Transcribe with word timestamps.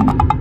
Muy 0.00 0.39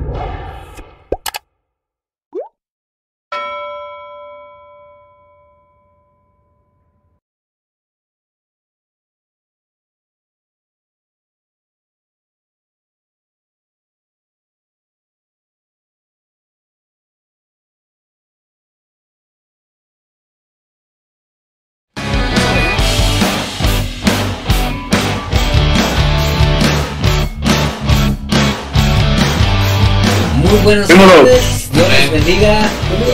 buenas 30.63 30.88
tardes, 30.88 31.69
Dios 31.71 31.88
les 31.89 32.11
bendiga. 32.11 32.59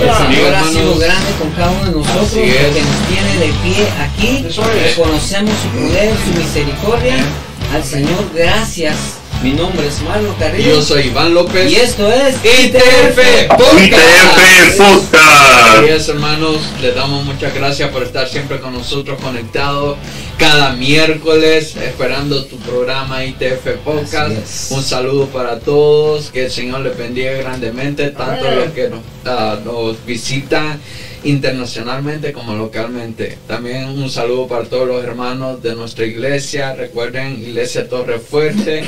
El 0.02 0.36
Señor 0.36 0.56
ha 0.56 0.64
sido 0.70 0.98
grande 0.98 1.32
con 1.40 1.50
cada 1.52 1.72
uno 1.72 1.86
de 1.86 1.92
nosotros, 1.92 2.28
Así 2.28 2.42
es. 2.42 2.56
que 2.56 2.82
nos 2.82 3.00
tiene 3.08 3.38
de 3.40 3.54
pie 3.64 3.88
aquí. 4.00 4.46
Eso 4.48 4.64
es. 4.72 4.96
Conocemos 4.96 5.54
su 5.62 5.70
poder, 5.80 6.14
su 6.26 6.40
misericordia. 6.40 7.16
Al 7.74 7.84
Señor, 7.84 8.30
gracias. 8.34 8.96
Mi 9.44 9.52
nombre 9.54 9.88
es 9.88 10.02
Marlon 10.02 10.34
Y 10.34 10.40
Carrillo. 10.40 10.70
yo 10.76 10.82
soy 10.82 11.08
Iván 11.08 11.34
López. 11.34 11.72
Y 11.72 11.76
esto 11.76 12.12
es 12.12 12.36
ITF 12.44 13.20
ITF 13.20 13.48
Podcast. 13.50 14.80
Es, 15.88 16.10
hermanos, 16.10 16.58
les 16.82 16.96
damos 16.96 17.24
muchas 17.26 17.54
gracias 17.54 17.90
por 17.92 18.02
estar 18.04 18.28
siempre 18.28 18.60
con 18.60 18.74
nosotros 18.74 19.20
conectados 19.22 19.98
cada 20.40 20.74
miércoles, 20.74 21.76
esperando 21.76 22.44
tu 22.46 22.58
programa 22.58 23.24
ITF 23.24 23.78
Podcast. 23.84 24.72
Un 24.72 24.84
saludo 24.84 25.28
para 25.28 25.60
todos, 25.60 26.32
que 26.32 26.46
el 26.46 26.52
Señor 26.52 26.82
les 26.82 26.98
bendiga 26.98 27.34
grandemente, 27.34 28.10
tanto 28.10 28.50
los 28.50 28.72
que 28.74 28.90
nos, 28.90 29.00
ah, 29.26 29.58
nos 29.64 30.04
visitan 30.06 30.80
internacionalmente 31.26 32.32
como 32.32 32.56
localmente. 32.56 33.38
También 33.48 33.90
un 33.90 34.10
saludo 34.10 34.48
para 34.48 34.64
todos 34.66 34.88
los 34.88 35.04
hermanos 35.04 35.62
de 35.62 35.76
nuestra 35.76 36.06
iglesia. 36.06 36.76
Recuerden, 36.76 37.42
Iglesia 37.42 37.90
Torre 37.90 38.20
Fuerte 38.20 38.84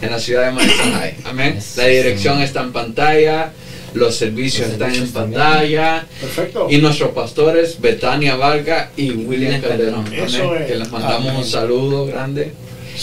en 0.00 0.10
la 0.10 0.18
ciudad 0.18 0.46
de 0.46 0.52
Manizales. 0.52 1.14
Amén. 1.24 1.54
Yes. 1.54 1.76
La 1.76 1.86
dirección 1.86 2.40
está 2.40 2.62
en 2.62 2.72
pantalla, 2.72 3.52
los 3.94 4.16
servicios 4.16 4.68
Los 4.68 4.72
están 4.72 4.94
en 4.94 5.12
pantalla. 5.12 6.06
Perfecto. 6.20 6.66
Y 6.70 6.78
nuestros 6.78 7.10
pastores, 7.10 7.80
Betania 7.80 8.36
Varga 8.36 8.90
y 8.96 9.10
William 9.10 9.60
Calderón. 9.60 10.06
Amén. 10.06 10.24
Es. 10.24 10.36
Que 10.66 10.74
les 10.74 10.90
mandamos 10.90 11.28
Amén. 11.28 11.36
un 11.36 11.44
saludo 11.44 12.06
grande. 12.06 12.52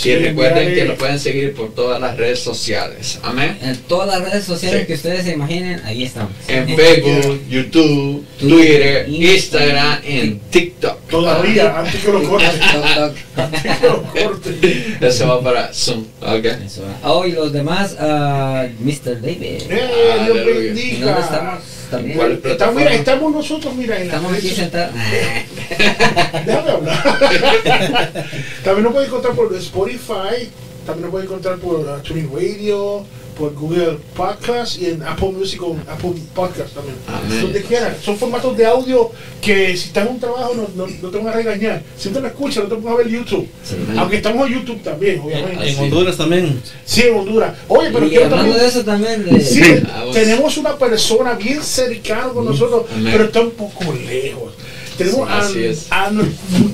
Sí, 0.02 0.12
y 0.12 0.16
recuerden 0.16 0.70
enviarle- 0.70 0.76
que 0.76 0.86
lo 0.86 0.96
pueden 0.98 1.20
seguir 1.20 1.54
por 1.54 1.74
todas 1.76 2.00
las 2.00 2.16
redes 2.16 2.40
sociales. 2.40 3.20
Amén. 3.24 3.58
En 3.62 3.76
todas 3.84 4.08
las 4.08 4.22
redes 4.32 4.46
sociales 4.46 4.82
Sí. 4.82 4.88
que 4.88 4.94
ustedes 4.94 5.26
se 5.26 5.32
imaginen, 5.34 5.82
ahí 5.84 6.04
estamos. 6.04 6.32
En 6.48 6.76
Facebook, 6.76 7.42
YouTube, 7.50 8.26
Twitter, 8.40 9.06
Twitter, 9.06 9.10
Instagram, 9.10 10.00
en 10.06 10.40
TikTok. 10.40 11.08
Todavía, 11.10 11.78
antes 11.80 11.96
que 12.04 12.12
lo 12.12 12.24
corte. 12.24 12.48
Toc, 12.48 12.96
toc. 12.96 13.16
Antes 13.40 13.62
que 13.78 13.88
lo 13.88 14.04
corte. 14.04 14.98
Eso 15.02 15.28
va 15.28 15.42
para 15.42 15.74
Zoom. 15.74 16.06
Ok. 16.22 16.46
Eso 16.66 16.84
va. 16.84 17.10
Oh, 17.12 17.26
y 17.26 17.32
los 17.32 17.52
demás, 17.54 17.96
ah, 18.00 18.68
Mr. 18.80 19.22
David. 19.22 19.62
Eh, 19.70 19.90
Aleluya. 20.20 20.44
Dios 20.44 20.58
¿Y 20.58 20.68
bendiga. 20.68 21.06
dónde 21.08 21.22
estamos? 21.22 21.60
También. 21.90 22.20
Estamos, 22.20 22.40
plataforma? 22.40 22.80
mira, 22.82 22.94
estamos 22.94 23.32
nosotros, 23.34 23.76
mira, 23.76 23.98
en 23.98 24.04
Estamos 24.04 24.32
las 24.32 24.40
aquí 24.40 24.50
sentados. 24.50 24.94
Déjame 26.46 26.72
hablar. 26.72 27.04
también 28.64 28.84
nos 28.84 28.94
pueden 28.94 29.08
encontrar 29.08 29.34
por 29.34 29.54
Spotify, 29.56 30.50
también 30.90 31.02
nos 31.04 31.12
pueden 31.12 31.28
encontrar 31.28 31.58
por 31.60 31.76
uh, 31.80 32.02
TuneIn 32.04 32.30
Radio, 32.34 33.06
por 33.38 33.54
Google 33.54 33.98
Podcast 34.16 34.78
y 34.82 34.88
en 34.88 35.02
Apple 35.04 35.30
Music 35.32 35.62
o 35.64 35.76
Apple 35.90 36.12
Podcast 36.36 36.74
también. 36.74 36.96
Amén. 37.08 37.42
Donde 37.42 37.62
quieran. 37.64 37.96
Son 38.04 38.18
formatos 38.18 38.58
de 38.58 38.66
audio 38.66 39.12
que 39.42 39.78
si 39.78 39.88
estás 39.88 40.06
en 40.08 40.14
un 40.16 40.20
trabajo 40.20 40.54
no, 40.56 40.68
no, 40.86 40.92
no 41.02 41.10
te 41.10 41.18
van 41.18 41.28
a 41.30 41.32
regañar. 41.32 41.82
Si 41.98 42.10
te 42.10 42.20
lo 42.20 42.28
escuchas, 42.28 42.66
no 42.68 42.76
te 42.76 42.82
van 42.82 42.94
a 42.94 42.98
ver 42.98 43.08
YouTube. 43.08 43.48
Sí. 43.64 43.76
Aunque 43.98 44.18
estamos 44.18 44.46
en 44.48 44.56
YouTube 44.56 44.82
también, 44.84 45.22
obviamente. 45.22 45.70
En 45.70 45.80
Honduras 45.80 46.18
también. 46.18 46.62
Sí, 46.86 47.04
en 47.04 47.16
Honduras. 47.16 47.56
Oye, 47.70 47.90
pero 47.94 48.06
Y 48.06 48.10
quiero 48.10 48.28
también... 48.30 48.58
de 48.58 48.68
eso 48.68 48.84
también, 48.84 49.26
de- 49.26 49.40
Sí, 49.42 49.62
Ah, 49.90 50.04
tenemos 50.12 50.58
una 50.58 50.78
persona 50.78 51.34
bien 51.36 51.64
cercana 51.64 52.30
con 52.34 52.44
nosotros, 52.46 52.88
Amén. 52.94 53.10
pero 53.14 53.24
está 53.26 53.40
un 53.42 53.52
poco 53.52 53.86
lejos. 53.94 54.52
Tenemos 54.98 55.30
Sí, 55.50 55.60
a, 55.60 55.66
es. 55.70 55.88
a- 55.92 56.12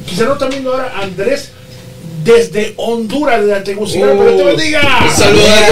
quizá 0.07 0.25
no 0.25 0.33
están 0.33 0.49
viendo 0.49 0.71
ahora 0.71 0.91
a 0.95 1.03
Andrés 1.03 1.51
desde 2.25 2.73
Honduras, 2.77 3.45
desde 3.45 3.61
Tegucigalpa, 3.61 4.15
Uh, 4.15 4.25
pero 4.25 4.35
te 4.37 4.43
bendiga. 4.43 4.99
un 5.05 5.11
saludo 5.11 5.43
Eh, 5.45 5.71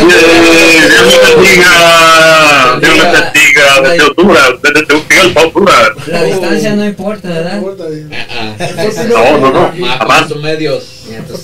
Dios 0.90 1.06
me 1.08 1.36
bendiga. 1.36 2.80
Dios 2.80 2.98
me 2.98 3.04
bendiga. 3.04 3.82
Desde 3.90 4.04
Honduras, 4.06 4.50
desde 4.62 4.86
Tegucigalpa, 4.86 5.42
Honduras. 5.42 5.90
la 6.08 6.24
distancia 6.24 6.76
no 6.76 6.86
importa, 6.86 7.28
No 7.30 7.34
¿verdad? 7.36 7.58
importa. 7.58 7.84
Ah, 8.12 8.56
ah. 8.60 9.04
No, 9.10 9.38
no, 9.40 9.52
no. 9.52 9.72
Más 10.08 10.36
medios. 10.38 10.90
Nos 11.28 11.42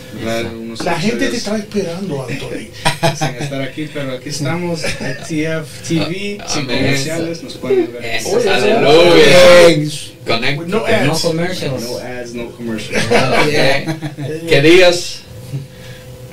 La 0.85 0.99
gente 1.01 1.29
te 1.29 1.37
está 1.37 1.57
esperando, 1.57 2.27
Anthony. 2.29 2.69
Sin 3.17 3.29
estar 3.43 3.63
aquí, 3.63 3.89
pero 3.93 4.13
aquí 4.13 4.29
estamos. 4.29 4.83
ITF 4.83 5.89
TV, 5.89 6.39
sin 6.47 6.63
Amén. 6.63 6.67
comerciales, 6.79 7.43
nos 7.43 7.55
pueden 7.55 7.93
ver. 7.93 8.21
Aleluya. 8.49 9.91
Connect. 10.27 10.63
No 10.67 10.79
Ok. 10.79 10.89
No 11.05 11.13
ads. 11.13 11.23
commercials. 11.23 11.83
No 11.83 11.99
ads, 11.99 12.35
no 12.35 12.51
commercials. 12.51 13.05
¿Qué 14.49 14.61
días? 14.63 15.21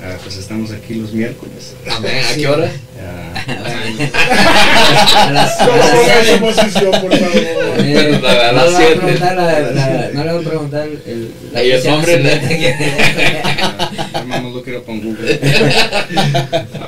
Ah, 0.06 0.16
pues 0.22 0.36
estamos 0.36 0.70
aquí 0.70 0.94
los 0.96 1.12
miércoles. 1.12 1.74
Amén. 1.90 2.12
¿A 2.30 2.34
qué 2.34 2.46
hora? 2.46 2.70
Ah, 3.00 3.32
A 5.28 5.32
las, 5.32 5.60
a 5.60 5.66
No. 5.66 6.50
Eh, 7.78 8.20
A 8.22 8.52
no 8.52 8.58
las 8.58 8.72
le 8.72 8.78
voy 8.78 8.84
a 8.84 9.00
preguntar 9.00 9.36
la- 9.36 9.60
la- 9.60 10.10
no 10.12 10.24
le 10.24 10.32
voy 10.32 10.44
a 10.44 10.48
preguntar 10.48 10.88
el, 11.06 11.30
la 11.52 11.60
Ahí 11.60 11.70
el 11.70 11.82
nacimiento. 12.22 12.84
hermano, 14.14 14.50
look 14.50 14.68
it 14.68 14.76
up 14.76 14.88
on 14.88 15.00
Google. 15.00 15.40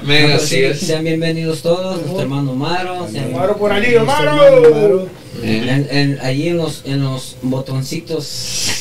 Amén, 0.03 0.31
No, 0.31 0.37
así 0.37 0.47
sí, 0.47 0.63
es. 0.65 0.81
Sean 0.81 1.05
bienvenidos 1.05 1.63
todos, 1.63 1.97
nuestro 2.01 2.21
hermano 2.21 2.53
Maro. 2.55 3.09
sean- 3.11 3.33
Maro 3.33 3.57
por 3.57 3.73
allí, 3.73 3.95
Maro. 4.05 5.09
En- 5.43 6.19
allí 6.23 6.49
en 6.49 6.57
los, 6.59 6.83
en 6.87 7.03
los 7.03 7.37
botoncitos. 7.43 8.76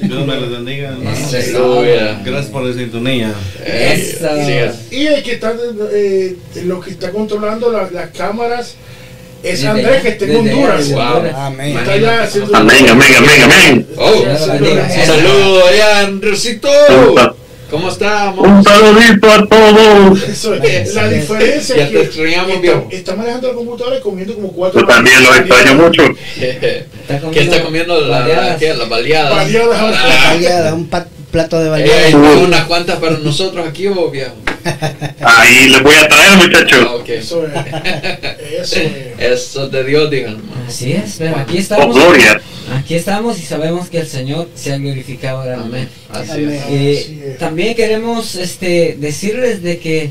Dios 0.00 0.26
me 0.26 0.36
les 0.40 0.50
bendiga, 0.50 0.88
hermanos. 0.90 1.34
Aleluya. 1.34 2.20
Gracias 2.24 2.46
por 2.52 2.62
la 2.64 2.74
sintonía. 2.74 3.32
Eh, 3.64 4.16
Eso. 4.18 4.76
Y 4.90 5.06
el 5.06 5.22
que 5.22 5.32
está, 5.32 5.54
eh, 5.92 6.36
lo 6.64 6.80
que 6.80 6.90
está 6.90 7.10
controlando 7.10 7.70
la- 7.72 7.90
las 7.90 8.10
cámaras 8.10 8.74
Es 9.42 9.60
Desde 9.60 9.68
Andrés 9.68 9.86
allá, 9.88 10.02
que 10.02 10.08
está 10.08 10.24
en 10.24 10.30
desde 10.44 10.52
Honduras. 10.54 10.78
desde. 10.88 11.00
Amén. 11.36 11.78
Está 11.78 11.92
allá 11.92 12.22
haciendo- 12.24 12.56
Amén, 12.56 12.88
amén, 12.88 13.08
amén, 13.16 13.42
amén. 13.44 13.86
Oh, 13.96 14.12
Dios 14.12 14.40
lo 14.46 14.52
bendiga. 14.54 14.88
saludo 15.06 15.66
allá, 15.66 16.00
Andresito. 16.00 16.68
Un 16.88 17.36
¿Cómo 17.70 17.88
estamos? 17.90 18.64
saludito 18.64 19.30
a 19.30 19.46
todos. 19.46 20.22
Eso 20.22 20.54
es. 20.54 20.94
La 20.94 21.08
diferencia 21.10 21.76
Ya 21.76 21.82
es 21.84 21.88
te 21.90 21.94
que 21.96 22.02
extrañamos, 22.04 22.48
está- 22.50 22.60
viejo. 22.60 22.88
está 22.90 23.14
manejando 23.14 23.48
la 23.48 23.54
computadora 23.54 23.98
y 23.98 24.00
comiendo 24.00 24.34
como 24.34 24.52
cuatro. 24.52 24.80
Yo 24.80 24.86
también 24.86 25.22
los 25.22 25.36
extraño 25.36 25.74
mucho. 25.74 26.02
¿Qué 27.32 27.40
está 27.40 27.62
comiendo 27.62 28.00
la, 28.00 28.06
la, 28.08 28.18
baleadas. 28.20 28.56
¿qué? 28.58 28.74
las 28.74 28.88
baleadas? 28.88 29.34
Baleadas. 29.36 29.78
Ah, 29.80 30.30
Baleada, 30.34 30.74
un 30.74 30.86
pa- 30.88 31.06
plato 31.30 31.58
de 31.58 31.66
eh, 31.66 31.70
baleada. 31.70 32.06
¿hay 32.06 32.14
unas 32.14 32.64
cuantas 32.66 32.98
para 32.98 33.18
nosotros 33.18 33.66
aquí 33.68 33.86
o 33.88 34.10
viejo? 34.10 34.34
Ahí 35.20 35.68
les 35.68 35.82
voy 35.82 35.94
a 35.94 36.08
traer, 36.08 36.30
Ah, 36.32 36.36
muchachos. 36.42 36.86
ok. 37.00 37.08
Eso 37.08 37.46
es. 37.46 37.52
Eso 38.60 38.76
es. 38.80 38.92
Eso 39.20 39.68
de 39.68 39.84
Dios, 39.84 40.10
digan. 40.10 40.38
Así 40.66 40.92
es, 40.92 41.14
pero 41.18 41.36
aquí 41.36 41.56
Oh, 41.56 41.60
estamos. 41.60 41.94
gloria. 41.96 42.40
Aquí 42.76 42.96
estamos 42.96 43.38
y 43.38 43.42
sabemos 43.42 43.88
que 43.88 43.98
el 44.00 44.08
Señor 44.08 44.48
se 44.56 44.72
ha 44.72 44.78
glorificado 44.78 45.42
Amén. 45.42 45.54
realmente. 45.56 45.92
Así 46.10 46.30
Amén. 46.32 46.50
es. 46.50 46.62
Eh, 46.68 47.00
Así 47.04 47.20
es. 47.32 47.38
también 47.38 47.76
queremos 47.76 48.34
este, 48.34 48.96
decirles 48.98 49.62
de 49.62 49.78
que 49.78 50.10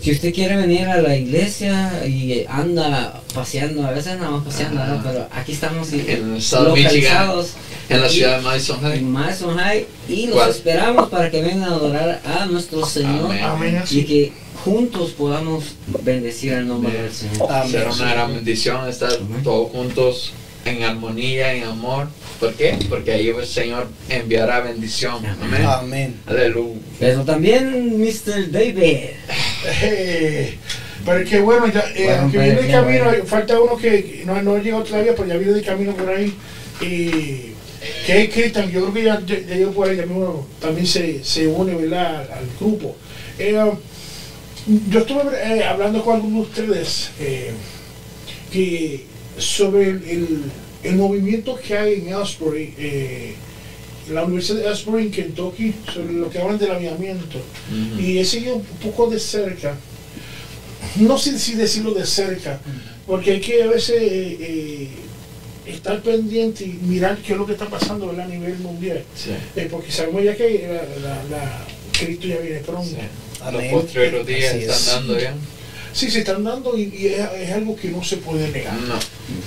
si 0.00 0.12
usted 0.12 0.34
quiere 0.34 0.56
venir 0.56 0.86
a 0.86 1.00
la 1.00 1.16
iglesia 1.16 2.06
y 2.06 2.44
anda 2.48 3.20
paseando, 3.34 3.86
a 3.86 3.90
veces 3.90 4.12
andamos 4.12 4.44
paseando, 4.44 4.80
Ajá. 4.80 4.94
¿no? 4.94 5.02
pero 5.02 5.28
aquí 5.32 5.52
estamos 5.52 5.92
En 5.92 6.00
el 6.32 6.36
estado 6.36 6.74
de 6.74 6.82
Michigan, 6.82 6.94
localizados 7.26 7.50
en 7.88 8.00
la 8.00 8.08
ciudad 8.08 8.36
de 8.38 8.42
Madison 8.42 8.76
en 8.78 8.82
High. 8.92 9.00
Madison 9.02 9.56
High 9.58 9.86
y 10.08 10.26
los 10.26 10.36
¿Cuál? 10.36 10.50
esperamos 10.50 11.08
para 11.10 11.30
que 11.30 11.42
vengan 11.42 11.64
a 11.64 11.74
adorar 11.74 12.22
a 12.24 12.46
nuestro 12.46 12.84
Señor 12.86 13.26
Amén. 13.26 13.44
Amén. 13.44 13.82
y 13.90 14.02
que 14.04 14.32
juntos 14.64 15.10
podamos 15.10 15.64
bendecir 16.02 16.52
el 16.54 16.66
nombre 16.68 16.92
del 16.92 17.12
Señor. 17.12 17.50
Amén. 17.52 17.70
Será 17.70 17.90
una 17.92 18.10
gran 18.12 18.34
bendición 18.34 18.88
estar 18.88 19.12
Amén. 19.12 19.42
todos 19.42 19.70
juntos 19.70 20.32
en 20.64 20.82
armonía, 20.82 21.54
en 21.54 21.64
amor. 21.64 22.08
¿Por 22.40 22.54
qué? 22.54 22.76
Porque 22.88 23.12
ahí 23.12 23.28
el 23.28 23.46
Señor 23.46 23.88
enviará 24.08 24.60
bendición. 24.60 25.24
Amén. 25.26 25.64
Amén. 25.66 26.20
Aleluya. 26.26 26.80
Pero 26.98 27.22
también 27.22 27.98
Mr. 28.00 28.50
David. 28.50 28.76
Eh, 29.82 30.58
pero 31.04 31.24
que 31.24 31.40
bueno, 31.40 31.66
ya, 31.72 31.80
eh, 31.94 32.04
Bueno, 32.04 32.22
aunque 32.22 32.38
viene 32.38 32.62
de 32.62 32.68
ya, 32.68 32.80
camino, 32.80 33.04
bueno. 33.04 33.24
falta 33.24 33.60
uno 33.60 33.76
que 33.76 34.22
no, 34.26 34.42
no 34.42 34.58
llegado 34.58 34.82
todavía, 34.84 35.14
pero 35.14 35.28
ya 35.28 35.36
viene 35.36 35.52
de 35.52 35.62
camino 35.62 35.94
por 35.94 36.08
ahí. 36.08 36.34
Y 36.80 37.52
que 38.06 38.22
es 38.24 38.30
Cristian, 38.32 38.70
yo 38.70 38.80
creo 38.82 38.94
que 38.94 39.02
ya, 39.04 39.20
ya, 39.26 39.38
ya 39.40 39.54
llegó 39.56 39.72
por 39.72 39.88
ahí, 39.88 39.96
ya 39.96 40.06
mismo 40.06 40.46
también 40.60 40.86
se, 40.86 41.22
se 41.24 41.46
une 41.46 41.74
¿verdad? 41.74 42.22
al, 42.22 42.38
al 42.38 42.46
grupo. 42.58 42.96
Eh, 43.38 43.58
yo 44.88 45.00
estuve 45.00 45.22
eh, 45.42 45.64
hablando 45.64 46.02
con 46.02 46.16
algunos 46.16 46.54
de 46.54 46.62
ustedes 46.62 47.10
eh, 47.20 47.50
que 48.50 49.04
sobre 49.38 49.90
el, 49.90 50.04
el- 50.08 50.42
el 50.84 50.96
movimiento 50.96 51.56
que 51.56 51.76
hay 51.78 51.94
en 52.06 52.12
Asbury, 52.12 52.74
eh, 52.76 53.34
la 54.12 54.22
Universidad 54.24 54.58
de 54.60 54.68
Asbury 54.68 55.04
en 55.04 55.10
Kentucky, 55.10 55.74
sobre 55.92 56.12
lo 56.12 56.28
que 56.28 56.38
hablan 56.38 56.58
del 56.58 56.72
aviamiento. 56.72 57.38
Y 57.98 58.18
he 58.18 58.24
seguido 58.24 58.56
un 58.56 58.64
poco 58.82 59.08
de 59.08 59.18
cerca, 59.18 59.76
no 60.96 61.16
sé 61.18 61.38
si 61.38 61.54
decirlo 61.54 61.94
de 61.94 62.04
cerca, 62.04 62.60
porque 63.06 63.32
hay 63.32 63.40
que 63.40 63.62
a 63.62 63.66
veces 63.66 63.96
eh, 64.02 64.36
eh, 64.40 64.88
estar 65.66 66.02
pendiente 66.02 66.64
y 66.64 66.74
mirar 66.82 67.16
qué 67.18 67.32
es 67.32 67.38
lo 67.38 67.46
que 67.46 67.52
está 67.52 67.66
pasando 67.66 68.08
¿verdad? 68.08 68.26
a 68.26 68.28
nivel 68.28 68.58
mundial. 68.58 69.02
Sí. 69.16 69.30
Eh, 69.56 69.68
porque 69.70 69.90
sabemos 69.90 70.22
ya 70.22 70.36
que 70.36 70.68
la, 71.02 71.08
la- 71.08 71.24
la- 71.30 71.64
Cristo 71.98 72.26
ya 72.26 72.36
viene 72.38 72.58
pronto. 72.58 72.84
Sí. 72.90 72.96
Los 73.40 73.48
Amén. 73.54 73.70
postreros 73.70 74.26
días 74.26 74.54
están 74.54 74.76
es. 74.76 74.86
dando 74.86 75.18
ya. 75.18 75.34
Sí, 75.94 76.10
se 76.10 76.18
están 76.18 76.42
dando 76.42 76.76
y, 76.76 76.92
y 76.92 77.06
es, 77.06 77.20
es 77.40 77.50
algo 77.52 77.76
que 77.76 77.88
no 77.88 78.02
se 78.02 78.16
puede 78.16 78.50
negar. 78.50 78.74
No, 78.74 78.98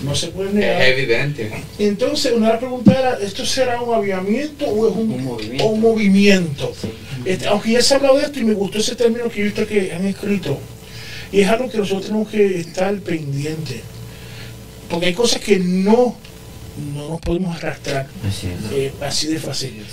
No 0.03 0.15
se 0.15 0.27
puede 0.27 0.53
negar. 0.53 0.81
es 0.81 0.97
evidente. 0.97 1.51
Entonces, 1.77 2.31
una 2.33 2.45
de 2.47 2.51
las 2.53 2.59
preguntas 2.61 2.97
era, 2.97 3.17
¿esto 3.19 3.45
será 3.45 3.81
un 3.81 3.93
aviamiento 3.93 4.65
o 4.65 4.87
es 4.89 4.95
un, 4.95 5.11
Un 5.11 5.23
movimiento. 5.25 5.63
o 5.65 5.67
un 5.71 5.81
movimiento? 5.81 6.73
Sí. 6.81 6.87
Este, 7.25 7.47
aunque 7.47 7.71
ya 7.73 7.81
se 7.81 7.93
ha 7.93 7.97
hablado 7.97 8.17
de 8.17 8.23
esto 8.23 8.39
y 8.39 8.45
me 8.45 8.53
gustó 8.53 8.77
ese 8.77 8.95
término 8.95 9.29
que 9.29 9.41
he 9.41 9.43
visto 9.43 9.67
que 9.67 9.91
han 9.91 10.05
escrito, 10.05 10.57
y 11.33 11.41
es 11.41 11.49
algo 11.49 11.69
que 11.69 11.79
nosotros 11.79 12.05
tenemos 12.05 12.29
que 12.29 12.59
estar 12.59 12.95
pendientes, 13.01 13.81
porque 14.89 15.07
hay 15.07 15.13
cosas 15.13 15.41
que 15.41 15.59
no, 15.59 16.15
no 16.93 17.09
nos 17.09 17.21
podemos 17.21 17.55
arrastrar 17.55 18.07
Así 18.27 18.47
eh, 18.71 18.91
así 19.01 19.27
de 19.27 19.39
fácil. 19.39 19.83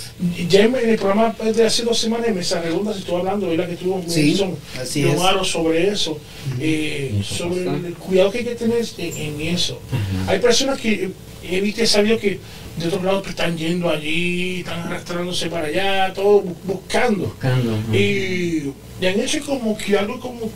Ya 0.48 0.64
en 0.64 0.74
el 0.74 0.96
programa 0.98 1.34
de 1.54 1.64
hace 1.64 1.82
dos 1.82 1.98
semanas 1.98 2.28
en 2.28 2.34
Mesa 2.36 2.60
Redonda 2.60 2.92
se 2.92 3.00
estuvo 3.00 3.18
hablando, 3.18 3.48
¿verdad? 3.48 3.68
Que 3.68 3.76
tuvo 3.76 4.02
Sí, 4.06 4.30
Wilson 4.30 5.44
sobre 5.44 5.88
eso, 5.88 6.18
eh, 6.60 7.14
Eso 7.20 7.34
sobre 7.48 7.64
pasa. 7.64 7.76
el 7.86 7.94
cuidado 7.94 8.30
que 8.30 8.38
hay 8.38 8.44
que 8.44 8.54
tener 8.54 8.84
en, 8.98 9.16
en 9.16 9.54
eso. 9.54 9.80
Ajá. 9.90 10.32
Hay 10.32 10.38
personas 10.40 10.78
que 10.80 11.04
eh, 11.04 11.10
he 11.42 11.60
visto 11.60 11.82
y 11.82 11.86
sabido 11.86 12.18
que 12.18 12.38
de 12.78 12.88
otros 12.88 13.02
lados 13.04 13.22
que 13.22 13.30
están 13.30 13.56
yendo 13.56 13.88
allí, 13.88 14.60
están 14.60 14.80
arrastrándose 14.80 15.48
para 15.48 15.68
allá, 15.68 16.12
todo 16.12 16.42
bu- 16.42 16.54
buscando. 16.64 17.26
Buscando. 17.26 17.72
ajá. 17.76 17.96
Y, 17.96 18.72
y 19.00 19.06
han 19.06 19.20
hecho 19.20 19.44
como 19.44 19.76
que 19.78 19.96
algo 19.96 20.18
como, 20.20 20.50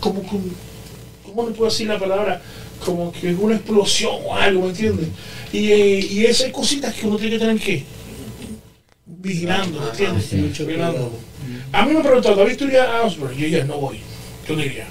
como, 0.00 0.22
como 0.22 0.42
¿cómo 1.24 1.48
le 1.48 1.54
puedo 1.54 1.70
decir 1.70 1.86
la 1.86 1.98
palabra? 1.98 2.42
Como 2.84 3.12
que 3.12 3.30
es 3.30 3.38
una 3.38 3.56
explosión 3.56 4.16
o 4.26 4.34
algo, 4.34 4.62
¿me 4.62 4.70
entiendes? 4.70 5.08
Y, 5.52 5.70
eh, 5.70 5.98
y 6.10 6.24
esas 6.26 6.50
cositas 6.50 6.94
que 6.94 7.06
uno 7.06 7.16
tiene 7.16 7.32
que 7.32 7.38
tener 7.38 7.60
que 7.60 7.84
vigilando, 9.06 9.80
¿me 9.80 9.90
entiendes? 9.90 10.26
sí. 10.26 10.36
Mucho 10.36 10.66
Vigilando. 10.66 11.12
A 11.72 11.86
mí 11.86 11.94
me 11.94 12.00
preguntaron, 12.00 12.38
¿David 12.38 12.56
tú 12.56 12.64
irías 12.64 12.86
a 12.86 13.02
Osborne? 13.02 13.36
Yo 13.36 13.44
diría, 13.44 13.64
no 13.64 13.78
voy. 13.78 13.98
Yo 14.48 14.56
no 14.56 14.64
iría. 14.64 14.86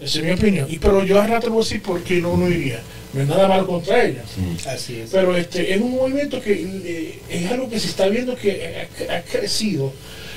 Esa 0.00 0.18
es 0.18 0.24
mi 0.24 0.30
opinión. 0.32 0.66
Y, 0.70 0.78
pero 0.78 1.04
yo 1.04 1.20
a 1.20 1.26
rato 1.26 1.50
voy 1.50 1.62
a 1.62 1.64
decir 1.64 1.82
por 1.82 2.02
qué 2.02 2.20
no, 2.20 2.36
no 2.36 2.48
iría. 2.48 2.80
No 3.12 3.22
es 3.22 3.28
nada 3.28 3.48
malo 3.48 3.66
contra 3.66 4.04
ella. 4.04 4.22
Sí. 4.32 4.68
Así 4.68 5.00
es. 5.00 5.10
Pero 5.10 5.36
este 5.36 5.72
es 5.72 5.80
un 5.80 5.92
movimiento 5.92 6.40
que 6.40 6.52
eh, 6.84 7.18
es 7.30 7.50
algo 7.50 7.68
que 7.70 7.80
se 7.80 7.88
está 7.88 8.08
viendo 8.08 8.36
que 8.36 8.86
ha, 9.08 9.16
ha 9.16 9.22
crecido 9.22 9.92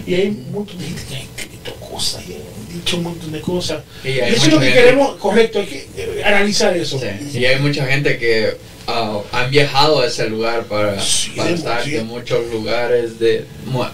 y 0.05 0.13
hay 0.13 0.29
de 0.29 0.85
gente 0.85 1.03
que 1.09 1.15
ha 1.15 1.19
escrito 1.19 1.73
cosas 1.75 2.23
y 2.27 2.37
dicho 2.73 2.97
un 2.97 3.03
montón 3.03 3.31
de 3.31 3.41
cosas. 3.41 3.83
Y 4.03 4.09
eso 4.19 4.25
es 4.25 4.47
lo 4.47 4.55
mucha 4.55 4.59
que 4.59 4.65
gente- 4.71 4.73
queremos, 4.83 5.15
correcto, 5.17 5.59
hay 5.59 5.65
que 5.65 5.87
eh, 5.97 6.23
analizar 6.23 6.75
eso. 6.75 6.99
Sí. 6.99 7.39
Y 7.39 7.45
hay 7.45 7.59
mucha 7.59 7.85
gente 7.85 8.17
que 8.17 8.55
ah, 8.87 9.19
han 9.31 9.51
viajado 9.51 10.01
a 10.01 10.07
ese 10.07 10.29
lugar 10.29 10.63
para, 10.63 10.99
Sí, 11.01 11.31
para 11.35 11.49
estar 11.51 11.83
sí. 11.83 11.91
de 11.91 12.03
muchos 12.03 12.45
lugares, 12.51 13.19
de 13.19 13.45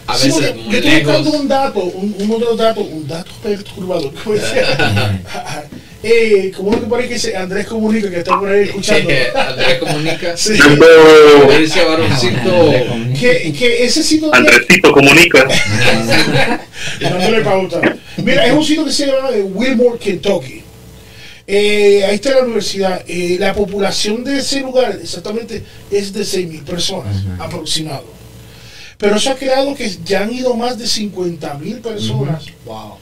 a 0.08 0.14
veces 0.14 0.56
muy 0.56 0.72
yo 0.74 0.78
estoy 0.78 0.92
buscando 1.04 1.20
lejos. 1.30 1.42
un 1.42 1.48
dato, 1.48 1.80
un, 1.84 2.38
los 2.40 2.58
datos, 2.58 2.86
un 2.90 3.08
dato 3.08 3.32
perturbador. 3.44 4.12
eh, 6.04 6.52
como 6.56 6.70
uno 6.70 6.80
que 6.82 6.86
por 6.86 7.00
ahí 7.02 7.08
que 7.08 7.16
dice 7.16 7.36
Andrés 7.36 7.66
Comunica, 7.68 8.10
que 8.10 8.20
está 8.20 8.40
por 8.40 8.50
ahí 8.50 8.64
escuchando. 8.64 9.10
Andrés 9.36 9.80
comunica. 9.80 10.38
Sí. 10.38 10.54
Dice 10.54 11.84
varoncito. 11.84 12.72
que, 13.20 13.54
que 13.58 13.86
ese 13.86 14.04
sitio 14.04 14.34
Andresito 14.34 14.92
comunica. 14.92 15.48
pauta. 17.44 17.82
Mira, 18.26 18.46
es 18.46 18.54
un 18.54 18.64
sitio 18.66 18.86
que 18.86 18.92
se 18.92 19.06
llama 19.08 19.30
eh, 19.32 19.42
Wilmore, 19.44 20.00
Kentucky. 20.00 20.62
Eh, 21.48 22.04
ahí 22.08 22.16
está 22.16 22.32
la 22.32 22.42
universidad. 22.44 23.04
Eh, 23.08 23.38
la 23.40 23.54
población 23.54 24.24
de 24.24 24.40
ese 24.40 24.62
lugar 24.62 24.98
exactamente 25.02 25.64
es 25.92 26.12
de 26.12 26.22
6.000 26.24 26.64
personas 26.64 27.16
Ajá. 27.34 27.46
aproximado. 27.46 28.06
Pero 28.98 29.18
eso 29.18 29.30
ha 29.32 29.36
creado 29.36 29.76
que 29.76 29.90
ya 30.06 30.22
han 30.24 30.34
ido 30.34 30.56
más 30.56 30.78
de 30.78 30.86
50.000 30.86 31.82
personas 31.82 32.46
Wow. 32.66 32.96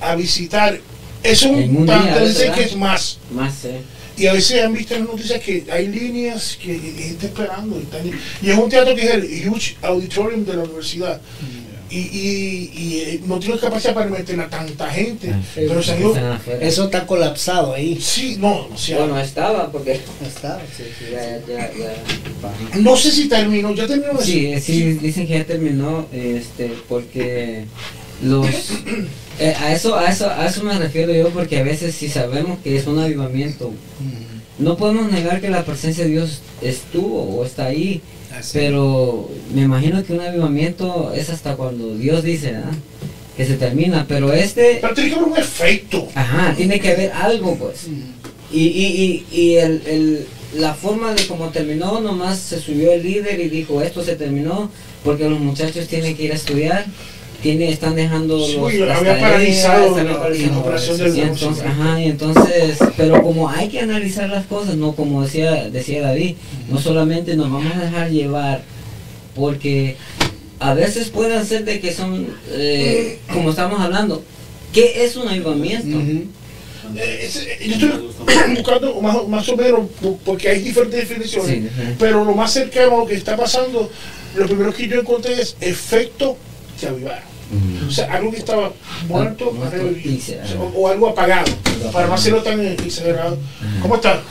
a 0.00 0.14
visitar. 0.16 0.78
Es 1.22 1.42
un 1.42 1.86
tanto 1.86 2.14
¿verdad? 2.20 2.54
que 2.54 2.62
es 2.62 2.76
más. 2.76 3.18
Más, 3.30 3.64
eh. 3.64 3.80
Y 4.16 4.26
a 4.26 4.32
veces 4.32 4.62
han 4.62 4.72
visto 4.72 4.94
en 4.94 5.00
las 5.00 5.10
noticias 5.10 5.40
que 5.40 5.64
hay 5.70 5.88
líneas 5.88 6.56
que 6.60 6.78
gente 6.78 7.26
esperando. 7.26 7.80
Y, 7.80 8.46
y 8.46 8.50
es 8.50 8.58
un 8.58 8.68
teatro 8.68 8.94
que 8.94 9.02
es 9.02 9.10
el 9.14 9.48
Huge 9.48 9.76
Auditorium 9.82 10.44
de 10.44 10.54
la 10.54 10.62
universidad. 10.64 11.20
Y, 11.94 11.98
y, 11.98 12.70
y, 12.74 12.98
eh, 13.02 13.20
no 13.24 13.38
tiene 13.38 13.56
capacidad 13.56 13.94
para 13.94 14.10
meter 14.10 14.40
a 14.40 14.48
tanta 14.50 14.90
gente. 14.90 15.32
Ah, 15.32 15.40
pero. 15.54 15.78
Eso 16.60 16.84
está 16.84 17.06
colapsado 17.06 17.72
ahí. 17.72 18.00
Sí, 18.00 18.36
no, 18.40 18.66
o 18.66 18.76
sea, 18.76 18.98
Bueno, 18.98 19.20
estaba 19.20 19.70
porque 19.70 20.00
Está, 20.26 20.60
sí, 20.76 20.82
sí. 20.98 21.04
ya, 21.12 21.40
ya, 21.46 21.72
ya. 21.72 21.94
bajó. 22.42 22.80
no 22.80 22.96
sé 22.96 23.12
si 23.12 23.28
terminó, 23.28 23.72
ya 23.74 23.86
terminó. 23.86 24.20
Sí, 24.20 24.58
sí, 24.60 24.94
dicen 24.94 25.28
que 25.28 25.34
ya 25.34 25.44
terminó, 25.44 26.06
este, 26.12 26.72
porque 26.88 27.66
los 28.22 28.48
eh, 29.38 29.54
a 29.56 29.72
eso, 29.72 29.96
a 29.96 30.10
eso, 30.10 30.28
a 30.28 30.46
eso 30.46 30.64
me 30.64 30.76
refiero 30.76 31.12
yo, 31.12 31.28
porque 31.30 31.58
a 31.58 31.62
veces 31.62 31.94
si 31.94 32.08
sabemos 32.08 32.58
que 32.64 32.76
es 32.76 32.88
un 32.88 32.98
avivamiento, 32.98 33.72
no 34.58 34.76
podemos 34.76 35.12
negar 35.12 35.40
que 35.40 35.48
la 35.50 35.64
presencia 35.64 36.04
de 36.04 36.10
Dios 36.10 36.40
estuvo 36.60 37.38
o 37.38 37.44
está 37.44 37.66
ahí, 37.66 38.00
Así. 38.38 38.50
pero 38.58 39.30
me 39.54 39.62
imagino 39.62 40.02
que 40.04 40.12
un 40.12 40.20
avivamiento 40.20 41.12
es 41.14 41.30
hasta 41.30 41.56
cuando 41.56 41.94
Dios 41.96 42.22
dice, 42.24 42.52
¿verdad? 42.52 42.72
que 43.36 43.44
se 43.44 43.54
termina, 43.56 44.04
pero 44.08 44.32
este, 44.32 44.78
Pero 44.80 44.94
tiene 44.94 45.10
que 45.10 45.16
haber 45.16 45.28
un 45.28 45.36
efecto. 45.38 46.08
ajá, 46.14 46.54
tiene 46.56 46.78
que 46.78 46.92
haber 46.92 47.12
algo, 47.12 47.56
pues. 47.56 47.86
Y, 48.52 48.60
y, 48.60 49.24
y, 49.32 49.36
y 49.40 49.54
el, 49.56 49.82
el- 49.86 50.26
la 50.56 50.72
forma 50.72 51.12
de 51.14 51.26
cómo 51.26 51.48
terminó, 51.48 52.00
nomás 52.00 52.38
se 52.38 52.60
subió 52.60 52.92
el 52.92 53.02
líder 53.02 53.40
y 53.40 53.48
dijo, 53.48 53.82
esto 53.82 54.04
se 54.04 54.14
terminó 54.14 54.70
porque 55.02 55.28
los 55.28 55.40
muchachos 55.40 55.88
tienen 55.88 56.16
que 56.16 56.22
ir 56.22 56.32
a 56.32 56.36
estudiar 56.36 56.86
tiene, 57.44 57.68
están 57.70 57.94
dejando 57.94 58.38
los, 58.38 58.54
había 58.56 58.86
las 58.86 58.98
tareas, 59.00 59.20
paralizado 59.20 59.86
están 59.90 60.06
la- 60.06 60.12
la 60.30 60.58
operación 60.58 60.96
del 60.98 61.16
Y 61.16 61.20
entonces, 61.20 61.64
ajá, 61.66 62.00
y 62.00 62.04
entonces, 62.06 62.78
pero 62.96 63.22
como 63.22 63.50
hay 63.50 63.68
que 63.68 63.80
analizar 63.80 64.30
las 64.30 64.46
cosas, 64.46 64.76
no 64.76 64.92
como 64.96 65.22
decía, 65.22 65.68
decía 65.68 66.00
David, 66.00 66.36
no 66.70 66.80
solamente 66.80 67.36
nos 67.36 67.52
vamos 67.52 67.72
a 67.76 67.80
dejar 67.84 68.10
llevar, 68.10 68.62
porque 69.34 69.96
a 70.58 70.72
veces 70.72 71.10
pueden 71.10 71.44
ser 71.44 71.66
de 71.66 71.80
que 71.80 71.92
son, 71.92 72.26
eh, 72.52 73.18
como 73.32 73.50
estamos 73.50 73.78
hablando, 73.78 74.24
¿qué 74.72 75.04
es 75.04 75.14
un 75.16 75.28
avivamiento? 75.28 75.98
Ujú. 75.98 76.24
Eh, 76.96 77.20
es- 77.24 77.36
eh, 77.36 77.58
yo 77.78 77.88
estoy 77.88 78.10
buscando 78.56 79.00
más, 79.02 79.28
más 79.28 79.46
o 79.50 79.56
menos, 79.56 79.80
po- 80.00 80.18
porque 80.24 80.48
hay 80.48 80.60
diferentes 80.62 81.06
definiciones, 81.08 81.50
Sí, 81.50 81.68
pero 81.98 82.24
lo 82.24 82.34
más 82.34 82.52
cercano 82.54 82.96
a 82.96 82.98
lo 83.00 83.06
que 83.06 83.16
está 83.16 83.36
pasando, 83.36 83.90
lo 84.34 84.46
primero 84.46 84.72
que 84.72 84.88
yo 84.88 84.98
encontré 85.00 85.40
es 85.40 85.56
efecto 85.60 86.38
de 86.80 86.88
avivar. 86.88 87.33
O 87.86 87.90
sea, 87.90 88.12
algo 88.14 88.30
que 88.30 88.38
estaba 88.38 88.72
muerto, 89.08 89.50
Ah, 89.52 89.56
muerto, 89.56 89.76
revivido. 89.76 90.72
O 90.74 90.88
algo 90.88 91.08
apagado, 91.08 91.50
para 91.92 92.06
no 92.06 92.14
hacerlo 92.14 92.42
tan 92.42 92.60
exagerado. 92.60 93.38
¿Cómo 93.82 93.96
está? 93.96 94.22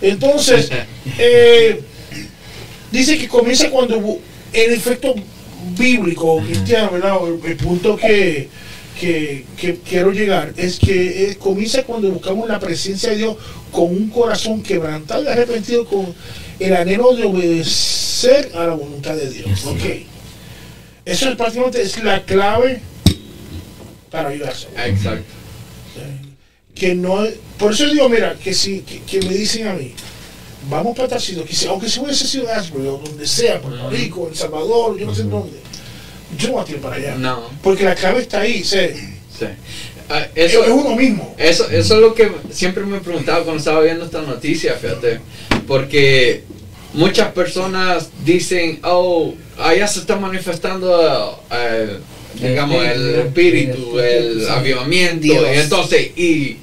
Entonces, 0.00 0.70
eh, 1.18 1.80
dice 2.90 3.18
que 3.18 3.28
comienza 3.28 3.70
cuando 3.70 4.18
el 4.52 4.72
efecto 4.72 5.14
bíblico 5.78 6.38
cristiano, 6.40 6.90
¿verdad? 6.92 7.16
El, 7.26 7.50
el 7.50 7.56
punto 7.56 7.96
que, 7.96 8.48
que, 9.00 9.44
que 9.56 9.76
quiero 9.88 10.12
llegar 10.12 10.52
es 10.56 10.78
que 10.78 11.30
eh, 11.30 11.36
comienza 11.36 11.82
cuando 11.84 12.10
buscamos 12.10 12.48
la 12.48 12.60
presencia 12.60 13.10
de 13.10 13.16
Dios 13.16 13.36
con 13.72 13.84
un 13.90 14.08
corazón 14.10 14.62
quebrantado 14.62 15.24
y 15.24 15.28
arrepentido 15.28 15.86
con 15.86 16.14
el 16.60 16.76
anhelo 16.76 17.14
de 17.16 17.24
obedecer 17.24 18.52
a 18.54 18.66
la 18.66 18.74
voluntad 18.74 19.16
de 19.16 19.30
Dios. 19.30 19.48
Sí. 19.60 19.68
Ok. 19.68 20.13
Eso 21.04 21.28
es 21.28 21.36
prácticamente 21.36 21.82
es 21.82 22.02
la 22.02 22.22
clave 22.24 22.80
para 24.10 24.28
ayudarse. 24.30 24.68
Exacto. 24.86 25.24
Que 26.74 26.94
no, 26.94 27.24
por 27.58 27.72
eso 27.72 27.86
digo, 27.88 28.08
mira, 28.08 28.34
que 28.34 28.52
si 28.52 28.80
que, 28.80 29.00
que 29.02 29.20
me 29.26 29.34
dicen 29.34 29.68
a 29.68 29.74
mí, 29.74 29.92
vamos 30.68 30.96
para 30.96 31.08
tal 31.08 31.20
sitio, 31.20 31.44
que 31.44 31.54
si- 31.54 31.66
aunque 31.68 31.88
se 31.88 32.00
hubiese 32.00 32.26
sido 32.26 32.50
Ashbury 32.52 32.88
o 32.88 32.98
donde 32.98 33.26
sea, 33.26 33.60
Puerto 33.60 33.88
Rico, 33.90 34.28
El 34.28 34.34
Salvador, 34.36 34.98
yo 34.98 35.06
no 35.06 35.14
sé 35.14 35.22
en 35.22 35.30
dónde, 35.30 35.56
yo 36.36 36.48
no 36.48 36.54
voy 36.54 36.62
a 36.62 36.64
tirar 36.64 36.80
para 36.82 36.96
allá. 36.96 37.14
No. 37.16 37.48
Porque 37.62 37.84
la 37.84 37.94
clave 37.94 38.22
está 38.22 38.40
ahí, 38.40 38.64
sé, 38.64 38.94
Sí. 39.38 39.46
Es, 40.34 40.50
eso, 40.52 40.64
es 40.64 40.70
uno 40.70 40.94
mismo. 40.96 41.34
Eso, 41.38 41.68
eso 41.70 41.94
es 41.94 42.00
lo 42.00 42.14
que 42.14 42.30
siempre 42.50 42.84
me 42.84 42.98
preguntaba 43.00 43.42
cuando 43.42 43.58
estaba 43.58 43.80
viendo 43.80 44.04
esta 44.04 44.20
noticia, 44.22 44.74
fíjate. 44.74 45.20
Porque 45.66 46.44
muchas 46.94 47.32
personas 47.32 48.08
dicen, 48.24 48.80
oh, 48.82 49.34
allá 49.58 49.86
se 49.86 50.00
está 50.00 50.16
manifestando, 50.16 51.42
eh, 51.50 51.98
digamos, 52.34 52.84
el 52.84 53.14
espíritu, 53.16 53.98
el 53.98 54.48
avivamiento, 54.48 55.26
y 55.26 55.58
entonces, 55.58 56.10
y, 56.16 56.58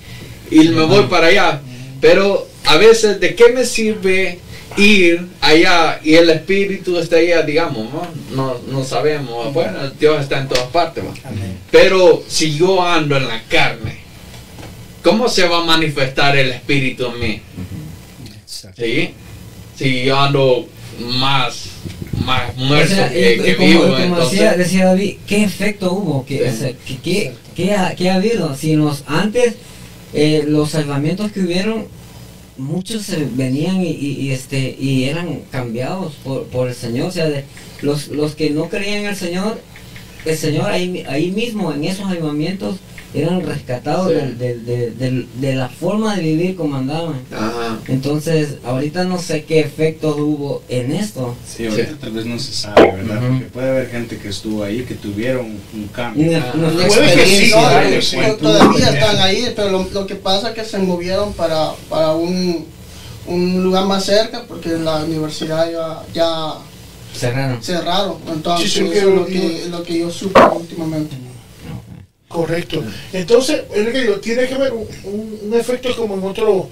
y 0.49 0.69
me 0.69 0.83
voy 0.83 1.03
para 1.03 1.27
allá. 1.27 1.61
Pero 1.99 2.47
a 2.65 2.77
veces, 2.77 3.19
¿de 3.19 3.35
qué 3.35 3.49
me 3.49 3.65
sirve 3.65 4.39
ir 4.77 5.27
allá 5.41 5.99
y 6.03 6.15
el 6.15 6.29
espíritu 6.29 6.97
está 6.97 7.17
allá, 7.17 7.41
digamos, 7.41 7.91
no, 7.91 8.07
no, 8.31 8.59
no 8.67 8.85
sabemos, 8.85 9.53
bueno, 9.53 9.89
Dios 9.99 10.21
está 10.21 10.39
en 10.39 10.47
todas 10.47 10.67
partes. 10.67 11.03
Pero 11.69 12.23
si 12.27 12.57
yo 12.57 12.85
ando 12.85 13.17
en 13.17 13.27
la 13.27 13.43
carne, 13.49 13.99
¿cómo 15.03 15.27
se 15.27 15.47
va 15.47 15.59
a 15.59 15.63
manifestar 15.65 16.37
el 16.37 16.51
espíritu 16.51 17.07
en 17.07 17.19
mí? 17.19 17.41
¿Sí? 18.45 19.13
Si 19.81 20.03
yo 20.05 20.19
ando 20.19 20.67
más, 20.99 21.65
más 22.25 22.51
O 22.57 22.61
muerto 22.61 22.93
sea, 22.95 23.09
que, 23.09 23.35
y- 23.35 23.39
y 23.39 23.43
que 23.43 23.55
como, 23.55 23.67
vivo, 23.69 23.81
como 23.83 23.97
entonces... 23.97 24.31
decía, 24.31 24.53
decía 24.53 24.85
David, 24.85 25.15
¿qué 25.27 25.43
efecto 25.43 25.91
hubo? 25.93 26.25
¿Qué, 26.25 26.37
Sí. 26.37 26.43
o 26.43 26.53
sea, 26.59 26.71
¿qué, 26.85 26.97
qué, 27.03 27.33
qué 27.55 27.73
ha, 27.73 27.95
qué 27.95 28.09
ha 28.09 28.15
habido? 28.15 28.55
Si 28.55 28.75
nos, 28.75 29.03
antes 29.07 29.55
eh, 30.13 30.43
los 30.47 30.71
salvamientos 30.71 31.31
que 31.31 31.39
hubieron, 31.41 31.85
muchos 32.57 33.03
se 33.03 33.25
venían 33.33 33.81
y, 33.81 33.87
y- 33.89 34.17
y, 34.21 34.31
este, 34.31 34.75
y 34.79 35.05
eran 35.05 35.39
cambiados 35.51 36.13
por, 36.23 36.43
por 36.45 36.67
el 36.67 36.75
Señor. 36.75 37.07
O 37.07 37.11
sea, 37.11 37.27
de, 37.27 37.43
los, 37.81 38.09
los 38.09 38.35
que 38.35 38.51
no 38.51 38.69
creían 38.69 38.99
en 38.99 39.05
el 39.07 39.15
Señor, 39.15 39.59
el 40.25 40.37
Señor 40.37 40.69
ahí, 40.69 41.03
ahí 41.09 41.31
mismo, 41.31 41.73
en 41.73 41.83
esos 41.85 42.05
avivamientos, 42.05 42.75
eran 43.13 43.41
rescatados 43.45 44.07
Sí. 44.09 44.13
del- 44.13 44.37
del- 44.37 44.65
del- 44.65 44.97
del- 44.97 45.27
de 45.41 45.55
la 45.55 45.67
forma 45.69 46.15
de 46.15 46.21
vivir 46.21 46.55
como 46.55 46.75
andaban. 46.77 47.15
Ajá. 47.31 47.77
Entonces, 47.87 48.55
ahorita 48.63 49.03
no 49.03 49.17
sé 49.19 49.43
qué 49.43 49.59
efectos 49.59 50.15
hubo 50.17 50.63
en 50.69 50.91
esto. 50.93 51.35
Sí, 51.45 51.65
ahorita 51.67 51.89
Sí. 51.89 51.95
tal 51.99 52.11
vez 52.11 52.25
no 52.25 52.39
se 52.39 52.53
sabe, 52.53 52.91
¿verdad? 52.91 53.17
Ujú. 53.17 53.27
Porque 53.33 53.45
puede 53.47 53.69
haber 53.69 53.89
gente 53.89 54.17
que 54.17 54.29
estuvo 54.29 54.63
ahí 54.63 54.83
que 54.83 54.95
tuvieron 54.95 55.45
un 55.73 55.87
cambio. 55.93 56.41
Puede 56.53 57.13
que 57.13 57.25
sí, 58.01 58.17
No, 58.17 58.33
todavía 58.35 58.89
están 58.89 59.17
ahí, 59.19 59.51
pero 59.55 59.69
lo, 59.71 59.87
lo 59.91 60.07
que 60.07 60.15
pasa 60.15 60.49
es 60.49 60.55
que 60.55 60.63
se 60.65 60.77
movieron 60.79 61.33
para, 61.33 61.71
para 61.89 62.13
un, 62.13 62.65
un 63.27 63.63
lugar 63.63 63.85
más 63.85 64.05
cerca 64.05 64.43
porque 64.47 64.69
la 64.69 65.03
universidad 65.03 65.69
ya, 65.71 66.01
ya 66.13 66.53
Cerraron. 67.13 67.61
cerraron. 67.61 68.15
Entonces, 68.31 68.71
Sí, 68.71 68.79
sí, 68.79 68.83
eso 68.85 68.91
que 68.93 68.97
es 68.99 69.03
lo- 69.03 69.15
lo 69.15 69.25
que, 69.25 69.65
lo 69.69 69.83
que 69.83 69.99
yo 69.99 70.09
supe 70.09 70.39
últimamente. 70.55 71.15
Correcto. 72.31 72.83
Entonces, 73.13 73.63
es 73.73 73.85
lo 73.85 73.91
que 73.91 74.01
digo, 74.01 74.15
tiene 74.19 74.47
que 74.47 74.53
haber 74.53 74.73
un, 74.73 74.87
un- 75.03 75.39
un 75.43 75.53
efecto 75.59 75.95
como 75.95 76.15
en 76.15 76.23
otro 76.23 76.69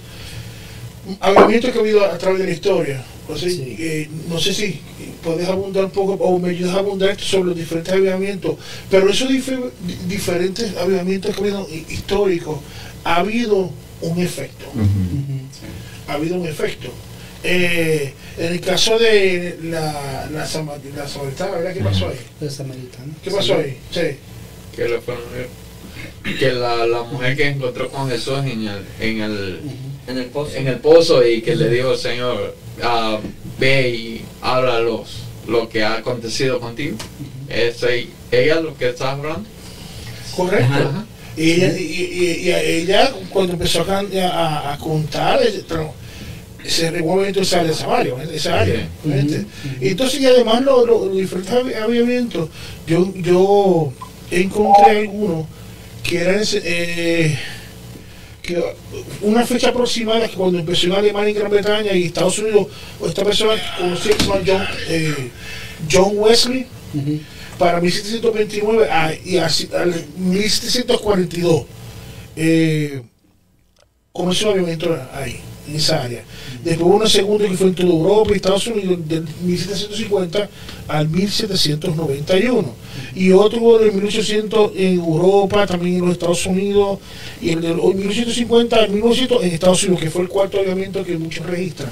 avivamiento 1.19 1.71
que 1.71 1.77
ha 1.77 1.81
habido 1.81 2.05
a 2.05 2.17
través 2.17 2.39
de 2.39 2.45
la 2.45 2.51
historia. 2.51 3.03
O 3.27 3.37
sea, 3.37 3.49
Sí. 3.49 3.75
eh, 3.79 4.09
no 4.27 4.39
sé 4.39 4.53
si 4.53 4.79
puedes 5.23 5.47
abundar 5.47 5.85
un 5.85 5.91
poco 5.91 6.13
o 6.13 6.39
me 6.39 6.49
ayudas 6.49 6.75
a 6.75 6.79
abundar 6.79 7.19
sobre 7.19 7.49
los 7.49 7.57
diferentes 7.57 7.93
avivamientos, 7.93 8.55
pero 8.89 9.09
esos 9.09 9.29
dife- 9.29 9.71
di- 9.85 9.97
diferentes 10.07 10.75
avivamientos 10.77 11.35
que 11.35 11.41
ha 11.41 11.43
habido 11.43 11.67
hi- 11.69 11.85
históricos, 11.89 12.59
ha 13.03 13.17
habido 13.17 13.71
un 14.01 14.19
efecto. 14.19 14.65
Ha 16.07 16.13
habido 16.13 16.35
un 16.37 16.47
efecto. 16.47 16.89
Eh, 17.43 18.13
en 18.37 18.53
el 18.53 18.59
caso 18.61 18.97
de 18.99 19.57
la, 19.63 20.27
la, 20.31 20.45
la 20.95 21.07
Samaritana, 21.07 21.51
¿verdad? 21.51 21.73
¿Qué 21.73 21.81
pasó 21.81 22.09
ahí? 22.09 22.17
Los 22.41 22.53
samaritanos. 22.53 23.15
¿Qué 23.23 23.31
pasó 23.31 23.55
ahí? 23.55 23.77
Sí. 23.91 24.17
Que 24.79 24.89
le 24.89 25.01
fueron 25.01 25.23
a 25.31 25.35
ver. 25.37 25.49
que 26.37 26.51
la, 26.53 26.85
la 26.87 27.03
mujer 27.03 27.35
que 27.37 27.47
encontró 27.47 27.89
con 27.89 28.09
Jesús 28.09 28.39
en 28.39 28.67
el, 28.67 28.85
en 28.99 29.21
el, 29.21 29.59
En 30.07 30.17
el 30.17 30.25
pozo. 30.25 30.55
en 30.55 30.67
el 30.67 30.77
pozo 30.77 31.25
y 31.27 31.41
que 31.41 31.55
le 31.55 31.69
dijo, 31.69 31.95
Señor, 31.97 32.55
ah, 32.83 33.19
ve 33.59 33.89
y 33.89 34.21
habla 34.41 34.79
los, 34.79 35.23
lo 35.47 35.67
que 35.69 35.83
ha 35.83 35.95
acontecido 35.95 36.59
contigo. 36.59 36.97
¿Es 37.49 37.83
ella 38.31 38.59
lo 38.61 38.75
que 38.77 38.89
está 38.89 39.11
hablando? 39.11 39.47
Correcto. 40.35 40.65
Ajá. 40.73 41.05
Y 41.37 41.51
ella, 41.51 41.77
y, 41.77 41.83
y- 41.83 42.47
y 42.47 42.51
a 42.51 42.61
ella, 42.61 43.11
cuando 43.29 43.53
empezó 43.53 43.81
a, 43.81 43.85
can- 43.85 44.09
a- 44.17 44.73
a 44.73 44.77
contar, 44.77 45.39
se 46.65 46.91
remueve 46.91 47.29
entonces 47.29 47.69
esa 47.69 47.95
área 47.97 48.13
esa 48.33 48.59
área. 48.59 48.87
Y 49.79 49.89
entonces, 49.89 50.19
y 50.19 50.25
además, 50.25 50.61
los, 50.63 50.85
los- 50.85 51.07
los 51.07 51.15
diferentes 51.17 51.53
avi- 51.53 51.75
avivamientos, 51.81 52.49
yo, 52.85 53.11
yo 53.15 53.93
encontré 54.31 54.99
algunos 54.99 55.45
que 56.03 56.17
eran 56.19 56.41
eh, 56.63 57.37
que 58.41 58.63
una 59.21 59.45
fecha 59.45 59.69
aproximada 59.69 60.27
que 60.27 60.35
cuando 60.35 60.57
empezó 60.59 60.87
en 60.87 60.93
Alemania 60.93 61.29
y 61.29 61.33
Gran 61.33 61.51
Bretaña 61.51 61.93
y 61.93 62.05
Estados 62.05 62.39
Unidos, 62.39 62.67
esta 63.05 63.23
persona 63.23 63.53
conocida 63.77 64.15
que 64.17 64.23
se 64.23 64.29
llama 64.29 64.41
John, 64.45 64.67
eh, 64.87 65.29
John 65.91 66.11
Wesley, 66.15 66.65
Ujú. 66.93 67.19
para 67.57 67.79
1729 67.81 68.89
a- 68.91 69.13
y 69.25 69.37
así- 69.37 69.69
al 69.77 69.93
1742 70.17 71.65
eh, 72.35 73.01
comenzó 74.11 74.49
el 74.53 74.61
movimiento 74.61 74.97
ahí, 75.13 75.39
en 75.69 75.75
esa 75.75 76.03
área. 76.03 76.23
Después 76.63 76.87
hubo 76.87 76.95
una 76.95 77.09
segunda 77.09 77.47
que 77.47 77.55
fue 77.55 77.67
en 77.67 77.75
toda 77.75 77.89
Europa 77.89 78.31
y 78.31 78.35
Estados 78.35 78.67
Unidos 78.67 78.99
del 79.07 79.25
1750 79.43 80.49
al 80.87 81.09
1791. 81.09 82.73
Y 83.15 83.31
otro 83.31 83.61
hubo 83.61 83.79
del 83.79 83.93
1800 83.93 84.71
en 84.75 84.99
Europa, 84.99 85.65
también 85.67 85.95
en 85.95 86.01
los 86.01 86.11
Estados 86.13 86.45
Unidos, 86.45 86.99
y 87.41 87.49
el 87.49 87.61
del 87.61 87.75
1850 87.75 88.75
al 88.75 88.89
1900 88.89 89.43
en 89.43 89.51
Estados 89.51 89.83
Unidos, 89.83 90.01
que 90.01 90.09
fue 90.09 90.23
el 90.23 90.27
cuarto 90.27 90.57
movimiento 90.57 91.03
que 91.03 91.17
muchos 91.17 91.45
registran. 91.45 91.89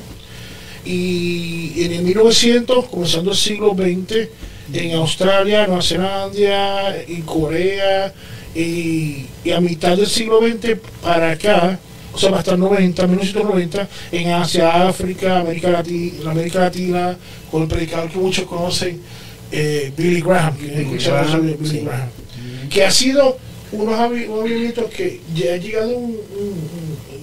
Y 0.86 1.84
en 1.84 1.94
el 1.94 2.04
1900, 2.04 2.86
comenzando 2.86 3.32
el 3.32 3.38
siglo 3.38 3.74
XX, 3.74 4.28
en 4.74 4.96
Australia, 4.96 5.66
Nueva 5.66 5.82
Zelanda, 5.82 6.98
en 7.02 7.22
Corea, 7.22 8.14
y, 8.56 9.26
y 9.44 9.52
a 9.52 9.62
mitad 9.62 9.96
del 9.96 10.08
siglo 10.08 10.40
XX 10.42 10.78
para 11.02 11.32
acá, 11.32 11.80
o 12.18 12.20
sea, 12.20 12.38
hasta 12.40 12.52
el 12.54 12.60
90, 12.60 13.08
1990, 13.08 13.88
en 14.12 14.30
Asia, 14.32 14.88
África, 14.88 15.40
América 15.40 15.70
Latina, 15.70 16.32
América 16.32 16.60
Latina, 16.60 17.18
con 17.52 17.62
el 17.64 17.68
predicador 17.68 18.10
que 18.10 18.18
muchos 18.18 18.46
conocen, 18.46 19.00
eh, 19.52 19.92
Billy 19.96 20.22
Graham, 20.22 20.58
que 20.58 20.82
escucharon 20.82 21.26
Graham, 21.28 21.58
Billy 21.60 21.70
sí. 21.70 21.80
Graham, 21.86 22.10
que 22.70 22.84
ha 22.86 22.92
sido 22.92 23.38
unos 23.72 23.96
avi- 24.00 24.28
movimientos 24.28 24.86
que 24.86 25.22
ya 25.36 25.54
ha 25.54 25.58
llegado 25.58 25.90
un, 25.98 26.04
un- 26.06 26.18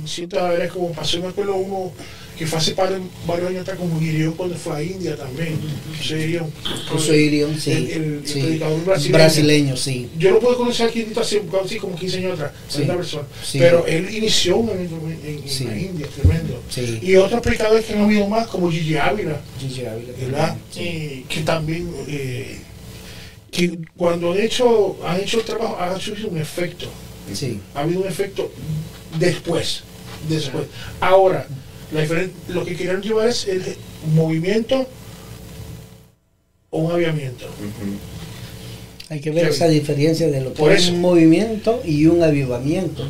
un- 0.01 0.09
ciertas 0.09 0.43
áreas, 0.43 0.71
como 0.73 0.93
pasó, 0.93 1.19
me 1.21 1.29
acuerdo, 1.29 1.55
uno 1.57 1.93
que 2.39 2.47
fue 2.47 2.59
hace 2.59 2.73
par- 2.73 2.99
varios 3.27 3.49
años 3.51 3.63
atrás 3.63 3.79
como 3.79 3.99
Guirión 3.99 4.33
cuando 4.35 4.57
fue 4.57 4.77
a 4.77 4.83
India 4.83 5.17
también. 5.17 5.59
José 5.99 6.17
Guirión. 6.19 6.53
José 6.89 7.17
Irión, 7.21 7.61
sí. 7.61 7.71
El, 7.71 7.87
el- 7.91 8.03
el 8.23 8.23
sí. 8.29 8.41
predicador 8.41 8.85
brasileño. 8.85 9.15
Brasileño, 9.19 9.77
sí. 9.77 10.09
Yo 10.19 10.31
lo 10.31 10.41
pude 10.41 10.57
conocer 10.57 10.89
aquí 10.89 11.07
hace 11.21 11.43
así 11.65 11.77
como 11.77 11.97
15 11.97 12.17
años 12.19 12.33
atrás, 12.35 12.53
Sí. 12.69 12.83
una 12.83 12.97
persona. 12.97 13.25
Sí. 13.45 13.59
Pero 13.59 13.87
él 13.87 14.15
inició 14.15 14.57
un 14.59 14.71
evento 14.71 14.97
en, 15.05 15.21
en 15.43 15.49
Sí. 15.49 15.65
la 15.65 15.79
India, 15.79 16.07
tremendo. 16.09 16.61
Sí. 16.71 16.99
Y 17.03 17.17
otros 17.17 17.41
predicadores 17.41 17.85
que 17.85 17.93
han 17.95 18.03
habido 18.03 18.27
más, 18.29 18.47
como 18.49 18.71
Gigi 18.71 18.97
Ávila, 18.97 19.41
Gigi 19.61 19.87
Ávila 19.87 20.13
¿verdad? 20.21 20.57
Sí. 20.73 21.25
Que 21.29 21.41
también, 21.43 21.89
eh, 22.09 22.59
que 23.51 23.79
cuando 23.97 24.33
han 24.33 24.41
hecho, 24.41 24.97
han 25.07 25.21
hecho 25.21 25.39
el 25.39 25.45
trabajo, 25.45 25.77
ha 25.79 25.97
hecho 25.97 26.13
un 26.29 26.39
efecto. 26.39 26.87
Sí. 27.33 27.61
Ha 27.75 27.81
habido 27.81 28.01
un 28.01 28.09
efecto 28.09 28.51
después. 29.19 29.85
después. 30.29 30.65
Ahora, 31.01 31.47
la 31.95 32.29
lo 32.49 32.65
que 32.65 32.75
querían 32.77 33.01
llevar 33.03 33.29
es 33.29 33.47
el 33.47 33.63
movimiento 34.15 34.87
o 36.71 36.79
un 36.79 36.93
aviamiento. 36.93 37.47
Hay 39.09 39.21
que 39.21 39.31
ver 39.31 39.47
esa 39.49 39.69
diferencia 39.69 40.29
de 40.29 40.41
lo 40.41 40.53
que 40.53 40.59
Por 40.59 40.73
es 40.73 40.85
eso. 40.85 40.93
un 40.93 41.01
movimiento 41.01 41.81
y 41.85 42.07
un 42.07 42.23
avivamiento. 42.23 43.07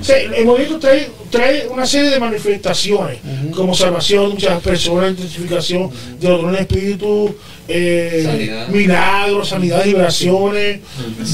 O 0.00 0.04
sea, 0.04 0.16
el 0.18 0.44
movimiento 0.44 0.78
trae, 0.78 1.08
trae 1.30 1.68
una 1.68 1.86
serie 1.86 2.10
de 2.10 2.18
manifestaciones, 2.18 3.18
Ujú. 3.24 3.50
como 3.54 3.74
salvación 3.74 4.28
de 4.28 4.34
muchas 4.34 4.60
personas, 4.62 5.10
intensificación 5.10 5.90
de 6.20 6.28
los 6.28 6.42
dones 6.42 6.52
del 6.56 6.60
espíritu, 6.78 7.34
eh, 7.68 8.22
Sanidad. 8.24 8.68
milagros, 8.68 9.48
sanidad, 9.50 9.84
liberaciones. 9.84 10.80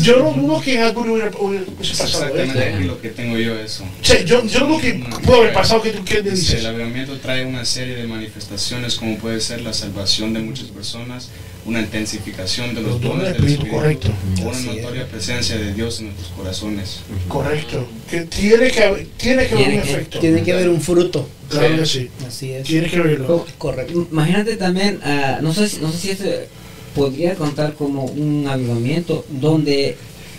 Yo 0.03 0.19
no 0.19 0.33
dudo 0.33 0.61
que 0.61 0.79
algo 0.79 1.01
hubiera, 1.03 1.31
hubiera 1.39 1.65
Es 1.81 1.89
pasado. 1.91 2.27
exactamente 2.27 2.75
aquí 2.75 2.85
lo 2.85 3.01
que 3.01 3.09
tengo 3.11 3.39
yo 3.39 3.55
eso. 3.59 3.85
O 3.85 4.05
sea, 4.05 4.23
yo, 4.23 4.45
yo 4.45 4.61
no 4.61 4.67
dudo 4.67 4.79
que 4.81 4.95
pudo 5.25 5.37
haber 5.37 5.53
pasado 5.55 5.81
que 5.83 5.91
tú 5.91 6.05
qué 6.05 6.21
dices. 6.23 6.55
el 6.61 6.67
avivamiento 6.67 7.17
trae 7.19 7.47
una 7.47 7.65
serie 7.65 7.97
de 7.97 8.07
manifestaciones 8.07 8.97
como 8.97 9.17
puede 9.19 9.41
ser 9.41 9.63
la 9.63 9.73
salvación 9.73 10.35
de 10.35 10.41
muchas 10.41 10.67
personas, 10.67 11.31
una 11.69 11.81
intensificación 11.81 12.75
de 12.75 12.81
los, 12.81 12.93
Los 12.93 13.03
dones 13.03 13.25
del 13.35 13.45
Espíritu, 13.45 13.69
correcto. 13.69 14.09
una 14.41 14.51
Así 14.51 14.69
es. 14.71 14.77
notoria 14.77 15.07
presencia 15.07 15.59
de 15.59 15.75
Dios 15.75 16.01
en 16.01 16.07
nuestros 16.07 16.29
corazones. 16.31 17.01
Correcto. 17.29 17.87
Que 18.11 18.23
tiene 18.23 18.71
que 18.71 18.83
haber, 18.85 19.07
tiene 19.19 19.47
que 19.47 19.55
haber 19.55 19.65
Tiene 19.67 19.77
un 19.77 19.83
que- 19.83 19.91
efecto. 19.93 20.19
Tiene 20.19 20.43
que 20.43 20.53
haber 20.53 20.69
un 20.71 20.81
fruto. 20.81 21.29
Claro 21.51 21.77
que 21.77 21.87
sí. 21.87 22.09
Así 22.27 22.53
es. 22.53 22.67
Tiene 22.67 22.89
que 22.89 22.97
haberlo. 22.97 23.45
Correcto. 23.59 24.09
Imagínate 24.11 24.57
también, 24.57 24.99
ah, 25.05 25.41
no, 25.43 25.53
sé, 25.53 25.69
si- 25.69 25.81
no 25.81 25.93
sé 25.93 25.99
si 25.99 26.11
esto 26.11 26.25
podría 26.95 27.35
contar 27.35 27.75
como 27.75 28.05
un 28.07 28.47
avivamiento 28.49 29.25
donde 29.29 29.97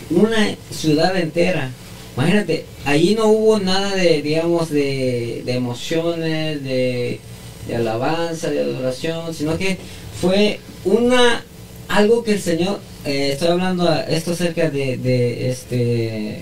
una 0.10 0.56
ciudad 0.72 1.16
entera, 1.16 1.70
imagínate, 2.18 2.66
allí 2.86 3.14
no 3.14 3.28
hubo 3.28 3.60
nada 3.60 3.96
de, 3.96 4.24
digamos, 4.24 4.72
de, 4.72 5.44
de 5.46 5.54
emociones, 5.54 6.64
de, 6.64 7.20
de 7.68 7.76
alabanza, 7.76 8.50
de 8.50 8.62
adoración, 8.62 9.32
sino 9.36 9.58
que 9.60 9.78
fue 10.20 10.60
una 10.86 11.44
algo 11.88 12.24
que 12.24 12.34
el 12.34 12.42
Señor, 12.42 12.80
eh, 13.06 13.32
estoy 13.34 13.48
hablando 13.50 13.88
a- 13.88 14.02
esto 14.04 14.32
acerca 14.32 14.70
de, 14.70 14.98
de 14.98 15.50
este, 15.50 16.42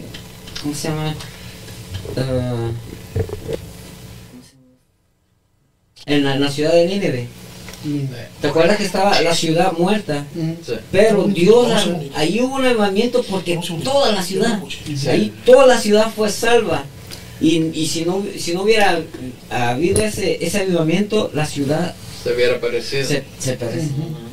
¿cómo 0.62 0.76
se 0.76 0.90
llama? 0.90 1.16
Ah, 2.18 2.72
en 6.06 6.24
la, 6.24 6.36
en 6.36 6.42
la 6.42 6.52
ciudad 6.52 6.72
de 6.74 6.86
Nínive. 6.88 7.28
¿Te 8.42 8.48
acuerdas 8.48 8.78
que 8.78 8.84
estaba 8.86 9.22
la 9.22 9.34
ciudad 9.36 9.72
muerta? 9.74 10.26
Sí. 10.34 10.74
Pero 10.92 11.24
Dios, 11.26 11.88
ahí 12.16 12.42
hubo 12.42 12.56
un 12.56 12.66
avivamiento 12.66 13.24
porque 13.30 13.60
toda 13.84 14.12
la 14.12 14.24
ciudad, 14.24 14.62
Sí. 14.96 15.08
ahí 15.08 15.34
toda 15.46 15.66
la 15.68 15.80
ciudad 15.80 16.12
fue 16.14 16.30
salva. 16.30 16.84
Y, 17.40 17.58
y 17.80 17.88
si 17.88 18.04
no 18.04 18.26
si 18.38 18.54
no 18.56 18.64
hubiera 18.64 19.00
habido 19.52 20.02
ese, 20.04 20.44
ese 20.44 20.62
avivamiento, 20.62 21.30
la 21.36 21.46
ciudad 21.46 21.94
Se 22.24 22.34
hubiera 22.34 22.60
parecido. 22.60 23.06
se, 23.08 23.24
se 23.38 23.54
perece. 23.54 23.88
Hu- 23.88 24.27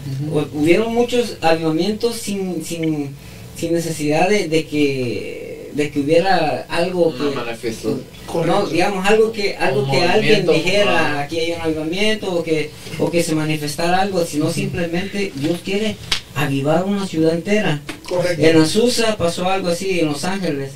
Hubieron 0.52 0.94
muchos 0.94 1.36
avivamientos 1.40 2.16
sin, 2.16 2.64
sin, 2.64 3.10
sin 3.56 3.72
necesidad 3.72 4.28
de, 4.28 4.48
de 4.48 4.66
que 4.66 5.44
de 5.74 5.90
que 5.90 6.00
hubiera 6.00 6.66
algo 6.68 7.08
Una 7.08 7.30
que 7.30 7.36
manifestación. 7.36 8.02
no, 8.46 8.66
digamos 8.66 9.06
algo 9.06 9.32
que 9.32 9.56
algo 9.56 9.90
que 9.90 10.02
alguien 10.02 10.46
dijera 10.46 11.18
ah. 11.18 11.20
aquí 11.22 11.40
hay 11.40 11.52
un 11.52 11.60
avivamiento 11.60 12.32
o 12.32 12.42
que 12.44 12.70
o 12.98 13.10
que 13.10 13.22
se 13.22 13.34
manifestara 13.34 14.00
algo, 14.00 14.24
sino 14.24 14.50
simplemente 14.50 15.32
Dios 15.34 15.60
quiere 15.64 15.96
avivar 16.36 16.84
una 16.84 17.06
ciudad 17.06 17.34
entera. 17.34 17.82
Correcto. 18.08 18.44
En 18.44 18.60
Azusa 18.60 19.16
pasó 19.16 19.48
algo 19.48 19.68
así 19.68 20.00
en 20.00 20.06
Los 20.06 20.24
Ángeles. 20.24 20.72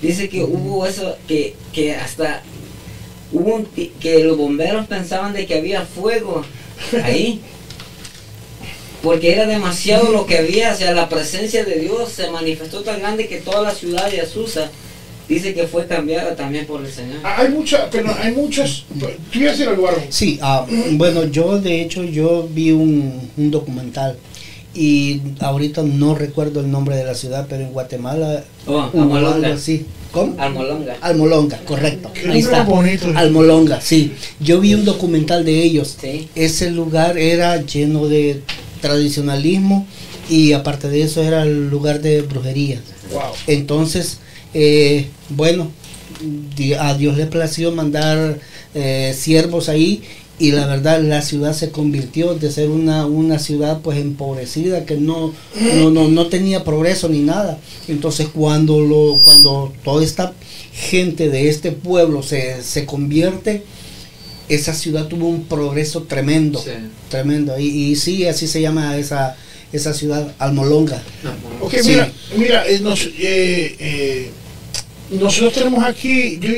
Dice 0.00 0.28
que 0.28 0.42
hubo 0.42 0.86
eso 0.86 1.16
que 1.28 1.54
que 1.72 1.94
hasta 1.94 2.42
hubo 3.32 3.56
un 3.56 3.66
que 4.00 4.24
los 4.24 4.38
bomberos 4.38 4.86
pensaban 4.86 5.34
de 5.34 5.44
que 5.46 5.56
había 5.56 5.82
fuego 5.82 6.42
ahí. 7.04 7.40
Porque 9.02 9.32
era 9.32 9.46
demasiado 9.46 10.12
lo 10.12 10.26
que 10.26 10.38
había, 10.38 10.72
o 10.72 10.76
sea, 10.76 10.92
la 10.92 11.08
presencia 11.08 11.64
de 11.64 11.76
Dios 11.80 12.10
se 12.14 12.30
manifestó 12.30 12.82
tan 12.82 13.00
grande 13.00 13.28
que 13.28 13.38
toda 13.38 13.62
la 13.62 13.74
ciudad 13.74 14.10
de 14.10 14.20
Azusa 14.20 14.70
dice 15.28 15.54
que 15.54 15.66
fue 15.66 15.86
cambiada 15.86 16.36
también 16.36 16.66
por 16.66 16.84
el 16.84 16.90
Señor. 16.92 17.18
Ah, 17.22 17.36
Hay 17.38 17.48
muchas, 17.48 17.82
pero 17.90 18.14
hay 18.20 18.32
muchos. 18.32 18.84
Tú 18.98 19.38
ibas 19.38 19.48
a 19.54 19.56
decir 19.56 19.68
algo? 19.68 19.88
Sí, 20.10 20.38
ah, 20.42 20.66
bueno, 20.92 21.24
yo 21.24 21.58
de 21.60 21.80
hecho 21.80 22.04
yo 22.04 22.46
vi 22.52 22.72
un, 22.72 23.30
un 23.38 23.50
documental 23.50 24.16
y 24.74 25.20
ahorita 25.40 25.82
no 25.82 26.14
recuerdo 26.14 26.60
el 26.60 26.70
nombre 26.70 26.94
de 26.96 27.04
la 27.04 27.14
ciudad, 27.14 27.46
pero 27.48 27.62
en 27.62 27.72
Guatemala 27.72 28.44
Oh, 28.66 28.90
hubo 28.92 29.02
algo 29.16 29.16
Almolonga. 29.28 29.54
así. 29.54 29.86
¿Cómo? 30.12 30.34
Almolonga. 30.40 30.96
Almolonga, 31.00 31.58
correcto. 31.64 32.10
Qué 32.12 32.28
Ahí 32.28 32.40
está. 32.40 32.64
bonito. 32.64 33.06
Almolonga, 33.14 33.80
sí. 33.80 34.12
Yo 34.40 34.60
vi 34.60 34.74
un 34.74 34.84
documental 34.84 35.44
de 35.44 35.62
ellos. 35.62 35.96
Sí. 36.00 36.28
Ese 36.34 36.70
lugar 36.70 37.16
era 37.16 37.56
lleno 37.62 38.06
de 38.08 38.42
tradicionalismo 38.80 39.86
y 40.28 40.52
aparte 40.52 40.88
de 40.88 41.02
eso 41.02 41.22
era 41.22 41.42
el 41.42 41.70
lugar 41.70 42.00
de 42.00 42.22
brujería. 42.22 42.80
Wow. 43.12 43.32
Entonces, 43.46 44.18
eh, 44.54 45.08
bueno, 45.28 45.70
a 46.78 46.94
Dios 46.94 47.16
le 47.16 47.26
plació 47.26 47.72
mandar 47.72 48.38
eh, 48.74 49.14
siervos 49.16 49.68
ahí 49.68 50.02
y 50.38 50.52
la 50.52 50.66
verdad 50.66 51.02
la 51.02 51.20
ciudad 51.20 51.52
se 51.52 51.70
convirtió 51.70 52.34
de 52.34 52.50
ser 52.50 52.70
una, 52.70 53.04
una 53.06 53.38
ciudad 53.38 53.80
pues 53.82 53.98
empobrecida 53.98 54.86
que 54.86 54.96
no, 54.96 55.34
no, 55.76 55.90
no, 55.90 56.08
no 56.08 56.26
tenía 56.28 56.64
progreso 56.64 57.08
ni 57.08 57.20
nada. 57.20 57.58
Entonces 57.88 58.28
cuando, 58.32 58.80
lo, 58.80 59.18
cuando 59.22 59.72
toda 59.84 60.02
esta 60.02 60.32
gente 60.72 61.28
de 61.28 61.50
este 61.50 61.72
pueblo 61.72 62.22
se, 62.22 62.62
se 62.62 62.86
convierte, 62.86 63.64
esa 64.50 64.74
ciudad 64.74 65.06
tuvo 65.06 65.28
un 65.28 65.44
progreso 65.44 66.02
tremendo, 66.02 66.58
Sí. 66.62 66.70
tremendo. 67.08 67.58
Y, 67.58 67.66
y 67.66 67.96
sí, 67.96 68.26
así 68.26 68.46
se 68.48 68.60
llama 68.60 68.96
esa, 68.98 69.36
esa 69.72 69.94
ciudad, 69.94 70.32
Almolonga. 70.38 71.02
Ok, 71.60 71.74
Sí. 71.80 71.88
mira, 71.90 72.10
mira, 72.36 72.66
eh, 72.68 72.80
nos- 72.80 73.06
eh, 73.18 73.76
eh, 73.78 74.30
nosotros 75.12 75.52
tenemos 75.54 75.82
aquí, 75.84 76.38
yo 76.40 76.50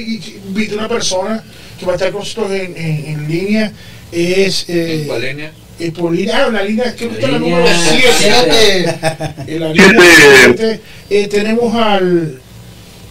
vi 0.55 0.69
una 0.75 0.89
persona 0.89 1.45
que 1.79 1.87
va 1.87 1.93
a 1.93 1.97
estar 1.97 2.11
con 2.13 2.21
nosotros 2.21 2.51
en, 2.53 2.77
en- 2.77 3.05
en 3.07 3.29
línea, 3.29 3.73
es 4.11 4.65
eh, 4.69 5.03
¿En 5.03 5.07
cuál 5.09 5.23
línea? 5.23 5.53
eh, 5.79 5.91
por 5.93 6.13
línea, 6.15 6.47
ah, 6.47 6.51
la 6.51 6.63
línea, 6.63 6.95
creo 6.97 7.09
que 7.11 7.15
está 7.17 7.29
la 7.29 7.39
Línea 7.39 7.59
número 7.59 7.77
7. 7.91 8.09
siete. 8.19 8.99
En 9.55 9.61
la 9.61 9.69
línea 9.73 9.89
Siete. 9.89 10.37
siete, 10.45 10.81
eh, 11.11 11.29
tenemos 11.29 11.75
al 11.75 12.41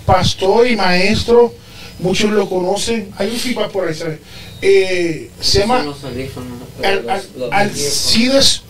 pastor 0.06 0.68
y 0.68 0.76
maestro, 0.76 1.54
muchos 2.00 2.32
lo 2.32 2.50
conocen, 2.50 3.10
hay 3.18 3.30
un 3.30 3.38
feedback 3.38 3.70
por 3.72 3.88
ahí, 3.88 3.94
¿sabes? 3.96 4.20
Eh, 4.62 5.30
se 5.40 5.60
llama 5.60 5.84
Alcides 7.52 8.64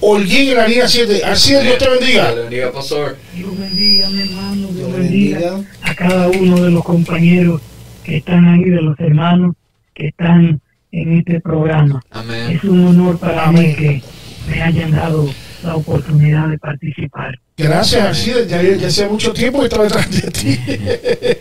Holguín 0.00 0.50
en 0.50 0.56
la 0.56 0.68
línea 0.68 0.88
7. 0.88 1.24
Alcides, 1.24 1.62
Dios 1.62 1.78
te 1.78 1.88
bendiga. 1.88 2.24
Dios 2.32 2.42
bendiga, 2.42 2.72
pastor. 2.72 3.16
Dios 3.34 3.58
bendiga, 3.58 4.08
mi 4.10 4.22
hermano, 4.22 4.68
Dios 4.68 4.74
Dios 4.76 4.92
bendiga 4.92 5.38
bendiga. 5.52 5.70
a 5.82 5.94
cada 5.94 6.28
uno 6.28 6.62
de 6.62 6.70
los 6.70 6.84
compañeros 6.84 7.60
que 8.04 8.18
están 8.18 8.46
ahí, 8.46 8.64
de 8.64 8.82
los 8.82 8.98
hermanos 9.00 9.54
que 9.94 10.08
están 10.08 10.60
en 10.92 11.18
este 11.18 11.40
programa. 11.40 12.02
Amén. 12.10 12.50
Es 12.56 12.64
un 12.64 12.86
honor 12.86 13.18
para 13.18 13.46
Amén. 13.46 13.68
mí 13.68 13.74
que 13.74 14.02
me 14.48 14.62
hayan 14.62 14.90
dado 14.92 15.28
la 15.62 15.76
oportunidad 15.76 16.48
de 16.48 16.58
participar. 16.58 17.38
Gracias, 17.56 18.02
Alcides. 18.06 18.48
Ya, 18.48 18.62
ya 18.62 18.86
hacía 18.88 19.08
mucho 19.08 19.32
tiempo 19.32 19.58
que 19.60 19.64
estaba 19.66 19.84
detrás 19.84 20.10
de 20.10 20.30
ti. 20.30 20.58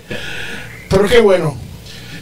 Pero 0.89 1.07
qué 1.07 1.19
bueno. 1.19 1.57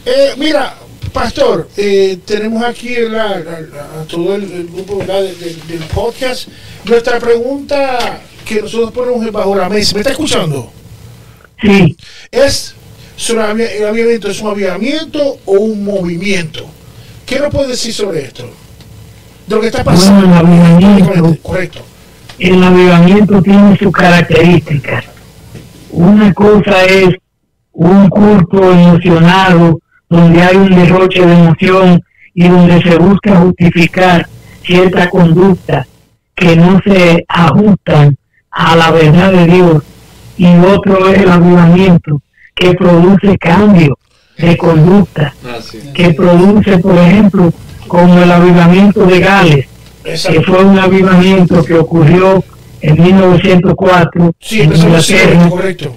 Eh, 0.04 0.34
mira, 0.36 0.74
Pastor, 1.12 1.68
eh, 1.76 2.18
tenemos 2.24 2.62
aquí 2.64 2.94
la- 3.08 3.38
la- 3.38 3.60
la- 3.60 4.00
a 4.02 4.04
todo 4.08 4.34
el, 4.34 4.42
el 4.50 4.66
grupo 4.68 4.98
¿verdad? 4.98 5.22
de- 5.22 5.34
de- 5.34 5.54
del 5.68 5.84
podcast. 5.94 6.48
Nuestra 6.84 7.18
pregunta 7.20 8.20
que 8.44 8.60
nosotros 8.62 8.90
ponemos 8.92 9.30
bajo 9.32 9.54
la 9.54 9.68
mesa, 9.68 9.94
¿me 9.94 10.00
está 10.00 10.10
escuchando? 10.10 10.70
Sí, 11.62 11.96
¿Es 12.30 12.74
el 13.28 13.38
avivamiento, 13.40 14.28
es 14.28 14.40
un 14.40 14.48
avivamiento 14.50 15.38
o 15.44 15.52
un 15.52 15.84
movimiento? 15.84 16.66
¿Qué 17.24 17.38
nos 17.38 17.50
puede 17.50 17.68
decir 17.68 17.94
sobre 17.94 18.24
esto? 18.24 18.44
De 19.46 19.54
lo 19.54 19.60
que 19.60 19.68
está 19.68 19.82
bueno, 19.82 19.98
pasando. 20.00 20.26
el 20.26 20.32
avivamiento, 20.34 21.36
Correcto. 21.42 21.80
el 22.38 22.62
avivamiento 22.62 23.40
tiene 23.42 23.78
sus 23.78 23.92
características. 23.92 25.04
Una 25.90 26.34
cosa 26.34 26.84
es 26.84 27.14
un 27.72 28.08
culto 28.08 28.72
emocionado 28.72 29.80
donde 30.08 30.42
hay 30.42 30.56
un 30.56 30.70
derroche 30.74 31.24
de 31.24 31.32
emoción 31.32 32.02
y 32.34 32.48
donde 32.48 32.82
se 32.82 32.96
busca 32.96 33.36
justificar 33.36 34.26
cierta 34.64 35.08
conducta 35.10 35.86
que 36.34 36.56
no 36.56 36.80
se 36.84 37.24
ajustan 37.28 38.16
a 38.50 38.76
la 38.76 38.90
verdad 38.90 39.32
de 39.32 39.46
Dios. 39.46 39.82
Y 40.36 40.46
otro 40.56 41.08
es 41.08 41.18
el 41.20 41.30
avivamiento 41.30 42.20
que 42.54 42.74
produce 42.74 43.36
cambio 43.38 43.98
de 44.36 44.56
conducta 44.56 45.32
que 45.94 46.10
produce 46.12 46.78
por 46.78 46.98
ejemplo 46.98 47.52
como 47.86 48.20
el 48.20 48.30
avivamiento 48.32 49.06
de 49.06 49.20
Gales 49.20 49.66
que 50.02 50.40
fue 50.42 50.64
un 50.64 50.76
avivamiento 50.76 51.64
que 51.64 51.74
ocurrió 51.74 52.42
en 52.80 53.00
1904 53.00 54.32
Sí, 54.40 54.62
en 54.62 54.74
Inglaterra. 54.74 55.48
correcto. 55.48 55.94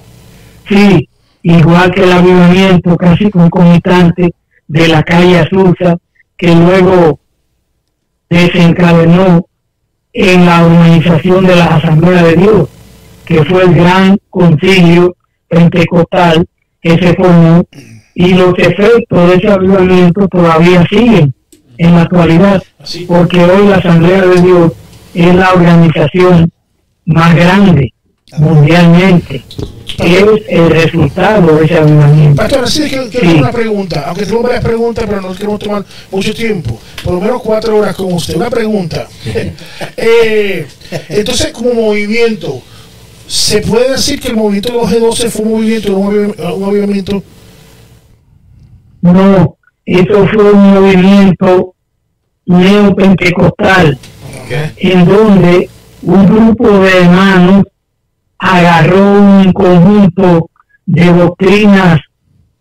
Sí, 0.70 1.10
igual 1.54 1.92
que 1.92 2.04
el 2.04 2.12
avivamiento 2.12 2.98
casi 2.98 3.30
concomitante 3.30 4.34
de 4.68 4.88
la 4.90 5.02
calle 5.04 5.40
Azusa, 5.40 5.96
que 6.36 6.54
luego 6.54 7.20
desencadenó 8.30 9.48
en 10.12 10.46
la 10.46 10.66
organización 10.66 11.46
de 11.46 11.56
la 11.56 11.76
Asamblea 11.78 12.24
de 12.24 12.36
Dios, 12.36 12.70
que 13.24 13.46
fue 13.46 13.64
el 13.64 13.74
gran 13.76 14.18
concilio 14.30 15.16
pentecostal 15.48 16.46
que 16.82 16.98
se 16.98 17.14
formó 17.14 17.66
y 18.14 18.34
los 18.34 18.54
efectos 18.58 19.30
de 19.30 19.36
ese 19.36 19.50
avivamiento 19.50 20.28
todavía 20.28 20.86
siguen 20.90 21.34
en 21.78 21.96
la 21.96 22.02
actualidad, 22.02 22.62
porque 23.08 23.40
hoy 23.46 23.68
la 23.68 23.78
Asamblea 23.78 24.22
de 24.24 24.42
Dios 24.42 24.74
es 25.14 25.34
la 25.34 25.54
organización 25.54 26.52
más 27.06 27.34
grande 27.36 27.94
mundialmente 28.38 29.44
es 30.00 30.24
el 30.50 30.70
resultado 30.70 31.56
de 31.58 31.66
ese 31.66 31.78
avivamiento. 31.78 32.36
Pastor, 32.36 32.64
así 32.66 32.84
es 32.84 32.92
que 33.10 33.20
Sí. 33.20 33.26
una 33.38 33.52
pregunta, 33.52 34.04
aunque 34.08 34.26
tengo 34.26 34.44
varias 34.44 34.64
preguntas, 34.64 35.06
pero 35.08 35.22
no 35.22 35.34
queremos 35.34 35.60
tomar 35.60 35.86
mucho 36.12 36.34
tiempo, 36.34 36.80
por 37.04 37.14
lo 37.16 37.22
menos 37.22 37.42
cuatro 37.42 37.78
horas 37.78 37.96
con 37.96 38.12
usted. 38.14 38.36
Una 38.36 38.50
pregunta. 38.50 39.08
Eh, 40.00 40.68
entonces, 41.10 41.52
como 41.52 41.74
movimiento, 41.74 42.62
¿se 43.28 43.62
puede 43.62 43.92
decir 43.92 44.20
que 44.20 44.28
el 44.30 44.36
movimiento 44.36 44.72
de 44.74 44.78
los 44.78 44.92
G12 45.20 45.30
fue 45.32 45.46
un 45.46 45.52
movimiento, 45.54 45.96
un 45.98 46.14
aviv- 46.36 46.54
un 46.56 46.64
avivamiento? 46.70 47.24
No, 49.02 49.58
eso 49.86 50.28
fue 50.34 50.52
un 50.52 50.74
movimiento 50.74 51.74
neopentecostal 52.46 53.98
en 54.78 55.06
donde 55.06 55.70
un 56.04 56.26
grupo 56.26 56.80
de 56.80 56.98
hermanos 57.00 57.64
agarró 58.40 59.14
un 59.14 59.52
conjunto 59.54 60.50
de 60.86 61.14
doctrinas 61.14 62.00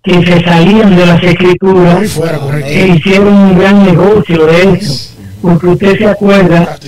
que 0.03 0.25
se 0.25 0.45
salían 0.45 0.95
de 0.95 1.07
las 1.07 1.23
escrituras 1.23 2.13
fuera, 2.13 2.39
e 2.65 2.89
hicieron 2.89 3.35
un 3.35 3.59
gran 3.59 3.85
negocio 3.85 4.47
de 4.47 4.73
eso, 4.75 5.17
porque 5.43 5.67
usted 5.67 5.99
se 5.99 6.07
acuerda 6.07 6.79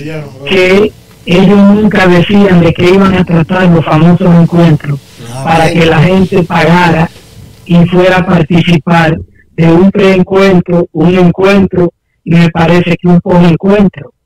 que 0.47 0.91
ellos 1.25 1.57
nunca 1.57 2.07
decían 2.07 2.61
de 2.61 2.73
que 2.73 2.89
iban 2.89 3.13
a 3.13 3.23
tratar 3.23 3.67
los 3.67 3.83
famosos 3.85 4.33
encuentros 4.33 4.99
para 5.43 5.69
que 5.71 5.85
la 5.85 5.99
gente 5.99 6.43
pagara 6.43 7.09
y 7.65 7.85
fuera 7.85 8.17
a 8.17 8.25
participar 8.25 9.19
de 9.51 9.71
un 9.71 9.91
preencuentro, 9.91 10.87
un 10.93 11.13
encuentro 11.13 11.93
y 12.23 12.31
me 12.31 12.49
parece 12.49 12.95
que 12.99 13.07
un 13.07 13.19
post-encuentro. 13.19 14.11
Y, 14.11 14.18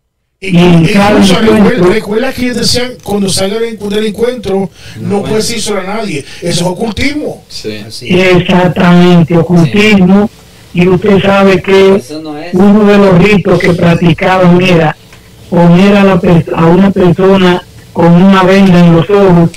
Y 0.46 0.52
cada 0.94 1.12
incluso 1.12 1.40
encuentro- 1.40 1.64
recuerda, 1.70 1.94
recuerda 1.94 2.34
que 2.34 2.42
ellos 2.44 2.58
decían, 2.58 2.92
cuando 3.02 3.30
salga 3.30 3.60
del 3.60 4.06
encuentro, 4.08 4.70
no 5.00 5.24
puedes 5.24 5.68
ir 5.70 5.74
a 5.78 5.84
nadie. 5.84 6.20
Eso 6.42 6.50
es 6.50 6.62
ocultismo. 6.64 7.44
Sí. 7.48 7.82
Exactamente, 8.10 9.38
ocultismo. 9.38 10.30
Y 10.74 10.88
usted 10.88 11.22
sabe 11.22 11.62
que 11.62 12.02
no 12.22 12.32
uno 12.54 12.84
de 12.86 12.98
los 12.98 13.18
ritos 13.20 13.60
que 13.60 13.74
practicaban 13.74 14.62
era 14.62 14.98
poner 15.50 15.96
a, 15.96 16.04
la 16.04 16.20
a 16.56 16.66
una 16.66 16.92
persona 16.92 17.64
con 17.94 18.12
una 18.12 18.44
venda 18.44 18.80
en 18.80 18.96
los 18.96 19.10
ojos 19.10 19.50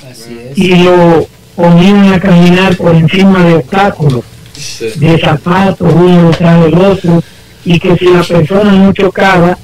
y 0.55 0.69
lo 0.85 1.27
ponían 1.57 2.13
a 2.13 2.21
caminar 2.21 2.77
por 2.77 2.95
encima 2.95 3.43
de 3.45 3.55
obstáculos, 3.55 4.23
Sí. 4.53 4.87
de 4.97 5.19
zapatos, 5.19 5.93
uno 5.95 6.31
detrás 6.31 6.63
del 6.65 6.75
otro, 6.79 7.23
y 7.65 7.79
que 7.81 7.97
si 7.97 8.05
la 8.07 8.23
persona 8.23 8.73
no 8.73 8.93
chocaba 8.93 9.57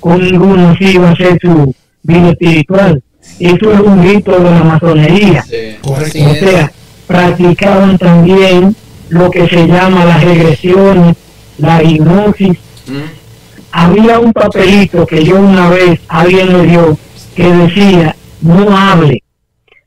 con 0.00 0.20
ninguno, 0.20 0.74
sí 0.76 0.92
iba 0.94 1.10
a 1.10 1.16
ser 1.16 1.38
su 1.40 1.74
vida 2.02 2.30
espiritual. 2.30 3.02
Eso 3.38 3.72
es 3.72 3.80
un 3.80 4.02
rito 4.02 4.32
de 4.38 4.50
la 4.50 4.64
masonería. 4.64 5.42
Sí. 5.42 5.76
O 5.84 6.34
sea, 6.34 6.72
practicaban 7.06 7.98
también 7.98 8.74
lo 9.08 9.30
que 9.30 9.48
se 9.48 9.66
llama 9.66 10.04
las 10.04 10.24
regresiones, 10.24 11.16
la 11.58 11.82
hipnosis. 11.82 12.58
¿Mm? 12.86 13.20
Había 13.72 14.18
un 14.18 14.32
papelito 14.32 15.06
que 15.06 15.24
yo 15.24 15.38
una 15.40 15.68
vez 15.70 16.00
alguien 16.08 16.52
me 16.52 16.66
dio 16.66 16.98
que 17.34 17.52
decía, 17.52 18.16
no 18.40 18.76
hable. 18.76 19.22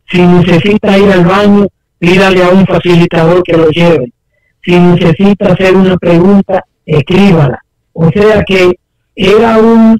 Si 0.09 0.21
necesita 0.21 0.97
ir 0.97 1.11
al 1.11 1.25
baño, 1.25 1.67
pídale 1.99 2.43
a 2.43 2.49
un 2.49 2.65
facilitador 2.65 3.43
que 3.43 3.57
lo 3.57 3.69
lleve. 3.69 4.11
Si 4.63 4.79
necesita 4.79 5.51
hacer 5.51 5.75
una 5.75 5.97
pregunta, 5.97 6.63
escríbala. 6.85 7.59
O 7.93 8.09
sea 8.11 8.43
que 8.43 8.71
era 9.15 9.57
un, 9.57 9.99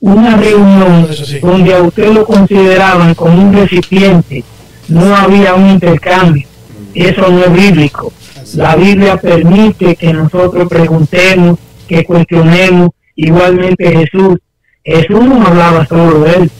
una 0.00 0.36
reunión 0.36 1.08
sí. 1.12 1.38
donde 1.40 1.74
a 1.74 1.82
usted 1.82 2.12
lo 2.12 2.24
consideraban 2.24 3.14
como 3.14 3.40
un 3.40 3.52
recipiente, 3.52 4.44
no 4.88 5.14
había 5.14 5.54
un 5.54 5.70
intercambio. 5.70 6.46
Eso 6.94 7.28
no 7.28 7.44
es 7.44 7.52
bíblico. 7.52 8.12
La 8.54 8.74
Biblia 8.74 9.16
permite 9.16 9.94
que 9.94 10.12
nosotros 10.12 10.68
preguntemos, 10.68 11.58
que 11.86 12.04
cuestionemos. 12.04 12.90
Igualmente 13.14 13.90
Jesús, 13.90 14.38
Jesús 14.82 15.24
no 15.24 15.46
hablaba 15.46 15.86
solo 15.86 16.20
de 16.20 16.34
él, 16.34 16.50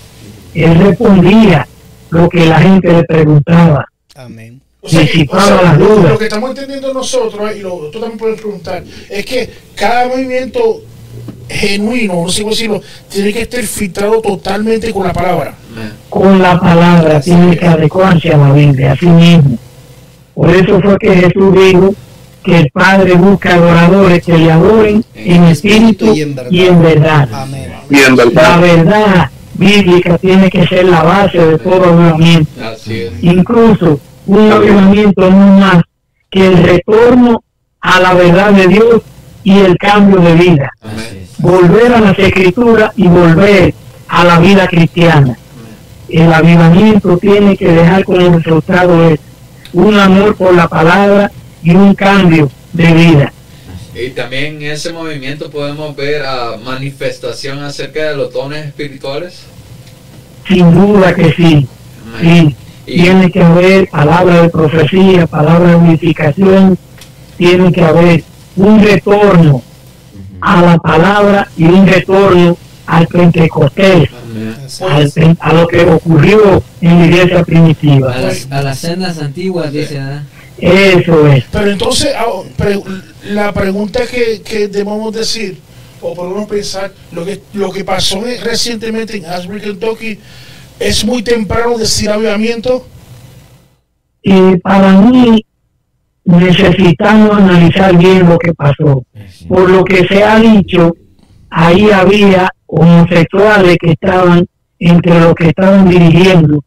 él 0.54 0.74
respondía 0.74 1.66
lo 2.10 2.28
que 2.28 2.44
la 2.44 2.58
gente 2.60 2.92
le 2.92 3.04
preguntaba. 3.04 3.86
Amén. 4.14 4.60
O 4.82 4.88
sea, 4.88 5.00
disipaba 5.00 5.42
o 5.42 5.46
sea, 5.46 5.62
las 5.62 5.78
lo, 5.78 5.86
dudas. 5.86 6.12
lo 6.12 6.18
que 6.18 6.24
estamos 6.24 6.50
entendiendo 6.50 6.92
nosotros, 6.92 7.56
y 7.56 7.60
lo, 7.60 7.90
tú 7.90 8.00
también 8.00 8.18
puedes 8.18 8.40
preguntar, 8.40 8.84
es 9.08 9.24
que 9.24 9.50
cada 9.74 10.08
movimiento 10.08 10.82
genuino, 11.50 12.22
no 12.22 12.28
sé 12.28 12.42
cómo 12.42 12.54
decirlo, 12.54 12.80
tiene 13.08 13.32
que 13.32 13.42
estar 13.42 13.62
filtrado 13.62 14.20
totalmente 14.20 14.92
con 14.92 15.06
la 15.06 15.12
palabra. 15.12 15.54
Con 16.08 16.40
la 16.40 16.58
palabra 16.58 17.20
tiene 17.20 17.56
que 17.56 17.66
adecuarse 17.66 18.30
a 18.32 18.36
la 18.36 18.52
Biblia, 18.52 18.92
así 18.92 19.06
mismo. 19.06 19.58
Por 20.34 20.50
eso 20.50 20.80
fue 20.80 20.96
que 20.98 21.14
Jesús 21.14 21.54
dijo 21.54 21.94
que 22.42 22.58
el 22.58 22.70
Padre 22.70 23.14
busca 23.14 23.54
adoradores 23.54 24.24
que 24.24 24.38
le 24.38 24.50
adoren 24.50 25.04
en 25.14 25.44
espíritu 25.44 26.14
y 26.14 26.22
en 26.22 26.34
verdad. 26.34 26.50
y 26.50 26.64
en 26.64 26.82
verdad. 26.82 27.28
Amén. 27.32 27.72
La 27.88 28.24
¿verdad? 28.24 28.60
verdad 28.60 29.30
bíblica 29.54 30.16
tiene 30.16 30.48
que 30.50 30.66
ser 30.66 30.86
la 30.86 31.02
base 31.02 31.38
de 31.38 31.58
todo 31.58 31.84
avivamiento. 31.84 32.50
Incluso 33.20 34.00
un 34.26 34.52
avivamiento 34.52 35.30
no 35.30 35.58
más 35.58 35.82
que 36.30 36.46
el 36.46 36.56
retorno 36.62 37.42
a 37.80 38.00
la 38.00 38.14
verdad 38.14 38.52
de 38.52 38.68
Dios 38.68 39.02
y 39.44 39.58
el 39.58 39.76
cambio 39.76 40.20
de 40.20 40.34
vida. 40.34 40.70
Amén. 40.80 41.19
Volver 41.40 41.94
a 41.94 42.00
las 42.00 42.18
escrituras 42.18 42.92
y 42.96 43.08
volver 43.08 43.74
a 44.08 44.24
la 44.24 44.38
vida 44.38 44.66
cristiana. 44.68 45.38
El 46.08 46.32
avivamiento 46.32 47.16
tiene 47.16 47.56
que 47.56 47.72
dejar 47.72 48.04
como 48.04 48.36
resultado 48.38 49.10
es 49.10 49.20
un 49.72 49.98
amor 49.98 50.36
por 50.36 50.54
la 50.54 50.68
palabra 50.68 51.30
y 51.62 51.70
un 51.70 51.94
cambio 51.94 52.50
de 52.72 52.92
vida. 52.92 53.32
Y 53.94 54.10
también 54.10 54.56
en 54.56 54.72
ese 54.72 54.92
movimiento 54.92 55.50
podemos 55.50 55.96
ver 55.96 56.24
a 56.26 56.56
manifestación 56.62 57.62
acerca 57.62 58.10
de 58.10 58.16
los 58.16 58.32
dones 58.32 58.66
espirituales. 58.66 59.44
Sin 60.46 60.74
duda 60.74 61.14
que 61.14 61.32
sí. 61.32 61.66
Sí, 62.20 62.56
tiene 62.84 63.30
que 63.30 63.42
haber 63.42 63.88
palabra 63.88 64.42
de 64.42 64.48
profecía, 64.50 65.26
palabra 65.26 65.70
de 65.70 65.76
unificación, 65.76 66.76
tiene 67.38 67.72
que 67.72 67.82
haber 67.82 68.24
un 68.56 68.82
retorno 68.82 69.62
a 70.40 70.62
la 70.62 70.78
palabra 70.78 71.48
y 71.56 71.64
un 71.64 71.86
retorno 71.86 72.56
al 72.86 73.06
Pentecostés, 73.06 74.08
al 74.80 75.36
a 75.38 75.52
lo 75.52 75.68
que 75.68 75.82
ocurrió 75.82 76.62
en 76.80 76.98
la 76.98 77.06
iglesia 77.06 77.44
primitiva. 77.44 78.12
A 78.14 78.20
las, 78.20 78.48
a 78.50 78.62
las 78.62 78.78
sendas 78.78 79.18
antiguas, 79.18 79.72
dice. 79.72 80.00
Eso 80.58 81.26
es. 81.28 81.44
Pero 81.52 81.70
entonces, 81.70 82.12
ah, 82.16 82.26
pre- 82.56 82.82
la 83.24 83.52
pregunta 83.52 84.00
que, 84.06 84.42
que 84.42 84.68
debemos 84.68 85.14
decir, 85.14 85.58
o 86.02 86.14
podemos 86.14 86.48
pensar, 86.48 86.92
lo 87.12 87.24
que, 87.24 87.40
lo 87.54 87.70
que 87.72 87.84
pasó 87.84 88.26
en- 88.26 88.42
recientemente 88.42 89.16
en 89.16 89.24
Ashbury, 89.26 89.60
Kentucky, 89.60 90.18
es 90.78 91.04
muy 91.04 91.22
temprano 91.22 91.78
decir 91.78 92.10
avivamiento. 92.10 92.86
Y 94.22 94.56
para 94.56 94.92
mí 95.00 95.44
necesitamos 96.24 97.36
analizar 97.36 97.96
bien 97.96 98.28
lo 98.28 98.38
que 98.38 98.54
pasó. 98.54 99.02
Por 99.48 99.70
lo 99.70 99.84
que 99.84 100.06
se 100.06 100.22
ha 100.22 100.38
dicho, 100.38 100.94
ahí 101.50 101.90
había 101.90 102.48
homosexuales 102.66 103.76
que 103.80 103.92
estaban 103.92 104.46
entre 104.78 105.20
los 105.20 105.34
que 105.34 105.48
estaban 105.48 105.88
dirigiendo 105.88 106.62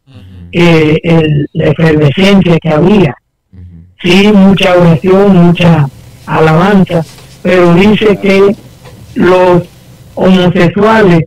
eh, 0.52 1.00
el- 1.04 1.48
la 1.54 1.66
efervescencia 1.70 2.58
que 2.62 2.70
había. 2.70 3.16
Sí, 4.02 4.32
mucha 4.34 4.76
oración, 4.78 5.36
mucha 5.48 5.88
alabanza, 6.28 7.04
pero 7.42 7.74
dice 7.74 8.18
que 8.22 8.56
los 9.16 9.63
homosexuales 10.13 11.22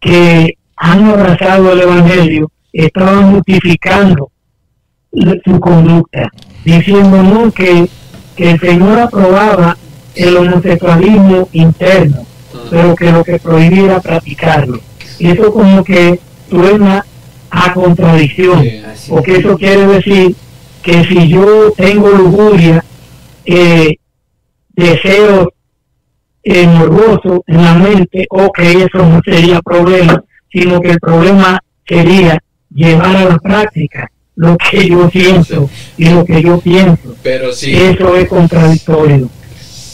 que 0.00 0.54
han 0.76 1.04
abrazado 1.06 1.72
el 1.72 1.80
Evangelio 1.82 2.50
estaban 2.72 3.32
justificando 3.34 4.30
su 5.44 5.60
conducta, 5.60 6.30
diciendo 6.64 7.22
no 7.22 7.52
que, 7.52 7.88
que 8.36 8.50
el 8.52 8.60
Señor 8.60 8.98
aprobaba 8.98 9.76
el 10.14 10.36
homosexualismo 10.36 11.48
interno, 11.52 12.26
pero 12.70 12.94
que 12.94 13.12
lo 13.12 13.24
que 13.24 13.38
prohibía 13.38 13.84
era 13.84 14.00
practicarlo. 14.00 14.80
Y 15.18 15.28
eso 15.30 15.52
como 15.52 15.84
que 15.84 16.18
suena 16.50 17.04
a 17.50 17.74
contradicción, 17.74 18.64
porque 19.08 19.36
eso 19.36 19.56
quiere 19.56 19.86
decir 19.86 20.34
que 20.82 21.04
si 21.04 21.28
yo 21.28 21.72
tengo 21.76 22.08
lujuria, 22.10 22.84
eh, 23.44 23.96
deseos 24.70 25.48
eh, 26.42 26.66
morbosos 26.66 27.40
en 27.46 27.62
la 27.62 27.74
mente, 27.74 28.26
ok, 28.30 28.58
eso 28.58 29.06
no 29.06 29.20
sería 29.24 29.60
problema, 29.60 30.24
sino 30.50 30.80
que 30.80 30.90
el 30.90 30.98
problema 30.98 31.62
sería 31.86 32.42
llevar 32.70 33.16
a 33.16 33.24
la 33.24 33.38
práctica 33.38 34.11
lo 34.36 34.56
que 34.56 34.88
yo 34.88 35.10
siento 35.10 35.68
y 35.98 36.06
lo 36.06 36.24
que 36.24 36.42
yo 36.42 36.58
pienso. 36.60 37.16
Pero 37.22 37.52
sí, 37.52 37.72
Eso 37.74 38.16
es 38.16 38.28
contradictorio. 38.28 39.28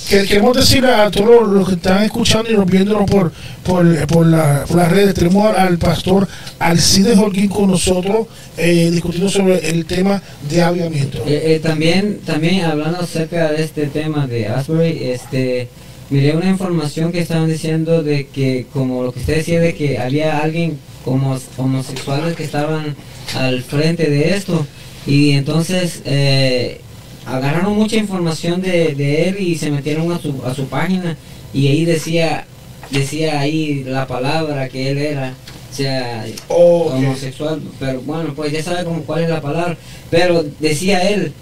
Que- 0.09 0.25
Queremos 0.25 0.57
decir 0.57 0.87
a 0.87 1.11
todos 1.11 1.47
los 1.49 1.69
que 1.69 1.75
están 1.75 2.03
escuchando 2.03 2.51
y 2.51 2.55
nos 2.55 2.65
viéndonos 2.65 3.11
por, 3.11 3.31
por, 3.63 4.07
por, 4.07 4.25
la- 4.27 4.65
por 4.67 4.77
las 4.79 4.91
redes, 4.91 5.13
tenemos 5.15 5.55
al 5.55 5.77
pastor 5.77 6.27
Alcides 6.59 7.19
Holguín 7.19 7.49
con 7.49 7.71
nosotros 7.71 8.27
eh, 8.57 8.89
discutiendo 8.91 9.29
sobre 9.29 9.69
el 9.69 9.85
tema 9.85 10.23
de 10.49 10.63
avivamiento. 10.63 11.19
Eh, 11.27 11.55
eh, 11.57 11.61
también, 11.63 12.21
también 12.25 12.65
hablando 12.65 13.01
acerca 13.01 13.53
de 13.53 13.63
este 13.65 13.87
tema 13.89 14.27
de 14.27 14.47
Asbury, 14.49 14.99
este, 15.11 15.69
miré 16.09 16.35
una 16.35 16.49
información 16.49 17.13
que 17.13 17.21
estaban 17.21 17.47
diciendo 17.49 18.03
de 18.03 18.29
que, 18.29 18.65
como 18.73 19.03
lo 19.03 19.13
que 19.13 19.21
usted 19.21 19.37
decía, 19.37 19.61
de 19.61 19.75
que 19.75 19.99
había 19.99 20.39
alguien 20.39 20.79
homosexuales 21.09 22.37
que 22.37 22.45
estaban 22.45 22.95
al 23.35 23.63
frente 23.63 24.09
de 24.09 24.35
esto, 24.35 24.67
y 25.07 25.33
entonces 25.33 26.03
eh, 26.05 26.81
agarraron 27.27 27.77
mucha 27.77 27.97
información 27.97 28.61
de, 28.61 28.95
de 28.95 29.29
él 29.29 29.41
y 29.41 29.57
se 29.57 29.71
metieron 29.71 30.11
a 30.13 30.19
su, 30.19 30.43
a 30.45 30.55
su 30.55 30.67
página, 30.67 31.17
y 31.53 31.69
ahí 31.69 31.85
decía, 31.85 32.47
decía 32.91 33.41
ahí 33.41 33.85
la 33.85 34.07
palabra 34.07 34.69
que 34.69 34.91
él 34.91 34.99
era, 34.99 35.35
o 35.71 35.75
sea, 35.75 36.27
homosexual, 36.49 37.61
pero 37.79 38.01
bueno, 38.03 38.35
pues 38.35 38.53
ya 38.53 38.63
sabe 38.63 38.85
como 38.85 39.03
cuál 39.03 39.25
es 39.25 39.31
la 39.31 39.41
palabra, 39.41 39.77
pero 40.11 40.45
decía 40.61 41.09
él, 41.09 41.33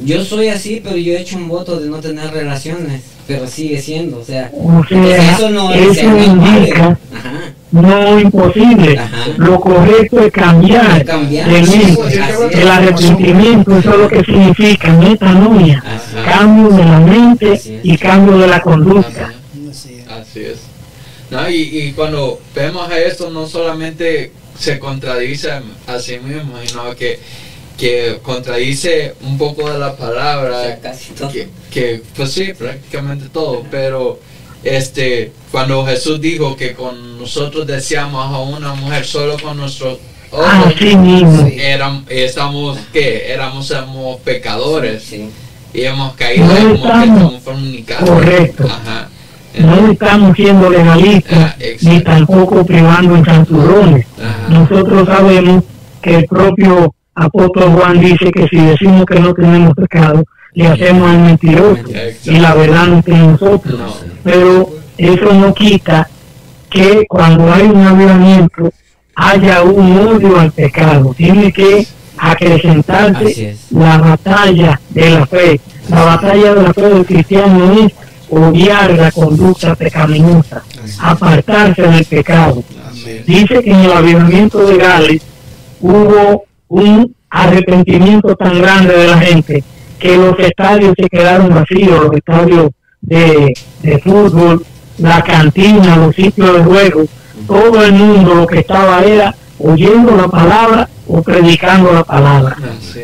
yo 0.00 0.24
soy 0.24 0.48
así, 0.48 0.80
pero 0.82 0.96
yo 0.96 1.12
he 1.12 1.20
hecho 1.20 1.36
un 1.36 1.48
voto 1.48 1.78
de 1.78 1.88
no 1.88 2.00
tener 2.00 2.30
relaciones, 2.32 3.02
pero 3.26 3.46
sigue 3.46 3.80
siendo, 3.80 4.18
o 4.20 4.24
sea, 4.24 4.50
O 4.52 4.84
sea, 4.86 4.98
entonces 4.98 5.32
eso 5.32 5.50
no 5.50 5.72
es 5.72 6.02
indica 6.02 6.98
no 7.74 8.20
imposible. 8.20 8.98
Ajá. 8.98 9.26
Lo 9.36 9.60
correcto 9.60 10.20
es 10.20 10.32
cambiar 10.32 11.04
Cambiar. 11.04 11.48
de 11.50 11.62
mente. 11.62 11.92
pues. 11.96 12.14
El 12.52 12.68
arrepentimiento, 12.68 13.76
eso 13.76 13.90
es 13.90 13.98
lo 13.98 14.08
que 14.08 14.24
significa 14.24 14.92
metanoia, 14.92 15.82
cambio 16.24 16.68
de 16.68 16.84
la 16.84 17.00
mente 17.00 17.60
y 17.82 17.98
cambio 17.98 18.38
de 18.38 18.46
la 18.46 18.60
conducta. 18.60 19.32
Así 19.68 19.94
es. 19.94 20.08
así 20.08 20.40
es. 20.40 20.58
No, 21.30 21.48
y, 21.50 21.56
y 21.62 21.92
cuando 21.92 22.38
vemos 22.54 22.88
a 22.88 22.98
esto, 22.98 23.30
no 23.30 23.46
solamente 23.46 24.30
se 24.56 24.78
contradice 24.78 25.50
a 25.86 25.98
sí 25.98 26.18
mismo, 26.20 26.54
sino 26.64 26.94
que, 26.94 27.18
que 27.76 28.18
contradice 28.22 29.14
un 29.22 29.36
poco 29.38 29.70
de 29.70 29.78
la 29.78 29.88
O 29.90 29.96
palabra. 29.96 30.62
sea, 30.62 30.80
casi 30.80 31.12
todo. 31.12 31.28
que, 31.30 31.48
que, 31.70 32.02
pues 32.16 32.32
sí, 32.32 32.52
prácticamente 32.56 33.28
todo, 33.32 33.64
pero 33.70 34.18
este 34.62 35.32
cuando 35.50 35.84
Jesús 35.84 36.20
dijo 36.20 36.56
que 36.56 36.72
con 36.74 37.18
nosotros 37.18 37.66
deseamos 37.66 38.24
a 38.32 38.38
una 38.40 38.74
mujer 38.74 39.04
solo 39.04 39.36
con 39.42 39.56
nuestros 39.56 39.98
ojos, 40.30 40.46
Así 40.74 40.96
mismo. 40.96 41.48
eran, 41.58 42.04
estamos 42.08 42.78
que 42.92 43.30
éramos 43.32 43.66
somos 43.66 44.20
pecadores 44.20 45.02
Sí. 45.04 45.28
y 45.72 45.82
hemos 45.82 46.14
caído 46.14 46.46
No 46.46 46.56
en 46.56 46.76
como 46.76 46.82
que 46.82 46.84
estamos 46.86 47.08
estamos 47.34 47.42
fornicando. 47.42 48.12
correcto. 48.14 48.64
Ajá. 48.66 49.08
No 49.58 49.92
estamos 49.92 50.34
siendo 50.36 50.68
legalistas 50.70 51.32
Ah, 51.38 51.56
ni 51.82 52.00
tampoco 52.00 52.66
privando 52.66 53.14
en 53.16 53.24
santurrones. 53.24 54.06
Nosotros 54.48 55.06
sabemos 55.06 55.62
que 56.02 56.16
el 56.16 56.26
propio 56.26 56.92
apóstol 57.14 57.72
Juan 57.72 58.00
dice 58.00 58.30
que 58.30 58.46
si 58.48 58.56
decimos 58.56 59.04
que 59.06 59.20
no 59.20 59.34
tenemos 59.34 59.74
pecado, 59.74 60.24
le 60.52 60.66
hacemos 60.68 61.10
al 61.10 61.18
mentiroso 61.20 61.82
y 62.24 62.38
la 62.38 62.54
verdad 62.54 62.86
no 62.86 62.98
está 62.98 63.12
en 63.12 63.32
nosotros. 63.32 63.78
No. 63.78 63.94
Pero 64.22 64.68
eso 64.96 65.32
no 65.32 65.52
quita 65.54 66.08
que 66.70 67.04
cuando 67.08 67.52
hay 67.52 67.62
un 67.62 67.86
avivamiento 67.86 68.72
haya 69.16 69.62
un 69.62 69.98
odio 69.98 70.38
al 70.38 70.52
pecado. 70.52 71.14
Tiene 71.16 71.52
que 71.52 71.86
acrecentarse 72.16 73.56
la 73.70 73.98
batalla 73.98 74.80
de 74.90 75.10
la 75.10 75.26
fe. 75.26 75.60
La 75.88 76.02
batalla 76.02 76.54
de 76.54 76.62
la 76.62 76.72
fe 76.72 76.82
del 76.82 77.06
cristiano 77.06 77.72
es 77.74 77.92
odiar 78.30 78.92
la 78.94 79.10
conducta 79.12 79.74
pecaminosa, 79.74 80.62
apartarse 81.00 81.82
del 81.82 82.04
pecado. 82.04 82.62
Dice 83.26 83.62
que 83.62 83.70
en 83.70 83.80
el 83.80 83.92
avivamiento 83.92 84.66
de 84.66 84.76
Gales 84.78 85.22
hubo 85.80 86.44
un 86.68 87.14
arrepentimiento 87.30 88.34
tan 88.36 88.60
grande 88.60 88.94
de 88.96 89.08
la 89.08 89.18
gente 89.18 89.64
que 89.98 90.16
los 90.16 90.38
estadios 90.38 90.94
se 90.96 91.08
quedaron 91.08 91.48
vacíos, 91.54 92.04
los 92.04 92.14
estadios 92.16 92.70
de, 93.00 93.52
de 93.82 93.98
fútbol, 93.98 94.64
la 94.98 95.22
cantina, 95.22 95.96
los 95.96 96.14
sitios 96.14 96.54
de 96.58 96.64
juego, 96.64 97.04
todo 97.46 97.82
el 97.84 97.92
mundo 97.92 98.34
lo 98.34 98.46
que 98.46 98.60
estaba 98.60 99.02
era 99.02 99.34
oyendo 99.58 100.16
la 100.16 100.28
palabra 100.28 100.88
o 101.06 101.22
predicando 101.22 101.92
la 101.92 102.04
palabra. 102.04 102.56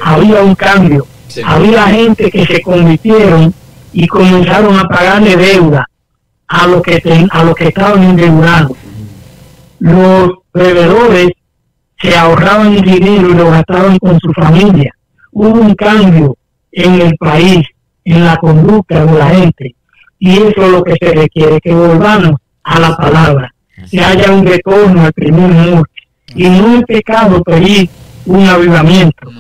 Había 0.03 0.43
un 0.43 0.55
cambio, 0.55 1.07
Sí. 1.29 1.43
había 1.45 1.85
gente 1.89 2.29
que 2.31 2.45
se 2.45 2.61
convirtieron 2.61 3.55
y 3.93 4.07
comenzaron 4.09 4.77
a 4.79 4.85
pagarle 4.85 5.37
deuda 5.37 5.89
a 6.49 6.67
los 6.67 6.83
que, 6.83 6.99
ten- 7.01 7.29
a 7.31 7.45
los 7.45 7.55
que 7.55 7.69
estaban 7.69 8.03
endeudados. 8.03 8.77
Los 9.79 10.31
bebedores 10.53 11.31
se 12.01 12.17
ahorraban 12.17 12.75
el 12.75 12.83
dinero 12.83 13.31
y 13.31 13.35
lo 13.35 13.51
gastaban 13.51 13.99
con 13.99 14.19
su 14.21 14.33
familia. 14.33 14.95
Hubo 15.33 15.61
un 15.61 15.75
cambio 15.75 16.37
en 16.73 17.01
el 17.01 17.17
país, 17.17 17.67
en 18.05 18.25
la 18.25 18.37
conducta 18.39 19.05
de 19.05 19.19
la 19.19 19.29
gente. 19.29 19.75
Y 20.19 20.33
eso 20.33 20.63
es 20.63 20.69
lo 20.71 20.83
que 20.83 20.95
se 21.01 21.13
requiere, 21.13 21.61
que 21.61 21.75
volvamos 21.75 22.37
a 22.63 22.79
la 22.79 22.97
palabra, 22.97 23.55
que 23.91 24.01
haya 24.01 24.33
un 24.33 24.47
retorno 24.47 25.03
al 25.03 25.13
primer 25.13 25.51
amor. 25.51 25.89
Y 26.35 26.49
no 26.49 26.79
es 26.79 26.85
pecado 26.85 27.43
pedir 27.43 27.89
un 28.27 28.47
avivamiento. 28.47 29.31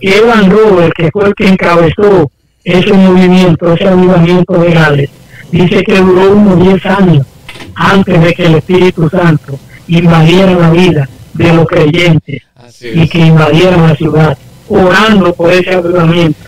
Evan 0.00 0.50
Robert, 0.50 0.92
que 0.94 1.10
fue 1.10 1.28
el 1.28 1.34
que 1.34 1.48
encabezó 1.48 2.30
ese 2.64 2.92
movimiento, 2.92 3.72
ese 3.72 3.88
avivamiento 3.88 4.58
de 4.58 4.72
Gales, 4.72 5.10
dice 5.50 5.82
que 5.82 5.98
duró 6.00 6.32
unos 6.32 6.62
10 6.62 6.86
años 6.86 7.26
antes 7.74 8.20
de 8.20 8.34
que 8.34 8.46
el 8.46 8.54
Espíritu 8.56 9.08
Santo 9.08 9.58
invadiera 9.86 10.52
la 10.52 10.70
vida 10.70 11.08
de 11.36 11.52
los 11.52 11.66
creyentes 11.66 12.42
y 12.80 13.08
que 13.08 13.18
invadieran 13.18 13.88
la 13.88 13.96
ciudad, 13.96 14.38
orando 14.68 15.32
por 15.34 15.52
ese 15.52 15.74
avivamiento. 15.74 16.38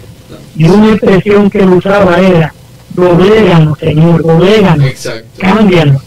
Y 0.57 0.65
una 0.65 0.93
expresión 0.93 1.49
que 1.51 1.61
él 1.61 1.69
usaba 1.71 2.19
era, 2.19 2.53
dobléganos, 2.91 3.79
Señor, 3.79 4.23
dobléganos, 4.23 5.09
cámbianos, 5.39 6.03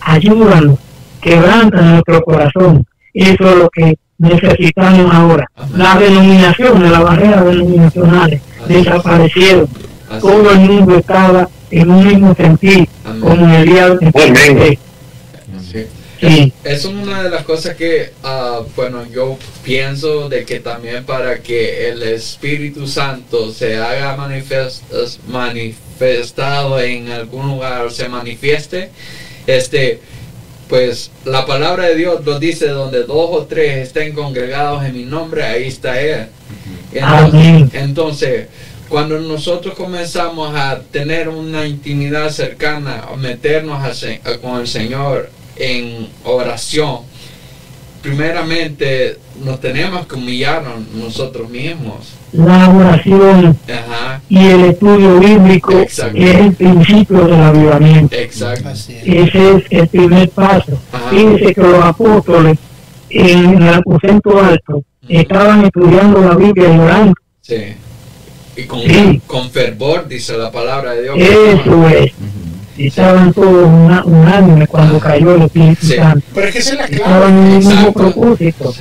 ayúdanos, 0.00 0.78
quebranta 1.20 1.82
nuestro 1.82 2.22
corazón. 2.22 2.86
Eso 3.12 3.50
es 3.50 3.56
lo 3.56 3.68
que 3.70 3.98
necesitamos 4.18 5.12
ahora. 5.12 5.46
Las 5.76 5.98
denominaciones, 5.98 6.90
las 6.90 7.02
barreras 7.02 7.44
denominacionales 7.44 8.40
desaparecieron. 8.68 9.68
Así 10.08 10.20
Todo 10.20 10.50
el 10.50 10.60
mundo 10.60 10.96
estaba 10.96 11.48
en 11.70 11.90
un 11.90 12.06
mismo 12.06 12.34
sentir, 12.34 12.88
Amén. 13.04 13.20
como 13.20 13.34
en 13.34 13.50
el 13.50 13.66
día 13.66 13.88
de. 13.90 14.78
Sí. 16.20 16.52
Es 16.64 16.84
una 16.84 17.22
de 17.22 17.30
las 17.30 17.44
cosas 17.44 17.76
que, 17.76 18.12
ah, 18.22 18.60
bueno, 18.76 19.06
yo 19.10 19.38
pienso 19.64 20.28
de 20.28 20.44
que 20.44 20.60
también 20.60 21.04
para 21.04 21.40
que 21.42 21.88
el 21.88 22.02
Espíritu 22.02 22.86
Santo 22.86 23.50
se 23.52 23.76
haga 23.78 24.16
manifest- 24.16 24.82
manifestado 25.28 26.80
en 26.80 27.10
algún 27.10 27.48
lugar 27.48 27.82
o 27.86 27.90
se 27.90 28.08
manifieste, 28.08 28.90
este, 29.46 30.00
pues 30.68 31.10
la 31.24 31.46
palabra 31.46 31.86
de 31.86 31.96
Dios 31.96 32.24
lo 32.24 32.38
dice, 32.38 32.68
donde 32.68 33.04
dos 33.04 33.30
o 33.32 33.46
tres 33.46 33.88
estén 33.88 34.12
congregados 34.12 34.84
en 34.84 34.94
mi 34.94 35.04
nombre, 35.04 35.42
ahí 35.44 35.66
está 35.68 36.00
Él. 36.00 36.26
Amén. 37.00 37.70
Entonces, 37.72 37.80
entonces, 37.82 38.46
cuando 38.88 39.18
nosotros 39.20 39.74
comenzamos 39.74 40.54
a 40.54 40.80
tener 40.90 41.28
una 41.28 41.66
intimidad 41.66 42.30
cercana, 42.30 43.04
a 43.12 43.16
meternos 43.16 43.82
a 43.82 43.94
se- 43.94 44.20
a- 44.24 44.36
con 44.38 44.60
el 44.60 44.66
Señor 44.68 45.30
en 45.60 46.08
oración, 46.24 47.00
primeramente 48.02 49.18
nos 49.44 49.60
tenemos 49.60 50.06
que 50.06 50.14
humillar 50.16 50.62
nosotros 50.94 51.48
mismos 51.50 51.96
la 52.32 52.68
oración 52.70 53.58
Ajá, 53.68 54.20
y 54.28 54.38
el 54.38 54.64
estudio 54.66 55.18
bíblico 55.18 55.72
es 55.80 55.98
el 56.14 56.52
principio 56.54 57.24
del 57.26 57.40
avivamiento. 57.40 58.14
exacto. 58.16 58.68
Ese 58.70 59.56
es 59.56 59.64
el 59.70 59.88
primer 59.88 60.30
paso. 60.30 60.78
Ajá. 60.92 61.10
Fíjense 61.10 61.52
que 61.54 61.60
los 61.60 61.84
apóstoles 61.84 62.56
en 63.10 63.60
el 63.62 63.74
aposento 63.74 64.40
alto 64.40 64.84
estaban 65.08 65.64
estudiando 65.64 66.20
la 66.20 66.36
Biblia 66.36 66.68
y 66.72 66.78
orando. 66.78 67.14
Sí. 67.40 67.56
Y 68.56 68.62
con, 68.64 68.80
Sí. 68.80 69.20
con 69.26 69.50
fervor, 69.50 70.06
dice 70.06 70.36
la 70.38 70.52
palabra 70.52 70.92
de 70.92 71.02
Dios. 71.02 71.16
Eso 71.18 71.88
es. 71.88 72.12
Estaban 72.88 73.32
todos 73.32 73.66
una- 73.66 74.04
unánimes 74.04 74.68
cuando 74.68 74.98
cayó 74.98 75.34
el 75.34 75.42
Espíritu 75.42 75.86
Sí. 75.86 75.96
Santo. 75.96 76.26
Pero 76.34 76.46
es 76.46 76.52
que 76.52 76.58
esa 76.60 76.72
es 76.72 76.78
la 76.78 76.84
Estaban 76.86 77.38
en 77.38 77.46
el 77.52 77.58
mismo 77.58 77.70
Exacto. 77.72 77.92
propósito. 78.00 78.74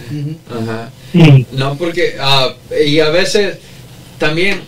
Ajá. 0.49 0.89
Sí. 1.11 1.45
No, 1.53 1.75
porque, 1.75 2.15
ah, 2.19 2.49
y 2.85 2.99
a 2.99 3.09
veces 3.09 3.57
también, 4.17 4.61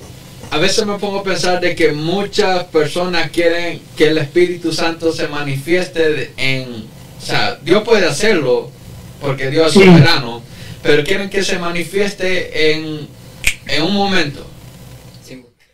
a 0.49 0.57
veces 0.57 0.85
me 0.85 0.97
pongo 0.97 1.19
a 1.19 1.23
pensar 1.23 1.59
de 1.61 1.75
que 1.75 1.91
muchas 1.93 2.63
personas 2.65 3.29
quieren 3.31 3.81
que 3.95 4.07
el 4.07 4.17
Espíritu 4.17 4.71
Santo 4.73 5.11
se 5.13 5.27
manifieste 5.27 6.31
en, 6.37 6.67
o 7.21 7.25
sea, 7.25 7.57
Dios 7.63 7.83
puede 7.83 8.05
hacerlo, 8.07 8.69
porque 9.21 9.49
Dios 9.49 9.67
es 9.67 9.73
Sí. 9.73 9.87
soberano, 9.87 10.41
pero 10.81 11.03
quieren 11.03 11.29
que 11.29 11.43
se 11.43 11.59
manifieste 11.59 12.73
en, 12.73 13.07
en 13.67 13.83
un 13.83 13.93
momento. 13.93 14.45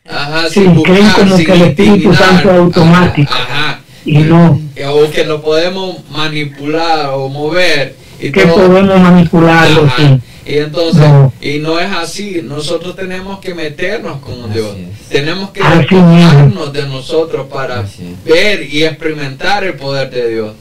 Ajá, 0.10 0.44
Sí, 0.50 0.62
sin 0.62 0.82
creen 0.84 1.06
buscar, 1.06 1.20
como 1.24 1.38
sin 1.38 1.46
que 1.46 1.52
el 1.54 1.62
Espíritu. 1.64 2.14
Santo 2.14 2.52
es 2.52 2.58
automático. 2.58 3.34
Ajá, 3.34 3.44
ajá. 3.70 3.80
Y 4.06 4.18
no, 4.20 4.60
O 4.90 5.12
que 5.12 5.26
lo 5.26 5.42
podemos 5.42 5.98
manipular 6.10 7.10
o 7.14 7.28
mover. 7.30 7.96
Y 8.20 8.32
que 8.32 8.46
todo. 8.46 8.68
podemos 8.68 9.00
manipularlo, 9.02 9.84
Ajá. 9.86 9.96
sí. 9.98 10.20
Y 10.50 10.60
entonces, 10.60 11.02
No. 11.02 11.34
y 11.42 11.60
no 11.60 11.78
es 11.78 11.92
así, 11.92 12.40
nosotros 12.42 12.96
tenemos 12.96 13.40
que 13.40 13.54
meternos 13.54 14.20
con 14.22 14.34
Así 14.50 14.54
Dios, 14.54 14.76
es. 14.78 15.10
tenemos 15.10 15.50
que 15.50 15.62
despojarnos 15.62 16.72
de 16.72 16.88
nosotros 16.88 17.48
para 17.54 17.84
ver 18.26 18.64
y 18.64 18.86
experimentar 18.86 19.66
el 19.66 19.74
poder 19.74 20.10
de 20.10 20.30
Dios. 20.30 20.54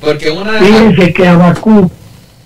Porque 0.00 0.30
una 0.30 0.52
de 0.54 1.12
que 1.12 1.28
Abacú, 1.28 1.88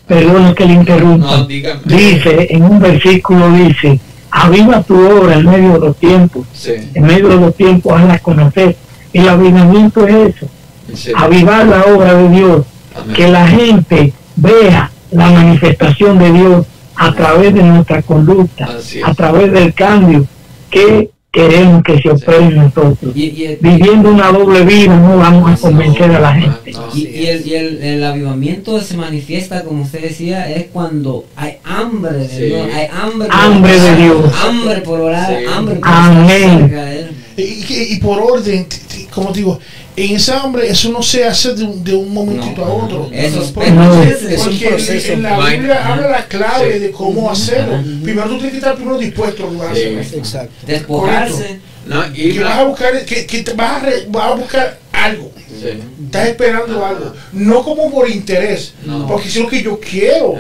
perdón 0.07 0.55
que 0.55 0.67
le 0.67 0.73
interrumpa, 0.75 1.39
No, 1.39 1.45
dígame. 1.47 1.81
dice, 1.87 2.49
en 2.51 2.65
un 2.65 2.79
versículo 2.81 3.51
dice, 3.53 3.99
aviva 4.37 4.83
tu 4.83 4.95
obra 4.99 5.35
en 5.37 5.47
medio 5.47 5.73
de 5.75 5.79
los 5.79 5.97
tiempos, 5.97 6.45
Sí, 6.53 6.73
en 6.93 7.03
medio 7.07 7.29
de 7.29 7.37
los 7.37 7.55
tiempos 7.55 7.93
hazla 8.01 8.19
conocer. 8.19 8.77
El 9.13 9.29
avivamiento 9.29 10.07
es 10.09 10.35
eso, 10.35 10.47
sí. 10.93 11.13
avivar 11.17 11.65
la 11.67 11.83
obra 11.85 12.15
de 12.15 12.29
Dios, 12.31 12.67
Amén. 13.01 13.15
que 13.15 13.29
la 13.29 13.47
gente 13.47 14.13
vea 14.35 14.91
la 15.13 15.31
manifestación 15.31 16.19
de 16.19 16.33
Dios 16.33 16.67
a 16.97 17.13
través 17.13 17.55
de 17.55 17.63
nuestra 17.63 18.03
conducta, 18.03 18.69
a 19.05 19.15
través 19.15 19.53
del 19.53 19.73
cambio 19.73 20.27
que 20.69 21.11
queremos 21.35 21.83
que 21.83 22.01
se 22.01 22.11
opere 22.11 22.45
en 22.47 22.57
nosotros. 22.57 23.13
Y, 23.15 23.25
y 23.31 23.45
el, 23.47 23.59
Viviendo 23.61 24.11
una 24.11 24.31
doble 24.31 24.65
vida 24.65 24.97
no 24.97 25.17
vamos 25.19 25.51
a 25.53 25.57
convencer 25.61 26.11
a 26.13 26.21
la 26.21 26.33
gente. 26.35 26.73
y, 26.95 27.01
y 27.09 27.27
el, 27.27 27.47
y 27.47 27.55
el, 27.55 27.83
el 27.83 28.05
avivamiento 28.05 28.81
se 28.81 28.97
manifiesta, 28.97 29.65
como 29.65 29.83
usted 29.83 30.01
decía, 30.03 30.49
es 30.51 30.67
cuando 30.73 31.25
hay 31.37 31.57
hambre 31.65 32.13
de 32.13 32.29
Sí. 32.29 32.43
Dios, 32.45 32.69
hay 32.73 32.87
hambre, 32.87 33.29
por 33.29 33.37
Hambre 33.37 33.73
de 33.73 33.81
orar, 33.81 33.99
Dios. 33.99 34.33
hambre 34.45 34.77
por 34.83 35.01
orar, 35.01 35.29
Sí. 35.39 35.45
hambre 35.53 35.75
por 35.77 35.89
Amén. 35.89 36.31
estar 36.31 36.59
cerca 36.61 36.85
de 36.85 37.01
Él. 37.01 37.11
Y, 37.37 37.43
y- 37.43 37.87
y 37.95 37.97
por 38.01 38.21
orden, 38.21 38.67
como 39.11 39.33
digo, 39.33 39.59
en 39.97 40.17
ese 40.17 40.33
hambre 40.33 40.69
eso 40.69 40.89
no 40.91 41.03
se 41.03 41.25
hace 41.25 41.55
de 41.55 41.65
un, 41.65 41.83
de 41.85 41.95
un 41.95 42.13
momentito 42.13 42.65
No. 42.65 42.67
a 42.67 42.75
otro. 42.75 43.09
Eso 43.13 43.43
es 43.43 43.51
Porque- 43.51 43.71
No. 43.71 44.03
Es 44.03 44.23
un 44.23 44.45
porque 44.53 44.67
proceso. 44.69 45.13
en 45.13 45.23
la 45.23 45.39
Biblia 45.49 45.87
habla 45.87 46.09
la 46.09 46.27
clave 46.27 46.75
Sí. 46.75 46.79
de 46.81 46.91
cómo 46.91 47.31
hacerlo. 47.31 47.79
Primero 48.03 48.29
tú 48.29 48.35
tienes 48.35 48.53
que 48.53 48.59
estar 48.59 48.75
primero 48.77 48.99
dispuesto 48.99 49.47
a 49.47 49.51
Sí. 49.75 49.81
hacer 49.81 49.99
esto. 49.99 50.17
Exacto. 50.19 50.53
Despojarse. 50.67 51.61
No, 51.87 52.03
y 52.15 52.33
Que 52.33 52.41
la- 52.41 52.45
vas 52.47 52.59
a 52.59 52.65
buscar, 52.65 53.05
que, 53.05 53.27
que 53.27 53.43
te 53.43 53.53
vas, 53.53 53.83
a 53.83 53.87
re- 53.87 54.07
vas 54.09 54.31
a 54.33 54.35
buscar 54.35 54.79
algo. 54.93 55.33
sí. 55.61 55.69
Estás 56.07 56.29
esperando 56.29 56.85
algo. 56.85 57.13
No 57.33 57.63
como 57.63 57.91
por 57.91 58.09
interés. 58.09 58.75
No. 58.85 59.07
Porque 59.07 59.29
es 59.29 59.37
lo 59.37 59.47
que 59.49 59.63
yo 59.63 59.79
quiero. 59.81 60.35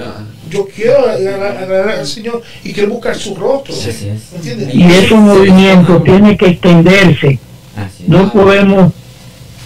Yo 0.54 0.68
quiero 0.74 1.08
agradar 1.10 1.56
agradar 1.56 1.98
al 1.98 2.06
Señor 2.06 2.40
y 2.62 2.72
quiero 2.72 2.90
buscar 2.90 3.16
su 3.16 3.34
rostro. 3.34 3.74
Así 3.74 3.88
es. 4.08 4.32
¿Entiendes? 4.34 4.74
Y 4.74 4.84
ese 4.84 5.14
movimiento 5.16 6.00
tiene 6.02 6.36
que 6.36 6.46
extenderse. 6.50 7.40
Así 7.76 8.04
es. 8.04 8.08
No 8.08 8.32
podemos 8.32 8.92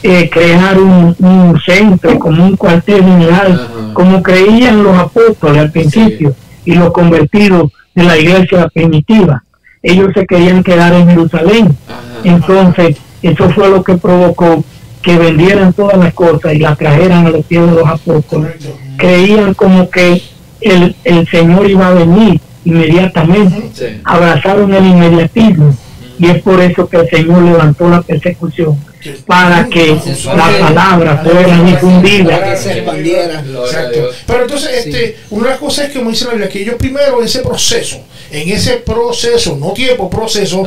eh, 0.03 0.31
crear 0.31 0.79
un, 0.81 1.15
un 1.19 1.61
centro 1.61 2.19
como 2.19 2.43
un 2.43 2.57
cuartel 2.57 3.03
general, 3.05 3.53
Ajá. 3.53 3.95
como 3.95 4.23
creían 4.23 4.83
los 4.83 4.97
apóstoles 4.97 5.59
al 5.59 5.71
principio 5.73 6.35
y 6.65 6.75
los 6.75 6.91
convertidos 6.93 7.71
de 7.95 8.05
la 8.05 8.17
iglesia 8.17 8.69
primitiva. 8.69 9.45
Ellos 9.83 10.11
se 10.15 10.27
querían 10.27 10.63
quedar 10.65 10.95
en 10.95 11.09
Jerusalén. 11.09 11.77
Ajá. 11.87 12.01
Entonces, 12.25 12.97
eso 13.23 13.51
fue 13.51 13.69
lo 13.69 13.85
que 13.85 13.95
provocó 13.97 14.65
que 15.03 15.19
vendieran 15.19 15.73
todas 15.73 15.99
las 15.99 16.15
cosas 16.15 16.55
y 16.55 16.59
las 16.59 16.79
trajeran 16.79 17.27
a 17.27 17.31
los 17.31 17.45
pies 17.45 17.61
de 17.67 17.73
los 17.73 17.87
apóstoles. 17.87 18.25
Correcto. 18.57 18.79
Creían 18.97 19.55
como 19.55 19.91
que 19.91 20.23
el, 20.61 20.97
el 21.05 21.29
Señor 21.29 21.69
iba 21.71 21.89
a 21.89 21.95
venir 21.95 22.41
inmediatamente. 22.65 23.71
Sí. 23.75 24.01
Abrazaron 24.05 24.73
el 24.75 24.85
inmediatismo. 24.85 25.77
Y 26.19 26.27
es 26.27 26.43
por 26.43 26.61
eso 26.61 26.89
que 26.89 26.97
el 26.97 27.09
Señor 27.09 27.43
levantó 27.43 27.89
la 27.89 28.03
persecución, 28.03 28.77
para 29.25 29.69
que 29.69 29.97
la 30.25 30.59
palabra 30.59 31.19
fuera 31.19 31.63
difundida. 31.63 32.57
Se 32.57 32.79
expandiera. 32.79 33.41
Exacto. 33.41 34.11
Pero 34.27 34.43
entonces, 34.43 34.87
este, 34.87 35.17
una 35.31 35.45
de 35.45 35.51
las 35.51 35.61
cosas 35.61 35.85
es 35.87 35.93
que, 35.93 35.99
como 36.01 36.11
dice 36.11 36.25
la 36.25 36.33
Biblia, 36.33 36.49
que 36.49 36.63
ellos 36.63 36.75
primero 36.77 37.21
en 37.21 37.27
ese 37.27 37.39
proceso, 37.39 38.01
en 38.33 38.49
ese 38.49 38.79
proceso, 38.79 39.57
no 39.57 39.73
tiempo, 39.73 40.11
proceso, 40.11 40.67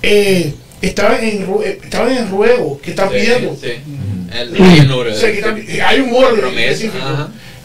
eh, 0.00 0.54
estaban, 0.80 1.24
en, 1.24 1.42
eh, 1.64 1.80
estaban 1.82 2.16
en 2.16 2.30
ruego, 2.30 2.80
que 2.80 2.90
están 2.90 3.08
pidiendo. 3.08 3.56
sí. 3.60 3.72
Sí. 5.14 5.80
hay 5.80 6.00
un 6.00 6.12
orden 6.14 6.54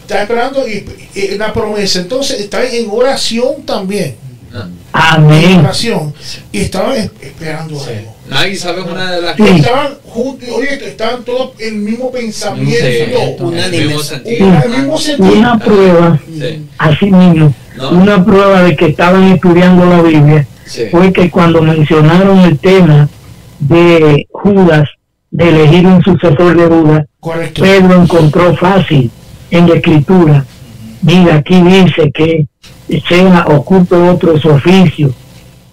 Están 0.09 0.23
esperando 0.23 0.67
y, 0.67 0.83
y 1.13 1.35
una 1.35 1.53
promesa. 1.53 1.99
Entonces, 1.99 2.39
estaban 2.39 2.65
en 2.71 2.87
oración 2.89 3.61
también. 3.63 4.15
En 4.51 4.73
Amén. 4.91 5.59
oración. 5.59 6.11
Y 6.51 6.61
estaban 6.61 6.93
es- 6.97 7.11
esperando 7.21 7.79
Sí. 7.79 7.91
algo. 8.31 8.47
Y 8.47 8.55
sabes 8.55 8.85
una 8.85 9.11
de 9.11 9.21
las 9.21 9.35
Sí. 9.37 9.43
Estaban 9.43 9.93
juntos, 10.03 10.49
oye, 10.51 10.83
estaban 10.87 11.23
todos 11.23 11.51
en 11.59 11.75
el 11.75 11.81
mismo 11.81 12.11
pensamiento. 12.11 12.73
Sí, 12.87 13.43
Unánimes. 13.43 13.79
el 13.81 13.87
mismo 13.87 14.01
sentido. 14.01 14.47
En 14.47 14.55
el 14.63 14.69
mismo 14.69 14.97
sentido. 14.97 15.31
Una 15.33 15.59
prueba, 15.59 16.19
Sí. 16.27 16.65
así 16.79 17.05
mismo, 17.05 17.53
No. 17.75 17.89
una 17.91 18.25
prueba 18.25 18.63
de 18.63 18.75
que 18.75 18.87
estaban 18.87 19.31
estudiando 19.31 19.85
la 19.85 20.01
Biblia 20.01 20.47
Sí. 20.65 20.85
fue 20.89 21.13
que 21.13 21.29
cuando 21.29 21.61
mencionaron 21.61 22.39
el 22.39 22.57
tema 22.57 23.07
de 23.59 24.27
Judas, 24.31 24.89
de 25.29 25.49
elegir 25.49 25.85
un 25.85 26.01
sucesor 26.03 26.57
de 26.57 26.65
Judas, 26.65 27.05
Correcto. 27.19 27.61
Pedro 27.61 28.01
encontró 28.01 28.55
fácil 28.57 29.11
en 29.51 29.67
la 29.67 29.75
escritura. 29.75 30.45
Mira, 31.01 31.35
aquí 31.35 31.61
dice 31.61 32.11
que 32.13 32.47
sea 33.07 33.45
oculto 33.47 34.11
otro 34.11 34.37
su 34.39 34.49
oficio. 34.49 35.13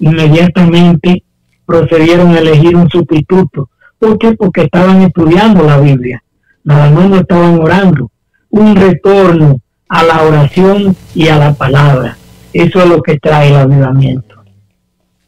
Inmediatamente 0.00 1.22
procedieron 1.64 2.34
a 2.34 2.38
elegir 2.38 2.76
un 2.76 2.88
sustituto. 2.88 3.70
¿Por 3.98 4.18
qué? 4.18 4.32
Porque 4.32 4.62
estaban 4.62 5.02
estudiando 5.02 5.64
la 5.64 5.80
Biblia. 5.80 6.22
Nada 6.64 6.90
más 6.90 7.08
no 7.08 7.16
estaban 7.16 7.58
orando. 7.58 8.10
Un 8.50 8.76
retorno 8.76 9.60
a 9.88 10.02
la 10.02 10.22
oración 10.22 10.96
y 11.14 11.28
a 11.28 11.38
la 11.38 11.54
palabra. 11.54 12.16
Eso 12.52 12.80
es 12.80 12.88
lo 12.88 13.02
que 13.02 13.18
trae 13.18 13.48
el 13.48 13.56
avivamiento. 13.56 14.36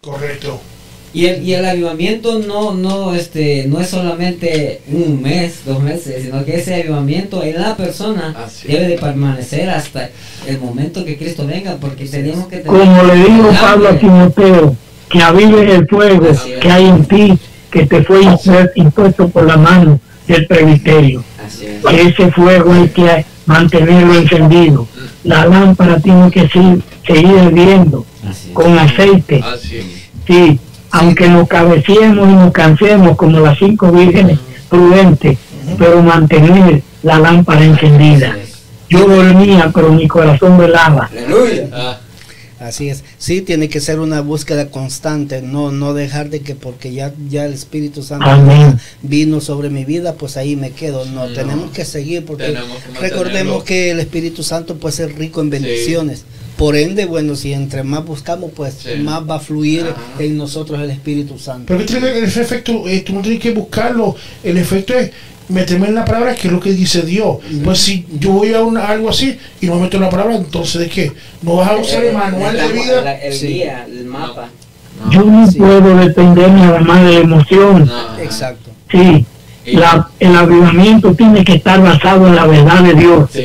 Correcto. 0.00 0.60
Y 1.14 1.24
el, 1.26 1.42
y 1.42 1.54
el 1.54 1.64
avivamiento 1.64 2.38
no, 2.38 2.74
no, 2.74 3.14
este, 3.14 3.64
no 3.66 3.80
es 3.80 3.88
solamente 3.88 4.82
un 4.92 5.22
mes, 5.22 5.60
dos 5.64 5.82
meses, 5.82 6.22
sino 6.24 6.44
que 6.44 6.56
ese 6.56 6.74
avivamiento 6.74 7.42
en 7.42 7.60
la 7.60 7.76
persona 7.76 8.34
Así 8.44 8.68
debe 8.68 8.88
de 8.88 8.98
permanecer 8.98 9.70
hasta 9.70 10.10
el 10.46 10.60
momento 10.60 11.04
que 11.04 11.16
Cristo 11.16 11.46
venga, 11.46 11.76
porque 11.80 12.04
tenemos 12.06 12.46
que 12.48 12.58
tener 12.58 12.66
Como 12.66 13.02
le 13.04 13.14
dijo 13.14 13.50
Pablo 13.60 13.88
a. 13.88 13.98
Timoteo, 13.98 14.76
que 15.08 15.22
avives 15.22 15.70
el 15.74 15.88
fuego 15.88 16.26
que 16.60 16.70
hay 16.70 16.86
en 16.86 17.04
ti, 17.06 17.38
que 17.70 17.86
te 17.86 18.02
fue 18.04 18.20
impu- 18.22 18.70
impuesto 18.74 19.28
por 19.28 19.46
la 19.46 19.56
mano 19.56 19.98
del 20.26 20.46
presbiterio. 20.46 21.24
Así 21.44 21.66
es. 21.66 22.06
Ese 22.06 22.30
fuego 22.32 22.72
hay 22.74 22.88
que 22.88 23.24
mantenerlo 23.46 24.14
encendido. 24.14 24.86
La 25.24 25.46
lámpara 25.46 25.98
tiene 26.00 26.30
que 26.30 26.48
seguir, 26.48 26.82
seguir 27.06 27.30
hirviendo 27.46 28.04
con 28.52 28.78
aceite. 28.78 29.40
Así. 29.42 29.80
Sí, 30.26 30.60
aunque 30.90 31.28
nos 31.28 31.48
cabeciemos 31.48 32.28
y 32.28 32.32
nos 32.32 32.52
cansemos 32.52 33.16
como 33.16 33.40
las 33.40 33.58
cinco 33.58 33.90
vírgenes 33.92 34.38
prudentes, 34.68 35.38
pero 35.78 36.02
mantener 36.02 36.82
la 37.02 37.18
lámpara 37.18 37.64
encendida. 37.64 38.36
Yo 38.90 39.06
dormía, 39.06 39.70
pero 39.74 39.92
mi 39.92 40.08
corazón 40.08 40.58
velaba. 40.58 41.10
Aleluya. 41.12 41.68
Ah, 41.72 41.98
Así 42.60 42.88
es. 42.88 43.04
Sí, 43.18 43.40
tiene 43.42 43.68
que 43.68 43.78
ser 43.80 44.00
una 44.00 44.20
búsqueda 44.20 44.68
constante, 44.68 45.42
no 45.42 45.70
no 45.70 45.94
dejar 45.94 46.28
de 46.28 46.40
que 46.40 46.56
porque 46.56 46.92
ya 46.92 47.12
ya 47.28 47.44
el 47.44 47.52
Espíritu 47.52 48.02
Santo 48.02 48.26
Amén. 48.26 48.76
vino 49.00 49.40
sobre 49.40 49.70
mi 49.70 49.84
vida, 49.84 50.14
pues 50.14 50.36
ahí 50.36 50.56
me 50.56 50.72
quedo. 50.72 51.04
No, 51.04 51.28
No. 51.28 51.34
tenemos 51.34 51.70
que 51.70 51.84
seguir 51.84 52.24
porque 52.24 52.58
recordemos 53.00 53.62
que 53.62 53.92
el 53.92 54.00
Espíritu 54.00 54.42
Santo 54.42 54.74
puede 54.76 54.96
ser 54.96 55.16
rico 55.16 55.40
en 55.40 55.50
bendiciones. 55.50 56.24
Por 56.58 56.76
ende, 56.76 57.06
bueno, 57.06 57.34
si 57.36 57.52
entre 57.54 57.82
más 57.84 58.04
buscamos, 58.04 58.50
pues 58.54 58.74
Sí. 58.82 59.00
más 59.00 59.22
va 59.22 59.36
a 59.36 59.40
fluir 59.40 59.82
Ajá. 59.82 60.22
en 60.22 60.36
nosotros 60.36 60.80
el 60.80 60.90
Espíritu 60.90 61.38
Santo. 61.38 61.64
Pero 61.66 61.80
el 62.08 62.24
efecto, 62.24 62.82
eh, 62.88 63.00
tú 63.06 63.14
no 63.14 63.20
tienes 63.22 63.40
que 63.40 63.52
buscarlo. 63.52 64.16
El 64.42 64.58
efecto 64.58 64.92
es 64.94 65.12
meterme 65.48 65.86
en 65.86 65.94
la 65.94 66.04
palabra, 66.04 66.34
que 66.34 66.48
es 66.48 66.52
lo 66.52 66.60
que 66.60 66.72
dice 66.72 67.02
Dios. 67.02 67.38
Pues 67.64 67.78
si 67.78 68.04
yo 68.18 68.32
voy 68.32 68.52
a 68.54 68.62
una- 68.62 68.86
algo 68.88 69.08
así 69.08 69.38
y 69.60 69.66
no 69.66 69.76
me 69.76 69.82
meto 69.82 69.96
en 69.98 70.02
la 70.02 70.10
palabra, 70.10 70.34
entonces 70.36 70.80
¿de 70.80 70.88
qué? 70.88 71.12
¿No 71.42 71.56
vas 71.56 71.70
a 71.70 71.76
usar 71.76 72.04
el 72.04 72.14
manual 72.16 72.56
La- 72.56 72.66
de 72.68 72.72
vida? 72.72 73.00
la- 73.02 73.14
el 73.18 73.32
Sí. 73.32 73.46
guía, 73.46 73.86
el 73.88 74.04
mapa. 74.04 74.48
No, 75.04 75.10
Yo 75.12 75.22
no 75.24 75.48
Sí. 75.50 75.58
puedo 75.58 75.96
depender 75.96 76.50
nada 76.50 76.80
más 76.80 77.02
de 77.04 77.12
la 77.12 77.18
emoción. 77.20 77.86
no. 77.86 78.18
Exacto. 78.20 78.70
Sí, 78.90 79.24
Y- 79.64 79.76
la, 79.76 80.10
el 80.18 80.34
avivamiento 80.34 81.14
tiene 81.14 81.44
que 81.44 81.54
estar 81.54 81.80
basado 81.80 82.26
en 82.26 82.34
la 82.34 82.46
verdad 82.46 82.82
de 82.82 82.94
Dios. 82.94 83.30
Sí. 83.32 83.44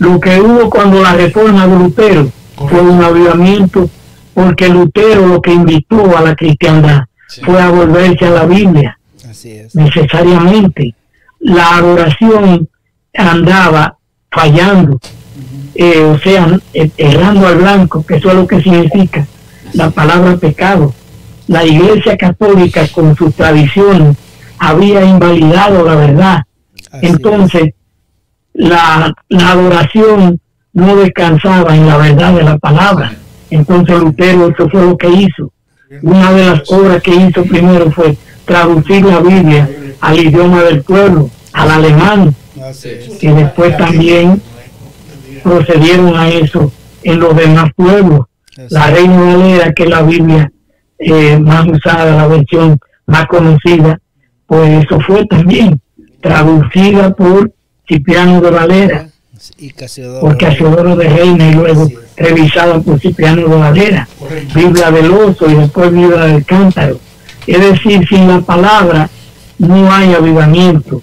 Lo 0.00 0.18
que 0.18 0.40
hubo 0.40 0.68
cuando 0.68 1.00
la 1.02 1.12
reforma 1.14 1.66
de 1.66 1.76
Lutero 1.78 2.32
fue 2.68 2.80
un 2.80 3.02
avivamiento, 3.02 3.88
porque 4.34 4.68
Lutero 4.68 5.26
lo 5.26 5.40
que 5.42 5.52
invitó 5.52 6.16
a 6.16 6.22
la 6.22 6.34
cristiandad 6.34 7.02
Sí. 7.28 7.42
fue 7.44 7.60
a 7.60 7.68
volverse 7.70 8.24
a 8.26 8.30
la 8.30 8.46
Biblia 8.46 8.98
Así 9.28 9.50
es. 9.52 9.74
necesariamente. 9.74 10.94
La 11.40 11.76
adoración 11.76 12.68
andaba 13.14 13.96
fallando, 14.30 14.98
eh, 15.74 16.00
o 16.00 16.18
sea, 16.18 16.58
eh, 16.72 16.90
errando 16.96 17.46
al 17.46 17.56
blanco, 17.58 18.04
que 18.06 18.16
eso 18.16 18.30
es 18.30 18.34
lo 18.34 18.46
que 18.46 18.60
significa 18.62 19.26
la 19.74 19.90
palabra 19.90 20.36
pecado. 20.36 20.94
La 21.48 21.64
Iglesia 21.64 22.16
Católica 22.16 22.86
con 22.88 23.14
sus 23.16 23.34
tradiciones 23.34 24.16
había 24.58 25.04
invalidado 25.04 25.84
la 25.84 25.94
verdad. 25.94 26.42
Así 26.90 27.06
Entonces, 27.06 27.74
la, 28.54 29.12
la 29.28 29.50
adoración 29.52 30.40
no 30.78 30.96
descansaba 30.96 31.74
en 31.74 31.86
la 31.86 31.96
verdad 31.96 32.34
de 32.34 32.42
la 32.44 32.58
palabra. 32.58 33.12
Entonces 33.50 33.98
Lutero 33.98 34.48
eso 34.48 34.68
fue 34.68 34.82
lo 34.82 34.96
que 34.96 35.08
hizo. 35.08 35.52
Una 36.02 36.32
de 36.32 36.46
las 36.46 36.70
obras 36.70 37.02
que 37.02 37.14
hizo 37.14 37.42
primero 37.44 37.90
fue 37.90 38.16
traducir 38.44 39.04
la 39.04 39.20
Biblia 39.20 39.68
al 40.00 40.18
idioma 40.18 40.62
del 40.62 40.82
pueblo, 40.82 41.30
al 41.52 41.70
alemán, 41.70 42.34
y 43.20 43.26
después 43.28 43.76
también 43.76 44.40
procedieron 45.42 46.16
a 46.16 46.28
eso 46.28 46.72
en 47.02 47.20
los 47.20 47.36
demás 47.36 47.70
pueblos. 47.74 48.26
La 48.70 48.88
Reina 48.90 49.20
Valera, 49.20 49.72
que 49.72 49.84
es 49.84 49.90
la 49.90 50.02
Biblia 50.02 50.52
eh, 50.98 51.38
más 51.38 51.66
usada, 51.66 52.16
la 52.16 52.26
versión 52.26 52.78
más 53.06 53.26
conocida, 53.26 53.98
pues 54.46 54.84
eso 54.84 55.00
fue 55.00 55.24
también 55.26 55.80
traducida 56.20 57.10
por 57.14 57.52
Cipriano 57.88 58.40
de 58.40 58.50
Valera, 58.50 59.07
Y 59.56 59.70
Casiodoro. 59.70 60.20
por 60.20 60.36
Casiodoro 60.38 60.96
de 60.96 61.08
Reina 61.08 61.48
y 61.50 61.54
luego 61.54 61.88
revisada 62.16 62.80
por 62.80 63.00
Cipriano. 63.00 63.46
Correcto. 63.46 64.58
Biblia 64.58 64.90
del 64.90 65.10
oso 65.12 65.48
y 65.50 65.54
después 65.54 65.92
Biblia 65.92 66.20
del 66.26 66.44
cántaro. 66.44 66.98
Es 67.46 67.60
decir, 67.60 68.06
sin 68.08 68.28
la 68.28 68.40
palabra 68.40 69.08
no 69.58 69.92
hay 69.92 70.12
avivamiento, 70.14 71.00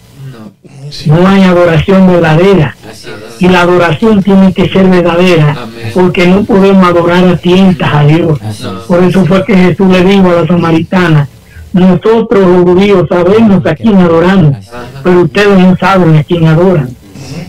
No. 1.08 1.22
no 1.22 1.28
hay 1.28 1.44
adoración 1.44 2.08
verdadera. 2.08 2.76
Y 3.40 3.50
la 3.50 3.62
adoración 3.62 4.24
tiene 4.24 4.54
que 4.54 4.70
ser 4.70 4.88
verdadera, 4.88 5.52
Amén. 5.64 5.92
porque 5.94 6.26
no 6.28 6.44
podemos 6.46 6.86
adorar 6.88 7.28
a 7.28 7.38
tientas 7.38 7.94
a 7.94 8.04
Dios. 8.06 8.40
Por 8.88 9.04
eso 9.04 9.26
fue 9.26 9.44
que 9.44 9.56
Jesús 9.58 9.90
le 9.90 10.04
dijo 10.06 10.30
a 10.30 10.42
la 10.42 10.48
samaritana, 10.48 11.28
nosotros 11.74 12.48
los 12.48 12.64
judíos 12.64 13.06
sabemos 13.10 13.66
a 13.66 13.76
quién 13.76 13.98
adoramos, 13.98 14.56
pero 15.04 15.22
ustedes 15.24 15.60
no 15.60 15.76
saben 15.76 16.16
a 16.16 16.24
quién 16.24 16.46
adoran. 16.48 16.90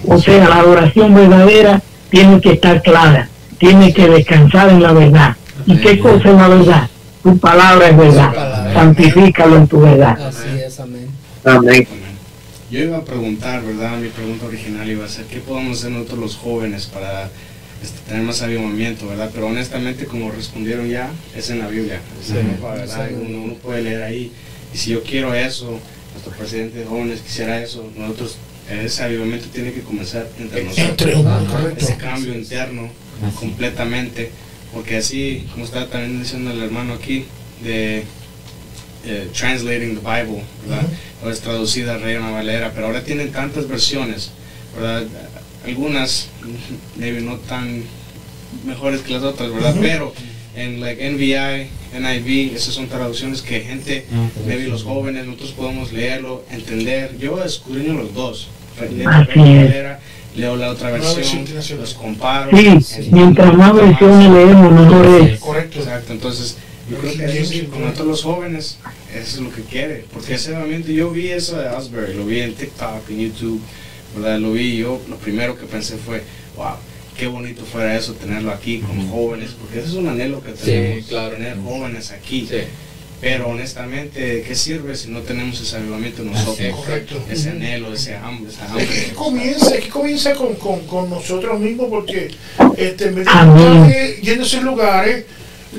O 0.06 0.18
sea, 0.20 0.48
la 0.48 0.56
adoración 0.60 1.14
verdadera 1.14 1.82
tiene 2.10 2.40
que 2.40 2.52
estar 2.52 2.82
clara, 2.82 3.28
tiene 3.58 3.92
que 3.92 4.08
descansar 4.08 4.70
en 4.70 4.82
la 4.82 4.92
verdad. 4.92 5.36
¿Y 5.66 5.76
qué 5.78 5.98
cosa 5.98 6.30
es 6.30 6.36
la 6.36 6.48
verdad? 6.48 6.90
Tu 7.22 7.38
palabra 7.38 7.88
es 7.88 7.96
verdad. 7.96 8.32
palabra. 8.34 8.74
Santifícalo 8.74 9.56
en 9.56 9.66
tu 9.66 9.80
verdad. 9.80 10.18
Así 10.26 10.60
es, 10.64 10.78
amén. 10.78 11.08
Amén. 11.44 11.86
Yo 12.70 12.80
iba 12.80 12.98
a 12.98 13.04
preguntar, 13.04 13.62
¿verdad? 13.64 13.96
Mi 13.98 14.08
pregunta 14.08 14.46
original 14.46 14.88
iba 14.88 15.04
a 15.04 15.08
ser, 15.08 15.24
¿qué 15.26 15.38
podemos 15.38 15.78
hacer 15.78 15.92
nosotros 15.92 16.18
los 16.18 16.36
jóvenes 16.36 16.86
para 16.86 17.30
este, 17.82 17.98
tener 18.08 18.22
más 18.22 18.42
avivamiento, 18.42 19.06
¿verdad? 19.08 19.30
Pero 19.32 19.46
honestamente, 19.46 20.06
como 20.06 20.30
respondieron 20.30 20.88
ya, 20.88 21.10
es 21.36 21.50
en 21.50 21.60
la 21.60 21.68
Biblia. 21.68 22.00
Es 22.20 22.30
en 22.30 22.36
la 22.36 22.42
Biblia, 22.42 22.70
¿verdad? 22.70 23.08
Uno, 23.12 23.42
uno 23.44 23.54
puede 23.54 23.82
leer 23.82 24.02
ahí. 24.02 24.32
Y 24.74 24.78
si 24.78 24.90
yo 24.90 25.02
quiero 25.02 25.34
eso, 25.34 25.78
nuestro 26.12 26.32
presidente 26.32 26.78
de 26.78 26.86
jóvenes 26.86 27.20
quisiera 27.20 27.60
eso, 27.60 27.88
nosotros, 27.96 28.36
ese 28.70 29.02
avivamiento 29.04 29.46
tiene 29.48 29.72
que 29.72 29.80
comenzar 29.82 30.28
entre 30.38 30.64
nosotros. 30.64 30.88
Entre 30.90 31.14
uno, 31.16 31.30
Ajá. 31.34 31.46
correcto. 31.46 31.84
Ese 31.84 31.96
cambio 31.96 32.34
interno 32.34 32.90
Así. 33.26 33.36
completamente, 33.36 34.30
porque 34.72 34.96
así, 34.96 35.46
como 35.52 35.64
estaba 35.64 35.86
también 35.86 36.20
diciendo 36.22 36.50
el 36.50 36.62
hermano 36.62 36.94
aquí, 36.94 37.24
de 37.62 38.04
eh, 39.06 39.28
translating 39.38 39.96
the 39.98 40.00
Bible, 40.00 40.42
¿verdad? 40.66 40.86
O 41.24 41.30
es 41.30 41.40
traducida 41.40 41.96
Reina 41.98 42.30
Valera, 42.30 42.72
pero 42.74 42.86
ahora 42.86 43.04
tienen 43.04 43.30
tantas 43.32 43.68
versiones, 43.68 44.30
¿verdad? 44.74 45.04
Algunas, 45.64 46.28
maybe 46.96 47.20
no 47.20 47.36
tan 47.36 47.84
mejores 48.64 49.00
que 49.02 49.12
las 49.12 49.22
otras, 49.22 49.52
¿verdad? 49.52 49.76
Pero 49.80 50.12
en 50.56 50.80
like 50.80 51.08
NVI, 51.10 51.68
NIV, 52.00 52.54
esas 52.56 52.74
son 52.74 52.88
traducciones 52.88 53.42
que 53.42 53.60
gente, 53.60 54.06
Ah, 54.12 54.28
maybe 54.46 54.66
los 54.68 54.82
jóvenes, 54.82 55.24
nosotros 55.26 55.52
podemos 55.52 55.92
leerlo, 55.92 56.44
entender. 56.50 57.16
Yo 57.18 57.42
escudriño 57.44 57.94
los 57.94 58.12
dos. 58.14 58.48
Valera, 58.78 60.00
leo 60.34 60.56
la 60.56 60.70
otra 60.70 60.90
versión 60.90 61.44
los 61.78 61.94
comparo. 61.94 62.50
Sí, 62.82 63.08
mientras 63.10 63.54
más 63.54 63.74
versiones 63.74 64.30
leemos, 64.30 64.72
mejor 64.72 65.06
es. 65.22 65.40
Correcto. 65.40 65.78
Exacto, 65.80 66.12
entonces 66.12 66.56
yo 66.90 66.98
creo 66.98 67.16
que 67.16 67.24
eso 67.40 67.52
es, 67.54 67.62
como 67.64 67.90
todos 67.92 68.06
los 68.06 68.22
jóvenes, 68.22 68.78
eso 69.12 69.36
es 69.36 69.38
lo 69.38 69.50
que 69.50 69.62
quiere, 69.62 70.04
porque 70.12 70.34
ese 70.34 70.50
realmente 70.52 70.92
yo 70.94 71.10
vi 71.10 71.28
eso 71.28 71.58
de 71.60 71.68
Asbury, 71.68 72.14
lo 72.14 72.26
vi 72.26 72.40
en 72.40 72.54
TikTok, 72.54 73.08
en 73.10 73.18
YouTube, 73.20 73.60
¿verdad? 74.14 74.38
Lo 74.38 74.52
vi 74.52 74.76
yo, 74.76 75.00
lo 75.08 75.16
primero 75.16 75.58
que 75.58 75.66
pensé 75.66 75.96
fue, 75.96 76.22
wow, 76.56 76.74
qué 77.18 77.26
bonito 77.26 77.64
fuera 77.64 77.96
eso, 77.96 78.12
tenerlo 78.14 78.52
aquí 78.52 78.78
con 78.78 79.08
jóvenes, 79.08 79.50
porque 79.58 79.78
ese 79.80 79.88
es 79.88 79.94
un 79.94 80.06
anhelo 80.08 80.42
que 80.42 80.50
Sí, 80.52 80.64
tenemos, 80.66 81.06
claro. 81.06 81.34
tener 81.34 81.56
jóvenes 81.58 82.10
aquí, 82.12 82.46
Sí. 82.48 82.58
Pero 83.20 83.48
honestamente, 83.48 84.20
¿de 84.20 84.42
qué 84.42 84.54
sirve 84.54 84.94
si 84.94 85.08
no 85.08 85.20
tenemos 85.20 85.60
ese 85.60 85.76
avivamiento 85.76 86.22
nosotros? 86.22 86.74
Correcto. 86.76 87.22
Ese 87.30 87.50
anhelo, 87.50 87.92
ese 87.92 88.14
hambre, 88.16 88.50
esa 88.52 88.64
Es 88.64 88.70
hambre. 88.70 88.86
que 88.86 89.12
comienza, 89.14 89.74
es 89.74 89.84
que 89.84 89.88
comienza 89.90 90.34
con, 90.34 90.54
con, 90.56 90.80
con 90.86 91.08
nosotros 91.10 91.58
mismos 91.58 91.86
porque 91.88 92.30
este, 92.76 93.08
estar, 93.08 93.48
eh, 93.90 94.20
yendo 94.22 94.42
a 94.42 94.46
esos 94.46 94.62
lugares, 94.62 95.24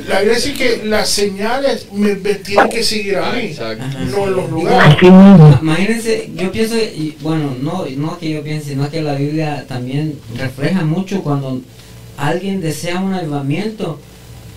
la 0.08 0.22
iglesia 0.22 0.52
dice 0.52 0.64
que 0.82 0.86
las 0.86 1.10
señales 1.10 1.88
me, 1.94 2.16
me 2.16 2.36
tienen 2.36 2.70
que 2.70 2.84
seguir 2.84 3.18
a 3.18 3.30
Ah, 3.32 3.34
mí, 3.36 3.42
exacto. 3.48 3.84
No 4.12 4.28
en 4.28 4.36
los 4.36 4.50
lugares. 4.50 5.02
Mismo. 5.02 5.60
Imagínense, 5.62 6.30
yo 6.36 6.52
pienso, 6.52 6.76
y 6.78 7.16
bueno, 7.22 7.56
no, 7.62 7.86
no 7.98 8.20
que 8.20 8.30
yo 8.32 8.44
piense, 8.44 8.70
sino 8.72 8.90
que 8.92 9.02
la 9.02 9.16
Biblia 9.16 9.66
también 9.68 10.20
refleja 10.36 10.84
mucho 10.84 11.22
cuando 11.24 11.62
alguien 12.18 12.62
desea 12.62 13.00
un 13.00 13.14
avivamiento, 13.14 14.00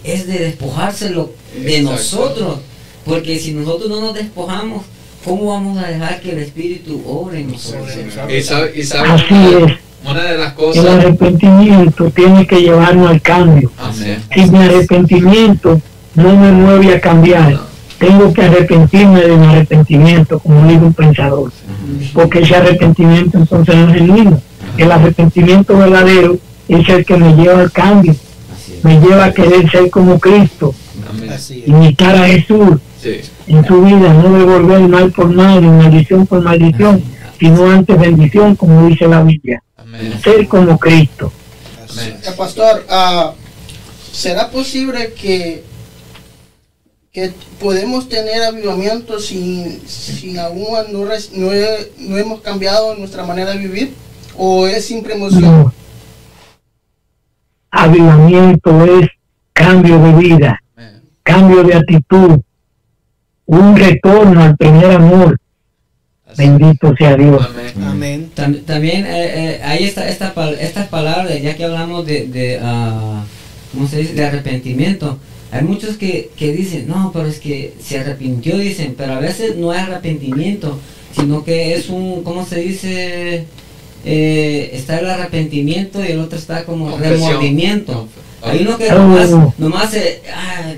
es 0.02 0.26
de 0.26 0.38
despojárselo 0.40 1.32
de 1.54 1.76
Exacto. 1.78 1.90
nosotros, 1.92 2.58
porque 3.04 3.38
si 3.38 3.52
nosotros 3.52 3.88
no 3.90 4.00
nos 4.00 4.14
despojamos, 4.14 4.82
¿cómo 5.24 5.46
vamos 5.52 5.78
a 5.78 5.88
dejar 5.88 6.20
que 6.20 6.32
el 6.32 6.38
Espíritu 6.38 7.02
obre 7.06 7.40
en 7.40 7.52
nosotros? 7.52 7.88
Y 8.28 8.42
sabe, 8.42 8.72
y 8.78 8.82
sabe 8.82 9.08
Así 9.08 9.34
es. 9.34 9.72
una 10.08 10.22
de 10.24 10.38
las 10.38 10.48
El 10.50 10.54
cosas. 10.54 10.86
arrepentimiento 10.86 12.10
tiene 12.10 12.46
que 12.46 12.60
llevarnos 12.60 13.10
al 13.10 13.20
cambio. 13.22 13.70
Amén. 13.78 14.22
Si 14.34 14.50
mi 14.50 14.58
arrepentimiento 14.58 15.80
no 16.14 16.36
me 16.36 16.52
mueve 16.52 16.94
a 16.94 17.00
cambiar, 17.00 17.52
No. 17.52 17.60
tengo 17.98 18.32
que 18.32 18.42
arrepentirme 18.42 19.20
de 19.20 19.36
mi 19.36 19.46
arrepentimiento, 19.46 20.38
como 20.38 20.66
dijo 20.68 20.86
un 20.86 20.94
pensador, 20.94 21.52
porque 22.14 22.40
ese 22.40 22.56
arrepentimiento 22.56 23.38
entonces 23.38 23.74
no 23.76 23.88
es 23.88 23.94
genuino. 23.94 24.40
El 24.78 24.90
arrepentimiento 24.92 25.76
verdadero 25.76 26.38
es 26.68 26.88
el 26.88 27.04
que 27.04 27.16
me 27.16 27.34
lleva 27.34 27.60
al 27.60 27.70
cambio, 27.72 28.14
me 28.82 28.98
lleva 29.00 29.26
a 29.26 29.32
querer 29.34 29.70
ser 29.70 29.90
como 29.90 30.18
Cristo, 30.18 30.74
imitar 31.66 32.16
a 32.16 32.26
Jesús 32.28 32.78
Sí. 33.02 33.20
en 33.46 33.64
su 33.64 33.80
vida, 33.82 34.12
no 34.12 34.32
devolver 34.38 34.80
mal 34.88 35.10
por 35.12 35.30
mal, 35.30 35.60
ni 35.62 35.68
maldición 35.68 36.26
por 36.26 36.42
maldición, 36.42 37.02
sino 37.38 37.70
antes 37.70 37.98
bendición, 37.98 38.54
como 38.56 38.86
dice 38.88 39.08
la 39.08 39.22
Biblia. 39.22 39.62
Amén. 39.76 40.20
Ser 40.22 40.46
como 40.46 40.78
Cristo. 40.78 41.32
Amén. 41.90 42.18
Eh, 42.24 42.30
Pastor, 42.36 42.84
ah, 42.90 43.32
¿será 44.12 44.50
posible 44.50 45.14
que, 45.14 45.64
que 47.12 47.32
podemos 47.58 48.08
tener 48.08 48.42
avivamiento 48.42 49.18
sin, 49.18 49.80
sin 49.88 50.38
aún 50.38 50.66
no, 50.92 51.06
res- 51.06 51.32
no, 51.32 51.52
he- 51.52 51.90
no 51.98 52.18
hemos 52.18 52.40
cambiado 52.42 52.94
nuestra 52.96 53.24
manera 53.24 53.52
de 53.52 53.58
vivir? 53.58 53.94
¿O 54.36 54.66
es 54.66 54.84
simple 54.84 55.14
emoción? 55.14 55.42
No. 55.42 55.72
Avivamiento 57.70 58.84
es 58.84 59.08
cambio 59.52 59.98
de 60.02 60.12
vida, 60.14 60.60
cambio 61.22 61.62
de 61.62 61.74
actitud, 61.74 62.40
un 63.58 63.76
retorno 63.76 64.42
al 64.42 64.56
primer 64.56 64.90
amor. 64.92 65.38
Así. 66.26 66.42
Bendito 66.42 66.94
sea 66.96 67.16
Dios. 67.16 67.44
Amén. 67.50 67.84
Amén. 67.84 68.30
Tam- 68.36 68.64
También 68.64 69.04
eh, 69.06 69.10
eh, 69.56 69.60
ahí 69.64 69.84
está 69.84 70.08
esta, 70.08 70.32
estas 70.60 70.86
palabras, 70.88 71.40
ya 71.42 71.56
que 71.56 71.64
hablamos 71.64 72.06
de, 72.06 72.26
de, 72.26 72.60
ah, 72.62 73.24
¿cómo 73.72 73.88
se 73.88 73.98
dice? 73.98 74.14
De 74.14 74.24
arrepentimiento. 74.24 75.18
Hay 75.50 75.62
muchos 75.64 75.96
que, 75.96 76.30
que 76.36 76.52
dicen, 76.52 76.86
no, 76.86 77.10
pero 77.12 77.26
es 77.26 77.40
que 77.40 77.74
se 77.82 77.98
arrepintió, 77.98 78.56
dicen, 78.58 78.94
pero 78.96 79.14
a 79.14 79.18
veces 79.18 79.56
no 79.56 79.72
es 79.74 79.80
arrepentimiento, 79.80 80.78
sino 81.16 81.42
que 81.42 81.74
es 81.74 81.88
un, 81.88 82.22
¿cómo 82.22 82.46
se 82.46 82.60
dice? 82.60 83.46
Eh, 84.04 84.70
está 84.72 85.00
el 85.00 85.10
arrepentimiento 85.10 86.02
y 86.04 86.12
el 86.12 86.20
otro 86.20 86.38
está 86.38 86.64
como 86.64 86.92
Confesión. 86.92 87.18
remordimiento. 87.28 88.08
Ah. 88.42 88.50
Hay 88.52 88.62
uno 88.62 88.78
que 88.78 88.88
Oh. 88.92 88.98
nomás, 88.98 89.58
nomás 89.58 89.90
se, 89.90 90.22
ah, 90.32 90.72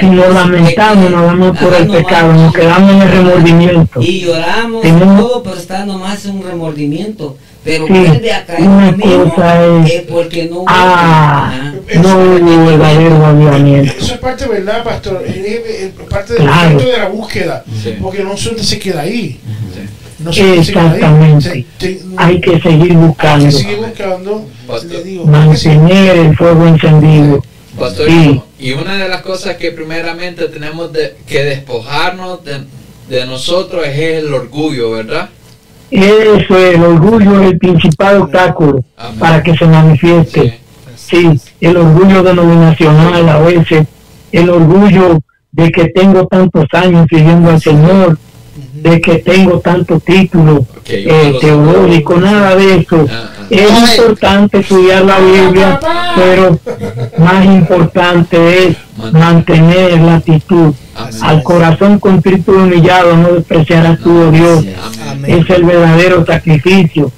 Si 0.00 0.06
nos 0.06 0.34
lamentamos, 0.34 1.10
nos 1.10 1.22
damos 1.26 1.58
por 1.58 1.74
el 1.74 1.86
pecado, 1.86 2.32
nos 2.32 2.52
quedamos 2.52 2.90
en 2.94 3.02
el 3.02 3.10
remordimiento. 3.12 4.00
y 4.02 4.20
lloramos 4.20 4.84
y 4.84 4.88
Tenemos- 4.88 5.20
todo, 5.20 5.42
pero 5.44 5.56
está 5.56 5.84
nomás 5.86 6.24
un 6.26 6.42
remordimiento. 6.42 7.36
Pero 7.62 7.86
Sí, 7.86 7.92
vuelve 7.92 8.32
a 8.32 8.44
caer 8.46 8.68
una 8.68 8.92
cosa 8.96 9.64
es- 9.66 9.90
que 9.92 10.06
porque 10.08 10.44
no 10.48 10.56
hubo- 10.58 10.64
Ah, 10.68 11.72
no 12.00 12.08
hubo 12.18 12.66
verdadero 12.66 13.26
avivamiento. 13.26 13.92
Eso 13.98 14.14
es 14.14 14.18
parte, 14.20 14.46
¿verdad, 14.46 14.84
pastor? 14.84 15.24
Es, 15.26 15.36
es- 15.36 15.80
es 15.82 15.90
parte 16.08 16.34
del 16.34 16.42
Claro. 16.42 16.68
efecto 16.70 16.92
de 16.92 16.98
la 16.98 17.08
búsqueda. 17.08 17.64
Sí. 17.82 17.94
Porque 18.00 18.22
no 18.24 18.36
solamente 18.36 18.64
se 18.68 18.78
queda 18.78 19.00
ahí. 19.02 19.40
Sí. 19.74 19.80
No 20.24 20.32
solamente 20.32 20.64
se 20.64 20.72
queda 20.72 20.82
ahí. 20.82 20.88
Exactamente. 20.96 21.50
Se- 21.50 21.66
te- 21.78 22.00
Hay 22.16 22.40
que 22.40 22.50
seguir 22.60 22.82
hay 22.82 22.88
que 22.88 22.94
buscando, 22.96 23.50
seguir 23.50 23.76
buscando. 23.78 24.44
Digo, 25.04 25.24
mantener 25.26 26.16
el 26.18 26.36
fuego 26.36 26.66
encendido. 26.66 27.42
Pastor, 27.78 28.06
Sí. 28.08 28.40
y 28.58 28.72
una 28.72 28.96
de 28.96 29.08
las 29.08 29.22
cosas 29.22 29.56
que 29.56 29.70
primeramente 29.72 30.48
tenemos 30.48 30.92
de- 30.92 31.16
que 31.26 31.44
despojarnos 31.44 32.42
de, 32.44 32.60
de 33.08 33.26
nosotros 33.26 33.86
es 33.86 33.98
el 33.98 34.32
orgullo, 34.32 34.92
¿verdad? 34.92 35.28
Eso, 35.90 36.58
el 36.58 36.82
orgullo 36.82 37.40
es 37.42 37.50
el 37.52 37.58
principal 37.58 38.22
obstáculo 38.22 38.82
Amén. 38.96 39.18
para 39.18 39.42
que 39.42 39.56
se 39.56 39.66
manifieste. 39.66 40.42
Sí. 40.96 41.38
Sí, 41.38 41.40
el 41.60 41.76
orgullo 41.76 42.22
denominacional 42.24 43.28
a 43.28 43.38
veces, 43.38 43.86
el 44.32 44.50
orgullo 44.50 45.20
de 45.52 45.70
que 45.70 45.88
tengo 45.90 46.26
tantos 46.26 46.64
años 46.72 47.06
siguiendo 47.08 47.50
al 47.50 47.60
Señor, 47.60 48.18
de 48.72 49.00
que 49.00 49.18
tengo 49.18 49.60
tantos 49.60 50.02
títulos 50.02 50.60
Ok, 50.60 50.88
yo 50.88 51.10
eh, 51.10 52.04
nada 52.20 52.56
de 52.56 52.76
eso. 52.76 53.06
Ah. 53.10 53.30
Es 53.50 53.98
importante 53.98 54.58
estudiar 54.58 55.04
la 55.04 55.18
Biblia, 55.18 55.80
pero 56.16 56.58
más 57.18 57.44
importante 57.44 58.68
es 58.68 58.76
mantener 59.12 60.00
la 60.00 60.16
actitud. 60.16 60.74
Al 61.22 61.42
corazón 61.42 61.98
contrito 61.98 62.52
y 62.52 62.56
humillado 62.56 63.16
no 63.16 63.28
despreciarás 63.32 64.00
tú, 64.00 64.10
oh 64.10 64.30
Dios. 64.30 64.64
Es 65.26 65.50
el 65.50 65.64
verdadero 65.64 66.24
sacrificio, 66.24 67.12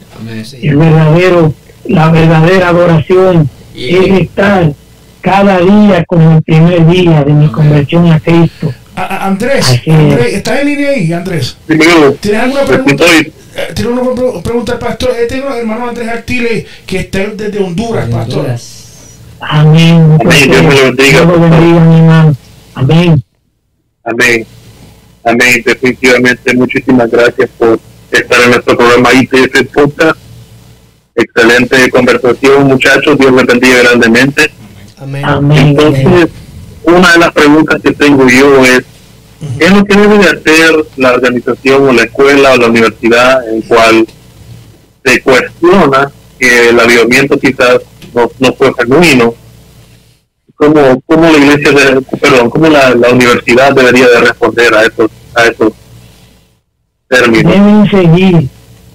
el 0.63 0.77
verdadero, 0.77 1.55
la 1.87 2.11
verdadera 2.11 2.69
adoración 2.69 3.49
es 3.75 4.21
estar 4.21 4.73
cada 5.21 5.59
día 5.61 6.05
como 6.07 6.37
el 6.37 6.43
primer 6.43 6.87
día 6.87 7.25
de 7.25 7.33
mi 7.33 7.49
conversión 7.49 8.11
a 8.11 8.21
Cristo. 8.21 8.73
Andrés. 8.97 9.81
Andrés, 9.87 10.35
¿estás 10.35 10.61
en 10.61 10.67
línea 10.67 10.91
ahí, 10.91 11.13
Andrés? 11.13 11.57
¿Tienes 12.21 12.43
alguna 12.43 12.65
pregunta? 12.65 13.05
Eh, 13.59 13.73
¿Tienes 13.75 13.93
una 13.93 14.15
pre- 14.15 14.41
pregunta 14.43 14.73
al 14.73 14.79
pastor? 14.79 15.11
Este 15.21 15.39
es 15.39 15.45
el 15.45 15.53
hermano 15.53 15.89
Andrés 15.89 16.09
Artile, 16.09 16.67
que 16.87 16.99
está 17.01 17.19
desde 17.35 17.59
Honduras, 17.59 18.07
De 18.07 18.13
pastor. 18.15 18.39
Honduras. 18.39 18.85
Amén. 19.41 20.19
Amén, 20.21 20.51
Dios 20.51 20.63
me 20.63 20.75
lo 20.75 20.83
bendiga. 20.85 21.11
Dios 21.21 21.27
lo 21.27 21.41
bendiga, 21.41 21.81
mi 21.85 21.97
hermano. 21.97 22.37
Amén. 22.75 23.23
Amén. 24.05 24.47
Amén. 25.25 25.63
Definitivamente, 25.65 26.55
muchísimas 26.55 27.11
gracias 27.11 27.51
por 27.59 27.79
estar 28.11 28.41
en 28.43 28.51
nuestro 28.51 28.77
programa 28.77 29.11
IPF 29.13 29.63
Podcast. 29.75 30.19
Excelente 31.15 31.91
conversación, 31.91 32.67
muchachos. 32.69 33.19
Dios 33.19 33.33
les 33.33 33.47
bendiga 33.47 33.83
grandemente. 33.83 34.51
Amén. 35.01 35.25
Amén. 35.25 35.59
Entonces, 35.69 36.29
una 36.85 37.13
de 37.13 37.19
las 37.19 37.33
preguntas 37.33 37.81
que 37.83 37.93
tengo 37.93 38.29
yo 38.29 38.65
es, 38.65 38.85
¿qué 39.59 39.65
es 39.67 39.73
lo 39.73 39.85
que 39.85 39.97
debe 39.97 40.19
de 40.19 40.25
hacer 40.31 40.75
la 40.97 41.13
organización 41.13 41.89
o 41.89 41.93
la 41.93 42.03
escuela 42.03 42.53
o 42.53 42.57
la 42.57 42.67
universidad 42.67 43.49
en 43.49 43.63
cual 43.63 44.07
se 45.05 45.23
cuestiona 45.23 46.11
que 46.39 46.69
el 46.71 46.81
avivamiento 46.81 47.39
quizás 47.39 47.79
no, 48.15 48.31
no 48.39 48.53
fue 48.55 48.73
genuino? 48.79 49.35
¿Cómo, 50.57 51.01
cómo 51.07 51.23
la 51.31 51.39
iglesia, 51.39 51.71
de- 51.73 52.03
perdón, 52.21 52.51
cómo 52.51 52.67
la, 52.67 52.93
la 52.95 53.11
universidad 53.11 53.73
debería 53.75 54.09
de 54.09 54.21
responder 54.21 54.75
a 54.75 54.83
esos, 54.83 55.11
a 55.37 55.45
esos 55.47 55.73
términos? 57.09 57.53
deben 57.53 57.91
seguir, 57.91 58.49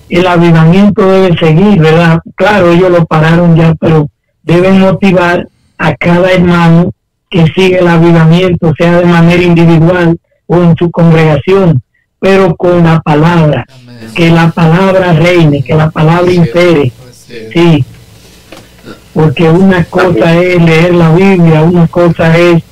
el 0.09 0.27
avivamiento 0.27 1.07
debe 1.09 1.37
seguir, 1.37 1.79
¿verdad? 1.79 2.19
Claro, 2.35 2.71
ellos 2.71 2.91
lo 2.91 3.05
pararon 3.05 3.55
ya, 3.55 3.73
pero 3.79 4.09
deben 4.43 4.79
motivar 4.81 5.47
a 5.77 5.95
cada 5.95 6.31
hermano 6.33 6.91
que 7.29 7.45
siga 7.55 7.79
el 7.79 7.87
avivamiento, 7.87 8.73
sea 8.77 8.99
de 8.99 9.05
manera 9.05 9.41
individual 9.41 10.19
o 10.47 10.57
en 10.57 10.75
su 10.75 10.89
congregación, 10.91 11.81
pero 12.19 12.55
con 12.55 12.83
la 12.83 12.99
palabra, 13.01 13.65
Amén. 13.69 14.11
que 14.15 14.29
la 14.29 14.49
palabra 14.51 15.13
reine, 15.13 15.63
que 15.63 15.75
la 15.75 15.89
palabra 15.89 16.31
impere, 16.31 16.91
Sí. 17.11 17.35
sí, 17.53 17.85
porque 19.13 19.49
una 19.49 19.83
cosa 19.85 20.35
es. 20.41 20.61
leer 20.61 20.93
la 20.95 21.11
Biblia, 21.13 21.63
una 21.63 21.87
cosa 21.87 22.37
es 22.37 22.63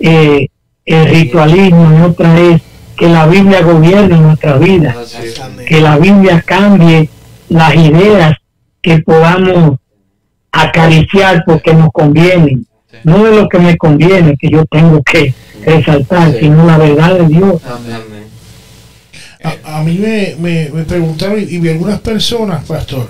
eh, 0.00 0.48
el 0.84 1.06
ritualismo 1.08 1.98
y 1.98 2.02
otra 2.02 2.38
es 2.38 2.62
que 2.96 3.08
la 3.08 3.26
Biblia 3.26 3.62
gobierne 3.62 4.18
nuestra 4.18 4.56
vida. 4.58 4.94
Que 5.66 5.80
la 5.80 5.96
Biblia 5.98 6.42
cambie 6.44 7.08
las 7.48 7.74
ideas 7.74 8.36
que 8.82 8.98
podamos 8.98 9.78
acariciar 10.52 11.42
porque 11.46 11.74
nos 11.74 11.90
convienen. 11.92 12.66
No 13.02 13.26
es 13.26 13.34
lo 13.36 13.48
que 13.48 13.58
me 13.58 13.76
conviene 13.76 14.36
que 14.36 14.50
yo 14.50 14.64
tengo 14.66 15.02
que 15.02 15.34
resaltar, 15.64 16.32
Sí. 16.32 16.38
sino 16.40 16.66
la 16.66 16.78
verdad 16.78 17.18
de 17.18 17.26
Dios. 17.28 17.60
Amén. 17.66 18.24
A, 19.42 19.78
a 19.78 19.82
mí 19.84 19.98
me, 19.98 20.36
me, 20.38 20.70
me 20.70 20.84
preguntaron 20.84 21.38
y 21.38 21.58
vi 21.58 21.68
algunas 21.68 22.00
personas, 22.00 22.64
pastor, 22.64 23.08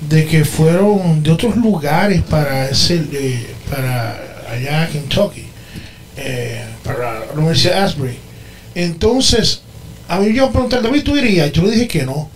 de 0.00 0.26
que 0.26 0.44
fueron 0.44 1.22
de 1.22 1.30
otros 1.30 1.56
lugares 1.56 2.20
para 2.22 2.68
ese, 2.68 3.02
eh, 3.12 3.46
para 3.70 4.20
allá 4.50 4.84
en 4.86 4.92
Kentucky, 4.92 5.44
eh, 6.18 6.64
para 6.82 7.20
la 7.20 7.32
Universidad 7.34 7.74
de 7.76 7.80
Asbury. 7.80 8.18
Entonces, 8.74 9.62
a 10.08 10.18
mí 10.20 10.34
yo 10.34 10.46
me 10.46 10.52
preguntaron, 10.52 10.84
David, 10.84 11.02
¿tú 11.02 11.16
irías? 11.16 11.50
Yo 11.52 11.62
le 11.62 11.70
dije 11.70 11.88
que 11.88 12.04
no. 12.04 12.28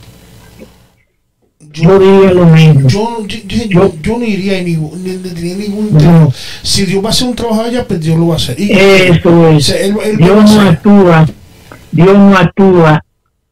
Yo 1.73 1.99
diría 1.99 2.33
lo 2.33 2.47
mismo. 2.47 2.89
Yo, 2.89 3.27
yo, 3.27 3.93
yo, 4.03 4.19
no 4.19 4.25
iría 4.25 4.63
ni, 4.63 4.75
ni, 4.77 5.17
ni 5.17 5.55
ningún 5.55 5.91
No. 5.93 6.33
Si 6.63 6.85
Dios 6.87 7.03
va 7.05 7.09
a 7.09 7.11
hacer 7.11 7.29
un 7.29 7.35
trabajo 7.37 7.63
allá, 7.63 7.85
pues 7.87 8.01
Dios 8.01 8.17
lo 8.19 8.29
va 8.29 8.35
a 8.35 8.37
hacer. 8.37 8.59
Y- 8.59 8.73
Eso 8.73 9.49
es. 9.51 9.69
él- 9.71 9.97
él 10.05 10.17
Dios 10.17 10.51
no 10.55 10.61
actúa, 10.63 11.29
Dios 11.93 12.19
no 12.19 12.37
actúa 12.37 13.05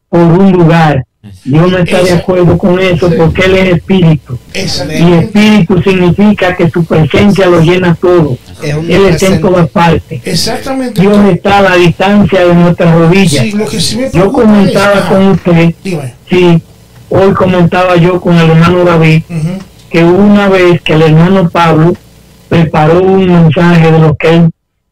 por 0.09 0.21
un 0.21 0.51
lugar. 0.51 1.03
Dios 1.43 1.69
no 1.69 1.77
está 1.79 2.01
de 2.03 2.11
acuerdo 2.13 2.57
con 2.57 2.79
eso 2.79 3.09
porque 3.17 3.41
Él 3.45 3.55
es 3.57 3.75
espíritu. 3.75 4.37
Y 4.53 5.13
espíritu 5.13 5.81
significa 5.83 6.55
que 6.55 6.69
su 6.69 6.85
presencia 6.85 7.47
lo 7.47 7.59
llena 7.61 7.95
todo. 7.95 8.37
Él 8.63 9.05
está 9.07 9.27
en 9.27 9.41
todas 9.41 9.69
partes. 9.69 10.21
Exactamente. 10.25 11.01
Dios 11.01 11.17
está 11.29 11.57
a 11.59 11.61
la 11.63 11.75
distancia 11.75 12.45
de 12.45 12.55
nuestras 12.55 12.95
rodillas. 12.95 13.45
Yo 14.13 14.31
comentaba 14.31 15.09
con 15.09 15.27
usted, 15.29 15.73
Dime. 15.83 16.13
sí, 16.29 16.61
hoy 17.09 17.33
comentaba 17.33 17.95
yo 17.95 18.19
con 18.21 18.35
el 18.37 18.49
hermano 18.51 18.83
David, 18.83 19.23
que 19.89 20.03
una 20.03 20.47
vez 20.49 20.81
que 20.81 20.93
el 20.93 21.01
hermano 21.03 21.49
Pablo 21.49 21.93
preparó 22.49 23.01
un 23.01 23.25
mensaje 23.25 23.91
de 23.91 23.99
lo 23.99 24.15
que 24.15 24.29
él 24.35 24.49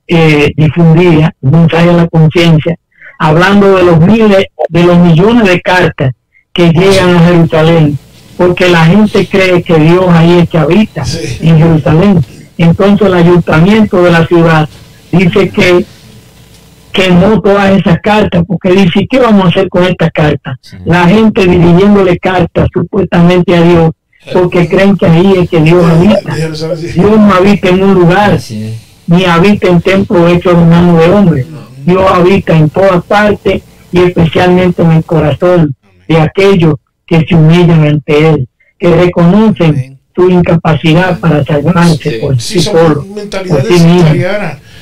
eh, 0.08 0.52
difundía, 0.56 1.34
un 1.42 1.52
mensaje 1.52 1.90
a 1.90 1.94
la 1.94 2.08
conciencia, 2.08 2.76
hablando 3.20 3.76
de 3.76 3.84
los 3.84 4.00
miles, 4.00 4.46
de 4.70 4.84
los 4.84 4.98
millones 5.00 5.48
de 5.48 5.62
cartas 5.62 6.12
que 6.54 6.72
llegan 6.72 7.16
a 7.16 7.20
Jerusalén, 7.22 7.98
porque 8.38 8.70
la 8.70 8.86
gente 8.86 9.28
cree 9.28 9.64
que 9.64 9.78
Dios 9.78 10.06
ahí 10.10 10.40
es 10.40 10.50
que 10.50 10.58
habita 10.58 11.04
Sí. 11.06 11.40
en 11.42 11.58
Jerusalén. 11.58 12.26
Entonces 12.58 13.08
el 13.08 13.14
ayuntamiento 13.14 14.02
de 14.04 14.12
la 14.12 14.26
ciudad 14.28 14.70
dice 15.12 15.50
que 15.50 15.86
quemó 16.96 17.42
todas 17.42 17.72
esas 17.78 18.00
cartas, 18.02 18.44
porque 18.48 18.72
dice, 18.72 19.06
¿qué 19.10 19.20
vamos 19.20 19.46
a 19.46 19.48
hacer 19.50 19.68
con 19.70 19.84
estas 19.84 20.12
cartas? 20.12 20.58
La 20.86 21.06
gente 21.08 21.46
dirigiéndole 21.46 22.18
cartas 22.18 22.68
supuestamente 22.74 23.54
a 23.56 23.62
Dios, 23.62 23.92
porque 24.34 24.68
creen 24.68 24.96
que 24.98 25.06
ahí 25.06 25.34
es 25.42 25.50
que 25.50 25.60
Dios 25.62 25.86
habita. 25.86 26.36
Dios 26.36 27.20
no 27.20 27.34
habita 27.34 27.70
en 27.70 27.84
un 27.84 27.94
lugar, 27.94 28.40
ni 29.08 29.26
habita 29.26 29.68
en 29.68 29.82
templos 29.82 30.32
hechos 30.32 30.58
de 30.58 30.66
mano 30.66 30.98
de 30.98 31.10
hombre. 31.12 31.46
Dios 31.86 32.04
habita 32.12 32.56
en 32.58 32.70
todas 32.70 33.04
partes 33.04 33.62
y 33.92 34.00
especialmente 34.00 34.82
en 34.82 34.92
el 34.94 35.04
corazón 35.04 35.76
de 36.08 36.18
aquellos 36.18 36.76
que 37.06 37.26
se 37.28 37.36
humillan 37.36 37.84
ante 37.86 38.30
Él, 38.30 38.48
que 38.80 38.90
reconocen 38.96 39.70
Amén. 39.70 40.00
su 40.16 40.30
incapacidad 40.30 41.20
para 41.20 41.44
salvarse 41.44 42.10
Sí. 42.12 42.18
por 42.22 42.42
Sí, 42.42 42.60
sí 42.60 42.62
solo. 42.62 42.96
son 43.04 43.14
mentalidad 43.14 43.58
por 43.60 43.66
sí 43.68 43.84
mismo. 43.84 44.10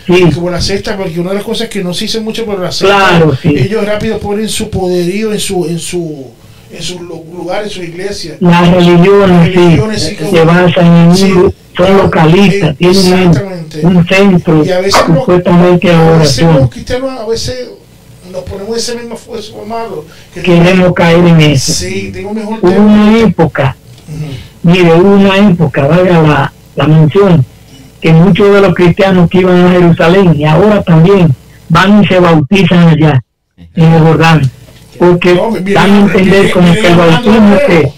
Sí. 0.05 0.29
Como 0.35 0.49
la 0.49 0.59
secta, 0.61 0.97
porque 0.97 1.19
una 1.19 1.29
de 1.29 1.35
las 1.37 1.45
cosas 1.45 1.69
que 1.69 1.83
no 1.83 1.93
se 1.93 2.05
dice 2.05 2.19
mucho 2.19 2.45
por 2.45 2.59
la 2.59 2.71
secta, 2.71 2.95
Claro, 3.09 3.37
sí. 3.41 3.49
ellos 3.57 3.85
rápido 3.85 4.19
ponen 4.19 4.49
su 4.49 4.69
poderío 4.69 5.31
en 5.31 5.39
su, 5.39 5.65
en 5.65 5.79
su, 5.79 6.27
en 6.71 6.81
sus 6.83 6.99
lu- 7.01 7.23
lugares, 7.33 7.67
en 7.67 7.73
su 7.73 7.83
iglesia. 7.83 8.35
Las 8.41 8.69
religiones, 8.69 9.47
sí, 9.47 9.53
religiones, 9.59 10.03
sí, 10.03 10.15
como- 10.15 10.31
se 10.31 10.43
basan 10.43 10.85
en 10.85 11.07
un, 11.09 11.15
Sí. 11.17 11.33
son 11.77 11.97
localistas, 11.97 12.71
Eh, 12.71 12.75
tienen 12.77 13.29
un, 13.83 13.97
un 13.97 14.07
centro 14.07 14.63
Y 14.65 14.71
a 14.71 14.79
veces 14.81 15.01
los- 15.07 15.17
supuestamente 15.19 15.87
de 15.87 15.93
A 15.95 16.17
veces 16.17 16.43
los 16.53 16.69
cristianos 16.69 17.19
a 17.19 17.25
veces 17.25 17.69
nos 18.31 18.43
ponemos 18.43 18.75
ese 18.77 18.95
mismo 18.95 19.15
esfuerzo 19.15 19.63
malo. 19.67 20.05
Que 20.33 20.41
Queremos 20.41 20.93
caer 20.93 21.25
en 21.25 21.39
eso. 21.41 21.71
Sí, 21.73 22.09
tengo 22.11 22.33
mejor 22.33 22.59
Hubo 22.61 22.71
una 22.81 23.19
época, 23.19 23.75
mire, 24.63 24.93
hubo 24.95 25.11
una 25.15 25.37
época, 25.49 25.87
valga 25.87 26.21
la, 26.21 26.53
la 26.75 26.87
mención, 26.87 27.45
que 28.03 28.11
muchos 28.11 28.53
de 28.53 28.59
los 28.59 28.75
cristianos 28.75 29.29
que 29.29 29.39
iban 29.39 29.65
a 29.65 29.71
Jerusalén 29.71 30.35
y 30.37 30.43
ahora 30.43 30.83
también 30.83 31.33
van 31.69 32.03
y 32.03 32.07
se 32.07 32.19
bautizan 32.19 32.89
allá, 32.89 33.23
en 33.75 33.93
el 33.93 34.03
Jordán, 34.03 34.41
porque 34.99 35.33
No, 35.33 35.51
dan 35.57 35.89
a 35.89 35.99
entender 36.01 36.51
como 36.51 36.73
que 36.73 36.81
vienen 36.81 36.91
el 36.91 36.97
bautismo 36.97 37.57
que 37.65 37.93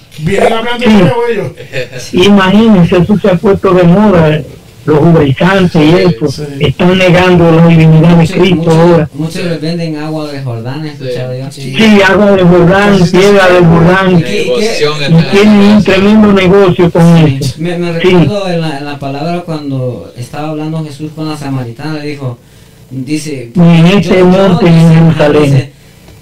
Sí. 1.97 2.23
Imagínense, 2.23 2.97
eso 2.97 3.17
se 3.17 3.29
ha 3.31 3.35
puesto 3.35 3.73
de 3.73 3.83
moda, 3.83 4.41
los 4.85 4.99
judaizantes 4.99 5.81
y 5.81 5.89
eso, 5.97 6.27
sí. 6.31 6.43
están 6.59 6.97
negando 6.97 7.51
la 7.51 7.67
divinidad 7.67 8.17
de 8.17 8.27
Cristo 8.27 8.55
muchos- 8.55 8.73
ahora. 8.75 9.09
muchos 9.13 9.43
les 9.45 9.61
venden 9.61 9.95
agua 9.97 10.31
de 10.31 10.43
Jordán, 10.43 10.85
escuchado 10.85 11.35
yo. 11.35 11.51
Sí, 11.51 11.75
agua 12.07 12.31
de 12.33 12.43
Jordán, 12.43 12.99
piedra 13.11 13.47
de 13.49 13.65
Jordán, 13.65 14.21
¿Qué- 14.23 14.43
Devoción 14.45 14.93
y 15.19 15.23
tienen 15.31 15.59
un 15.77 15.83
tremendo 15.83 16.33
negocio 16.33 16.91
con 16.91 17.17
Sí, 17.27 17.37
eso. 17.41 17.55
Me, 17.57 17.77
me 17.77 17.87
Sí. 17.99 18.09
recuerdo 18.09 18.49
en 18.49 18.61
la, 18.61 18.77
en 18.77 18.85
la 18.85 18.99
palabra 18.99 19.41
cuando 19.41 20.13
estaba 20.17 20.49
hablando 20.49 20.83
Jesús 20.83 21.11
con 21.15 21.27
la 21.29 21.35
samaritana, 21.37 21.95
le 21.99 22.07
dijo, 22.07 22.37
dice, 22.91 23.51
en 23.55 23.85
este 23.87 24.23
monte 24.23 24.67
en 24.67 24.93
Jerusalén. 24.93 25.43
dice, 25.43 25.71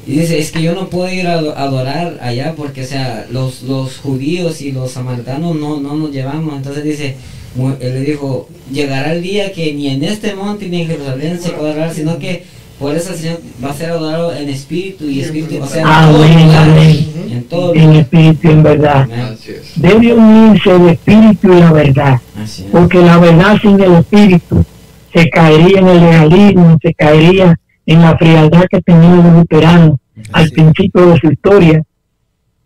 y 0.06 0.12
dice, 0.20 0.40
es 0.40 0.52
que 0.52 0.62
yo 0.62 0.74
no 0.74 0.88
puedo 0.90 1.12
ir 1.12 1.28
a 1.28 1.34
ado- 1.40 1.58
adorar 1.58 2.18
allá 2.22 2.54
porque, 2.58 2.84
o 2.84 2.88
sea, 2.88 3.26
los, 3.32 3.64
los 3.64 3.98
judíos 3.98 4.62
y 4.62 4.72
los 4.72 4.92
samaritanos 4.92 5.56
no, 5.56 5.80
no 5.80 5.96
nos 5.96 6.12
llevamos. 6.12 6.56
Entonces 6.56 6.84
dice, 6.84 7.16
él 7.56 7.94
le 7.94 8.02
dijo, 8.02 8.50
llegará 8.72 9.14
el 9.14 9.22
día 9.22 9.52
que 9.52 9.74
ni 9.74 9.88
en 9.90 10.04
este 10.04 10.34
monte 10.36 10.68
ni 10.70 10.82
en 10.82 10.88
Jerusalén 10.88 11.40
se 11.40 11.50
podrá 11.52 11.72
adorar, 11.72 11.94
sino 11.94 12.18
que 12.18 12.44
por 12.80 12.96
eso 12.96 13.14
el 13.14 13.20
Señor 13.20 13.40
va 13.64 13.70
a 13.70 13.74
ser 13.74 13.92
adorado 13.92 14.36
en 14.36 14.50
espíritu 14.50 15.08
y 15.08 15.22
espíritu, 15.22 15.62
o 15.64 15.68
sea, 15.68 15.82
en 15.82 15.88
todo 16.12 16.24
Amén, 16.24 16.46
lugar, 16.48 16.70
amén. 16.70 17.08
en 17.32 17.44
todo 17.44 17.74
En 17.76 17.82
lugar. 17.82 17.96
espíritu, 18.02 18.50
en 18.50 18.64
verdad. 18.64 19.08
Es. 19.12 19.74
Debe 19.76 20.14
unirse 20.14 20.76
el 20.76 20.90
espíritu 20.90 21.54
y 21.54 21.60
la 21.60 21.72
verdad, 21.72 22.22
es. 22.44 22.66
porque 22.72 22.98
la 23.00 23.18
verdad 23.20 23.58
sin 23.62 23.80
el 23.80 23.94
espíritu 23.94 24.66
se 25.14 25.30
caería 25.30 25.80
en 25.80 25.88
el 25.88 26.00
legalismo, 26.02 26.78
se 26.82 26.94
caería 26.96 27.56
en 27.86 28.02
la 28.02 28.18
frialdad 28.18 28.64
que 28.70 28.82
tenían 28.82 29.18
los 29.24 29.34
luteranos 29.34 29.98
al 30.32 30.50
principio 30.50 31.06
de 31.08 31.20
su 31.20 31.32
historia. 31.32 31.84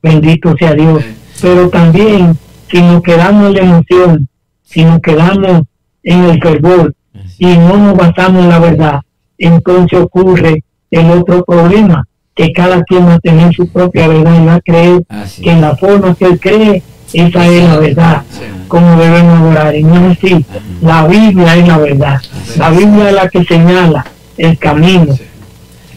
Bendito 0.01 0.55
sea 0.57 0.73
Dios. 0.73 1.03
Pero 1.41 1.69
también, 1.69 2.37
si 2.71 2.81
nos 2.81 3.01
quedamos 3.03 3.47
en 3.47 3.53
la 3.53 3.61
emoción, 3.61 4.27
si 4.69 4.83
nos 4.83 4.99
quedamos 5.01 5.63
en 6.03 6.23
el 6.25 6.41
fervor 6.41 6.93
y 7.37 7.45
no 7.57 7.77
nos 7.77 7.97
basamos 7.97 8.43
en 8.43 8.49
la 8.49 8.59
verdad, 8.59 8.99
entonces 9.37 9.99
ocurre 9.99 10.63
el 10.91 11.11
otro 11.11 11.43
problema, 11.45 12.05
que 12.35 12.51
cada 12.53 12.83
quien 12.83 13.07
va 13.07 13.15
a 13.15 13.19
tener 13.19 13.53
su 13.53 13.67
propia 13.71 14.07
verdad 14.07 14.41
y 14.41 14.45
va 14.45 14.53
a 14.55 14.61
creer 14.61 15.03
Así 15.09 15.41
que 15.41 15.51
en 15.51 15.61
la 15.61 15.75
forma 15.75 16.13
que 16.15 16.25
él 16.25 16.39
cree, 16.39 16.83
esa 17.13 17.45
es 17.47 17.63
la 17.63 17.77
verdad, 17.79 18.23
Sí. 18.29 18.41
como 18.67 18.95
debemos 18.99 19.51
orar. 19.51 19.75
Y 19.75 19.83
no 19.83 20.11
es 20.11 20.17
así. 20.17 20.45
La 20.81 21.07
Biblia 21.07 21.55
es 21.55 21.67
la 21.67 21.77
verdad. 21.77 22.21
La 22.57 22.69
Biblia 22.69 23.09
es 23.09 23.15
la 23.15 23.29
que 23.29 23.43
señala 23.45 24.05
el 24.37 24.57
camino 24.59 25.15
Sí. 25.15 25.23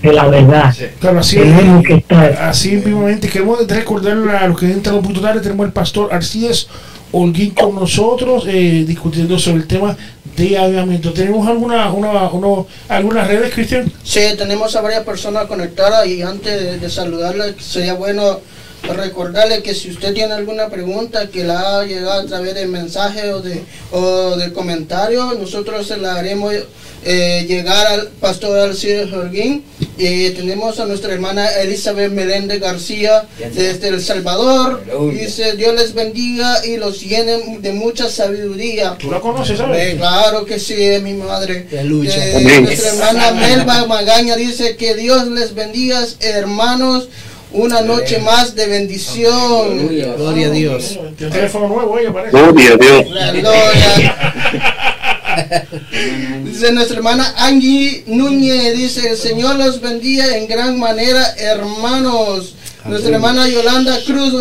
de 0.02 0.12
la 0.12 0.26
verdad. 0.28 0.72
Sí. 0.72 0.84
Claro, 0.98 1.18
así 1.20 1.36
Tenemos 1.36 1.84
que 1.84 1.94
estar. 1.96 2.32
Así 2.42 2.76
vivamente 2.76 3.28
queremos 3.28 3.66
recordarle 3.68 4.32
a 4.36 4.48
los 4.48 4.58
que 4.58 4.70
entran 4.72 4.96
un 4.96 5.02
punto 5.02 5.20
tarde, 5.20 5.40
tenemos 5.40 5.66
el 5.66 5.72
pastor 5.72 6.08
Arcíes 6.12 6.68
Holguín 7.12 7.50
con 7.50 7.74
nosotros 7.74 8.44
eh, 8.46 8.84
discutiendo 8.86 9.38
sobre 9.38 9.58
el 9.62 9.66
tema 9.66 9.96
de 10.36 10.56
avivamiento. 10.56 11.12
¿Tenemos 11.12 11.46
alguna, 11.48 11.92
una, 11.92 12.28
uno- 12.30 12.66
algunas 12.88 13.26
redes, 13.26 13.52
Cristian? 13.52 13.90
Sí, 14.04 14.20
tenemos 14.38 14.74
a 14.76 14.80
varias 14.80 15.04
personas 15.04 15.46
conectadas 15.46 16.06
y 16.06 16.22
antes 16.22 16.60
de, 16.60 16.78
de 16.78 16.90
saludarle 16.90 17.54
sería 17.60 17.94
bueno 17.94 18.40
recordarle 18.82 19.62
que 19.62 19.74
si 19.74 19.90
usted 19.90 20.14
tiene 20.14 20.32
alguna 20.32 20.68
pregunta 20.68 21.28
que 21.28 21.44
la 21.44 21.80
ha 21.80 21.84
llegado 21.84 22.22
a 22.22 22.24
través 22.26 22.54
de 22.54 22.66
mensaje 22.66 23.32
o 23.32 23.42
de, 23.42 23.62
o 23.92 24.36
de 24.36 24.52
comentario, 24.54 25.34
nosotros 25.38 25.86
se 25.86 25.98
la 25.98 26.14
haremos 26.14 26.54
eh, 27.04 27.46
llegar 27.48 27.86
al 27.86 28.08
pastor 28.08 28.58
Alcides 28.58 29.12
Holguín. 29.12 29.64
Eh, 29.98 30.32
tenemos 30.36 30.80
a 30.80 30.86
nuestra 30.86 31.12
hermana 31.12 31.46
Elizabeth 31.60 32.10
Meléndez 32.10 32.60
García 32.60 33.26
desde 33.54 33.88
El 33.88 34.02
Salvador. 34.02 34.82
Dice, 35.12 35.56
Dios 35.56 35.74
les 35.74 35.92
bendiga 35.94 36.64
y 36.64 36.76
los 36.76 37.00
llene 37.00 37.58
de 37.60 37.72
mucha 37.72 38.08
sabiduría. 38.08 38.96
¿Tú 38.98 39.10
la 39.10 39.20
conoces, 39.20 39.58
sabes? 39.58 39.96
Claro 39.96 40.44
que 40.44 40.58
sí, 40.58 40.74
es 40.74 41.02
mi 41.02 41.14
madre. 41.14 41.66
Eh, 41.70 41.84
nuestra 42.62 42.88
hermana 42.90 43.32
Melba 43.32 43.86
Magaña 43.86 44.36
dice 44.36 44.76
que 44.76 44.94
Dios 44.94 45.28
les 45.28 45.54
bendiga, 45.54 46.06
hermanos. 46.20 47.08
Una 47.52 47.80
noche 47.82 48.18
más 48.20 48.54
de 48.54 48.66
bendición. 48.66 49.88
Gloria 50.16 50.46
a 50.46 50.50
Dios. 50.50 50.98
Tiene 51.16 51.32
teléfono 51.32 51.68
nuevo, 51.68 51.98
ella 51.98 52.12
parece. 52.12 52.36
Gloria 52.36 52.74
a 52.74 52.76
Dios. 52.76 53.06
Dice 56.44 56.72
nuestra 56.72 56.96
hermana 56.96 57.34
Angie 57.38 58.04
Núñez, 58.06 58.76
dice, 58.76 59.10
el 59.10 59.16
Señor 59.16 59.56
los 59.56 59.80
bendiga 59.80 60.36
en 60.36 60.46
gran 60.46 60.78
manera, 60.78 61.34
hermanos. 61.38 62.54
Nuestra 62.84 63.14
hermana 63.14 63.48
Yolanda 63.48 63.98
Cruz 64.04 64.32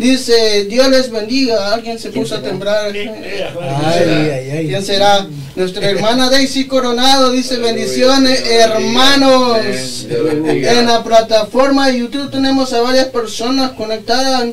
dice, 0.00 0.64
Dios 0.64 0.88
les 0.88 1.10
bendiga. 1.10 1.72
Alguien 1.74 1.98
se 1.98 2.10
puso 2.10 2.34
a 2.36 2.42
temblar. 2.42 2.92
¿Quién 2.92 4.84
será? 4.84 5.26
Nuestra 5.56 5.90
hermana 5.90 6.30
Daisy 6.30 6.66
Coronado 6.66 7.32
dice 7.32 7.58
bendiciones, 7.58 8.42
hermanos. 8.48 10.06
En 10.08 10.86
la 10.86 11.02
plataforma 11.04 11.88
de 11.88 11.98
YouTube 11.98 12.30
tenemos 12.30 12.72
a 12.72 12.80
varias 12.80 13.06
personas 13.06 13.72
conectadas, 13.72 14.48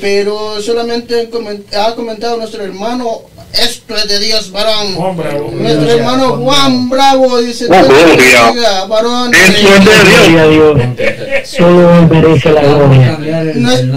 pero 0.00 0.60
solamente 0.62 1.28
ha 1.76 1.94
comentado 1.94 2.36
nuestro 2.36 2.62
hermano, 2.62 3.22
esto 3.52 3.96
es 3.96 4.08
de 4.08 4.18
Dios, 4.18 4.50
varón. 4.50 4.94
Nuestro 5.60 5.90
hermano 5.90 6.36
Juan 6.36 6.88
Bravo 6.88 7.38
dice, 7.38 7.66
varón. 7.68 9.32
Eso 9.34 9.74
es 9.74 9.84
de 9.84 10.50
Dios. 10.50 10.78
Solo 11.44 11.98
Él 11.98 12.08
merece 12.08 12.52
la 12.52 12.62
gloria. 12.62 13.18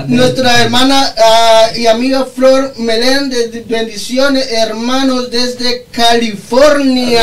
Nuestra 0.08 0.64
hermana 0.64 1.14
ah, 1.18 1.68
y 1.76 1.88
amiga 1.88 2.26
Flor 2.26 2.74
Meléndez, 2.78 3.52
bendiciones 3.68 4.52
hermanos 4.52 5.32
desde 5.32 5.86
California. 5.92 7.22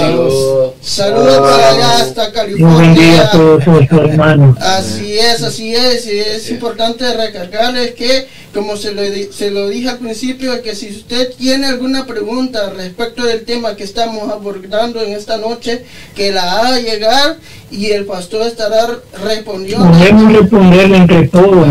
Saludos. 0.00 0.74
Saludos 0.82 1.38
para 1.38 1.70
allá 1.70 1.96
hasta 1.96 2.30
Dios 2.44 2.78
bendiga 2.78 3.28
a 3.28 3.30
California. 3.30 3.30
todos 3.30 3.66
nuestros 3.66 4.10
hermanos. 4.10 4.56
Así 4.60 5.18
es, 5.18 5.42
así 5.42 5.74
es. 5.74 6.06
Y 6.06 6.18
es 6.18 6.50
importante 6.50 7.12
recargarles 7.14 7.92
que, 7.92 8.26
como 8.52 8.76
se 8.76 8.92
lo, 8.92 9.02
se 9.32 9.50
lo 9.50 9.68
dije 9.68 9.88
al 9.90 9.98
principio, 9.98 10.62
que 10.62 10.74
si 10.74 10.90
usted 10.90 11.29
tiene 11.36 11.66
alguna 11.66 12.06
pregunta 12.06 12.70
respecto 12.70 13.24
del 13.24 13.44
tema 13.44 13.76
que 13.76 13.84
estamos 13.84 14.30
abordando 14.30 15.00
en 15.02 15.12
esta 15.12 15.36
noche, 15.36 15.84
que 16.14 16.32
la 16.32 16.58
haga 16.58 16.78
llegar 16.80 17.36
y 17.70 17.86
el 17.92 18.04
pastor 18.04 18.46
estará 18.46 18.88
respondiendo. 19.24 19.86
Podemos 19.90 20.32
responderle 20.32 20.96
entre 20.96 21.28
todos, 21.28 21.66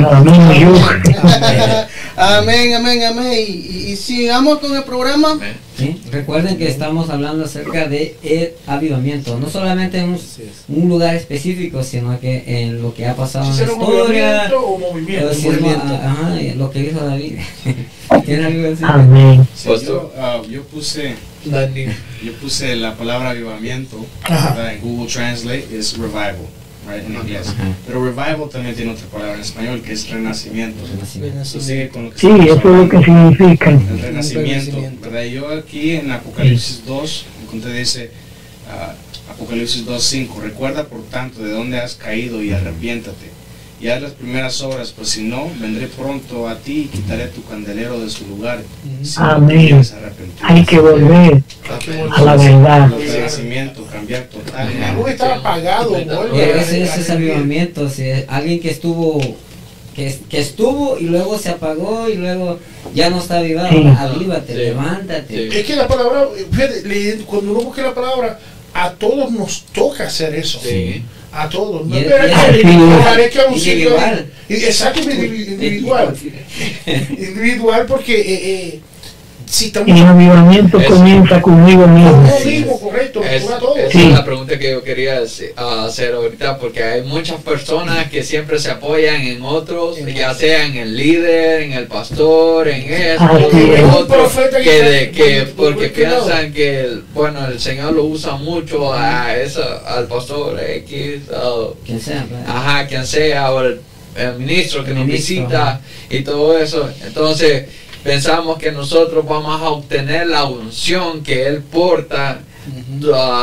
amén, 2.15 2.75
amén, 2.75 3.03
amén. 3.03 3.33
Y, 3.47 3.51
y- 3.51 3.91
y 3.91 3.95
sigamos 3.95 4.59
con 4.59 4.75
el 4.75 4.83
programa. 4.83 5.39
¿Sí? 5.79 6.01
Recuerden 6.11 6.57
que 6.57 6.67
estamos 6.67 7.09
hablando 7.09 7.45
acerca 7.45 7.87
de 7.87 8.15
el 8.23 8.51
avivamiento, 8.67 9.39
no 9.39 9.49
solamente 9.49 9.97
en 9.99 10.09
un, 10.09 10.19
un 10.69 10.89
lugar 10.89 11.15
específico, 11.15 11.83
sino 11.83 12.19
que 12.19 12.43
en 12.63 12.81
lo 12.81 12.93
que 12.93 13.07
ha 13.07 13.15
pasado 13.15 13.45
Si 13.53 13.61
en 13.61 13.67
la 13.67 13.73
historia, 13.73 14.49
movimiento 14.49 14.59
o 14.67 14.77
movimiento. 14.77 15.85
ma- 15.85 16.11
ajá, 16.11 16.35
lo 16.55 16.69
que 16.71 16.79
dijo 16.83 16.99
David. 16.99 17.33
¿Tiene 18.25 18.45
algo 18.45 18.61
que 18.63 18.69
decir? 18.69 18.85
Amén. 18.85 19.47
Sí, 19.55 19.69
yo, 19.85 20.11
ah, 20.17 20.41
yo 20.49 20.63
puse 20.63 21.15
yo 21.45 22.33
puse 22.41 22.75
la 22.75 22.95
palabra 22.97 23.29
avivamiento 23.29 24.05
en 24.27 24.81
Google 24.81 25.11
Translate 25.11 25.67
es 25.71 25.97
revival 25.97 26.35
right, 26.89 27.05
en 27.05 27.15
inglés 27.15 27.49
Ajá. 27.49 27.73
pero 27.87 28.03
revival 28.03 28.49
también 28.51 28.75
tiene 28.75 28.91
otra 28.91 29.05
palabra 29.07 29.35
en 29.35 29.41
español 29.41 29.81
que 29.81 29.93
es 29.93 30.09
renacimiento 30.09 30.83
Eso 31.41 31.59
sigue 31.61 31.89
con 31.89 32.05
lo 32.05 32.11
que 32.11 32.19
Sí, 32.19 32.27
eso 32.27 32.55
es 32.57 32.63
lo 32.63 32.89
que 32.89 32.97
significa. 33.03 33.69
el 33.69 33.79
renacimiento, 34.01 34.71
renacimiento. 34.71 35.01
¿verdad? 35.09 35.23
Yo 35.25 35.49
aquí 35.49 35.91
en 35.91 36.11
Apocalipsis 36.11 36.83
2, 36.85 37.25
encontré 37.43 37.73
dice, 37.73 38.11
ah, 38.71 38.93
Apocalipsis 39.31 39.85
2.5, 39.85 40.39
recuerda 40.41 40.85
por 40.85 41.03
tanto 41.03 41.43
de 41.43 41.51
dónde 41.51 41.79
has 41.79 41.95
caído 41.95 42.41
y 42.43 42.51
arrepiéntate. 42.51 43.29
Y 43.81 43.87
haz 43.87 44.01
las 44.01 44.11
primeras 44.11 44.61
obras, 44.61 44.91
pues 44.95 45.07
si 45.09 45.23
no, 45.23 45.49
vendré 45.59 45.87
pronto 45.87 46.49
a 46.49 46.57
ti 46.57 46.81
y 46.81 46.97
quitaré 46.97 47.27
tu 47.27 47.43
candelero 47.45 47.97
de 47.99 48.09
su 48.09 48.27
lugar. 48.27 48.61
Si 49.03 49.17
no 49.19 49.27
te 49.27 49.33
Amén. 49.33 49.75
arrepentir. 49.75 50.39
Hay 50.43 50.65
que 50.65 50.79
volver 50.79 51.41
a 52.11 52.21
la 52.23 52.35
verdad. 52.35 52.91
El 53.01 53.11
renacimiento, 53.11 53.85
cambiar 53.85 54.23
totalmente. 54.23 54.83
Algo 54.83 55.07
estaba 55.07 55.35
apagado, 55.35 55.95
Ese, 55.97 56.83
ese 56.83 56.99
es 57.01 57.09
avivamiento, 57.09 57.89
si 57.89 58.03
es 58.03 58.25
alguien 58.27 58.59
que 58.59 58.69
estuvo 58.69 59.19
que, 59.95 60.17
que 60.29 60.39
estuvo 60.39 60.97
y 60.99 61.05
luego 61.05 61.37
se 61.37 61.49
apagó 61.49 62.07
y 62.09 62.15
luego 62.15 62.59
ya 62.93 63.09
no 63.09 63.19
está 63.19 63.37
avivado. 63.39 63.69
Sí. 63.69 63.83
Avívate, 63.97 64.53
Sí. 64.53 64.59
levántate. 64.59 65.49
Sí. 65.51 65.57
Es 65.57 65.65
que 65.65 65.75
la 65.75 65.87
palabra, 65.87 66.27
fíjate, 66.51 67.23
cuando 67.25 67.51
uno 67.51 67.61
busca 67.61 67.81
la 67.81 67.93
palabra, 67.93 68.39
a 68.73 68.91
todos 68.91 69.31
nos 69.31 69.63
toca 69.73 70.05
hacer 70.05 70.35
eso. 70.35 70.59
Sí. 70.61 71.03
A 71.31 71.47
todos. 71.49 71.85
No 71.85 71.95
Y 71.95 71.99
es- 71.99 72.07
que 72.07 72.61
individual, 72.61 73.19
es 73.19 73.31
que 73.31 73.39
a 73.41 73.45
un 73.47 73.53
sitio- 73.59 73.73
individual. 73.73 74.25
y- 74.49 74.53
Exacto, 74.55 74.99
individu- 75.01 75.47
individual. 75.53 76.15
individual 77.09 77.85
porque 77.85 78.19
eh, 78.19 78.39
eh, 78.43 78.79
si 79.49 79.65
estamos 79.65 79.89
El 79.99 80.05
avivamiento 80.05 80.79
Eso. 80.79 80.93
comienza 80.93 81.41
conmigo 81.41 81.87
mismo. 81.87 82.31
Sí. 82.41 82.49
mismo, 82.49 82.79
correcto, 82.79 83.19
nos 83.21 83.29
Es, 83.31 83.43
toca 83.43 83.55
a 83.55 83.59
todos. 83.59 83.77
esa 83.79 83.91
Sí. 83.91 84.05
es 84.07 84.13
la 84.13 84.23
pregunta 84.25 84.59
que 84.59 84.71
yo 84.71 84.83
quería 84.83 85.19
hace- 85.19 85.53
a 85.57 85.85
hacer 85.85 86.13
ahorita, 86.13 86.59
porque 86.59 86.83
hay 86.83 87.01
muchas 87.01 87.41
personas 87.41 88.09
que 88.09 88.23
siempre 88.23 88.59
se 88.59 88.69
apoyan 88.69 89.21
en 89.21 89.41
otros, 89.41 89.97
ya 90.05 90.33
sea 90.35 90.65
en 90.67 90.75
el 90.77 90.95
líder, 90.95 91.61
en 91.63 91.73
el 91.73 91.87
pastor, 91.87 92.67
en 92.67 92.93
esto, 92.93 93.23
Así 93.23 93.57
en 93.75 93.85
otro, 93.89 94.29
que 94.63 94.83
de, 94.83 95.11
que 95.11 95.41
por- 95.55 95.55
por- 95.55 95.73
porque 95.73 95.89
piensan 95.89 96.53
que, 96.53 96.81
el- 96.81 97.03
bueno, 97.13 97.45
el 97.47 97.59
Señor 97.59 97.93
lo 97.93 98.03
usa 98.03 98.35
mucho 98.35 98.93
a 98.93 99.35
esa, 99.35 99.77
al 99.87 100.05
pastor 100.07 100.59
X, 100.61 101.21
o- 101.33 101.75
Quien 101.85 101.99
sea. 101.99 102.23
pues. 102.29 102.41
ajá, 102.47 102.85
quien 102.87 103.05
sea, 103.05 103.51
o 103.51 103.61
el, 103.61 103.81
el 104.15 104.33
ministro 104.35 104.83
que 104.83 104.91
El 104.91 104.97
nos 104.97 105.05
ministro, 105.07 105.35
visita 105.35 105.67
ajá. 105.69 105.81
y 106.09 106.21
todo 106.21 106.57
eso. 106.59 106.87
Entonces, 107.05 107.65
pensamos 108.03 108.57
que 108.57 108.71
nosotros 108.71 109.25
vamos 109.25 109.61
a 109.61 109.69
obtener 109.69 110.27
la 110.27 110.45
unción 110.45 111.23
que 111.23 111.47
Él 111.47 111.61
porta, 111.61 112.39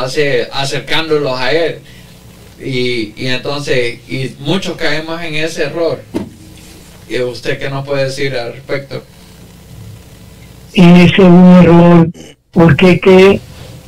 hace, 0.01 0.47
acercándolos 0.51 1.39
a 1.39 1.51
Él. 1.51 1.79
Y, 2.59 3.13
y 3.15 3.27
entonces, 3.27 3.99
y 4.09 4.35
muchos 4.39 4.77
caemos 4.77 5.21
en 5.21 5.35
ese 5.35 5.63
error. 5.63 6.01
¿Y 7.09 7.19
usted 7.21 7.59
qué 7.59 7.69
nos 7.69 7.85
puede 7.85 8.05
decir 8.05 8.35
al 8.35 8.53
respecto? 8.53 9.03
Y 10.73 10.83
ese 10.83 11.13
es 11.13 11.19
un 11.19 11.55
error, 11.61 12.09
porque 12.51 12.99
que 12.99 13.39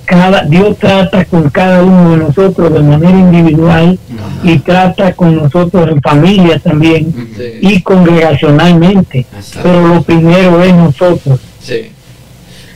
cada, 0.09 0.41
Dios 0.43 0.75
trata 0.79 1.23
con 1.25 1.49
cada 1.51 1.83
uno 1.83 2.11
de 2.11 2.17
nosotros 2.17 2.73
de 2.73 2.79
manera 2.81 3.17
individual 3.19 3.99
y 4.43 4.57
trata 4.57 5.13
con 5.13 5.35
nosotros 5.35 5.87
en 5.89 6.01
familia 6.01 6.57
también 6.57 7.13
Sí, 7.37 7.43
y 7.61 7.81
congregacionalmente. 7.83 9.27
Pero 9.61 9.87
lo 9.87 10.01
primero 10.01 10.63
es 10.63 10.73
nosotros. 10.73 11.39
sí. 11.61 11.91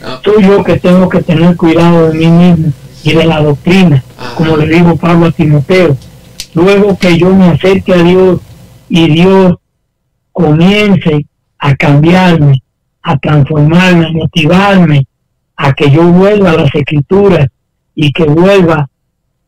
No, 0.00 0.20
Soy 0.22 0.44
yo 0.44 0.62
que 0.62 0.76
tengo 0.78 1.08
que 1.08 1.22
tener 1.22 1.56
cuidado 1.56 2.10
de 2.12 2.18
mí 2.18 2.26
mismo 2.26 2.72
y 3.02 3.14
de 3.14 3.24
la 3.24 3.40
doctrina, 3.42 4.04
Ajá. 4.18 4.34
como 4.36 4.56
le 4.58 4.66
dijo 4.66 4.94
Pablo 4.96 5.26
a 5.26 5.32
Timoteo. 5.32 5.96
Luego 6.54 6.96
que 6.98 7.18
yo 7.18 7.34
me 7.34 7.46
acerque 7.48 7.94
a 7.94 8.02
Dios 8.02 8.38
y 8.90 9.08
Dios 9.10 9.54
comience 10.32 11.26
a 11.58 11.74
cambiarme, 11.74 12.62
a 13.02 13.16
transformarme, 13.18 14.06
a 14.06 14.12
motivarme, 14.12 15.06
a 15.56 15.72
que 15.72 15.90
yo 15.90 16.02
vuelva 16.04 16.50
a 16.52 16.56
las 16.56 16.74
escrituras 16.74 17.48
y 17.94 18.12
que 18.12 18.24
vuelva 18.24 18.88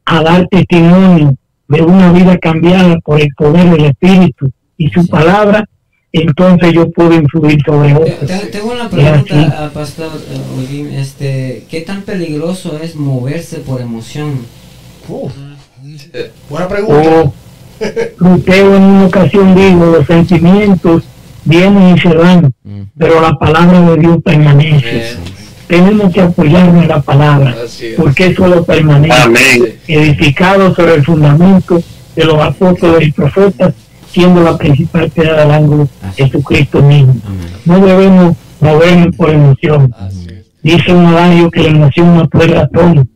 a 0.05 0.23
dar 0.23 0.47
testimonio 0.49 1.35
de 1.69 1.83
una 1.83 2.13
vida 2.13 2.39
cambiada 2.39 2.97
por 3.05 3.21
el 3.21 3.29
poder 3.37 3.71
del 3.71 3.87
Espíritu 3.87 4.51
y 4.77 4.89
su 4.91 5.07
palabra, 5.09 5.65
entonces 6.13 6.73
yo 6.73 6.89
puedo 6.93 7.13
influir 7.15 7.59
sobre 7.67 7.93
otros. 7.95 8.21
te- 8.21 8.47
Tengo 8.47 8.73
una 8.73 8.89
pregunta, 8.89 9.67
a 9.67 9.71
Pastor 9.71 10.13
eh, 10.31 10.41
Olguín, 10.57 10.93
este, 10.95 11.65
¿qué 11.69 11.81
tan 11.81 12.03
peligroso 12.03 12.79
es 12.81 12.95
moverse 12.95 13.59
por 13.59 13.81
emoción? 13.81 14.47
Buena 16.51 16.69
pregunta. 16.69 17.21
O 17.21 17.33
Lutero 18.19 18.77
en 18.77 18.83
una 18.83 19.07
ocasión 19.07 19.55
dijo, 19.55 19.85
los 19.87 20.07
sentimientos 20.07 21.03
vienen 21.45 21.97
y 21.97 22.01
se 22.01 22.09
van, 22.15 22.53
pero 22.97 23.21
la 23.21 23.33
palabra 23.39 23.81
de 23.83 23.97
Dios 23.99 24.19
permanece. 24.25 25.17
Tenemos 25.67 26.13
que 26.13 26.21
apoyarnos 26.21 26.83
en 26.83 26.89
la 26.89 27.01
palabra, 27.03 27.57
es. 27.65 27.95
porque 27.97 28.27
eso 28.27 28.47
lo 28.47 28.65
permanece. 28.65 29.21
Amén. 29.21 29.79
Edificado 29.89 30.75
sobre 30.75 30.95
el 30.95 31.05
fundamento 31.05 31.83
de 32.15 32.25
los 32.25 32.41
apóstoles 32.41 33.09
y 33.09 33.13
profetas, 33.13 33.75
siendo 34.11 34.43
la 34.43 34.57
principal 34.57 35.11
piedra 35.11 35.41
del 35.41 35.51
ángulo 35.51 35.89
Jesucristo 36.17 36.83
mismo. 36.83 37.17
Amén. 37.27 37.49
No 37.65 37.85
debemos 37.85 38.37
movernos 38.61 39.17
por 39.17 39.31
emoción. 39.31 39.93
Dice 40.63 40.93
un 40.93 41.07
adagio 41.07 41.51
que 41.51 41.63
la 41.63 41.69
emoción 41.69 42.17
no 42.17 42.29
puede 42.29 42.55
ratón. 42.55 43.09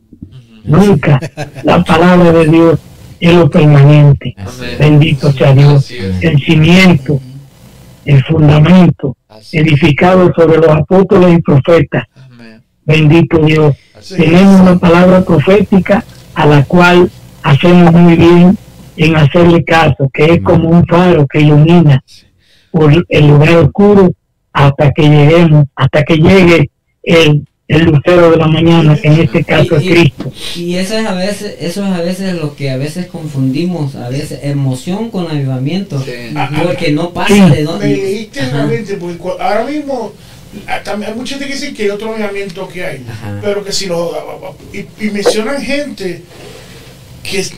Nunca. 0.63 1.19
La 1.63 1.83
palabra 1.83 2.31
de 2.31 2.45
Dios 2.47 2.79
es 3.19 3.33
lo 3.33 3.49
permanente. 3.49 4.35
Amén. 4.37 4.75
Bendito 4.79 5.31
sea 5.31 5.53
Dios. 5.53 5.89
El 6.21 6.39
cimiento, 6.43 7.19
el 8.05 8.23
fundamento, 8.23 9.15
edificado 9.51 10.31
sobre 10.35 10.57
los 10.57 10.69
apóstoles 10.69 11.37
y 11.37 11.41
profetas. 11.41 12.05
Bendito 12.85 13.37
Dios. 13.39 13.75
Tenemos 14.15 14.61
una 14.61 14.77
palabra 14.79 15.23
profética 15.23 16.03
a 16.33 16.45
la 16.47 16.63
cual 16.65 17.09
hacemos 17.43 17.91
muy 17.93 18.15
bien 18.15 18.57
en 18.97 19.15
hacerle 19.15 19.63
caso, 19.63 20.09
que 20.13 20.25
es 20.25 20.41
como 20.41 20.69
un 20.69 20.85
faro 20.85 21.25
que 21.27 21.41
ilumina 21.41 22.03
por 22.71 22.91
el 23.07 23.27
lugar 23.27 23.57
oscuro 23.57 24.11
hasta 24.53 24.91
que 24.91 25.03
lleguemos, 25.03 25.65
hasta 25.75 26.03
que 26.03 26.17
llegue 26.17 26.69
el, 27.03 27.45
el 27.67 27.83
lucero 27.85 28.31
de 28.31 28.37
la 28.37 28.47
mañana, 28.47 28.95
que 28.95 29.07
en 29.07 29.19
este 29.21 29.43
caso 29.43 29.77
es 29.77 29.83
Y- 29.83 29.89
Cristo. 29.89 30.31
Y 30.57 30.75
eso 30.75 30.97
es 30.97 31.05
a 31.05 31.13
veces, 31.13 31.55
eso 31.61 31.85
es 31.85 31.93
a 31.93 32.01
veces 32.01 32.35
lo 32.35 32.55
que 32.55 32.69
a 32.69 32.77
veces 32.77 33.07
confundimos, 33.07 33.95
a 33.95 34.09
veces 34.09 34.39
emoción 34.43 35.09
con 35.09 35.29
avivamiento, 35.29 35.99
Sí. 36.01 36.11
porque 36.63 36.91
no 36.91 37.11
pasa 37.11 37.33
Sí. 37.33 37.39
de 37.41 37.49
Me 37.49 37.63
dónde. 37.63 37.87
dijiste 37.93 38.41
Ajá. 38.41 38.51
realmente, 38.57 38.95
porque 38.95 39.17
ahora 39.41 39.65
mismo 39.65 40.11
hay 41.07 41.13
mucha 41.15 41.35
gente 41.37 41.47
que 41.47 41.53
dice 41.53 41.73
que 41.73 41.83
hay 41.83 41.89
otro 41.89 42.07
movimiento 42.15 42.67
que 42.67 42.85
hay, 42.85 43.05
Ajá. 43.09 43.39
pero 43.41 43.63
que 43.63 43.71
si 43.71 43.85
lo 43.87 44.55
y, 44.73 44.79
y 45.05 45.09
mencionan 45.11 45.61
gente 45.61 46.21
que 47.23 47.39
es- 47.39 47.53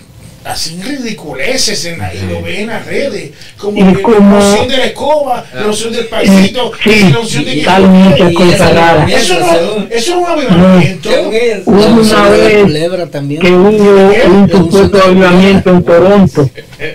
hacen 0.46 0.82
ridiculeces 0.84 1.86
en 1.86 2.00
la, 2.00 2.14
y 2.14 2.20
lo 2.30 2.42
ven 2.42 2.56
en 2.64 2.68
las 2.68 2.86
redes, 2.86 3.32
como 3.58 3.78
Y 3.80 3.94
que 3.96 4.02
como- 4.02 4.38
la 4.38 4.46
unción 4.46 4.68
de 4.68 4.78
la 4.78 4.86
escoba, 4.88 5.46
la 5.54 5.68
unción 5.68 5.94
del 5.94 6.06
paisito, 6.08 6.72
Sí, 6.84 7.10
la 7.14 7.20
unción 7.22 7.46
de 7.46 7.52
que- 7.54 7.62
eso 7.62 8.66
no, 8.70 9.16
eso 9.16 9.40
no 9.40 9.88
es 9.90 10.10
un 10.10 10.26
avivamiento. 10.26 11.10
Hubo 11.66 11.86
una 12.02 12.30
vez 12.30 12.54
que 13.40 13.52
hubo 13.54 13.70
un 13.70 14.52
supuesto 14.52 15.02
avivamiento 15.02 15.70
en 15.70 15.84
Toronto. 15.84 16.50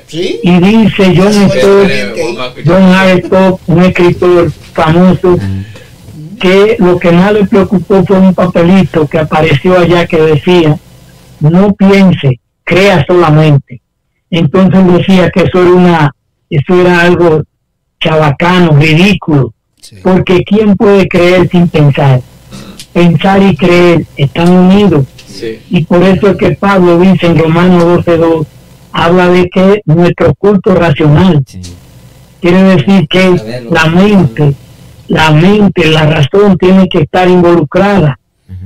¿Sí? 0.06 0.40
y 0.42 0.60
dice 0.60 1.14
John 1.16 1.50
Stott. 1.50 1.90
John 2.66 2.92
un 3.66 3.82
escritor 3.82 4.52
famoso, 4.74 5.38
que 6.38 6.76
lo 6.78 6.98
que 6.98 7.10
más 7.12 7.32
le 7.32 7.44
preocupó 7.46 8.04
fue 8.04 8.18
un 8.18 8.34
papelito 8.34 9.06
que 9.06 9.18
apareció 9.18 9.78
allá 9.78 10.06
que 10.06 10.20
decía, 10.20 10.78
no 11.40 11.72
piense, 11.74 12.40
crea 12.64 13.04
solamente. 13.06 13.80
Entonces 14.30 14.86
decía 14.92 15.30
que 15.30 15.44
eso 15.44 15.62
era 15.62 15.70
una, 15.70 16.14
eso 16.50 16.80
era 16.80 17.00
algo 17.00 17.42
chabacano, 18.00 18.72
ridículo, 18.78 19.52
porque 20.02 20.42
¿quién 20.44 20.76
puede 20.76 21.08
creer 21.08 21.48
sin 21.48 21.68
pensar? 21.68 22.20
Pensar 22.92 23.42
y 23.42 23.56
creer 23.56 24.04
están 24.16 24.50
unidos. 24.50 25.06
Sí. 25.26 25.60
Y 25.70 25.84
por 25.84 26.02
eso 26.02 26.30
es 26.30 26.36
que 26.36 26.50
Pablo 26.52 26.98
dice 26.98 27.26
en 27.26 27.38
Romanos 27.38 27.84
12.2, 28.04 28.46
habla 28.92 29.28
de 29.28 29.48
que 29.50 29.80
nuestro 29.84 30.34
culto 30.34 30.74
racional, 30.74 31.42
Sí. 31.46 31.60
quiere 32.40 32.62
decir 32.62 33.06
que 33.08 33.64
la 33.70 33.86
mente, 33.86 34.54
la 35.08 35.30
mente, 35.30 35.86
la 35.90 36.06
razón 36.06 36.56
tiene 36.58 36.88
que 36.88 37.00
estar 37.00 37.28
involucrada 37.28 38.18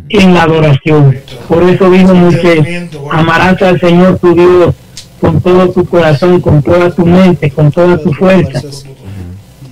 en 0.08 0.34
la 0.34 0.42
adoración. 0.42 1.16
Por 1.48 1.62
eso 1.64 1.90
dijo 1.90 2.14
Moisés, 2.14 2.90
amarás 3.10 3.60
al 3.62 3.80
Señor 3.80 4.18
tu 4.18 4.34
Dios 4.34 4.74
con 5.20 5.40
todo 5.40 5.70
tu 5.70 5.84
corazón, 5.84 6.40
con 6.40 6.62
toda 6.62 6.90
tu 6.90 7.06
mente, 7.06 7.50
con 7.50 7.70
toda 7.70 7.96
tu 7.96 8.12
fuerza. 8.12 8.60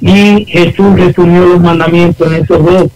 Y 0.01 0.47
Jesús 0.47 0.99
resumió 0.99 1.45
los 1.45 1.61
mandamientos 1.61 2.27
en 2.33 2.45
esos 2.45 2.65
dos. 2.65 2.87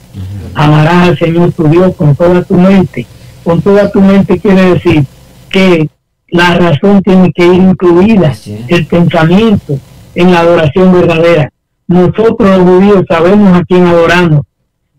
Amarás 0.55 1.09
al 1.09 1.19
Señor 1.19 1.53
tu 1.53 1.69
Dios 1.69 1.95
con 1.97 2.15
toda 2.15 2.43
tu 2.43 2.55
mente. 2.55 3.07
Con 3.43 3.61
toda 3.61 3.91
tu 3.91 4.01
mente 4.01 4.39
quiere 4.39 4.75
decir 4.75 5.05
que 5.51 5.89
la 6.29 6.55
razón 6.55 7.03
tiene 7.03 7.33
que 7.33 7.45
ir 7.45 7.55
incluida, 7.55 8.35
el 8.69 8.87
pensamiento 8.87 9.79
en 10.15 10.33
la 10.33 10.41
adoración 10.41 10.93
verdadera. 10.93 11.51
Nosotros 11.95 12.51
los 12.51 12.61
judíos 12.63 13.05
sabemos 13.09 13.57
a 13.57 13.63
quién 13.63 13.87
adoramos, 13.87 14.41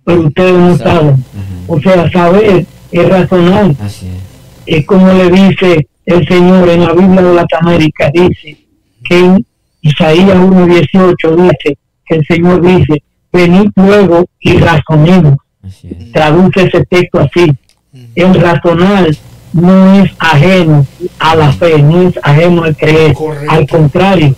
pero 0.05 0.21
ustedes 0.21 0.53
no 0.53 0.77
saben. 0.77 1.25
O 1.67 1.77
sea, 1.81 2.09
saber 2.09 2.65
es 2.89 3.09
razonar. 3.09 3.75
Así 3.81 4.07
es. 4.07 4.77
Es 4.77 4.85
como 4.85 5.11
le 5.11 5.29
dice 5.29 5.87
el 6.05 6.25
Señor 6.25 6.69
en 6.69 6.85
la 6.85 6.93
Biblia 6.93 7.21
de 7.21 7.33
las 7.33 7.45
Américas, 7.59 8.11
dice 8.13 8.57
que 9.03 9.19
en 9.19 9.45
Isaías 9.81 10.37
1.18 10.37 11.35
dice 11.35 11.77
que 12.05 12.15
el 12.15 12.25
Señor 12.25 12.61
dice, 12.61 13.03
venid 13.33 13.69
luego 13.75 14.25
y 14.39 14.57
razonemos. 14.57 15.35
Es. 15.63 16.11
Traduce 16.13 16.63
ese 16.63 16.85
texto 16.85 17.19
así. 17.19 17.51
El 18.15 18.33
razonar 18.35 19.09
no 19.51 20.01
es 20.01 20.11
ajeno 20.17 20.85
a 21.19 21.35
la 21.35 21.51
fe, 21.51 21.81
no 21.81 22.07
es 22.07 22.19
ajeno 22.23 22.63
al 22.63 22.75
creer. 22.77 23.13
Correcto. 23.13 23.51
Al 23.51 23.67
contrario, 23.67 24.35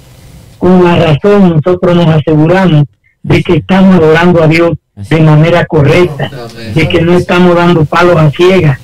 con 0.67 0.83
la 0.83 0.95
razón 0.97 1.49
nosotros 1.63 1.95
nos 1.95 2.07
aseguramos 2.07 2.83
de 3.23 3.43
que 3.43 3.53
estamos 3.57 3.95
adorando 3.95 4.43
a 4.43 4.47
Dios 4.47 4.71
de 4.95 5.21
manera 5.21 5.65
correcta, 5.65 6.29
de 6.73 6.89
que 6.89 7.01
no 7.01 7.17
estamos 7.17 7.55
dando 7.55 7.85
palos 7.85 8.17
a 8.17 8.31
ciegas. 8.31 8.79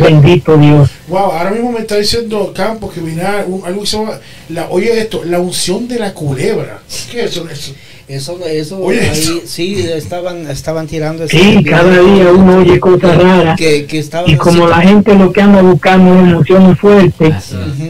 Bendito 0.00 0.56
Dios. 0.56 0.90
Wow, 1.08 1.18
ahora 1.32 1.50
mismo 1.52 1.70
me 1.72 1.78
está 1.80 1.96
diciendo 1.96 2.52
Campos 2.54 2.92
que 2.92 3.00
viene 3.00 3.22
un- 3.46 3.64
algo 3.64 3.82
que 3.82 3.86
se 3.86 3.96
llama, 3.98 4.12
la, 4.48 4.68
oye 4.70 4.98
esto, 5.00 5.22
la 5.24 5.38
unción 5.38 5.86
de 5.86 5.98
la 6.00 6.12
culebra. 6.12 6.80
¿Qué 7.10 7.24
es 7.24 7.30
eso? 7.32 7.48
eso? 7.48 7.72
Eso, 8.06 8.38
eso, 8.46 8.78
Oye, 8.82 9.00
ahí, 9.00 9.18
eso. 9.18 9.40
sí, 9.46 9.80
estaban, 9.80 10.46
estaban 10.50 10.86
tirando 10.86 11.26
Sí, 11.26 11.64
cada 11.64 12.00
día 12.02 12.32
uno 12.32 12.58
oye 12.58 12.78
cosas 12.78 13.16
raras. 13.16 13.56
que, 13.56 13.86
que 13.86 13.98
estaban 13.98 14.28
Y 14.30 14.36
como 14.36 14.64
así- 14.66 14.70
la 14.74 14.80
gente 14.82 15.14
lo 15.14 15.32
que 15.32 15.40
anda 15.40 15.62
buscando 15.62 16.12
es 16.14 16.20
emociones 16.20 16.78
fuertes. 16.78 17.34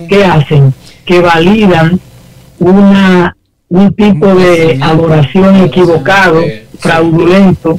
¿qué 0.08 0.24
hacen? 0.24 0.72
Que 1.04 1.18
validan 1.20 1.98
una 2.64 3.36
un 3.68 3.92
tipo 3.94 4.26
de 4.34 4.78
adoración 4.80 5.56
equivocado, 5.56 6.40
fraudulento, 6.78 7.78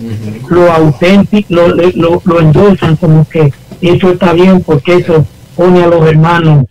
lo 0.50 0.72
auténtico, 0.72 1.54
lo, 1.54 1.68
lo, 1.70 2.22
lo 2.26 2.40
endulzan 2.42 2.96
como 2.98 3.26
que 3.30 3.54
eso 3.82 4.12
está 4.12 4.34
bien 4.34 4.62
porque 4.62 4.96
eso 4.96 5.26
pone 5.56 5.84
a 5.84 5.88
los 5.88 6.06
hermanos, 6.06 6.66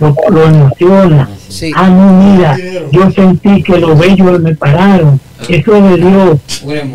lo, 0.00 0.14
lo 0.30 0.44
emociona. 0.46 1.28
Sí. 1.48 1.72
Ah, 1.74 1.88
no, 1.88 2.22
mira, 2.22 2.56
yo 2.92 3.10
sentí 3.10 3.62
que 3.62 3.78
los 3.78 3.98
bellos 3.98 4.40
me 4.40 4.54
pararon. 4.54 5.18
Eso 5.48 5.76
es 5.76 5.82
de 5.84 5.96
Dios. 5.96 6.38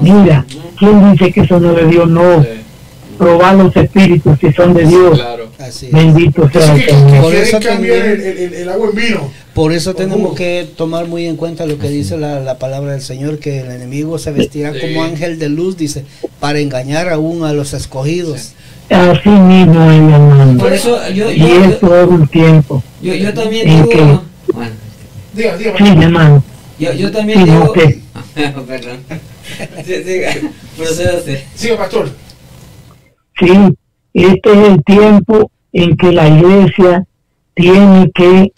Mira, 0.01 0.45
¿quién 0.78 1.11
dice 1.11 1.32
que 1.32 1.41
eso 1.41 1.59
no 1.59 1.72
es 1.72 1.78
de 1.78 1.86
Dios? 1.88 2.09
No, 2.09 2.43
Sí, 2.43 2.49
probar 3.22 3.55
los 3.55 3.76
espíritus 3.76 4.39
que 4.39 4.51
son 4.51 4.74
de 4.74 4.86
Dios. 4.86 5.17
claro. 5.19 5.49
Así 5.59 5.86
es. 5.88 5.91
Bendito 5.91 6.49
sea 6.49 6.74
el 6.74 6.80
que, 6.80 6.86
que 6.88 6.91
Señor. 6.91 7.22
Por 7.22 7.30
quieren 7.32 7.47
eso 7.47 7.59
cambiar 7.59 7.97
el, 7.97 8.01
también- 8.03 8.38
el- 8.38 8.38
el- 8.38 8.53
el 8.55 8.69
agua 8.69 8.89
en 8.89 8.95
vino. 8.95 9.32
Por 9.53 9.74
eso 9.74 9.93
tenemos 9.93 10.34
que 10.36 10.67
tomar 10.76 11.05
muy 11.07 11.26
en 11.28 11.36
cuenta 11.36 11.65
lo 11.67 11.78
que 11.78 11.89
dice 11.89 12.17
la, 12.17 12.39
la 12.39 12.57
palabra 12.57 12.93
del 12.93 13.01
Señor, 13.01 13.38
que 13.39 13.59
el 13.59 13.69
enemigo 13.72 14.17
se 14.17 14.32
vestirá 14.32 14.74
Sí. 14.74 14.80
como 14.82 15.03
ángel 15.03 15.38
de 15.38 15.49
luz, 15.49 15.78
dice, 15.78 16.03
para 16.39 16.59
engañar 16.59 17.09
aún 17.09 17.43
a 17.43 17.53
los 17.53 17.74
escogidos. 17.74 18.53
Así 18.89 19.30
mismo, 19.30 19.89
es, 19.91 20.01
mi 20.01 20.13
hermano. 20.13 20.57
Por 20.59 20.74
eso 20.74 20.97
yo, 21.13 21.32
Y 21.32 21.38
yo, 21.39 21.63
esto 21.65 22.01
es 22.01 22.07
un 22.09 22.28
tiempo. 22.28 22.84
yo, 23.01 23.13
yo 23.13 23.34
también 23.34 23.69
¿En 23.69 23.76
digo, 23.78 23.89
qué? 23.89 24.19
bueno, 24.53 24.72
Diga, 25.34 25.57
diga, 25.57 25.74
Sí, 25.78 25.84
mi 25.95 26.03
hermano. 26.03 26.43
yo, 26.80 26.91
yo 26.93 27.07
Sí, 27.07 27.13
también 27.13 27.45
digo, 27.45 27.72
¿qué? 27.74 27.99
perdón, 28.67 28.97
sí, 29.86 29.93
sí, 31.26 31.38
siga, 31.55 31.78
pastor. 31.78 32.09
Sí, 33.41 33.75
este 34.13 34.51
es 34.51 34.69
el 34.69 34.83
tiempo 34.83 35.49
en 35.73 35.97
que 35.97 36.11
la 36.11 36.27
iglesia 36.27 37.03
tiene 37.55 38.11
que, 38.13 38.53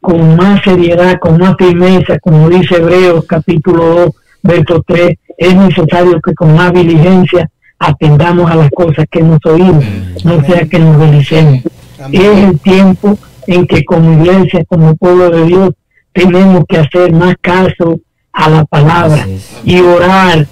con 0.00 0.36
más 0.36 0.62
seriedad, 0.62 1.18
con 1.18 1.38
más 1.38 1.56
firmeza, 1.58 2.20
como 2.20 2.48
dice 2.48 2.76
Hebreos 2.76 3.24
capítulo 3.26 3.84
2, 3.84 4.10
verso 4.44 4.84
3, 4.86 5.18
es 5.36 5.56
necesario 5.56 6.20
que 6.20 6.34
con 6.34 6.54
más 6.54 6.72
diligencia 6.72 7.50
atendamos 7.80 8.48
a 8.48 8.54
las 8.54 8.70
cosas 8.70 9.06
que 9.10 9.18
hemos 9.18 9.44
oído, 9.44 9.80
no 10.24 10.44
sea 10.44 10.66
que 10.66 10.78
nos 10.78 11.00
delicemos. 11.00 11.64
Es 12.12 12.38
el 12.38 12.60
tiempo 12.60 13.18
en 13.48 13.66
que 13.66 13.84
como 13.84 14.22
iglesia, 14.22 14.64
como 14.68 14.94
pueblo 14.94 15.30
de 15.30 15.46
Dios, 15.46 15.70
tenemos 16.12 16.62
que 16.68 16.78
hacer 16.78 17.12
más 17.12 17.34
caso 17.40 17.98
a 18.32 18.48
la 18.48 18.64
palabra 18.66 19.26
y 19.64 19.80
orar 19.80 20.46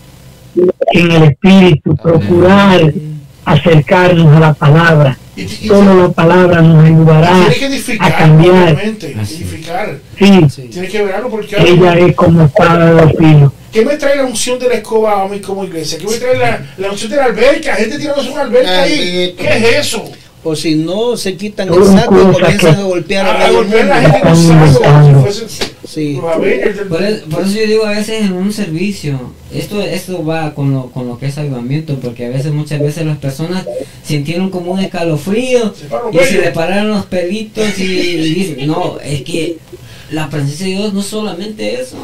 en 0.93 1.11
el 1.13 1.23
espíritu, 1.23 1.95
procurar 1.95 2.81
acercarnos 3.47 4.37
a 4.37 4.41
la 4.41 4.55
palabra. 4.55 5.17
Y, 5.37 5.43
y- 5.43 5.69
Solo 5.69 6.03
la 6.03 6.09
palabra 6.13 6.63
nos 6.63 6.85
ayudará 6.85 7.47
edificar, 7.61 8.13
a 8.13 8.17
cambiar. 8.17 8.79
Edificar. 8.81 9.99
Sí, 10.19 10.47
Sí. 10.51 10.63
Tiene 10.73 10.89
que 10.89 11.03
verlo 11.03 11.29
porque 11.31 11.57
ella 11.59 11.95
es 11.95 12.15
como 12.15 12.45
espada 12.45 12.87
de 12.95 13.03
los 13.03 13.13
filos. 13.17 13.53
¿Qué 13.73 13.85
me 13.85 13.97
trae 13.97 14.17
la 14.17 14.25
unción 14.25 14.59
de 14.59 14.69
la 14.69 14.75
escoba 14.77 15.23
a 15.23 15.29
mí 15.29 15.41
como 15.41 15.65
iglesia? 15.65 15.99
¿Qué 15.99 16.07
me 16.07 16.15
trae 16.17 16.39
la, 16.39 16.67
la 16.79 16.91
unción 16.91 17.11
de 17.11 17.17
la 17.19 17.25
alberca? 17.27 17.75
Gente 17.75 17.99
tirándose 17.99 18.31
una 18.31 18.43
alberca 18.43 18.83
ahí. 18.83 19.35
Alberca. 19.39 19.59
¿Qué 19.59 19.69
es 19.79 19.87
eso? 19.87 20.05
O 20.49 20.55
si 20.57 20.75
no, 20.77 21.17
se 21.17 21.37
quitan 21.37 21.69
el 21.69 21.75
saco 21.85 22.15
comienzan 22.33 22.75
a 22.77 22.83
golpear 22.85 23.27
A, 23.27 23.31
a 23.31 23.35
a 23.35 23.39
medio 23.47 23.59
golpear 23.59 23.91
a 23.93 24.01
la 24.03 24.11
gente 24.11 24.21
con 24.21 24.37
saco 24.37 25.27
Sí. 25.85 26.19
Por, 26.89 27.03
es- 27.03 27.21
por 27.21 27.43
eso 27.43 27.51
yo 27.57 27.67
digo 27.67 27.87
a 27.87 27.91
veces 27.91 28.23
en 28.23 28.33
un 28.33 28.53
servicio, 28.53 29.19
esto 29.53 29.81
esto 29.81 30.25
va 30.25 30.53
con 30.55 30.73
lo, 30.73 30.91
con 30.91 31.07
lo 31.09 31.19
que 31.19 31.27
es 31.27 31.39
avivamiento, 31.39 31.95
porque 32.01 32.27
a 32.27 32.29
veces, 32.29 32.53
muchas 32.53 32.81
veces 32.81 33.07
las 33.07 33.19
personas 33.19 33.65
sintieron 34.05 34.51
como 34.51 34.73
un 34.73 34.81
escalofrío 34.81 35.73
Se 35.75 35.87
y 36.13 36.25
se 36.25 36.41
le 36.41 36.51
pararon 36.51 36.91
los 36.91 37.07
pelitos 37.07 37.79
y, 37.79 37.83
y 37.85 38.35
dicen, 38.35 38.67
no, 38.67 38.99
es 39.03 39.23
que 39.23 39.59
la 40.11 40.29
presencia 40.29 40.67
de 40.67 40.73
Dios 40.73 40.93
no 40.93 41.01
es 41.01 41.07
solamente 41.07 41.81
eso, 41.81 41.97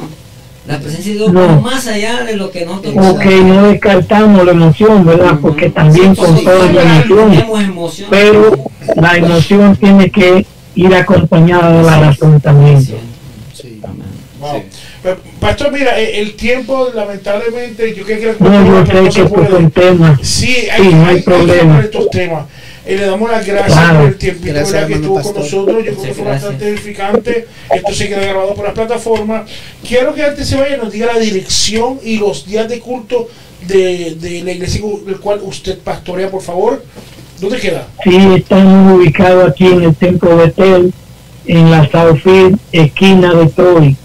la 0.66 0.78
presencia 0.78 1.12
de 1.12 1.18
Dios 1.18 1.32
No. 1.32 1.40
va 1.40 1.60
más 1.60 1.86
allá 1.88 2.22
de 2.24 2.36
lo 2.36 2.50
que 2.50 2.64
nosotros 2.64 2.94
Ok, 2.96 3.24
no 3.44 3.68
descartamos 3.68 4.44
la 4.44 4.52
emoción, 4.52 5.04
¿verdad? 5.04 5.38
Porque 5.40 5.70
también 5.70 6.14
con 6.14 6.38
Sí, 6.38 6.44
toda 6.44 6.72
la 6.72 6.82
emoción, 6.82 7.30
tenemos 7.30 7.62
emoción. 7.62 8.08
pero 8.10 8.56
la 8.96 9.16
emoción 9.16 9.76
tiene 9.76 10.10
que 10.10 10.46
ir 10.74 10.94
acompañada 10.94 11.72
de 11.78 11.82
la 11.82 12.00
razón 12.00 12.40
también. 12.40 12.80
Sí. 12.82 12.94
Wow. 14.40 14.62
Pero, 15.02 15.18
Pastor, 15.40 15.72
mira, 15.72 15.98
eh, 16.00 16.20
el 16.20 16.34
tiempo, 16.34 16.88
lamentablemente, 16.94 17.94
yo 17.94 18.04
creo 18.04 18.36
que 18.38 18.44
No, 18.44 18.66
yo 18.66 18.86
sé 18.86 18.92
que 18.92 18.98
se 19.12 19.22
estos 19.22 19.30
son 19.48 19.70
puede. 19.70 19.70
temas. 19.70 20.18
Sí, 20.22 20.46
hay, 20.70 20.82
Sí, 20.82 20.88
hay, 20.88 20.94
no 20.94 21.02
hay 21.06 21.08
hay 21.10 21.16
que 21.16 21.22
problema. 21.22 21.78
de 21.78 21.84
estos 21.84 22.10
temas. 22.10 22.44
Eh, 22.84 22.96
le 22.96 23.06
damos 23.06 23.30
las 23.30 23.46
gracias 23.46 23.92
por 23.92 24.06
el 24.06 24.16
tiempito 24.16 24.54
Gracias, 24.54 24.72
¿verdad? 24.72 24.88
que 24.88 24.94
estuvo 24.94 25.22
con 25.22 25.34
nosotros. 25.34 25.50
Yo 25.50 25.66
creo 25.92 26.02
que 26.02 26.14
fue 26.14 26.24
bastante 26.24 26.68
edificante. 26.68 27.46
Esto 27.70 27.92
se 27.92 28.08
queda 28.08 28.20
grabado 28.22 28.54
por 28.54 28.64
las 28.64 28.74
plataformas. 28.74 29.48
Quiero 29.86 30.14
que 30.14 30.24
antes 30.24 30.48
se 30.48 30.56
vaya 30.56 30.76
nos 30.76 30.92
diga 30.92 31.12
la 31.12 31.18
dirección 31.18 32.00
y 32.02 32.18
los 32.18 32.46
días 32.46 32.68
de 32.68 32.80
culto 32.80 33.28
de, 33.66 34.16
de 34.20 34.42
la 34.42 34.52
iglesia 34.52 34.82
del 35.06 35.20
cual 35.20 35.40
usted 35.42 35.78
pastorea, 35.78 36.30
por 36.30 36.42
favor. 36.42 36.82
¿Dónde 37.40 37.58
queda? 37.58 37.86
Sí, 38.04 38.16
estamos 38.36 38.98
ubicados 38.98 39.50
aquí 39.50 39.66
en 39.66 39.82
el 39.82 39.94
templo 39.96 40.36
de 40.36 40.50
Tel, 40.52 40.94
en 41.46 41.70
la 41.70 41.90
Southfield, 41.90 42.58
esquina 42.70 43.34
de 43.34 43.46
Troy. 43.46 43.96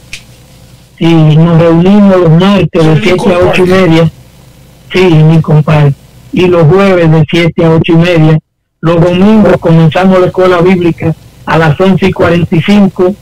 Sí, 0.97 1.05
nos 1.05 1.59
reunimos 1.59 2.17
los 2.17 2.31
martes 2.31 2.83
de 2.83 2.91
En 2.91 3.03
7 3.03 3.09
a 3.09 3.11
Lincoln 3.11 3.49
8 3.49 3.63
y 3.63 3.69
media. 3.69 4.11
Sí, 4.91 4.99
en 4.99 5.31
Lincoln 5.31 5.63
Park. 5.63 5.93
Y 6.33 6.47
los 6.47 6.63
jueves 6.67 7.11
de 7.11 7.25
7 7.29 7.65
a 7.65 7.69
8 7.71 7.91
y 7.91 7.95
media. 7.95 8.39
Los 8.87 9.01
domingos 9.01 9.57
comenzamos 9.57 10.17
la 10.21 10.27
escuela 10.27 10.61
bíblica 10.61 11.13
a 11.45 11.57
las 11.57 11.77
11 11.77 12.05
y 12.05 12.13
45 12.13 13.15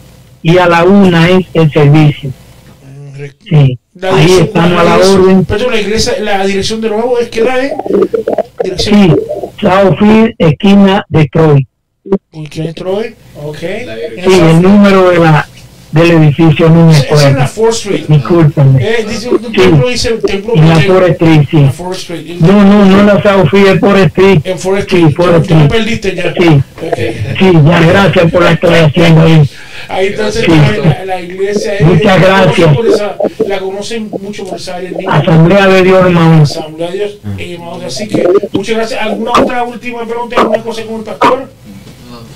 y 0.43 0.59
a 0.59 0.67
la 0.67 0.83
1 0.83 1.25
es 1.25 1.47
el 1.55 1.71
servicio. 1.71 2.29
Sí, 3.49 3.79
ahí 4.03 4.31
estamos 4.41 4.79
a 4.79 4.83
la 4.83 4.97
orden. 4.97 5.47
La, 5.49 5.81
iglesia, 5.81 6.19
la 6.19 6.45
dirección 6.45 6.81
de 6.81 6.89
nuevo 6.89 7.17
es 7.17 7.29
que 7.29 7.41
da 7.41 7.55
dirección 8.63 8.95
Sí, 8.95 9.15
Southfield, 9.59 10.35
esquina 10.37 11.03
de 11.09 11.25
Troy. 11.29 11.67
¿Con 12.31 12.45
quién 12.45 12.67
entró 12.67 12.97
hoy? 12.97 13.15
Ok. 13.43 13.57
Sí, 13.57 14.39
el 14.39 14.61
número 14.61 15.09
de 15.09 15.17
la, 15.17 15.47
del 15.95 16.11
edificio 16.11 16.69
no 16.69 16.87
me 16.87 16.91
Es 16.93 17.05
en 17.23 17.37
la 17.37 17.45
acuerdo. 17.45 17.53
4th 17.55 17.73
Street. 17.73 18.05
Discúlpame. 18.07 18.83
Eh, 18.83 19.05
dice 19.09 19.29
un 19.29 19.39
Sí. 19.39 19.51
templo, 19.51 19.87
dice 19.89 20.13
un 20.13 20.21
templo 20.21 20.53
En 20.55 20.69
la 20.69 20.77
de- 20.77 20.87
Forest 20.87 21.21
Street, 21.21 21.41
sí. 21.49 21.57
la 21.61 21.71
4th 21.71 21.97
Street. 21.97 22.25
No, 22.39 22.63
no, 22.65 22.85
no 22.85 23.03
la 23.03 23.23
Southfield, 23.23 23.67
es 23.67 23.79
por 23.79 23.97
Street. 23.97 24.39
En 24.43 24.59
Forest 24.59 24.89
Sí, 24.89 24.95
Street. 24.97 25.15
Forest 25.15 25.47
Ya 25.49 25.55
me 25.55 25.63
Street. 25.65 25.81
perdiste 25.81 26.15
ya. 26.15 26.33
Sí. 26.33 26.61
Sí, 27.39 27.51
ya, 27.65 27.79
gracias 27.81 28.31
por 28.31 28.43
la 28.43 28.49
aclaración 28.51 29.17
ahí. 29.19 29.49
Ahí 29.87 30.07
entonces 30.07 30.45
Sí. 30.45 30.51
la, 30.83 31.05
la 31.05 31.21
iglesia 31.21 31.75
es- 31.75 31.81
Muchas 31.85 32.03
la 32.03 32.17
gracias. 32.17 32.69
esa- 32.93 33.15
la 33.47 33.59
conocen 33.59 34.09
mucho 34.21 34.45
por 34.45 34.57
esa 34.59 34.75
área. 34.75 34.89
en 34.89 34.97
Lincoln. 34.97 35.15
Asamblea 35.21 35.67
de 35.67 35.83
Dios, 35.83 35.99
hermano. 36.05 36.43
Asamblea 36.43 36.91
de 36.91 36.97
Dios. 36.97 37.11
eh, 37.37 37.53
hermanos, 37.53 37.83
así 37.85 38.07
que 38.07 38.27
muchas 38.53 38.75
gracias. 38.77 39.01
¿Alguna 39.01 39.31
otra 39.31 39.63
última 39.63 40.05
pregunta? 40.05 40.35
¿Alguna 40.41 40.61
cosa 40.63 40.81
con 40.83 40.95
el 40.95 41.01
pastor? 41.03 41.49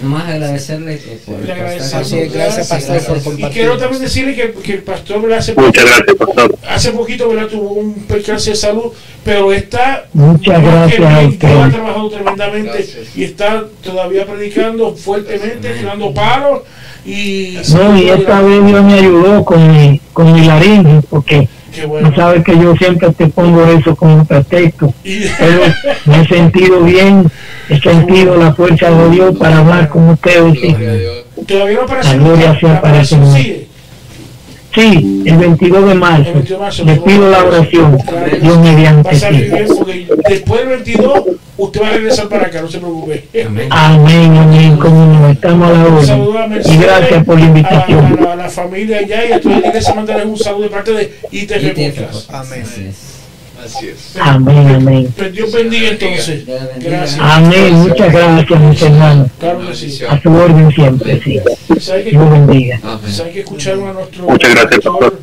Nomás 0.02 0.30
agradecerle 0.30 0.98
que 0.98 1.12
por 1.26 1.40
Le 1.42 1.52
agradecemos. 1.52 1.86
estar- 1.88 2.02
Así 2.02 2.20
es, 2.20 2.34
gracias, 2.34 2.68
pastor, 2.70 3.04
por 3.04 3.18
Y 3.18 3.22
compartir. 3.22 3.50
quiero 3.52 3.78
también 3.78 4.02
decirle 4.02 4.34
que, 4.36 4.52
que 4.54 4.74
el 4.76 4.84
pastor 4.84 5.34
hace, 5.34 5.54
Muchas 5.56 5.84
gracias, 5.86 6.16
pastor. 6.18 6.56
hace 6.70 6.92
poquito 6.92 7.28
¿verdad? 7.30 7.48
tuvo 7.48 7.74
un 7.74 7.94
percance 7.96 8.50
de 8.52 8.56
salud, 8.56 8.94
pero 9.26 9.52
está 9.52 10.06
Muchas 10.14 10.62
más 10.64 10.74
gracias 10.92 11.02
a 11.02 11.20
bien, 11.20 11.30
Dios 11.40 11.52
ha 11.52 11.58
usted. 11.68 11.72
trabajado 11.78 12.10
tremendamente 12.12 12.72
Gracias. 12.72 13.18
y 13.18 13.24
está 13.26 13.66
todavía 13.84 14.26
predicando 14.26 14.96
fuertemente, 14.96 15.70
tirando 15.74 16.14
palos 16.14 16.62
y 17.06 17.58
No, 17.74 17.98
y 17.98 18.10
esta 18.10 18.42
vez 18.42 18.66
Dios 18.66 18.84
me 18.84 18.94
ayudó 18.94 19.44
con 19.44 19.72
mi, 19.72 20.00
con 20.14 20.32
mi 20.34 20.46
laringe, 20.46 21.02
porque 21.10 21.48
bueno. 21.88 22.10
tú 22.10 22.16
sabes 22.16 22.44
que 22.44 22.58
yo 22.58 22.76
siempre 22.76 23.12
te 23.12 23.28
pongo 23.28 23.64
eso 23.66 23.96
como 23.96 24.26
pretexto. 24.26 24.94
Pero 25.04 25.62
me 26.06 26.22
he 26.22 26.28
sentido 26.28 26.82
bien, 26.82 27.30
he 27.70 27.80
sentido 27.80 28.38
la 28.38 28.54
fuerza 28.54 28.90
de 28.90 29.10
Dios 29.10 29.38
para 29.38 29.60
hablar 29.60 29.90
con 29.90 30.10
ustedes. 30.10 30.58
todavía 31.48 31.78
no 31.78 31.84
aparece 31.84 32.10
La 32.10 32.24
gloria 32.24 32.60
sea 32.60 32.82
para 32.82 33.00
el 33.00 33.06
Señor. 33.06 33.69
Sí, 34.74 34.82
Sí, 34.82 35.24
el 35.26 35.38
22 35.38 35.88
de 35.90 35.96
marzo. 35.96 36.24
22 36.34 36.48
de 36.50 36.58
marzo. 36.58 36.84
Le 36.86 36.96
pido 36.98 37.30
la 37.30 37.44
oración. 37.44 37.98
Dios 38.42 38.60
mediante. 38.60 39.16
sí. 39.16 39.28
después 40.30 40.60
del 40.62 40.70
22 40.70 41.24
usted 41.58 41.82
va 41.82 41.88
a 41.88 41.92
regresar 41.92 42.28
para 42.30 42.48
acá, 42.48 42.62
no 42.62 42.68
se 42.70 42.78
preocupe. 42.78 43.26
Amén, 43.72 44.38
amén, 44.38 44.78
como 44.78 45.06
no, 45.14 45.30
estamos 45.30 45.70
a 45.70 45.74
la 45.74 45.80
Un 45.80 45.94
orden. 45.94 46.06
saludo 46.08 46.38
a 46.40 46.46
Y 46.48 46.78
gracias 46.78 47.24
por 47.26 47.40
la 47.40 47.46
a, 47.46 47.48
invitación. 47.48 48.20
a- 48.28 48.32
a 48.32 48.36
la 48.36 48.50
familia 48.50 49.00
allá 49.00 49.26
y 49.26 49.32
a 49.34 49.42
toda 49.42 49.60
la 49.60 49.68
iglesia 49.68 49.94
mandarles 49.96 50.26
un 50.28 50.38
saludo 50.38 50.64
de 50.64 50.70
parte 50.70 50.92
de 50.94 51.14
ITF 51.32 51.64
ITF 51.64 52.00
Podcast. 52.02 52.34
Amén. 52.34 52.64
Así 52.64 52.86
es. 52.90 53.19
Así 53.66 53.88
es. 53.88 54.16
Amén, 54.20 54.68
amén. 54.76 55.14
Pues 55.16 55.34
Dios 55.34 55.52
bendiga 55.52 55.90
entonces. 55.90 56.46
Gracias. 56.46 57.18
Amén, 57.20 57.74
muchas 57.76 58.12
gracias, 58.12 58.60
mis 58.62 58.82
hermanos. 58.82 59.28
Claro 59.40 59.68
que 59.68 59.76
sí. 59.76 60.00
A 60.08 60.22
su 60.22 60.30
orden 60.32 60.72
siempre, 60.72 61.22
sí. 61.24 61.40
¿Sabe 61.80 62.04
que, 62.06 62.10
Dios 62.12 62.32
bendiga. 62.32 62.80
Amén. 62.84 63.12
sabe 63.12 63.32
que 63.32 63.40
escucharon 63.42 63.88
a 63.90 63.94
nuestro 63.94 64.24
Muchas 64.26 64.50
gracias, 64.52 64.76
pastor, 64.76 65.00
pastor. 65.00 65.20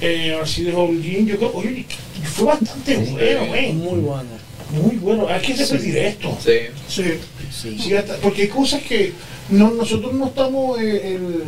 eh, 0.00 0.38
así 0.42 0.64
de 0.64 0.74
Holguín? 0.74 1.26
Yo 1.26 1.36
creo, 1.36 1.52
oye, 1.54 1.84
fue 2.32 2.46
bastante 2.46 2.96
bueno, 2.96 3.46
güey. 3.48 3.72
Muy 3.72 3.98
bueno. 4.00 4.30
Muy 4.70 4.96
bueno. 4.96 5.26
Hay 5.28 5.40
que 5.40 5.54
repetir 5.54 5.96
esto. 5.98 6.38
Sí. 6.44 6.52
Sí. 6.88 7.04
Sí. 7.50 7.76
Sí, 7.82 7.94
hasta- 7.94 8.16
porque 8.16 8.42
hay 8.42 8.48
cosas 8.48 8.82
que 8.82 9.12
no, 9.50 9.70
nosotros 9.72 10.12
no 10.14 10.26
estamos 10.28 10.80
eh, 10.80 11.16
el, 11.16 11.42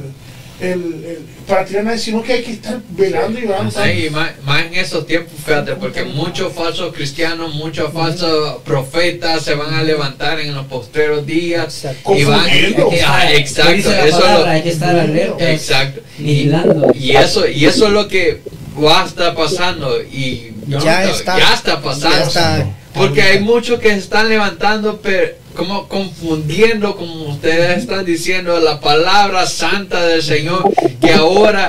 el, 0.63 1.05
el- 1.05 1.19
para 1.47 1.65
tirar 1.65 1.99
sino 1.99 2.23
que 2.23 2.35
hay 2.35 2.43
que 2.43 2.53
estar 2.53 2.79
velando 2.91 3.39
y 3.39 3.43
velando. 3.43 3.71
Sí, 3.71 4.07
y 4.07 4.11
más, 4.11 4.31
más 4.45 4.65
en 4.65 4.75
esos 4.75 5.07
tiempos, 5.07 5.33
fíjate, 5.45 5.75
porque 5.75 6.05
muchos 6.05 6.53
falsos 6.53 6.95
cristianos, 6.95 7.55
muchos 7.55 7.93
falsos 7.93 8.63
profetas 8.63 9.43
se 9.43 9.55
van 9.55 9.75
a 9.75 9.83
levantar 9.83 10.39
en 10.41 10.55
los 10.55 10.67
postreros 10.67 11.27
días 11.27 11.85
Exacto. 11.85 12.17
y 12.17 12.25
van 12.25 12.41
Ah, 12.41 13.33
estar- 13.33 13.35
exacto, 13.35 13.73
eso 13.93 14.21
palabra, 14.21 14.39
lo- 14.39 14.47
hay 14.51 14.63
que 14.63 14.69
estar 14.71 14.97
alerta, 14.99 15.51
exacto. 15.53 16.01
Y, 16.19 16.23
vigilando. 16.23 16.93
y 16.95 17.11
eso 17.17 17.49
y 17.49 17.65
eso 17.67 17.87
es 17.87 17.93
lo 17.93 18.07
que 18.09 18.41
va 18.83 19.03
a 19.03 19.07
estar 19.07 19.35
pasando 19.35 20.01
y 20.01 20.53
Ya 20.69 21.05
está. 21.05 21.39
ya 21.39 21.55
está 21.55 21.83
pasando. 21.83 22.17
Ya 22.17 22.23
está. 22.25 22.67
Porque 22.95 23.23
hay 23.23 23.41
muchos 23.41 23.81
que 23.81 23.89
se 23.91 23.99
están 23.99 24.29
levantando, 24.29 25.01
pero 25.03 25.42
como 25.57 25.89
confundiendo, 25.89 26.97
como 26.97 27.29
ustedes 27.31 27.79
están 27.79 28.05
diciendo, 28.05 28.59
la 28.61 28.81
palabra 28.81 29.47
santa 29.47 30.05
del 30.07 30.23
Señor, 30.23 30.71
que 31.01 31.13
ahora, 31.13 31.69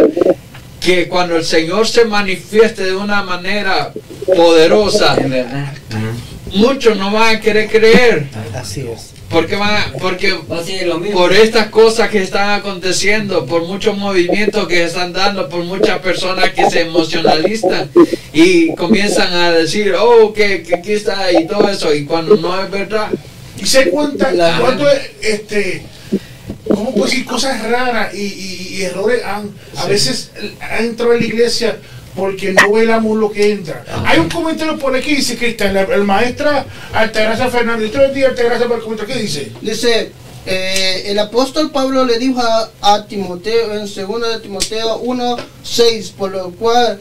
que 0.80 1.08
cuando 1.08 1.36
el 1.38 1.46
Señor 1.46 1.88
se 1.88 2.06
manifieste 2.06 2.84
de 2.86 2.96
una 2.96 3.24
manera 3.24 3.92
poderosa, 4.36 5.16
muchos 6.54 6.98
no 6.98 7.12
van 7.12 7.36
a 7.38 7.40
querer 7.42 7.70
creer, 7.70 8.28
Así 8.54 8.82
es. 8.82 9.12
porque 9.30 9.56
van 9.56 9.76
a- 9.76 9.92
porque 10.00 10.36
por 11.14 11.34
estas 11.34 11.68
cosas 11.70 12.10
que 12.10 12.22
están 12.22 12.52
aconteciendo, 12.60 13.46
por 13.46 13.64
muchos 13.66 13.98
movimientos 13.98 14.68
que 14.68 14.76
se 14.76 14.84
están 14.86 15.14
dando, 15.14 15.50
por 15.50 15.64
muchas 15.64 16.00
personas 16.00 16.50
que 16.52 16.70
se 16.70 16.82
emocionalistan 16.82 17.90
y 18.34 18.74
comienzan 18.76 19.34
a 19.34 19.52
decir, 19.52 19.96
oh, 20.00 20.32
que, 20.34 20.62
que 20.64 20.76
aquí 20.76 20.92
está 20.94 21.32
y 21.32 21.48
todo 21.48 21.68
eso, 21.70 21.94
y 21.94 22.06
cuando 22.06 22.36
no 22.36 22.62
es 22.62 22.70
verdad. 22.70 23.08
Y 23.64 23.68
se 23.68 23.90
cuenta 23.90 24.32
La- 24.32 24.60
cuánto 24.60 24.90
es, 24.90 25.00
este, 25.22 25.86
¿cómo 26.68 26.92
puedo 26.94 27.06
decir? 27.06 27.26
Cosas 27.26 27.62
raras 27.70 28.14
y, 28.14 28.18
y- 28.22 28.68
y 28.78 28.82
errores 28.84 29.24
han, 29.24 29.52
a 29.78 29.86
veces 29.86 30.32
han 30.60 30.86
entrado 30.86 31.14
en 31.14 31.20
la 31.22 31.26
iglesia 31.26 31.78
porque 32.16 32.54
no 32.54 32.72
velamos 32.72 33.18
lo 33.18 33.32
que 33.32 33.52
entra. 33.54 33.84
Hay 34.06 34.20
un 34.20 34.30
comentario 34.30 34.78
por 34.78 34.96
aquí 34.96 35.10
que 35.12 35.16
dice 35.16 35.36
que 35.38 35.50
está 35.50 35.72
la, 35.72 35.82
el 35.82 36.04
maestra 36.04 36.66
Altagracia 36.94 37.50
Fernández. 37.50 37.92
Todo 37.92 38.06
el 38.06 38.14
día 38.14 38.28
Altagracia 38.30 38.66
para 38.68 38.78
el 38.78 38.84
comentario. 38.84 39.16
¿Qué 39.16 39.22
dice? 39.22 39.52
Dice, 39.62 40.12
eh, 40.46 41.04
el 41.08 41.18
apóstol 41.18 41.72
Pablo 41.72 42.06
le 42.06 42.20
dijo 42.20 42.40
a, 42.42 42.70
a 42.82 43.08
Timoteo 43.08 43.74
en 43.74 43.80
2 43.86 43.96
de 43.96 44.40
Timoteo 44.42 44.98
1, 44.98 45.38
6, 45.64 46.14
por 46.18 46.32
lo 46.32 46.52
cual 46.52 47.00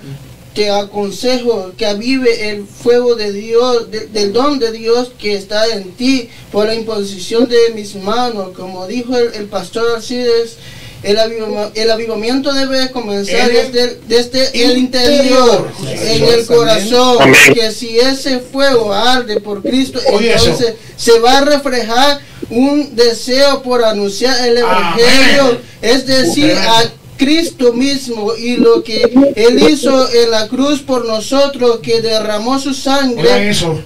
te 0.55 0.71
aconsejo 0.71 1.73
que 1.77 1.87
avive 1.87 2.51
el 2.51 2.67
fuego 2.67 3.15
de 3.15 3.33
Dios, 3.33 3.91
de- 3.91 4.07
del 4.09 4.33
don 4.33 4.59
de 4.59 4.71
Dios 4.73 5.11
que 5.19 5.35
está 5.35 5.67
en 5.69 5.93
ti 5.93 6.29
por 6.51 6.67
la 6.67 6.75
imposición 6.75 7.49
de 7.49 7.71
mis 7.75 7.95
manos. 7.97 8.51
Como 8.57 8.87
dijo 8.87 9.17
el, 9.17 9.33
el 9.35 9.47
pastor 9.47 9.97
Alcides, 9.97 10.57
el, 11.03 11.19
aviva- 11.19 11.71
el 11.75 11.91
avivamiento 11.91 12.53
debe 12.53 12.91
comenzar 12.93 13.51
el 13.51 13.73
desde, 13.73 14.01
desde 14.07 14.65
el 14.65 14.79
interior. 14.79 15.69
interior, 15.81 16.01
en 16.01 16.25
el 16.25 16.47
corazón, 16.47 17.19
que 17.55 17.73
si 17.73 17.99
ese 17.99 18.39
fuego 18.39 18.93
arde 18.93 19.41
por 19.41 19.63
Cristo, 19.63 19.99
Oye, 20.13 20.35
eso. 20.35 20.45
entonces 20.51 20.75
se 20.97 21.19
va 21.19 21.39
a 21.39 21.45
reflejar 21.45 22.21
un 22.51 22.95
deseo 22.95 23.63
por 23.63 23.83
anunciar 23.85 24.47
el 24.47 24.59
evangelio, 24.59 25.43
Amén. 25.45 25.59
es 25.81 26.07
decir, 26.07 26.53
a 26.53 26.85
Cristo 27.17 27.73
mismo 27.73 28.35
y 28.37 28.57
lo 28.57 28.83
que 28.83 29.03
él 29.37 29.63
hizo 29.71 30.13
en 30.13 30.31
la 30.31 30.49
cruz 30.49 30.81
por 30.81 31.07
nosotros, 31.07 31.81
que 31.81 32.01
derramó 32.01 32.59
su 32.59 32.71
Oigan 32.71 32.75
sangre. 32.75 33.51
eso. 33.51 33.81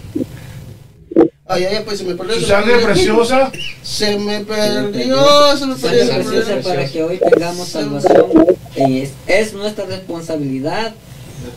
Ay, 1.49 1.65
ay, 1.65 1.83
pues 1.85 1.99
se 1.99 2.05
me 2.05 2.15
perdió. 2.17 2.35
Su 2.41 2.47
sangre 2.47 2.79
preciosa. 2.79 3.53
Se 3.83 4.19
me 4.19 4.41
perdió, 4.41 5.57
se 5.57 5.67
me 5.67 5.77
Sangre 5.77 5.99
perdió. 6.05 6.15
me 6.19 6.25
preciosa 6.25 6.61
para 6.69 6.87
que 6.89 7.03
hoy 7.05 7.19
tengamos 7.19 7.69
salvación. 7.69 8.27
Y 8.77 9.01
es, 9.03 9.11
es 9.27 9.53
nuestra 9.53 9.87
responsabilidad 9.87 10.93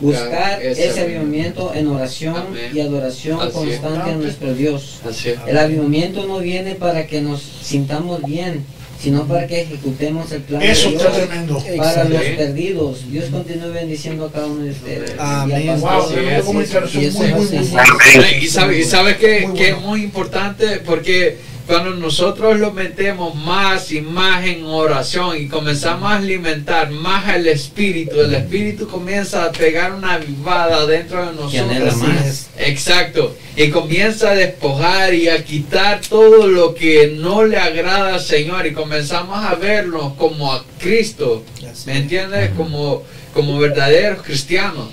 buscar 0.00 0.62
Ese 0.62 1.00
avivamiento 1.00 1.72
en 1.74 1.88
oración 1.88 2.36
Amén. 2.36 2.70
y 2.72 2.80
adoración 2.80 3.40
Así 3.40 3.48
es. 3.48 3.52
constante 3.80 4.10
a 4.10 4.14
nuestro 4.14 4.54
Dios. 4.54 5.00
El 5.46 5.58
avivamiento 5.58 6.24
no 6.26 6.38
viene 6.38 6.76
para 6.76 7.06
que 7.08 7.20
nos 7.20 7.42
sintamos 7.62 8.22
bien, 8.22 8.64
sino 9.00 9.26
para 9.26 9.46
que 9.46 9.62
ejecutemos 9.62 10.30
el 10.32 10.42
plan 10.42 10.60
Eso 10.62 10.90
de 10.90 10.96
está 10.96 11.10
Dios 11.10 11.26
tremendo. 11.28 11.64
para 11.76 12.04
los 12.04 12.22
perdidos. 12.22 13.10
Dios 13.10 13.24
continúe 13.30 13.72
bendiciendo 13.72 14.26
a 14.26 14.32
cada 14.32 14.46
uno 14.46 14.64
de 14.64 14.70
ustedes. 14.70 15.12
Amén. 15.18 15.62
Y 15.64 15.68
a 15.68 15.76
Wow, 15.76 15.90
Pastor 15.90 16.08
Sí, 16.18 16.24
tremendo 16.24 16.40
sí, 16.40 16.46
comentario. 16.46 16.88
y 17.00 17.04
Eso 17.04 17.06
eso 17.06 17.24
es 17.24 17.30
muy, 17.32 17.42
es 17.44 17.50
muy, 17.50 17.58
así. 17.58 17.70
muy 17.72 17.78
Amén. 18.18 18.42
Y 18.42 18.84
sabe, 18.84 19.16
que, 19.16 19.70
es 19.70 19.80
muy 19.80 20.02
importante 20.02 20.66
porque 20.84 21.38
cuando 21.66 21.94
nosotros 21.94 22.58
lo 22.58 22.72
metemos 22.72 23.34
más 23.34 23.92
y 23.92 24.00
más 24.00 24.44
en 24.44 24.64
oración 24.64 25.36
y 25.36 25.46
comenzamos 25.46 26.10
a 26.10 26.16
alimentar 26.16 26.90
más 26.90 27.34
el 27.34 27.46
espíritu, 27.46 28.20
el 28.20 28.34
espíritu 28.34 28.88
comienza 28.88 29.44
a 29.44 29.52
pegar 29.52 29.92
una 29.92 30.14
avivada 30.14 30.86
dentro 30.86 31.26
de 31.26 31.32
nosotros. 31.32 31.96
más. 31.96 32.50
Exacto. 32.58 33.36
Y 33.56 33.70
comienza 33.70 34.30
a 34.30 34.34
despojar 34.34 35.14
y 35.14 35.28
a 35.28 35.44
quitar 35.44 36.00
todo 36.00 36.46
lo 36.46 36.74
que 36.74 37.14
no 37.16 37.44
le 37.44 37.56
agrada 37.56 38.14
al 38.14 38.20
Señor 38.20 38.66
y 38.66 38.72
comenzamos 38.72 39.38
a 39.44 39.54
vernos 39.54 40.14
como 40.14 40.52
a 40.52 40.64
Cristo. 40.78 41.44
¿Me 41.86 41.98
entiendes? 41.98 42.50
Como, 42.56 43.02
como 43.32 43.58
verdaderos 43.58 44.22
cristianos. 44.22 44.88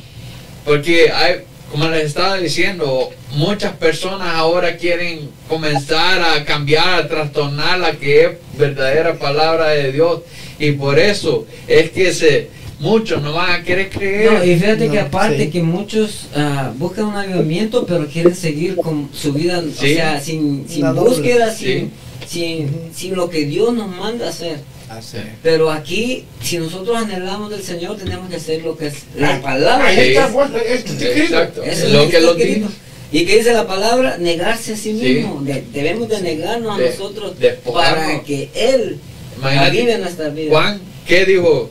Porque 0.65 1.11
hay, 1.11 1.46
como 1.71 1.87
les 1.89 2.05
estaba 2.05 2.37
diciendo, 2.37 3.09
muchas 3.35 3.73
personas 3.73 4.29
ahora 4.35 4.77
quieren 4.77 5.29
comenzar 5.49 6.21
a 6.21 6.45
cambiar, 6.45 7.01
a 7.01 7.07
trastornar 7.07 7.79
la 7.79 7.91
que 7.93 8.23
es 8.25 8.29
verdadera 8.57 9.17
palabra 9.19 9.69
de 9.69 9.91
Dios. 9.91 10.21
Y 10.59 10.71
por 10.71 10.97
eso 10.97 11.45
es 11.67 11.91
que 11.91 12.13
se, 12.13 12.49
muchos 12.79 13.21
no 13.21 13.33
van 13.33 13.51
a 13.61 13.63
querer 13.63 13.89
creer. 13.89 14.31
No, 14.31 14.43
y 14.43 14.55
fíjate 14.57 14.89
que 14.89 14.99
aparte 14.99 15.43
sí. 15.45 15.49
que 15.49 15.61
muchos 15.61 16.27
ah, 16.35 16.71
buscan 16.77 17.05
un 17.05 17.15
avivamiento, 17.15 17.85
pero 17.85 18.07
quieren 18.07 18.35
seguir 18.35 18.75
con 18.77 19.09
su 19.13 19.33
vida, 19.33 19.61
Sí. 19.61 19.93
o 19.93 19.95
sea, 19.95 20.21
sin, 20.21 20.67
sin 20.69 20.95
búsqueda, 20.95 21.53
Sí. 21.53 21.65
sin, 21.65 21.91
sin, 22.27 22.91
sin 22.93 23.15
lo 23.15 23.29
que 23.29 23.45
Dios 23.45 23.73
nos 23.73 23.87
manda 23.89 24.29
hacer. 24.29 24.59
Así. 24.89 25.17
Pero 25.43 25.69
aquí, 25.71 26.25
si 26.41 26.57
nosotros 26.59 26.95
anhelamos 26.95 27.49
del 27.49 27.61
Señor, 27.61 27.97
tenemos 27.97 28.29
que 28.29 28.37
hacer 28.37 28.61
lo 28.63 28.77
que 28.77 28.87
es 28.87 28.95
la 29.17 29.41
palabra. 29.41 29.87
Ahí 29.87 29.95
Sí. 29.95 30.01
está, 30.17 30.27
está 30.27 30.59
escrito. 30.59 31.05
Exacto. 31.23 31.63
Es 31.63 31.83
lo 31.91 32.03
lo 32.03 32.09
que 32.09 32.19
lo 32.21 32.31
escrito. 32.37 32.67
¿Y 33.11 33.25
que 33.25 33.37
dice 33.37 33.53
la 33.53 33.67
palabra? 33.67 34.17
Negarse 34.17 34.73
a 34.73 34.77
sí 34.77 34.97
Sí. 34.99 35.13
mismo. 35.13 35.41
De- 35.41 35.63
debemos 35.73 36.07
de 36.09 36.21
negarnos 36.21 36.77
a 36.77 36.81
De- 36.81 36.89
nosotros 36.89 37.37
despojarnos. 37.39 38.05
para 38.05 38.23
que 38.23 38.49
Él 38.53 38.97
avive 39.41 39.97
nuestra 39.97 40.29
vida. 40.29 40.51
Juan, 40.51 40.79
¿qué 41.05 41.25
dijo? 41.25 41.69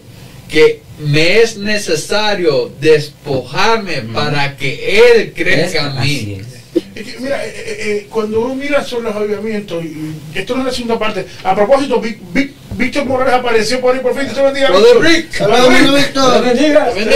Que 0.48 0.80
me 0.98 1.40
es 1.40 1.56
necesario 1.56 2.70
despojarme 2.80 4.02
para 4.14 4.56
que 4.56 4.98
Él 5.14 5.32
crezca 5.34 5.94
en 5.96 6.00
mí. 6.00 6.38
es. 6.40 6.46
Es 6.94 7.14
que, 7.14 7.20
mira, 7.20 7.44
eh, 7.44 7.52
eh, 7.54 7.76
eh, 7.80 8.06
cuando 8.10 8.40
uno 8.40 8.54
mira 8.54 8.82
sobre 8.84 9.04
los 9.04 9.16
avivamientos, 9.16 9.84
y, 9.84 9.88
y 9.88 10.38
esto 10.38 10.54
no 10.54 10.60
es 10.62 10.66
la 10.68 10.72
segunda 10.72 10.98
parte. 10.98 11.26
A 11.44 11.54
propósito, 11.54 12.00
Vic- 12.00 12.18
Vic- 12.32 12.52
Víctor 12.76 13.04
Morales 13.06 13.34
apareció 13.34 13.80
por 13.80 13.94
ahí 13.94 14.00
por 14.00 14.12
fin. 14.14 14.24
Dios 14.24 14.34
te 14.34 14.42
bendiga, 14.42 14.68
Brother 14.70 14.98
Víctor. 15.00 15.10
Rick, 15.10 15.32
Saludos, 15.32 15.94
Víctor. 15.96 16.44
bendiga. 16.44 16.90
Bien. 16.94 17.08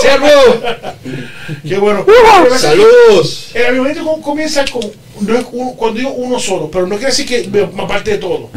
Siervo, 0.00 0.26
Qué 1.66 1.76
bueno. 1.78 2.06
saludos. 2.58 3.50
El 3.54 3.66
avivamiento 3.66 4.04
com- 4.04 4.20
comienza 4.22 4.64
con, 4.70 4.82
no 5.20 5.36
es 5.38 5.44
uno- 5.52 5.72
cuando 5.72 5.98
digo 5.98 6.10
uno 6.12 6.38
solo, 6.38 6.70
pero 6.70 6.86
no 6.86 6.96
quiere 6.96 7.10
decir 7.10 7.26
que 7.26 7.48
me- 7.48 7.82
aparte 7.82 8.12
de 8.12 8.18
todo. 8.18 8.50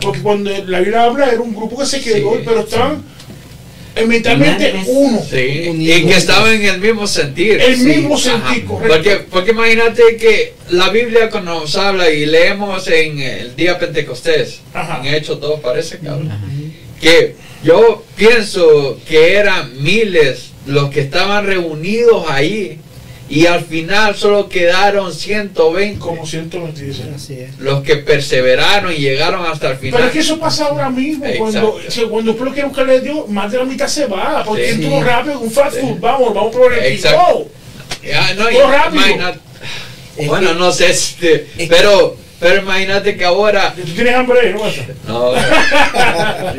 Porque 0.00 0.20
cuando 0.20 0.50
la 0.66 0.80
Biblia 0.80 1.04
habla 1.04 1.28
era 1.30 1.40
un 1.40 1.54
grupo 1.54 1.78
que 1.78 1.86
se 1.86 2.00
quedó, 2.00 2.32
Sí, 2.34 2.42
pero 2.44 2.60
estaban 2.60 3.02
mentalmente 4.06 4.74
uno. 4.86 5.22
Sí, 5.28 5.36
y 5.36 6.04
que 6.06 6.14
estaba 6.16 6.52
en 6.54 6.64
el 6.64 6.80
mismo 6.80 7.06
sentir. 7.06 7.60
El 7.60 7.76
Sí, 7.76 7.82
mismo 7.84 8.16
sentir, 8.18 8.64
correcto. 8.64 8.94
Porque, 8.94 9.16
porque 9.30 9.50
imagínate 9.52 10.16
que 10.16 10.54
la 10.70 10.90
Biblia 10.90 11.28
cuando 11.30 11.60
nos 11.60 11.76
habla 11.76 12.10
y 12.10 12.26
leemos 12.26 12.86
en 12.88 13.18
el 13.20 13.56
día 13.56 13.78
Pentecostés, 13.78 14.60
Ajá. 14.72 15.00
en 15.06 15.14
Hechos 15.14 15.40
2 15.40 15.60
parece 15.60 15.98
que 15.98 16.08
habla, 16.08 16.38
que 17.00 17.34
yo 17.64 18.04
pienso 18.16 18.98
que 19.08 19.34
eran 19.34 19.82
miles 19.82 20.50
los 20.66 20.90
que 20.90 21.00
estaban 21.00 21.46
reunidos 21.46 22.26
ahí 22.28 22.78
y 23.30 23.46
al 23.46 23.64
final 23.64 24.16
solo 24.16 24.48
quedaron 24.48 25.14
120 25.14 25.98
Como 26.00 26.26
126. 26.26 27.06
Así 27.14 27.34
es. 27.38 27.58
los 27.58 27.82
que 27.82 27.96
perseveraron 27.96 28.92
y 28.92 28.96
llegaron 28.96 29.46
hasta 29.46 29.70
el 29.70 29.76
Pero 29.78 29.92
final. 29.92 30.08
es 30.08 30.12
que 30.12 30.18
eso 30.18 30.38
pasa 30.40 30.66
ahora 30.66 30.90
mismo. 30.90 31.24
Exacto. 31.24 31.78
Cuando, 31.78 32.10
cuando 32.10 32.30
usted 32.32 32.44
lo 32.44 32.52
quiere 32.52 32.68
buscarle 32.68 32.96
a 32.96 33.00
Dios, 33.00 33.28
más 33.28 33.52
de 33.52 33.58
la 33.58 33.64
mitad 33.64 33.86
se 33.86 34.06
va. 34.06 34.42
Porque 34.44 34.74
Sí. 34.74 34.80
todo 34.82 35.02
rápido, 35.04 35.38
un 35.38 35.50
fast 35.50 35.76
food, 35.80 36.00
vamos, 36.00 36.34
vamos 36.34 36.54
por 36.54 36.74
el 36.74 36.84
Exacto. 36.92 37.46
Ya, 38.04 38.34
no, 38.34 38.44
rápido. 38.70 39.04
bueno, 40.26 40.48
que- 40.52 40.54
no 40.58 40.72
sé, 40.72 40.90
este, 40.90 41.46
es 41.56 41.68
pero, 41.68 42.16
pero 42.40 42.62
imagínate 42.62 43.16
que 43.16 43.24
ahora 43.24 43.72
¿Tú 43.76 43.82
tienes 43.92 44.14
hambre? 44.14 44.52
¿No 44.52 44.60
pasa? 44.60 44.82
No, 45.06 45.32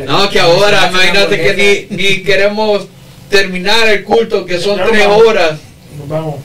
no, 0.06 0.30
que 0.30 0.40
ahora 0.40 0.88
imagínate 0.90 1.38
que 1.42 1.88
ni, 1.90 1.98
ni 1.98 2.24
queremos 2.24 2.88
terminar 3.30 3.88
el 3.90 4.04
culto, 4.04 4.46
que 4.46 4.58
son 4.60 4.80
tres 4.90 5.06
horas. 5.08 5.60
Vamos. 6.08 6.36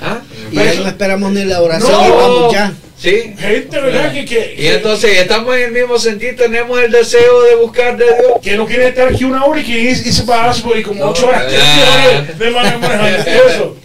¿Ah? 0.00 0.20
Y 0.52 0.56
ya 0.56 0.74
no 0.74 0.88
esperamos 0.88 1.32
ni 1.32 1.44
la 1.44 1.60
oración 1.62 1.90
No. 1.92 2.06
y 2.06 2.10
vamos 2.10 2.52
ya. 2.52 2.72
¿Sí? 3.00 3.34
Gente, 3.38 3.80
¿verdad? 3.80 4.12
Que, 4.12 4.24
que, 4.24 4.56
Y 4.58 4.66
entonces 4.66 5.18
estamos 5.18 5.56
en 5.56 5.62
el 5.64 5.70
mismo 5.72 5.98
sentido, 5.98 6.34
tenemos 6.36 6.80
el 6.80 6.90
deseo 6.90 7.42
de 7.42 7.54
buscar 7.56 7.96
de 7.96 8.04
Dios. 8.06 8.32
que 8.42 8.56
no 8.56 8.66
quiere 8.66 8.88
estar 8.88 9.08
aquí 9.08 9.22
una 9.24 9.44
hora 9.44 9.60
y 9.60 9.64
que 9.64 9.78
irse 9.78 10.22
para 10.24 10.50
Asbury 10.50 10.82
como 10.82 11.04
No. 11.04 11.10
ocho 11.10 11.28
horas. 11.28 11.44
Ah. 11.56 12.08
horas 12.10 12.38
de 12.38 12.50
manejando 12.50 12.86
eso. 13.48 13.76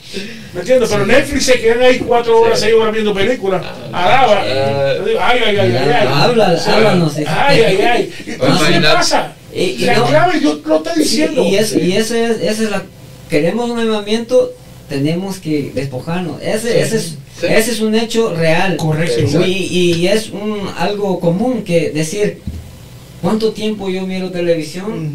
¿Me 0.53 0.59
entiendes? 0.61 0.89
Pero 0.91 1.05
Netflix 1.05 1.45
se 1.45 1.59
quedan 1.59 1.81
ahí 1.81 1.97
cuatro 1.99 2.39
horas, 2.41 2.59
Sí. 2.59 2.65
seis 2.65 2.75
horas 2.75 2.91
viendo 2.93 3.13
películas. 3.13 3.63
Alaba. 3.91 4.43
Ah. 4.45 4.93
Yo 4.97 5.05
digo, 5.05 5.19
Ay, 5.21 5.39
ay, 5.45 5.57
ay, 5.59 5.75
ay, 5.77 6.57
Sí. 6.59 6.69
háblanos, 6.71 7.13
sí. 7.13 7.23
Ay, 7.27 7.61
ay, 7.61 7.81
ay. 7.81 8.13
Entonces, 8.27 8.67
¿qué 8.67 8.79
pasa? 8.81 9.33
Y- 9.53 9.61
y 9.63 9.85
La 9.85 9.93
no- 9.95 10.05
clave 10.07 10.39
Dios 10.39 10.57
lo 10.65 10.77
está 10.77 10.93
Sí, 10.95 10.99
diciendo. 11.01 11.43
y, 11.43 11.55
es, 11.55 11.73
y 11.75 11.95
ese 11.97 12.25
es, 12.25 12.31
ese 12.41 12.63
es 12.65 12.69
la 12.71 12.81
queremos 13.29 13.69
un 13.69 13.79
avivamiento 13.79 14.51
tenemos 14.89 15.37
que 15.39 15.71
despojarnos. 15.73 16.41
Ese, 16.41 16.81
ese, 16.81 16.97
es, 16.97 17.17
Sí. 17.39 17.47
ese 17.49 17.71
es 17.71 17.79
un 17.81 17.95
hecho 17.95 18.33
real. 18.35 18.77
Correcto. 18.77 19.43
y, 19.45 19.51
y 20.01 20.07
es 20.07 20.29
un 20.29 20.59
algo 20.77 21.19
común 21.19 21.63
que 21.63 21.89
decir 21.89 22.41
cuánto 23.21 23.51
tiempo 23.53 23.89
yo 23.89 24.05
miro 24.05 24.29
televisión 24.31 25.11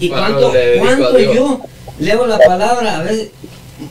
y 0.00 0.08
cuánto, 0.08 0.52
cuánto 0.78 1.18
yo 1.18 1.60
leo 2.00 2.26
la 2.26 2.38
palabra 2.38 2.98
a 2.98 3.02
veces 3.02 3.28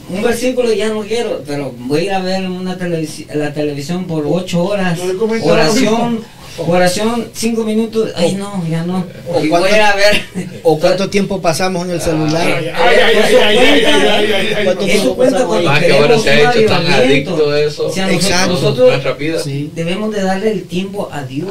un 0.09 0.23
versículo 0.23 0.73
ya 0.73 0.89
no 0.89 1.01
quiero 1.01 1.43
pero 1.45 1.72
voy 1.77 1.99
a 1.99 2.03
ir 2.03 2.11
a 2.13 2.19
ver 2.19 2.49
una 2.49 2.77
televisi- 2.80 3.27
la 3.34 3.53
televisión 3.53 4.05
por 4.05 4.26
ocho 4.26 4.63
horas. 4.63 4.97
Oración 5.43 6.19
Oración, 6.57 7.30
cinco 7.34 7.64
minutos. 7.64 8.11
Ay, 8.15 8.36
no, 8.36 8.64
ya 8.69 8.84
no. 8.84 9.06
O 10.64 10.80
cuánto, 10.80 11.10
tiempo 11.10 11.41
pasamos 11.41 11.86
en 11.86 11.91
el 11.91 12.02
celular? 12.02 12.61
Eso 14.88 15.15
cuenta 15.15 15.45
cuando 15.45 16.22
se 16.22 16.36
Nosotros, 18.48 18.94
debemos 19.73 20.14
de 20.14 20.22
darle 20.22 20.52
el 20.52 20.64
tiempo 20.64 21.10
a 21.11 21.23
Dios. 21.23 21.49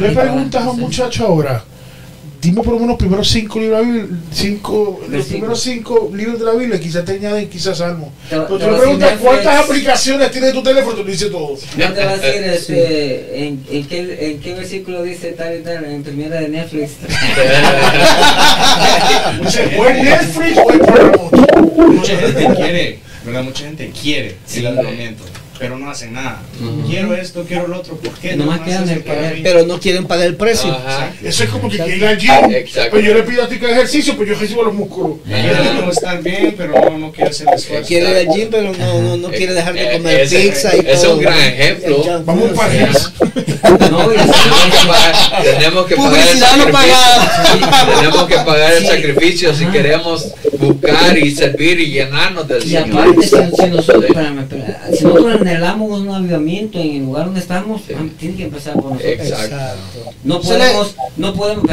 Le 0.00 0.10
preguntas 0.10 0.64
a 0.64 0.70
un 0.70 0.80
muchacho 0.80 1.26
ahora, 1.26 1.64
dime 2.40 2.62
por 2.62 2.74
lo 2.74 2.74
menos 2.74 2.88
los 2.88 2.98
primeros 2.98 3.28
cinco 3.28 3.58
libros 3.58 3.78
de 3.78 3.84
la 3.84 3.90
Biblia, 3.90 4.18
cinco, 4.32 5.00
los 5.08 5.26
primeros 5.26 5.60
cinco 5.60 6.10
libros 6.14 6.38
de 6.38 6.44
la 6.44 6.52
Biblia, 6.52 6.80
quizás 6.80 7.04
te 7.04 7.12
añaden 7.12 7.48
quizás 7.48 7.78
salmo. 7.78 8.12
Pero 8.30 8.44
te 8.44 8.64
tú 8.64 8.76
preguntas 8.76 9.18
cuántas 9.20 9.64
aplicaciones 9.64 10.30
tiene 10.30 10.52
tu 10.52 10.62
teléfono, 10.62 10.96
tú 10.96 11.04
dices 11.04 11.30
todo. 11.30 11.56
No 11.76 11.92
te 11.92 12.04
va 12.04 12.12
a 12.12 12.16
decir 12.16 12.42
este, 12.44 13.46
en, 13.46 13.64
en, 13.70 13.86
qué, 13.86 14.30
en 14.30 14.40
qué 14.40 14.54
versículo 14.54 15.02
dice 15.02 15.32
tal 15.32 15.58
y 15.58 15.62
tal, 15.62 15.84
en 15.84 16.02
primera 16.02 16.40
de 16.40 16.48
Netflix. 16.48 16.92
O 19.78 19.84
Netflix 19.84 20.58
o 20.58 20.86
Paramount. 20.86 21.32
Mucha 21.76 22.16
gente 22.16 22.46
quiere, 22.54 22.98
¿verdad? 23.24 23.42
Mucha 23.42 23.64
gente 23.64 23.92
quiere 24.00 24.36
el 24.54 24.66
avivamiento, 24.66 25.24
pero 25.58 25.78
no 25.78 25.90
hacen 25.90 26.12
nada. 26.12 26.40
Quiero 26.86 27.14
esto, 27.14 27.44
quiero 27.46 27.66
lo 27.68 27.78
otro, 27.80 27.96
¿por 27.96 28.12
qué? 28.14 28.36
Nomás 28.36 28.60
no 28.60 28.64
quedan 28.66 28.88
el 28.88 28.98
mí? 28.98 29.40
Pero 29.42 29.66
no 29.66 29.78
quieren 29.80 30.06
pagar 30.06 30.26
el 30.26 30.36
precio. 30.36 30.70
Ajá. 30.70 31.10
Eso 31.22 31.44
es 31.44 31.50
como 31.50 31.68
que 31.68 31.76
quiere 31.78 31.96
ir 31.96 32.04
al 32.06 32.18
gym. 32.18 32.30
Exacto. 32.54 32.90
Pero 32.92 33.06
yo 33.08 33.14
le 33.14 33.22
pido 33.24 33.42
a 33.44 33.48
ti 33.48 33.58
que 33.58 33.70
ejercicio, 33.70 34.16
pues 34.16 34.28
yo 34.28 34.34
recibo 34.38 34.62
los 34.62 34.74
músculos. 34.74 35.18
Quiere 35.24 35.54
como 35.78 35.90
estar 35.90 36.22
bien, 36.22 36.54
pero 36.56 36.72
no, 36.90 36.98
no 36.98 37.12
quiere 37.12 37.30
hacer 37.30 37.48
el 37.48 37.54
esfuerzo. 37.54 37.86
Quiere 37.88 38.10
ir 38.10 38.28
al 38.28 38.34
gym, 38.36 38.48
pero 38.50 38.72
no, 38.72 39.00
no, 39.02 39.16
no 39.16 39.28
quiere 39.30 39.52
dejar 39.54 39.74
de 39.74 39.82
Eh, 39.88 39.92
comer 39.98 40.20
ese- 40.20 40.40
pizza 40.40 40.76
y 40.76 40.80
ese 40.80 40.92
es 40.92 41.02
todo. 41.02 41.14
un 41.16 41.20
gran 41.22 41.38
ejemplo. 41.38 42.22
Vamos 42.24 42.50
para 42.52 42.74
eso. 42.90 43.12
No, 43.90 44.12
y 44.12 44.16
Tenemos 44.16 44.26
que 44.76 44.86
pagar, 44.86 45.42
tenemos 45.42 45.86
que 45.86 45.96
pagar 45.96 46.12
el 46.12 46.26
Publicidad 46.28 46.56
no 46.56 46.64
sacrificio. 46.64 46.72
pagada. 46.72 47.96
Tenemos 48.00 48.26
que 48.28 48.34
pagar 48.36 48.72
el 48.72 48.78
Sí. 48.82 48.86
sacrificio 48.86 49.54
si 49.54 49.64
Ajá. 49.64 49.72
queremos 49.72 50.26
buscar 50.58 51.18
y 51.18 51.30
servir 51.34 51.80
y 51.80 51.86
llenarnos 51.90 52.46
del 52.48 52.62
Y 52.64 52.70
Señor. 52.70 53.00
aparte, 53.08 53.22
si, 53.22 53.62
si 53.62 53.66
nosotros, 53.70 54.04
anhelamos 55.48 56.00
un 56.00 56.10
avivamiento 56.10 56.78
en 56.78 56.96
el 56.96 57.04
lugar 57.04 57.26
donde 57.26 57.40
estamos, 57.40 57.82
Sí. 57.86 57.92
ah, 57.96 58.04
tiene 58.18 58.36
que 58.36 58.44
empezar 58.44 58.74
por 58.74 58.92
nosotros. 58.92 59.12
Exacto. 59.12 59.56
No 60.24 60.40
podemos, 60.40 60.94
no 61.16 61.34
podemos, 61.34 61.64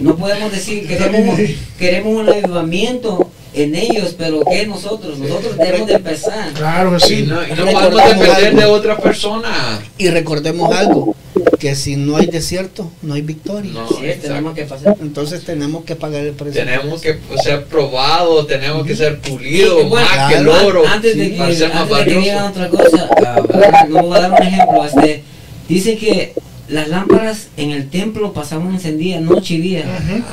no 0.00 0.16
podemos 0.16 0.52
decir 0.52 0.86
que 0.86 0.96
queremos, 0.96 1.38
queremos 1.78 2.14
un 2.14 2.28
avivamiento 2.28 3.30
en 3.54 3.74
ellos, 3.74 4.14
pero 4.16 4.42
que 4.44 4.66
nosotros, 4.66 5.18
nosotros 5.18 5.56
debemos 5.56 5.88
de 5.88 5.94
empezar. 5.94 6.52
Claro 6.52 6.96
que 6.96 6.96
Y 6.96 7.00
sí. 7.08 7.22
no, 7.22 7.42
y 7.46 7.50
no 7.50 7.66
podemos 7.66 8.04
depender 8.04 8.46
algo. 8.46 8.60
de 8.60 8.64
otra 8.66 8.96
persona. 8.98 9.80
Y 9.98 10.08
recordemos 10.08 10.72
algo, 10.74 11.14
que 11.58 11.74
si 11.74 11.96
no 11.96 12.16
hay 12.16 12.26
desierto, 12.26 12.90
no 13.02 13.14
hay 13.14 13.22
victoria. 13.22 13.72
No, 13.72 13.84
exacto. 13.84 14.28
tenemos 14.28 14.54
que 14.54 14.64
pasar. 14.64 14.96
Entonces 15.00 15.44
tenemos 15.44 15.84
que 15.84 15.96
pagar 15.96 16.24
el 16.24 16.32
precio. 16.32 16.64
Tenemos 16.64 17.00
que 17.00 17.18
ser 17.42 17.64
probados, 17.64 18.46
tenemos 18.46 18.86
que 18.86 18.94
ser 18.96 19.18
pulidos 19.20 19.88
bueno, 19.88 20.06
más 20.06 20.32
que 20.32 20.38
el 20.38 20.48
oro 20.48 20.82
Antes 20.86 21.16
de 21.16 21.24
sí, 21.24 21.30
que, 21.32 21.42
antes 21.42 21.58
de 22.06 22.20
que 22.22 22.36
otra 22.36 22.68
cosa, 22.68 23.08
ah, 23.26 23.42
¿verdad? 23.48 23.88
no 23.88 24.02
voy 24.02 24.16
a 24.16 24.20
dar 24.20 24.32
un 24.32 24.42
ejemplo. 24.46 24.84
Este, 24.84 25.22
dice 25.68 25.96
que 25.96 26.34
las 26.70 26.88
lámparas 26.88 27.48
en 27.56 27.70
el 27.70 27.88
templo 27.90 28.32
pasaban 28.32 28.72
encendidas 28.74 29.22
noche 29.22 29.54
y 29.54 29.58
día. 29.60 29.84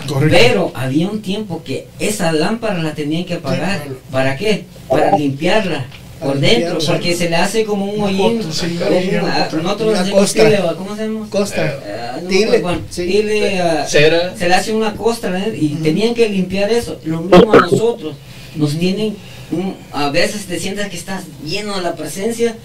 Correcto. 0.08 0.38
Pero 0.38 0.72
había 0.76 1.10
un 1.10 1.22
tiempo 1.22 1.62
que 1.64 1.88
esas 2.00 2.34
lámparas 2.34 2.84
las 2.84 2.96
tenían 2.96 3.26
que 3.26 3.36
apagar. 3.36 3.84
Sí. 3.88 3.94
¿Para 4.12 4.36
qué? 4.38 4.66
Para 4.88 5.18
limpiarla 5.18 5.86
por 6.20 6.40
dentro, 6.40 6.80
porque 6.88 7.16
se 7.16 7.30
le 7.30 7.36
hace 7.36 7.64
como 7.64 7.86
un 7.86 8.10
sí, 8.10 8.80
ah, 8.82 9.48
costra. 9.52 9.62
nosotros 9.62 10.34
tile, 10.34 10.60
¿Cómo 10.78 10.96
se 10.96 11.04
llama? 11.04 11.28
Costa. 11.30 11.76
Ah, 11.86 12.20
no 12.24 12.28
Tile, 12.28 12.60
bueno, 12.60 12.80
tile, 12.94 13.62
ah, 13.62 13.86
Cera. 13.88 14.36
se 14.36 14.48
le 14.48 14.56
hace 14.56 14.74
una 14.74 14.96
costra 14.96 15.38
¿eh? 15.40 15.56
y 15.60 15.70
tenían 15.76 16.16
que 16.16 16.28
limpiar 16.30 16.72
eso. 16.72 17.00
Lo 17.04 17.22
mismo 17.22 17.54
a 17.54 17.58
nosotros. 17.60 18.16
Nos 18.56 18.80
tienen, 18.80 19.16
un- 19.52 19.76
a 19.92 20.10
veces 20.10 20.46
te 20.48 20.60
sientas 20.60 20.90
que 20.90 20.98
estás 20.98 21.24
lleno 21.46 21.76
de 21.78 21.84
la 21.84 21.96
presencia, 21.96 22.56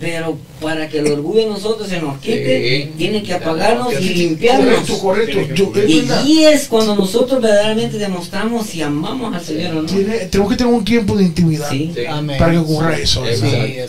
pero 0.00 0.36
para 0.60 0.88
que 0.88 0.98
el 0.98 1.12
orgullo 1.12 1.40
de 1.40 1.46
nosotros 1.46 1.88
se 1.88 2.00
nos 2.00 2.18
quite, 2.18 2.82
Sí. 2.84 2.90
tienen 2.96 3.22
que 3.24 3.32
apagarnos 3.34 3.92
y 4.00 4.08
limpiarnos. 4.14 4.88
correcto. 5.00 5.38
Yo- 5.54 5.72
Y 5.86 6.08
ahí 6.10 6.44
es 6.44 6.66
cuando 6.68 6.94
nosotros 6.94 7.40
verdaderamente 7.42 7.98
demostramos 7.98 8.66
si 8.66 8.80
amamos 8.82 9.34
al 9.34 9.44
Señor 9.44 9.72
o 9.76 9.82
no. 9.82 9.88
Tiene- 9.88 10.18
tenemos 10.26 10.50
que 10.52 10.56
tener 10.58 10.72
un 10.72 10.84
tiempo 10.84 11.16
de 11.16 11.24
intimidad 11.24 11.68
Sí. 11.70 11.92
Para 12.38 12.52
que 12.52 12.58
ocurra 12.58 12.96
eso. 12.98 13.22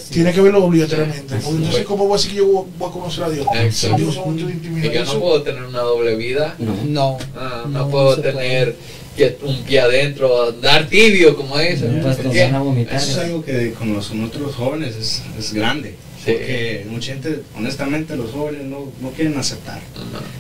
Tiene 0.10 0.34
que 0.34 0.42
verlo 0.42 0.64
obligatoriamente. 0.66 1.36
Sí. 1.36 1.42
Porque 1.44 1.58
entonces, 1.58 1.86
¿cómo 1.86 2.06
voy 2.06 2.14
a 2.14 2.18
decir 2.18 2.32
que 2.32 2.38
yo 2.38 2.66
voy 2.78 2.90
a 2.90 2.92
conocer 2.92 3.24
a 3.24 3.30
Dios? 3.30 3.46
Exacto. 3.56 3.98
Dios 3.98 4.16
es 4.18 4.22
un 4.26 4.36
Dios 4.36 4.48
de 4.48 4.54
Y 4.54 4.58
intimidad. 4.58 4.92
que 4.92 5.00
no 5.00 5.20
puedo 5.20 5.42
tener 5.44 5.64
una 5.64 5.80
doble 5.82 6.16
vida. 6.16 6.56
No. 6.60 6.74
No. 6.88 7.18
Ah, 7.36 7.64
No, 7.68 7.80
no, 7.80 7.90
puedo 7.90 8.10
no 8.10 8.16
se 8.16 8.22
un 9.42 9.64
pie 9.64 9.80
adentro, 9.80 10.50
andar 10.50 10.88
tibio, 10.88 11.36
como 11.36 11.58
dicen. 11.58 12.00
Pues 12.02 12.18
vomitar. 12.52 12.96
Eso 12.96 13.12
es 13.12 13.18
algo 13.18 13.44
que 13.44 13.74
con 13.74 13.94
los, 13.94 14.14
nosotros 14.14 14.56
jóvenes 14.56 14.96
es, 14.96 15.22
es 15.38 15.54
grande. 15.54 15.96
Sí. 16.24 16.32
Porque 16.32 16.86
mucha 16.90 17.14
gente, 17.14 17.42
honestamente, 17.56 18.16
los 18.18 18.32
jóvenes 18.32 18.64
no, 18.64 18.92
no 19.02 19.12
quieren 19.12 19.38
aceptar. 19.38 19.80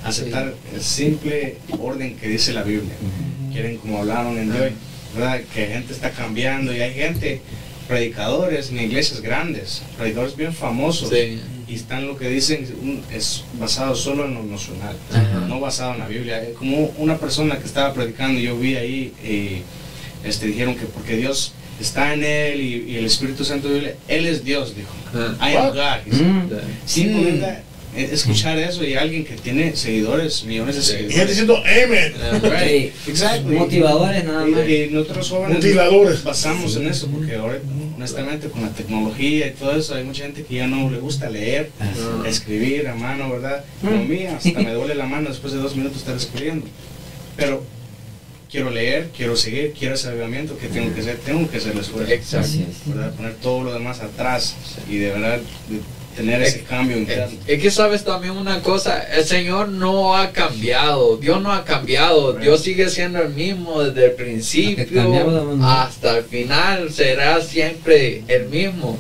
Aceptar 0.03 0.53
el 0.73 0.81
simple 0.81 1.57
orden 1.79 2.15
que 2.17 2.27
dice 2.27 2.53
la 2.53 2.63
Biblia. 2.63 2.95
Quieren, 3.51 3.77
como 3.77 3.99
hablaron 3.99 4.37
en 4.37 4.51
hoy, 4.51 4.71
¿verdad? 5.15 5.41
Que 5.53 5.67
gente 5.67 5.93
está 5.93 6.11
cambiando 6.11 6.75
y 6.75 6.81
hay 6.81 6.93
gente, 6.93 7.41
predicadores 7.87 8.69
en 8.69 8.79
iglesias 8.79 9.21
grandes, 9.21 9.81
predicadores 9.97 10.35
bien 10.35 10.53
famosos. 10.53 11.09
Sí. 11.09 11.39
Y 11.69 11.75
están 11.75 12.07
lo 12.07 12.17
que 12.17 12.27
dicen 12.29 12.67
un- 12.81 13.03
es 13.13 13.43
basado 13.59 13.93
solo 13.95 14.25
en 14.25 14.33
lo 14.33 14.39
emocional, 14.39 14.95
Ajá. 15.11 15.45
no 15.47 15.59
basado 15.59 15.93
en 15.93 15.99
la 15.99 16.07
Biblia. 16.07 16.41
Como 16.57 16.91
una 16.97 17.17
persona 17.17 17.59
que 17.59 17.65
estaba 17.65 17.93
predicando, 17.93 18.39
yo 18.39 18.57
vi 18.57 18.75
ahí, 18.75 19.13
eh, 19.23 19.61
este, 20.23 20.47
dijeron 20.47 20.75
que 20.75 20.85
porque 20.85 21.15
Dios 21.15 21.53
está 21.79 22.13
en 22.13 22.23
él 22.23 22.59
y, 22.61 22.91
y 22.91 22.95
el 22.97 23.05
Espíritu 23.05 23.45
Santo 23.45 23.69
de 23.69 23.77
él, 23.79 23.95
él 24.07 24.25
es 24.25 24.43
Dios, 24.43 24.73
dijo. 24.75 24.89
Ajá. 25.13 25.49
I 25.51 25.55
am 25.55 25.67
God. 25.75 26.13
Mm. 26.13 26.49
Eh, 27.95 28.09
escuchar 28.13 28.57
eso 28.59 28.83
y 28.83 28.93
alguien 28.93 29.25
que 29.25 29.33
tiene 29.35 29.75
seguidores, 29.75 30.43
millones 30.43 30.75
de 30.75 30.81
Sí. 30.83 30.91
Y 30.91 30.95
gente 31.11 31.11
seguidores. 31.11 31.29
diciendo, 31.29 31.57
Amen. 31.57 32.13
Right, 32.43 32.93
exactly. 33.07 33.55
Motivadores 33.55 34.23
nada 34.25 34.45
más. 34.45 34.69
Y, 34.69 34.73
y 34.75 34.87
nosotros 34.91 35.29
jóvenes 35.29 35.55
Mutiladores. 35.57 36.23
basamos 36.23 36.75
en 36.75 36.87
eso 36.87 37.07
porque 37.07 37.35
ahora 37.35 37.59
honestamente 37.95 38.47
con 38.49 38.61
la 38.61 38.69
tecnología 38.69 39.47
y 39.47 39.51
todo 39.51 39.75
eso 39.75 39.95
hay 39.95 40.03
mucha 40.03 40.23
gente 40.23 40.43
que 40.43 40.55
ya 40.55 40.67
no 40.67 40.89
le 40.89 40.99
gusta 40.99 41.29
leer, 41.29 41.71
Ajá. 41.79 42.27
escribir 42.29 42.87
a 42.87 42.95
mano, 42.95 43.29
¿verdad? 43.31 43.65
Como 43.81 44.03
Mm. 44.03 44.07
mí, 44.09 44.25
hasta 44.25 44.59
me 44.59 44.71
duele 44.73 44.93
la 44.95 45.05
mano 45.05 45.29
después 45.29 45.51
de 45.53 45.59
dos 45.59 45.75
minutos 45.75 45.97
estar 45.97 46.15
escribiendo. 46.15 46.67
pero 47.35 47.63
quiero 48.51 48.69
leer, 48.69 49.09
quiero 49.15 49.35
seguir, 49.35 49.73
quiero 49.77 49.95
ese 49.95 50.09
avivamiento, 50.09 50.57
¿qué 50.57 50.67
tengo 50.67 50.93
que 50.93 51.01
hacer? 51.01 51.17
Tengo 51.17 51.49
que 51.49 51.57
hacer 51.57 51.71
el 51.73 51.79
esfuerzo. 51.79 52.11
Exacto. 52.13 52.57
¿verdad? 52.85 53.13
Poner 53.13 53.33
todo 53.35 53.63
lo 53.63 53.73
demás 53.73 53.99
atrás 54.01 54.55
y 54.89 54.97
de 54.97 55.09
verdad 55.11 55.37
de 55.69 55.79
tener 56.19 56.41
ese 56.41 56.61
cambio 56.63 56.97
interno. 56.97 57.37
Es 57.47 57.61
que 57.61 57.71
sabes 57.71 58.03
también 58.03 58.35
una 58.35 58.61
cosa, 58.61 59.01
el 59.15 59.23
Señor 59.23 59.69
no 59.69 60.15
ha 60.17 60.31
cambiado, 60.31 61.17
Dios 61.17 61.41
no 61.41 61.53
ha 61.53 61.63
cambiado, 61.63 62.33
Dios 62.33 62.61
sigue 62.61 62.89
siendo 62.89 63.21
el 63.21 63.29
mismo 63.33 63.81
desde 63.81 64.05
el 64.07 64.11
principio 64.11 65.01
hasta 65.63 66.17
el 66.17 66.23
final, 66.25 66.91
será 66.91 67.41
siempre 67.41 68.23
el 68.27 68.47
mismo. 68.47 68.97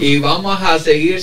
Y 0.00 0.18
vamos 0.20 0.56
a 0.62 0.78
seguir 0.78 1.20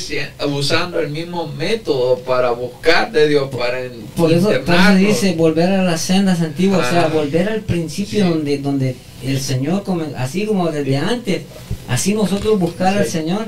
usando 0.54 1.00
el 1.00 1.10
mismo 1.10 1.48
método 1.48 2.18
para 2.20 2.52
buscar 2.52 3.10
de 3.12 3.30
Dios, 3.30 3.50
para 3.56 3.78
Por 4.18 4.34
eso, 4.34 4.54
internarnos. 4.54 5.00
dice 5.00 5.34
volver 5.36 5.70
a 5.70 5.84
las 5.84 6.02
sendas 6.02 6.42
antiguas, 6.42 6.86
o 6.88 6.92
sea, 6.92 7.06
Ah. 7.06 7.08
volver 7.08 7.48
al 7.48 7.62
principio 7.62 8.24
Sí. 8.26 8.30
donde, 8.30 8.58
donde 8.58 8.96
el 9.26 9.40
Señor, 9.40 9.84
así 10.18 10.46
como 10.46 10.70
desde 10.72 10.98
antes, 10.98 11.44
así 11.88 12.14
nosotros 12.16 12.60
buscar 12.60 12.98
al 12.98 13.06
Sí. 13.06 13.12
Señor. 13.12 13.48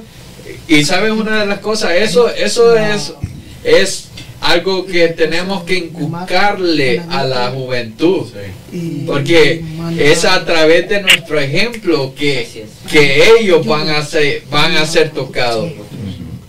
Y 0.68 0.84
sabes 0.84 1.12
una 1.12 1.42
de 1.42 1.46
las 1.46 1.60
cosas, 1.60 1.92
eso, 1.94 2.30
eso 2.30 2.76
es, 2.76 3.14
es 3.64 4.08
algo 4.42 4.86
que 4.86 5.10
tenemos 5.10 5.64
que 5.64 5.76
inculcarle 5.76 7.02
a 7.10 7.24
la 7.24 7.50
juventud. 7.52 8.28
Porque 9.06 9.64
es 9.98 10.26
a 10.26 10.46
través 10.46 10.90
de 10.90 11.02
nuestro 11.02 11.40
ejemplo 11.40 12.14
que, 12.16 12.66
que 12.92 13.24
ellos 13.40 13.66
van 13.66 13.90
a 13.90 14.04
ser, 14.06 14.44
van 14.50 14.76
a 14.76 14.86
ser 14.86 15.12
tocados. 15.12 15.72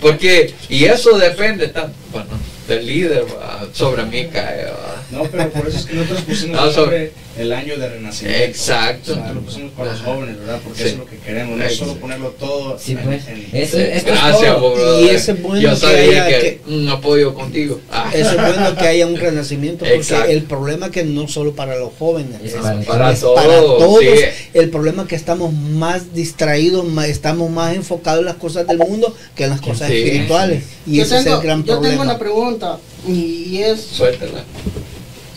Porque, 0.01 0.55
y 0.69 0.85
eso 0.85 1.19
depende 1.19 1.69
tan, 1.69 1.93
bueno, 2.13 2.31
del 2.69 2.87
líder 2.87 3.25
sobre 3.73 4.05
mí 4.05 4.27
cae. 4.33 4.67
No, 5.11 5.23
pero 5.25 5.49
por 5.51 5.67
eso 5.69 5.79
es 5.79 5.87
que 5.87 5.95
nosotros 5.95 6.21
pusimos 6.23 6.77
No, 6.77 6.91
el 7.39 7.53
año 7.53 7.79
de 7.79 7.89
renacimiento. 7.89 8.45
Exacto. 8.45 9.13
Nosotros 9.15 9.35
lo 9.37 9.41
pusimos 9.43 9.73
para 9.73 9.93
los 9.93 10.01
jóvenes, 10.03 10.39
¿verdad? 10.39 10.61
Porque 10.63 10.79
Sí. 10.81 10.85
eso 10.85 10.93
es 10.95 10.99
lo 10.99 11.07
que 11.07 11.17
queremos, 11.19 11.57
no 11.57 11.65
es 11.65 11.77
solo 11.77 11.95
ponerlo 11.95 12.29
todo 12.31 12.79
Sí, 12.79 12.93
en- 12.93 12.99
pues. 12.99 13.27
en- 13.29 13.47
Eso, 13.53 13.79
esto 13.79 13.79
es 13.79 14.05
Gracias, 14.05 14.55
todo. 14.57 14.75
brother. 14.75 15.05
Y 15.05 15.09
ese 15.15 15.33
es 15.33 15.43
bueno 15.43 15.61
Yo 15.63 15.71
que 15.71 15.77
sabía 15.77 16.25
haya- 16.25 16.41
que, 16.41 16.61
un 16.67 16.89
apoyo 16.89 17.33
contigo. 17.35 17.81
Ah. 17.91 18.11
Eso 18.13 18.31
es 18.31 18.37
bueno 18.37 18.77
que 18.77 18.87
haya 18.87 19.07
un 19.07 19.17
renacimiento 19.17 19.85
porque 19.85 19.95
Exacto. 19.97 20.31
el 20.31 20.43
problema 20.43 20.91
que 20.91 21.05
no 21.05 21.29
solo 21.29 21.55
para 21.55 21.77
los 21.77 21.91
jóvenes, 21.99 22.35
Es 22.45 22.55
es 22.55 22.61
para 22.61 22.81
Para 22.83 23.13
es 23.13 23.21
todos, 23.21 23.35
para 23.41 23.61
todos. 23.61 24.01
sí. 24.01 24.09
El 24.55 24.69
problema 24.71 25.03
es 25.05 25.09
que 25.09 25.17
estamos 25.17 25.53
más 25.55 26.13
distraídos, 26.15 26.85
más- 26.87 27.09
estamos 27.09 27.51
más 27.51 27.75
enfocados 27.75 28.21
en 28.21 28.27
las 28.27 28.37
cosas 28.37 28.67
del 28.67 28.79
mundo 28.79 29.15
que 29.37 29.45
en 29.45 29.51
las 29.51 29.61
cosas 29.61 29.89
Sí. 29.89 29.97
espirituales. 29.97 30.65
Y 30.87 30.97
yo 30.97 31.03
ese 31.05 31.19
es 31.21 31.27
el 31.27 31.39
gran 31.41 31.61
yo 31.61 31.67
tengo 31.67 31.81
problema. 31.81 32.03
una 32.03 32.19
pregunta 32.19 32.79
y 33.07 33.59
es, 33.63 33.81
Suéltala. 33.81 34.43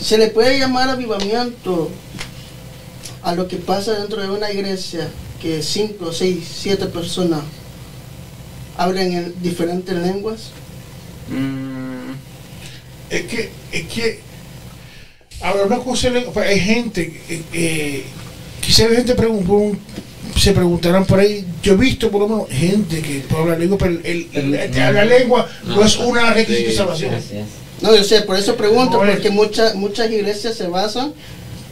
¿Se 0.02 0.18
le 0.18 0.28
puede 0.28 0.58
llamar 0.60 0.90
avivamiento 0.90 1.90
a 3.24 3.36
lo 3.36 3.48
que 3.48 3.58
pasa 3.58 3.94
dentro 4.00 4.22
de 4.22 4.30
una 4.30 4.52
iglesia 4.52 5.08
que 5.42 5.62
cinco, 5.62 6.12
seis, 6.12 6.40
siete 6.60 6.86
personas 6.88 7.42
hablan 8.78 9.12
en 9.12 9.36
diferentes 9.42 9.96
lenguas? 9.96 10.52
Mm, 11.30 12.12
Es 13.10 13.22
que, 13.24 13.50
es 13.74 13.88
que, 13.88 14.20
ahora 15.42 15.64
una 15.66 15.80
cosa, 15.80 16.10
hay 16.36 16.60
gente, 16.60 17.22
eh, 17.30 17.42
eh, 17.54 18.04
quizá 18.66 18.88
la 18.88 18.96
gente 18.96 19.16
pregun- 19.18 19.78
se 20.38 20.54
preguntarán 20.54 21.06
por 21.06 21.20
ahí, 21.20 21.46
yo 21.62 21.74
he 21.74 21.78
visto 21.78 22.10
por 22.10 22.22
lo 22.22 22.28
menos 22.30 22.50
gente 22.50 23.02
que 23.02 23.24
habla 23.36 23.58
lengua, 23.58 23.78
pero 23.78 24.00
el, 24.04 24.28
el- 24.34 24.56
el 24.56 24.72
que 24.72 24.82
habla 24.82 25.04
lengua 25.06 25.50
no, 25.66 25.76
No, 25.76 25.84
es 25.86 25.98
una 25.98 26.34
requisito 26.34 26.70
de 26.70 26.76
salvación. 26.76 27.12
No, 27.82 27.96
yo 27.96 28.04
sé, 28.04 28.22
por 28.22 28.38
eso 28.38 28.56
pregunto, 28.56 28.98
No 28.98 29.06
es. 29.06 29.16
porque 29.16 29.30
muchas 29.32 29.76
muchas 29.76 30.10
iglesias 30.12 30.56
se 30.56 30.68
basan 30.68 31.14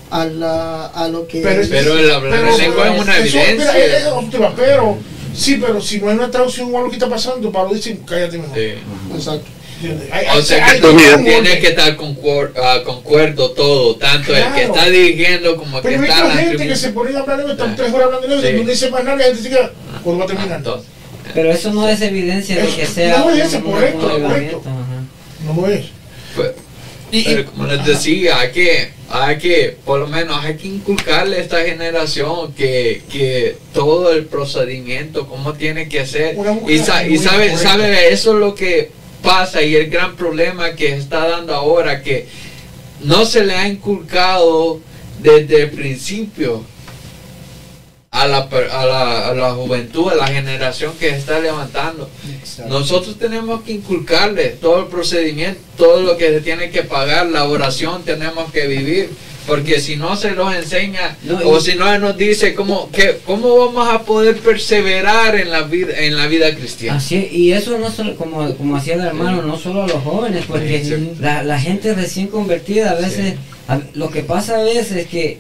a, 0.10 0.26
la, 0.26 0.88
a 0.88 1.08
lo 1.08 1.28
que... 1.28 1.42
Pero, 1.42 1.62
Pero 1.70 1.98
el 2.00 2.12
hablar 2.12 2.46
en 2.48 2.58
lengua 2.58 2.96
es 2.96 3.02
una 3.02 3.18
eso- 3.20 3.38
evidencia. 3.38 3.72
mira, 3.74 3.98
es 3.98 4.04
pero, 4.56 4.98
sí, 5.36 5.58
pero 5.62 5.80
si 5.82 6.00
no 6.00 6.10
hay 6.10 6.16
una 6.16 6.32
traducción 6.32 6.74
o 6.74 6.78
algo 6.78 6.90
que 6.90 6.96
está 6.96 7.08
pasando, 7.10 7.52
Pablo 7.52 7.76
dice, 7.76 8.00
cállate 8.08 8.38
mejor. 8.40 8.58
Sí. 8.58 8.74
Exacto. 9.16 9.46
Hay- 10.12 10.26
O 10.26 10.32
hay- 10.32 10.44
sea 10.44 10.66
hay 10.68 10.80
que 10.82 10.88
un 10.88 10.98
tiene 10.98 11.14
orden. 11.14 11.62
que 11.62 11.68
estar 11.68 11.96
ah, 12.62 12.82
concuerdo 12.84 13.52
todo, 13.52 13.96
tanto 13.96 14.36
el 14.36 14.44
que 14.44 14.50
Claro. 14.52 14.74
está 14.74 14.90
dirigiendo 14.90 15.56
como 15.56 15.78
el 15.78 15.84
que 15.84 15.90
Pero 15.90 16.04
está 16.04 16.20
en 16.20 16.28
la 16.28 16.34
gente 16.42 16.68
que 16.68 16.76
se 16.76 16.90
pone 16.90 17.16
a 17.16 17.20
hablar 17.22 17.38
lengua, 17.38 17.54
están 17.54 17.70
Ah. 17.70 17.76
tres 17.78 17.94
horas 17.94 18.06
hablando 18.08 18.28
lengua, 18.28 18.50
Sí. 18.50 18.58
no 18.58 18.70
dice 18.70 18.90
más 18.90 19.04
nada, 19.06 19.16
y 19.16 19.20
la 19.20 19.26
gente 19.26 19.44
se 19.44 19.50
queda, 19.50 19.72
¿cuándo 20.04 20.20
va 20.20 20.26
a 20.26 20.28
terminar? 20.28 20.58
Entonces, 20.58 20.90
Pero 21.34 21.52
eso 21.52 21.72
no 21.72 21.88
es 21.88 22.02
evidencia 22.02 22.56
de 22.62 22.68
que 22.68 22.86
sea 22.88 23.20
no 23.20 23.30
es 23.30 23.46
eso, 23.46 23.64
correcto, 23.64 24.00
correcto. 24.10 24.64
No 25.46 25.54
lo 25.62 25.68
es. 25.70 25.86
Pues, 26.36 26.52
Y- 27.12 27.24
pero 27.24 27.46
como 27.46 27.66
les 27.66 27.84
decía, 27.86 28.40
hay 28.40 28.52
que, 28.52 28.90
hay 29.10 29.38
que, 29.40 29.76
por 29.84 30.00
lo 30.00 30.08
menos, 30.08 30.38
hay 30.46 30.56
que 30.58 30.68
inculcarle 30.68 31.38
a 31.38 31.40
esta 31.40 31.62
generación 31.64 32.54
que, 32.54 33.02
que 33.12 33.58
todo 33.74 34.12
el 34.14 34.26
procedimiento, 34.26 35.28
cómo 35.28 35.54
tiene 35.54 35.90
que 35.90 36.06
ser. 36.06 36.36
Y, 36.70 36.78
sa- 36.80 37.04
y 37.08 37.18
sabe, 37.18 37.58
sabe, 37.58 38.14
eso 38.14 38.34
es 38.34 38.40
lo 38.40 38.54
que 38.54 38.92
pasa 39.24 39.62
y 39.64 39.76
el 39.76 39.90
gran 39.90 40.16
problema 40.16 40.76
que 40.76 40.94
está 40.96 41.28
dando 41.28 41.54
ahora, 41.56 42.04
que 42.04 42.28
no 43.04 43.26
se 43.26 43.44
le 43.44 43.54
ha 43.56 43.68
inculcado 43.68 44.80
desde 45.22 45.64
el 45.64 45.72
principio 45.72 46.64
a 48.12 48.28
la, 48.28 48.38
a 48.40 48.86
la, 48.86 49.28
a 49.30 49.34
la 49.34 49.52
juventud, 49.52 50.12
a 50.12 50.16
la 50.16 50.28
generación 50.28 50.94
que 51.00 51.10
está 51.10 51.40
levantando. 51.40 52.10
Exacto. 52.42 52.74
Nosotros 52.74 53.18
tenemos 53.20 53.62
que 53.62 53.74
inculcarle 53.74 54.50
todo 54.62 54.80
el 54.82 54.86
procedimiento, 54.88 55.60
todo 55.78 56.02
lo 56.02 56.18
que 56.18 56.30
se 56.30 56.42
tiene 56.42 56.70
que 56.72 56.84
pagar, 56.84 57.28
la 57.28 57.46
oración 57.46 58.04
tenemos 58.04 58.52
que 58.52 58.66
vivir, 58.68 59.12
porque 59.46 59.80
si 59.80 59.96
no 59.96 60.16
se 60.16 60.32
los 60.32 60.54
enseña 60.56 61.18
No, 61.24 61.38
o 61.50 61.60
si 61.60 61.76
no 61.76 61.98
nos 62.00 62.18
dice 62.18 62.54
cómo, 62.56 62.92
que, 62.92 63.20
cómo 63.26 63.56
vamos 63.68 63.88
a 63.94 64.02
poder 64.02 64.38
perseverar 64.38 65.36
en 65.36 65.52
la 65.52 65.62
vida, 65.62 65.94
en 65.98 66.18
la 66.18 66.28
vida 66.28 66.54
cristiana. 66.56 66.98
Así, 66.98 67.30
y 67.32 67.52
eso 67.54 67.78
no 67.78 67.92
solo, 67.92 68.16
como, 68.16 68.54
como 68.56 68.76
hacía 68.76 68.96
el 68.96 69.02
hermano, 69.02 69.42
no 69.44 69.58
solo 69.58 69.84
a 69.84 69.88
los 69.88 70.04
jóvenes, 70.04 70.46
porque 70.48 70.84
Sí. 70.84 71.12
la, 71.20 71.44
la 71.44 71.60
gente 71.60 71.94
recién 71.94 72.28
convertida, 72.28 72.92
a 72.92 72.96
veces, 72.96 73.36
a- 73.68 73.80
lo 73.94 74.10
que 74.10 74.22
pasa 74.24 74.60
a 74.60 74.64
veces 74.64 74.92
es 74.98 75.08
que 75.08 75.38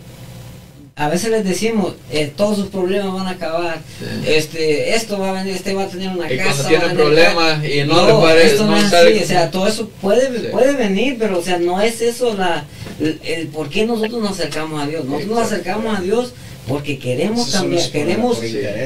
a 1.00 1.08
veces 1.10 1.32
les 1.32 1.44
decimos, 1.46 1.94
eh, 2.12 2.32
todos 2.36 2.58
sus 2.58 2.68
problemas 2.68 3.14
van 3.14 3.28
a 3.28 3.32
acabar, 3.32 3.80
Sí. 4.00 4.06
este, 4.32 4.94
esto 4.96 5.18
va 5.18 5.30
a 5.30 5.34
venir, 5.34 5.56
este 5.56 5.74
va 5.74 5.84
a 5.84 5.88
tener 5.88 6.10
una 6.10 6.32
Y 6.32 6.38
casa. 6.38 6.64
cuando 6.70 6.80
tener- 6.88 6.96
problemas 6.98 7.66
y 7.66 7.84
no, 7.86 7.96
No, 7.96 8.08
les 8.08 8.16
parece- 8.18 8.48
esto 8.52 8.66
no, 8.66 8.78
es 8.78 8.94
así, 8.94 9.20
o 9.24 9.26
sea, 9.28 9.50
todo 9.50 9.68
eso 9.68 9.90
puede, 10.02 10.28
Sí. 10.28 10.48
puede 10.52 10.74
venir, 10.74 11.16
pero 11.18 11.40
o 11.40 11.42
sea, 11.42 11.58
no 11.58 11.82
es 11.82 12.02
eso 12.02 12.36
la, 12.36 12.66
el, 13.00 13.20
el 13.24 13.48
por 13.48 13.70
qué 13.70 13.86
nosotros 13.86 14.22
nos 14.22 14.32
acercamos 14.32 14.84
a 14.84 14.88
Dios. 14.88 15.06
Nosotros 15.06 15.30
nos 15.38 15.46
acercamos 15.52 15.98
a 15.98 16.02
Dios 16.02 16.34
porque 16.68 17.00
queremos 17.00 17.50
cambiar, 17.50 17.82
es 17.82 17.88
queremos 17.88 18.38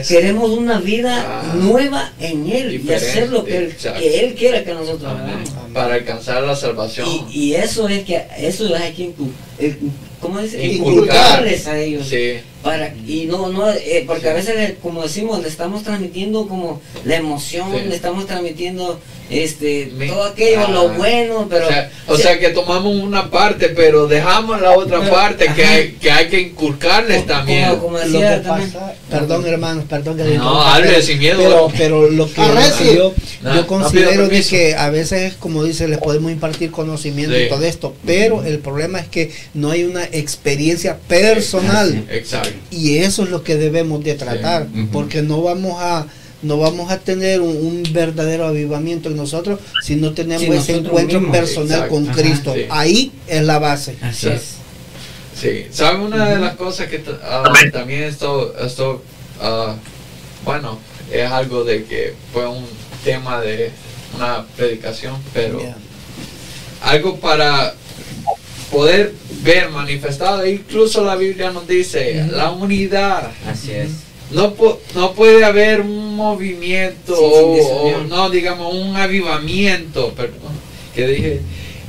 queremos 0.07 0.52
una 0.52 0.80
vida 0.80 1.26
Ah. 1.27 1.53
nueva 1.56 2.14
en 2.19 2.48
Él 2.49 2.81
y 2.88 2.94
hacer 2.94 3.30
lo 3.30 3.44
que 3.44 3.57
Él, 3.57 3.76
que 3.99 4.19
él 4.23 4.35
quiera 4.35 4.64
que 4.64 4.73
nosotros 4.73 5.11
Amén. 5.11 5.31
hagamos. 5.31 5.49
Para 5.73 5.95
alcanzar 5.95 6.44
la 6.44 6.56
salvación. 6.56 7.10
Y, 7.30 7.48
y 7.48 7.56
eso 7.56 7.90
es 7.90 8.03
que 8.06 8.22
eso 8.38 8.73
es 8.76 8.94
que 8.94 9.11
eh, 9.60 9.76
¿cómo? 10.24 10.40
Inculcar. 10.41 10.64
inculcarles 10.64 11.68
a 11.68 11.80
ellos. 11.80 12.08
Sí. 12.08 12.40
Para, 12.64 12.94
y 13.06 13.26
no, 13.26 13.49
no, 13.49 13.69
eh, 13.69 14.06
porque 14.07 14.30
a 14.30 14.34
veces, 14.34 14.76
como 14.81 15.03
decimos, 15.03 15.41
le 15.41 15.49
estamos 15.49 15.84
transmitiendo 15.84 16.48
como 16.48 16.81
la 17.03 17.18
emoción, 17.18 17.68
Sí. 17.73 17.90
le 17.90 17.95
estamos 17.95 18.26
transmitiendo 18.26 18.99
este 19.30 19.91
todo 20.07 20.23
aquello, 20.26 20.61
Ah. 20.68 20.72
lo 20.72 20.90
bueno, 20.90 21.48
pero... 21.49 21.65
o 21.65 21.69
sea, 21.69 21.91
o 22.07 22.15
sí, 22.15 22.22
sea 22.23 22.40
que 22.40 22.49
tomamos 22.49 22.94
una 22.95 23.30
parte, 23.31 23.69
pero 23.69 24.07
dejamos 24.07 24.61
la 24.61 24.72
otra 24.77 24.99
Pero, 24.99 25.11
parte 25.11 25.48
que 25.56 25.65
hay, 25.65 25.91
que 25.94 26.11
hay 26.11 26.27
que 26.30 26.40
inculcarles 26.41 27.22
como- 27.23 27.27
también. 27.34 27.69
como, 27.69 27.81
como 27.81 27.98
Lo 27.98 28.03
decía 28.06 28.38
que 28.38 28.48
también, 28.48 28.72
pasa, 28.72 28.94
perdón 29.10 29.45
hermanos, 29.48 29.85
perdón 29.90 30.18
que 30.18 30.23
No, 30.38 30.61
hable 30.61 31.02
sin 31.02 31.19
miedo. 31.19 31.40
Pero, 31.40 31.72
pero 31.77 32.10
lo 32.10 32.31
que 32.31 32.41
Arrecie. 32.41 32.95
yo, 32.95 33.14
No, 33.41 33.56
yo 33.56 33.61
no 33.61 33.68
considero 33.68 34.11
pido 34.11 34.27
de 34.30 34.44
que 34.44 34.76
a 34.76 34.90
veces 34.90 35.31
es 35.31 35.34
como 35.35 35.64
dice, 35.64 35.88
les 35.88 35.98
podemos 35.99 36.31
impartir 36.31 36.72
conocimiento 36.72 37.35
Sí. 37.35 37.44
y 37.44 37.49
todo 37.49 37.64
esto, 37.65 37.95
pero 38.06 38.44
el 38.44 38.60
problema 38.60 38.99
es 38.99 39.07
que 39.07 39.31
no 39.53 39.72
hay 39.72 39.84
una 39.84 40.03
experiencia 40.06 40.98
personal 41.07 42.06
Exacto. 42.10 42.49
Y 42.71 42.97
eso 42.97 43.23
es 43.23 43.30
lo 43.30 43.43
que 43.43 43.55
debemos 43.57 44.03
de 44.03 44.15
tratar, 44.15 44.67
porque 44.91 45.21
no 45.21 45.41
vamos 45.41 45.75
a 45.81 46.05
no 46.41 46.57
vamos 46.57 46.91
a 46.91 46.97
tener 46.99 47.39
un, 47.39 47.55
un 47.55 47.84
verdadero 47.93 48.45
avivamiento 48.47 49.09
en 49.09 49.15
nosotros 49.15 49.61
si 49.81 49.95
no 49.95 50.11
tenemos 50.13 50.43
Sí, 50.43 50.51
ese 50.51 50.75
encuentro 50.75 51.21
mismos. 51.21 51.38
personal 51.38 51.71
Exacto. 51.84 51.95
con 51.95 52.09
Ajá. 52.09 52.21
Cristo. 52.21 52.53
Sí. 52.53 52.65
Ahí 52.69 53.11
es 53.27 53.43
la 53.43 53.59
base. 53.59 53.95
Así 54.01 54.27
Sí. 54.27 54.34
es. 54.34 54.41
Sí, 55.39 55.65
¿sabe 55.71 55.99
una 56.03 56.30
de 56.30 56.39
las 56.39 56.55
cosas 56.55 56.88
que 56.89 57.01
Amén. 57.23 57.71
también 57.71 58.03
esto, 58.03 58.53
esto 58.59 59.01
ah, 59.41 59.75
bueno, 60.43 60.80
es 61.11 61.31
algo 61.31 61.63
de 61.63 61.85
que 61.85 62.13
fue 62.34 62.45
un 62.45 62.65
tema 63.05 63.39
de 63.39 63.71
una 64.15 64.45
predicación, 64.57 65.15
pero 65.34 65.59
Yeah. 65.61 65.77
algo 66.81 67.19
para 67.19 67.73
poder 68.74 69.14
ver 69.44 69.70
manifestado, 69.70 70.45
incluso 70.45 71.04
la 71.04 71.16
Biblia 71.16 71.52
nos 71.52 71.68
dice, 71.68 72.26
la 72.32 72.52
unidad. 72.52 73.32
Así 73.48 73.72
es. 73.72 73.90
No, 74.32 74.54
no 74.95 75.14
puede 75.14 75.45
haber 75.45 75.82
un 75.82 76.16
movimiento 76.16 77.16
Sí, 77.16 77.22
o, 77.22 78.04
no 78.10 78.30
digamos 78.30 78.74
un 78.74 78.95
avivamiento, 78.95 80.12
perdón, 80.14 80.54
que 80.95 81.08
dije, 81.08 81.41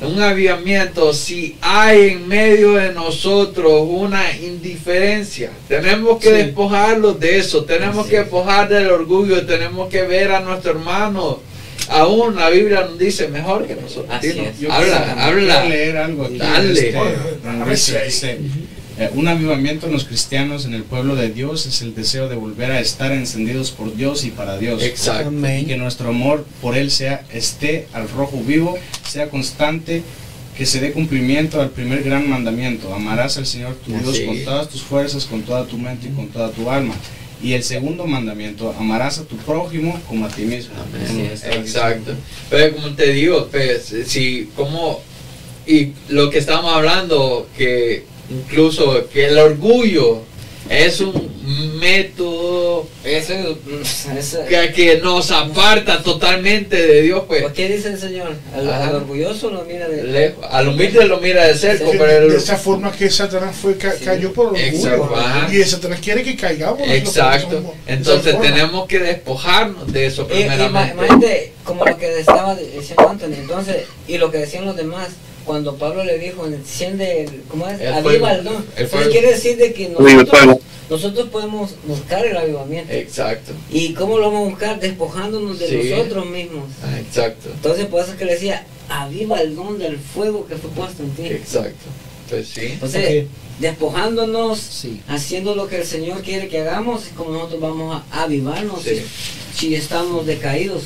un 0.02 0.20
avivamiento 0.20 1.14
si 1.14 1.56
hay 1.62 2.08
en 2.10 2.28
medio 2.28 2.74
de 2.74 2.92
nosotros 2.92 3.84
una 3.86 4.36
indiferencia. 4.36 5.50
Tenemos 5.68 6.18
que 6.18 6.28
Sí. 6.28 6.34
despojarlos 6.34 7.18
de 7.18 7.38
eso, 7.38 7.64
tenemos 7.64 8.00
Así 8.00 8.10
que 8.10 8.16
es. 8.16 8.22
despojar 8.22 8.68
del 8.68 8.90
orgullo, 8.90 9.46
tenemos 9.46 9.88
que 9.88 10.02
ver 10.02 10.32
a 10.32 10.40
nuestro 10.40 10.72
hermano. 10.72 11.40
Aún 11.90 12.36
la 12.36 12.50
Biblia 12.50 12.86
nos 12.88 12.98
dice 12.98 13.28
mejor 13.28 13.66
que 13.66 13.74
nosotros. 13.76 14.06
Así 14.10 14.28
Dinos, 14.28 14.48
es. 14.48 14.60
Yo 14.60 14.72
habla, 14.72 15.12
habla. 15.26 15.54
quiero 15.60 15.68
leer 15.68 15.96
algo 15.96 16.24
aquí. 16.24 16.38
Dale. 16.38 16.94
Este, 17.72 18.04
dice, 18.04 18.38
eh, 18.96 19.10
un 19.14 19.26
avivamiento 19.26 19.86
en 19.86 19.92
los 19.92 20.04
cristianos, 20.04 20.66
en 20.66 20.74
el 20.74 20.84
pueblo 20.84 21.16
de 21.16 21.30
Dios, 21.30 21.66
es 21.66 21.82
el 21.82 21.94
deseo 21.94 22.28
de 22.28 22.36
volver 22.36 22.70
a 22.70 22.80
estar 22.80 23.10
encendidos 23.10 23.72
por 23.72 23.96
Dios 23.96 24.24
y 24.24 24.30
para 24.30 24.56
Dios. 24.56 24.82
Exacto. 24.82 25.32
Y 25.58 25.64
que 25.64 25.76
nuestro 25.76 26.10
amor 26.10 26.46
por 26.62 26.76
Él 26.76 26.90
sea 26.90 27.24
esté 27.32 27.88
al 27.92 28.08
rojo 28.08 28.40
vivo, 28.46 28.78
sea 29.08 29.28
constante, 29.30 30.02
que 30.56 30.66
se 30.66 30.78
dé 30.78 30.92
cumplimiento 30.92 31.60
al 31.60 31.70
primer 31.70 32.04
gran 32.04 32.30
mandamiento. 32.30 32.94
Amarás 32.94 33.36
al 33.36 33.46
Señor 33.46 33.74
tu 33.84 33.90
Dios 33.92 34.20
con 34.20 34.44
todas 34.44 34.68
tus 34.68 34.82
fuerzas, 34.82 35.24
con 35.24 35.42
toda 35.42 35.66
tu 35.66 35.76
mente 35.76 36.06
y 36.06 36.10
con 36.10 36.28
toda 36.28 36.50
tu 36.50 36.70
alma. 36.70 36.94
Y 37.42 37.52
el 37.52 37.62
segundo 37.62 38.06
mandamiento, 38.06 38.74
amarás 38.78 39.18
a 39.18 39.24
tu 39.24 39.36
prójimo 39.36 40.00
como 40.08 40.26
a 40.26 40.28
ti 40.28 40.42
mismo. 40.42 40.74
Amén. 40.82 41.30
Exacto. 41.52 42.14
Pero 42.48 42.74
como 42.74 42.94
te 42.94 43.12
digo, 43.12 43.48
pues, 43.50 43.94
si 44.06 44.50
como 44.56 45.02
y 45.66 45.92
lo 46.08 46.30
que 46.30 46.38
estamos 46.38 46.74
hablando, 46.74 47.48
que 47.56 48.04
incluso 48.30 49.08
que 49.08 49.26
el 49.26 49.38
orgullo 49.38 50.22
es 50.70 51.00
un 51.00 51.78
método 51.78 52.88
Eso, 53.04 53.34
mm, 53.34 54.48
que, 54.48 54.72
que 54.72 55.00
nos 55.02 55.30
aparta 55.30 56.02
totalmente 56.02 56.76
de 56.86 57.02
Dios, 57.02 57.24
pues. 57.28 57.42
¿Por 57.42 57.52
qué 57.52 57.68
dice 57.68 57.88
el 57.88 57.98
Señor? 58.00 58.32
Al, 58.54 58.68
al 58.72 58.94
orgulloso 58.96 59.50
lo 59.50 59.64
mira 59.64 59.88
de 59.88 60.04
lejos. 60.04 60.44
Al 60.50 60.68
humilde 60.68 61.04
lo 61.06 61.18
mira 61.20 61.46
de 61.46 61.54
cerca, 61.54 61.84
Que 61.90 61.98
pero 61.98 62.10
el- 62.26 62.30
de 62.30 62.36
esa 62.38 62.56
forma 62.56 62.90
que 62.92 63.10
Satanás 63.10 63.54
fue 63.56 63.76
ca- 63.76 63.92
Sí. 63.92 64.04
cayó 64.04 64.32
por 64.32 64.56
Exacto, 64.58 65.02
orgullo 65.02 65.20
ajá. 65.20 65.54
y 65.54 65.62
Satanás 65.64 66.00
quiere 66.02 66.22
que 66.22 66.36
caigamos 66.36 66.80
Exacto. 66.88 67.56
somos- 67.56 67.72
Entonces 67.86 68.40
tenemos 68.40 68.86
que 68.88 68.98
despojarnos 69.00 69.92
de 69.92 70.06
eso 70.06 70.26
Y- 70.30 70.38
y 70.38 70.42
ima- 70.44 70.54
primeramente. 70.54 70.94
Imagínate, 71.04 71.52
como 71.64 71.84
lo 71.84 71.96
que 71.98 72.18
estaba 72.20 72.54
diciendo 72.54 73.08
Anthony, 73.08 73.34
entonces, 73.38 73.76
y 74.08 74.18
lo 74.18 74.30
que 74.30 74.38
decían 74.38 74.64
los 74.64 74.76
demás, 74.76 75.08
cuando 75.44 75.76
Pablo 75.76 76.04
le 76.04 76.18
dijo, 76.18 76.46
enciende, 76.46 77.24
el, 77.24 77.42
¿cómo 77.48 77.68
es? 77.68 77.80
El 77.80 77.92
Aviva 77.92 78.10
fuego. 78.10 78.28
el 78.28 78.44
don. 78.44 78.54
El 78.54 78.60
Entonces 78.62 78.90
fuego. 78.90 79.10
quiere 79.10 79.28
decir 79.32 79.56
de 79.56 79.72
que 79.72 79.88
nosotros, 79.90 80.58
nosotros 80.90 81.28
podemos 81.30 81.74
buscar 81.86 82.24
el 82.26 82.36
avivamiento. 82.36 82.92
Exacto. 82.92 83.52
¿Y 83.70 83.92
cómo 83.94 84.18
lo 84.18 84.30
vamos 84.30 84.46
a 84.46 84.50
buscar? 84.50 84.80
Despojándonos 84.80 85.58
de 85.58 85.68
Sí. 85.68 85.90
nosotros 85.90 86.26
mismos. 86.26 86.64
Ah, 86.82 86.98
Exacto. 86.98 87.48
Entonces, 87.54 87.86
por 87.86 88.02
eso 88.02 88.12
es 88.12 88.18
que 88.18 88.24
le 88.24 88.32
decía, 88.34 88.66
aviva 88.88 89.40
el 89.40 89.54
don 89.56 89.78
del 89.78 89.98
fuego 89.98 90.46
que 90.46 90.56
fue 90.56 90.70
puesto 90.70 91.02
en 91.02 91.10
ti. 91.10 91.26
Exacto. 91.26 91.86
Pues 92.28 92.48
sí. 92.48 92.60
Entonces, 92.72 93.24
Ok. 93.24 93.30
despojándonos, 93.60 94.58
Sí. 94.60 95.00
haciendo 95.08 95.54
lo 95.54 95.68
que 95.68 95.76
el 95.78 95.86
Señor 95.86 96.22
quiere 96.22 96.48
que 96.48 96.60
hagamos, 96.60 97.04
es 97.06 97.12
como 97.12 97.30
nosotros 97.30 97.60
vamos 97.60 98.02
a 98.10 98.22
avivarnos. 98.22 98.82
Sí. 98.82 99.02
Si, 99.54 99.66
si 99.68 99.74
estamos 99.74 100.26
decaídos, 100.26 100.82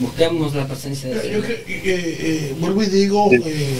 busquemos 0.00 0.54
la 0.54 0.66
presencia 0.66 1.08
de 1.10 1.16
Yo 1.30 1.40
Dios. 1.42 1.46
que- 1.46 1.52
eh, 1.52 1.62
eh, 1.84 2.54
vuelvo 2.58 2.82
y 2.82 2.86
digo, 2.86 3.30
eh, 3.32 3.78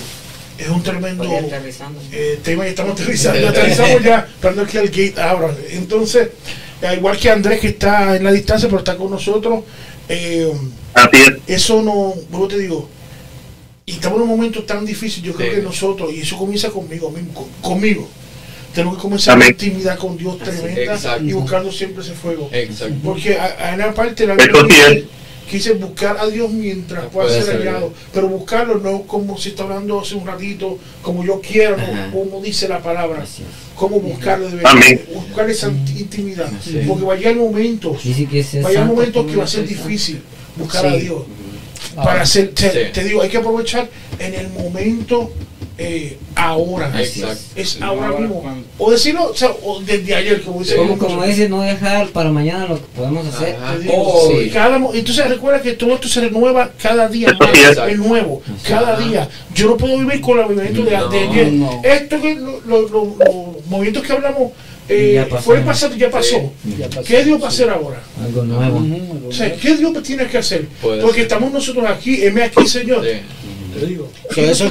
es 0.59 0.69
un 0.69 0.83
tremendo 0.83 1.25
aterrizando. 1.25 2.01
eh, 2.13 2.39
tema 2.43 2.65
que 2.65 2.71
estamos 2.71 2.93
aterrizando. 2.93 3.49
Aterrizamos 3.49 4.03
ya, 4.03 4.29
esperando 4.33 4.67
que 4.67 4.79
el 4.79 4.89
gate 4.91 5.21
abra. 5.21 5.55
Entonces, 5.71 6.29
al 6.83 6.99
igual 6.99 7.17
que 7.19 7.31
Andrés 7.31 7.61
que 7.61 7.69
está 7.69 8.17
en 8.17 8.25
la 8.25 8.33
distancia, 8.33 8.69
pero 8.69 8.79
está 8.81 8.97
con 8.97 9.11
nosotros, 9.11 9.65
eh, 10.09 10.51
Así 10.95 11.17
es. 11.47 11.57
eso 11.63 11.83
no, 11.83 12.15
vuelvo 12.31 12.49
te 12.49 12.59
digo, 12.59 12.89
y 13.87 13.93
estamos 13.93 14.19
en 14.19 14.23
un 14.23 14.29
momento 14.29 14.63
tan 14.65 14.85
difícil, 14.85 15.23
yo 15.23 15.35
creo 15.35 15.51
Sí. 15.51 15.57
que 15.57 15.63
nosotros, 15.63 16.13
y 16.13 16.21
eso 16.21 16.37
comienza 16.39 16.69
conmigo 16.71 17.11
mismo, 17.11 17.33
con- 17.35 17.49
conmigo, 17.63 18.09
tenemos 18.75 18.97
que 18.97 19.03
comenzar 19.03 19.35
Amén. 19.35 19.49
una 19.49 19.51
intimidad 19.67 19.99
con 19.99 20.17
Dios 20.17 20.39
tremenda 20.39 20.95
Exacto. 20.95 21.25
y 21.25 21.33
buscando 21.33 21.73
siempre 21.73 22.03
ese 22.05 22.13
fuego. 22.13 22.49
Exacto. 22.53 22.95
Porque 23.03 23.37
a- 23.39 23.73
a 23.73 23.75
una 23.75 23.93
parte 23.95 24.27
la 24.27 24.35
Biblia 24.37 25.03
dice 25.57 25.73
buscar 25.73 26.17
a 26.19 26.27
Dios 26.29 26.51
mientras 26.51 27.05
No 27.05 27.11
pueda 27.11 27.29
ser 27.31 27.43
ser 27.45 27.59
hallado, 27.59 27.93
pero 28.13 28.29
buscarlo 28.29 28.77
no 28.79 29.03
como 29.03 29.37
se 29.39 29.51
está 29.51 29.65
hablando 29.65 30.01
hace 30.01 30.15
un 30.15 30.27
ratito, 30.27 30.79
como 31.03 31.25
yo 31.25 31.41
quiero, 31.41 31.77
Ajá. 31.77 32.11
como 32.13 32.41
dice 32.41 32.69
la 32.69 32.81
palabra, 32.81 33.25
cómo 33.75 34.01
buscarlo 34.01 34.49
de 34.49 34.57
verdad, 34.57 34.73
buscar 35.15 35.49
esa 35.51 35.69
intimidad, 35.69 36.51
Sí. 36.63 36.81
porque 36.87 37.05
va 37.05 37.15
a 37.15 37.17
llegar 37.17 37.37
momentos, 37.37 37.97
va 37.97 38.69
a 38.69 38.71
llegar 38.71 38.87
momentos 38.87 39.23
como 39.23 39.29
que 39.31 39.37
va 39.37 39.45
a 39.45 39.49
ser 39.49 39.67
difícil 39.67 40.21
buscar 40.57 40.87
a. 40.87 40.97
Dios. 40.97 41.23
Para 41.97 42.23
hacer, 42.23 42.53
te, 42.55 42.71
Sí. 42.71 42.93
te 42.93 43.05
digo, 43.05 43.21
hay 43.23 43.29
que 43.29 43.39
aprovechar 43.39 43.89
en 44.19 44.35
el 44.35 44.49
momento 44.51 45.33
eh, 45.83 46.19
ahora. 46.35 46.93
Exacto. 47.01 47.43
Es 47.57 47.71
Sí, 47.71 47.79
ahora 47.83 48.09
ahora 48.09 48.21
mismo. 48.21 48.43
cuando- 48.43 48.67
O 48.79 48.91
decirlo, 48.91 49.31
o 49.31 49.35
sea, 49.35 49.51
o 49.63 49.81
desde 49.81 50.15
ayer, 50.15 50.43
como 50.43 50.61
dice 50.61 50.77
Como, 50.77 50.99
como 50.99 51.25
dice, 51.25 51.49
no 51.49 51.63
dejar 51.63 52.09
para 52.09 52.31
mañana 52.31 52.67
lo 52.67 52.77
que 52.77 52.87
podemos 52.95 53.27
hacer. 53.27 53.57
Cada 54.53 54.79
mo- 54.79 54.93
entonces 54.95 55.29
recuerda 55.29 55.63
que 55.63 55.73
todo 55.73 55.95
esto 55.95 56.09
se 56.09 56.21
renueva 56.21 56.71
cada 56.81 57.09
día 57.09 57.35
más, 57.39 57.51
sí 57.53 57.61
es. 57.89 57.99
nuevo, 57.99 58.43
cada 58.67 58.99
día. 58.99 59.29
Yo 59.55 59.69
no 59.69 59.77
puedo 59.77 59.99
vivir 59.99 60.21
con 60.21 60.39
el 60.39 60.45
movimiento 60.47 60.85
de, 60.85 60.97
ayer. 60.97 61.53
no. 61.53 61.81
Esto 61.83 62.21
que 62.21 62.35
lo- 62.35 62.61
lo- 62.67 62.83
lo- 62.89 63.17
los 63.19 63.67
movimientos 63.67 64.03
que 64.03 64.13
hablamos 64.13 64.53
eh, 64.89 65.25
pasó. 65.31 65.43
fue 65.43 65.59
el 65.59 65.65
pasado, 65.65 65.95
ya 65.97 66.11
pasó. 66.11 66.53
Ya 66.79 66.89
pasó. 66.89 67.03
¿Qué 67.05 67.25
Dios 67.25 67.41
va 67.41 67.47
a 67.47 67.49
hacer 67.49 67.71
ahora? 67.71 68.03
Algo 68.23 68.43
nuevo. 68.45 69.29
O 69.29 69.33
sea, 69.33 69.55
¿qué 69.55 69.77
Dios 69.77 69.93
tiene 70.03 70.27
que 70.27 70.39
hacer? 70.39 70.67
Puede 70.83 71.01
Porque 71.01 71.19
ser. 71.19 71.23
estamos 71.27 71.53
nosotros 71.53 71.85
aquí, 71.89 72.25
heme 72.25 72.43
aquí, 72.43 72.67
Señor. 72.67 73.05
Sí. 73.05 73.79
Te 73.79 73.87
digo. 73.87 74.09
So, 74.29 74.35
¿Qué 74.35 74.51
eso 74.51 74.65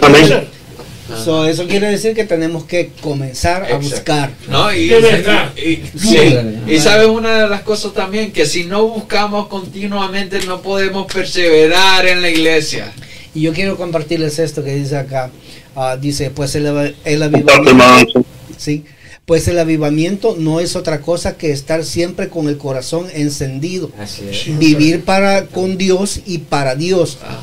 So, 1.18 1.48
eso 1.48 1.68
quiere 1.68 1.88
decir 1.88 2.14
que 2.14 2.24
tenemos 2.24 2.64
que 2.66 2.92
comenzar 3.02 3.72
a 3.72 3.78
buscar. 3.78 4.32
No, 4.50 4.74
y, 4.74 4.92
y, 4.94 5.84
Sí. 5.98 6.18
sí. 6.18 6.36
y 6.68 6.80
sabes 6.80 7.08
una 7.08 7.44
de 7.44 7.50
las 7.50 7.62
cosas 7.62 7.94
también, 7.94 8.32
que 8.32 8.46
si 8.46 8.66
no 8.66 8.88
buscamos 8.88 9.48
continuamente 9.48 10.40
no 10.46 10.62
podemos 10.62 11.12
perseverar 11.12 12.06
en 12.08 12.22
la 12.22 12.30
iglesia. 12.30 12.92
Y 13.34 13.42
yo 13.42 13.54
quiero 13.54 13.78
compartirles 13.78 14.40
esto 14.40 14.64
que 14.64 14.76
dice 14.76 14.98
acá. 14.98 15.30
Ah, 15.76 15.98
dice, 16.00 16.30
pues 16.32 16.56
el, 16.56 16.96
el 17.06 17.24
avivamiento, 17.24 18.26
sí, 18.58 18.84
pues 19.26 19.48
el 19.48 19.60
avivamiento 19.60 20.36
no 20.38 20.60
es 20.60 20.76
otra 20.76 21.00
cosa 21.02 21.38
que 21.38 21.52
estar 21.52 21.86
siempre 21.86 22.30
con 22.30 22.50
el 22.50 22.58
corazón 22.58 23.06
encendido, 23.14 23.92
Así 24.00 24.24
es. 24.30 24.40
Sí. 24.40 24.52
vivir 24.58 25.04
para 25.06 25.46
con 25.46 25.78
Dios 25.78 26.22
y 26.26 26.40
para 26.40 26.74
Dios. 26.76 27.20
Ah, 27.24 27.38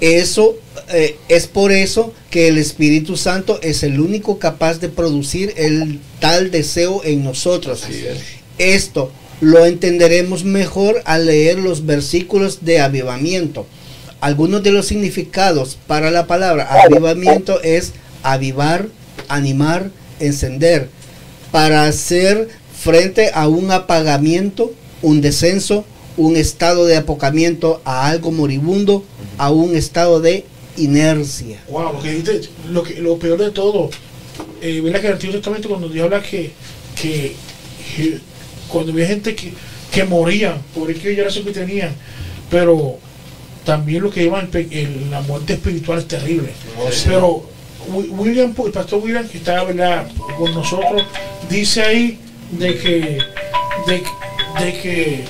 Eso 0.00 0.56
eh, 0.90 1.16
es 1.28 1.46
por 1.46 1.72
eso 1.72 2.12
que 2.30 2.48
el 2.48 2.58
Espíritu 2.58 3.16
Santo 3.16 3.58
es 3.62 3.82
el 3.82 4.00
único 4.00 4.38
capaz 4.38 4.78
de 4.78 4.88
producir 4.88 5.52
el 5.56 5.98
tal 6.20 6.50
deseo 6.50 7.02
en 7.04 7.24
nosotros. 7.24 7.84
es. 7.88 8.18
Esto 8.58 9.10
lo 9.40 9.66
entenderemos 9.66 10.44
mejor 10.44 11.02
al 11.04 11.26
leer 11.26 11.58
los 11.58 11.86
versículos 11.86 12.64
de 12.64 12.80
avivamiento. 12.80 13.66
Algunos 14.20 14.62
de 14.62 14.72
los 14.72 14.86
significados 14.86 15.78
para 15.86 16.10
la 16.10 16.26
palabra 16.26 16.68
avivamiento 16.84 17.62
es 17.62 17.92
avivar, 18.22 18.88
animar, 19.28 19.90
encender, 20.18 20.88
para 21.52 21.84
hacer 21.84 22.48
frente 22.76 23.30
a 23.32 23.46
un 23.48 23.70
apagamiento, 23.70 24.72
un 25.02 25.20
descenso, 25.20 25.84
un 26.18 26.36
estado 26.36 26.84
de 26.84 26.96
apocamiento 26.96 27.80
a 27.84 28.08
algo 28.08 28.30
moribundo, 28.30 29.04
a 29.38 29.50
un 29.50 29.74
estado 29.74 30.20
de 30.20 30.44
inercia. 30.76 31.60
Wow, 31.70 31.94
lo 31.94 32.00
que 32.02 32.10
dijiste, 32.10 32.40
lo, 32.70 32.82
que, 32.82 33.00
lo 33.00 33.18
peor 33.18 33.38
de 33.38 33.50
todo, 33.50 33.88
eh, 34.60 34.80
¿verdad 34.82 35.00
que 35.00 35.06
el 35.06 35.12
Antiguo 35.14 35.34
Testamento 35.36 35.68
cuando 35.68 35.88
Dios 35.88 36.04
habla 36.04 36.22
que, 36.22 36.50
que, 37.00 37.34
que 37.96 38.18
cuando 38.68 38.92
había 38.92 39.06
gente 39.06 39.34
que, 39.34 39.52
que 39.92 40.04
moría 40.04 40.56
por 40.74 40.90
el 40.90 41.00
que 41.00 41.14
ya 41.16 41.24
que 41.26 41.50
tenían, 41.52 41.94
pero 42.50 42.98
también 43.64 44.02
lo 44.02 44.10
que 44.10 44.22
llevan 44.22 44.50
el 44.52 45.10
la 45.10 45.20
muerte 45.22 45.54
espiritual 45.54 45.98
es 46.00 46.08
terrible. 46.08 46.50
Pero 47.06 47.44
Wi- 47.92 48.08
William, 48.10 48.54
el 48.66 48.72
pastor 48.72 49.00
William, 49.02 49.26
que 49.28 49.38
está 49.38 49.62
¿verdad? 49.64 50.08
con 50.36 50.52
nosotros, 50.54 51.02
dice 51.48 51.82
ahí 51.82 52.18
de 52.52 52.76
que, 52.78 53.18
de, 53.86 54.02
de 54.64 54.80
que 54.80 55.24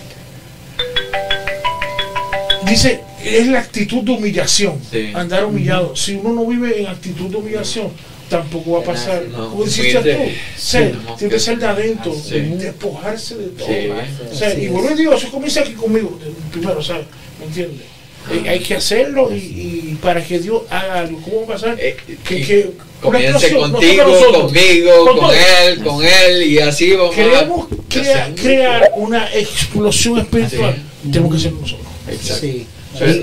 dice 2.71 3.01
es 3.25 3.47
la 3.49 3.61
actitud 3.61 4.03
de 4.03 4.13
humillación, 4.13 4.79
Sí. 4.91 5.11
andar 5.15 5.45
humillado. 5.45 5.95
Si 5.97 6.15
uno 6.15 6.33
no 6.33 6.47
vive 6.47 6.81
en 6.81 6.87
actitud 6.87 7.27
de 7.27 7.37
humillación, 7.37 7.89
tampoco 8.29 8.73
va 8.73 8.81
a 8.81 8.85
pasar. 8.85 9.25
No, 9.31 9.51
Como 9.51 9.65
tú, 9.65 9.71
ser, 9.71 10.95
no, 11.05 11.15
tiene 11.17 11.33
que 11.35 11.41
ser 11.41 11.59
de 11.59 11.67
adentro, 11.67 12.15
Sí. 12.15 12.39
despojarse 12.41 13.37
de 13.37 13.47
todo. 13.49 13.67
Sí. 13.69 13.89
O 14.31 14.35
sea, 14.35 14.49
Así 14.49 14.61
y 14.61 14.65
y 14.65 14.95
digo, 14.97 15.15
eso 15.15 15.31
comienza 15.31 15.61
aquí 15.61 15.73
conmigo, 15.73 16.19
primero, 16.53 16.83
¿sabes? 16.83 17.07
¿Me 17.41 17.47
entiendes? 17.47 17.87
Eh, 18.31 18.47
hay 18.49 18.61
que 18.61 18.75
hacerlo 18.75 19.35
y, 19.35 19.39
y 19.39 19.99
para 20.03 20.23
que 20.23 20.39
Dios 20.39 20.63
haga 20.69 21.01
algo. 21.01 21.19
¿Cómo 21.23 21.39
va 21.41 21.45
a 21.45 21.47
pasar? 21.57 21.77
Eh, 21.81 21.97
que, 22.27 22.43
que 22.43 22.71
Comience 23.01 23.55
contigo, 23.55 24.05
nosotros, 24.05 24.53
conmigo, 24.53 25.17
con 25.19 25.31
él, 25.35 25.79
con 25.83 26.05
él, 26.05 26.43
y 26.43 26.59
así 26.59 26.93
vamos 26.93 27.15
Queremos 27.15 27.69
a 27.73 27.77
crea- 27.89 28.35
crear 28.35 28.91
una 28.97 29.33
explosión 29.33 30.19
espiritual. 30.19 30.77
Tenemos 31.11 31.35
que 31.35 31.41
ser 31.41 31.53
nosotros. 31.53 31.88
Exacto. 32.13 32.47
Sí. 32.47 32.67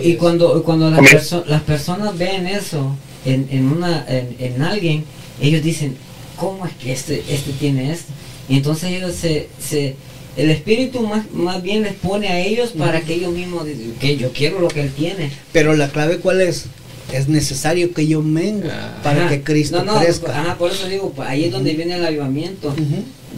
Y, 0.03 0.09
y 0.11 0.15
cuando, 0.15 0.63
cuando 0.63 0.89
las, 0.89 0.99
perso- 1.01 1.45
las 1.47 1.61
personas 1.63 2.17
ven 2.17 2.45
eso, 2.47 2.95
en, 3.25 3.47
en 3.51 3.71
una, 3.71 4.05
en, 4.07 4.35
en 4.39 4.61
alguien, 4.61 5.03
ellos 5.41 5.63
dicen, 5.63 5.95
¿cómo 6.37 6.65
es 6.65 6.73
que 6.73 6.91
este, 6.93 7.23
este 7.29 7.51
tiene 7.53 7.91
esto? 7.91 8.11
Y 8.47 8.57
entonces 8.57 8.91
ellos 8.91 9.15
se, 9.15 9.49
se 9.59 9.95
el 10.37 10.49
espíritu 10.51 11.01
más, 11.01 11.31
más 11.31 11.63
bien 11.63 11.83
les 11.83 11.93
pone 11.93 12.27
a 12.27 12.39
ellos 12.39 12.71
para 12.77 13.01
que 13.01 13.15
ellos 13.15 13.31
mismos 13.33 13.65
que 13.99 14.17
yo 14.17 14.31
quiero 14.33 14.59
lo 14.59 14.67
que 14.67 14.81
él 14.81 14.91
tiene. 14.91 15.31
Pero 15.51 15.73
la 15.75 15.89
clave 15.89 16.17
cuál 16.17 16.41
es? 16.41 16.65
Es 17.13 17.27
necesario 17.27 17.93
que 17.93 18.07
yo 18.07 18.21
mengue 18.21 18.69
para 19.03 19.21
Ajá. 19.21 19.29
que 19.29 19.43
Cristo 19.43 19.83
no, 19.83 19.93
no, 19.93 19.99
crezca. 19.99 20.39
Ajá, 20.39 20.57
por 20.57 20.71
eso 20.71 20.87
digo, 20.87 21.11
pues, 21.15 21.29
ahí 21.29 21.45
es 21.45 21.51
donde 21.51 21.73
viene 21.73 21.95
el 21.95 22.05
avivamiento. 22.05 22.73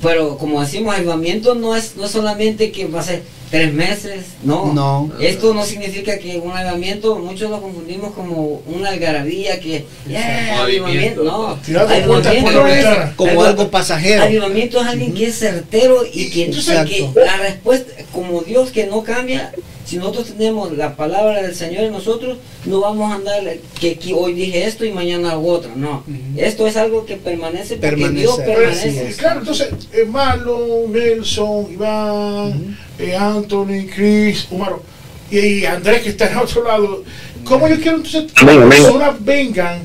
Pero 0.02 0.38
como 0.38 0.61
decimos, 0.61 0.95
avivamiento 0.95 1.56
no 1.56 1.76
es, 1.76 1.95
no 1.95 2.06
es 2.06 2.11
solamente 2.11 2.72
que 2.72 2.85
va 2.85 2.99
a 2.99 3.03
ser 3.03 3.23
tres 3.49 3.73
meses, 3.73 4.26
no. 4.44 4.73
No. 4.73 5.11
Esto 5.19 5.53
no 5.53 5.65
significa 5.65 6.18
que 6.19 6.38
un 6.38 6.52
avivamiento, 6.52 7.18
muchos 7.18 7.49
lo 7.49 7.61
confundimos 7.61 8.14
como 8.14 8.61
una 8.68 8.89
algarabía 8.89 9.60
que, 9.60 9.85
yeah, 10.07 10.61
avivamiento, 10.61 11.23
no. 11.23 11.57
Por 11.65 11.77
Avivamiento 11.77 12.68
es. 12.68 12.85
Como 13.15 13.44
algo 13.44 13.69
pasajero. 13.69 14.23
Avivamiento 14.23 14.81
es 14.81 14.88
alguien 14.88 15.14
que 15.14 15.27
es 15.27 15.39
certero 15.39 16.03
y 16.11 16.30
que, 16.30 16.52
que 16.52 17.10
la 17.15 17.38
respuesta, 17.38 17.94
como 18.11 18.41
Dios 18.41 18.72
que 18.72 18.85
no 18.85 19.03
cambia, 19.03 19.52
si 19.88 19.95
nosotros 19.97 20.27
tenemos 20.38 20.76
la 20.77 20.95
palabra 20.97 21.41
del 21.41 21.55
Señor 21.55 21.85
en 21.85 21.93
nosotros, 21.93 22.38
no 22.65 22.81
vamos 22.81 23.09
a 23.09 23.15
andar 23.15 23.41
que, 23.80 23.97
que 23.97 24.14
hoy 24.14 24.34
dije 24.34 24.65
esto 24.68 24.84
y 24.84 24.91
mañana 24.91 25.31
hago 25.31 25.47
otra, 25.49 25.72
no. 25.76 26.03
Esto 26.35 26.68
es 26.68 26.76
algo 26.76 27.05
que 27.05 27.15
permanece 27.15 27.76
porque 27.77 27.91
Permanece. 27.91 28.19
Dios 28.22 28.38
permanece. 28.39 29.09
eh, 29.09 29.15
claro, 29.18 29.39
entonces, 29.39 29.69
eh, 29.93 30.03
Marlon, 30.05 30.91
Nelson, 30.91 31.72
Iván, 31.72 32.77
eh, 32.99 33.15
Anthony, 33.15 33.88
Chris, 33.95 34.47
Umaro 34.51 34.84
y, 35.31 35.38
y 35.39 35.65
Andrés 35.65 36.01
que 36.03 36.09
está 36.09 36.30
en 36.31 36.38
otro 36.38 36.64
lado. 36.65 37.03
¿Cómo 37.45 37.68
yo 37.69 37.76
quiero 37.77 37.97
entonces 37.97 38.31
que 38.34 38.45
las 38.45 38.76
personas 38.76 39.15
vengan 39.23 39.80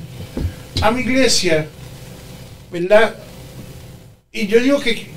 a 0.80 0.90
mi 0.90 1.02
iglesia, 1.02 1.68
¿verdad? 2.72 3.14
Y 4.32 4.48
yo 4.48 4.58
digo 4.60 4.80
que, 4.80 4.94
que- 4.96 5.10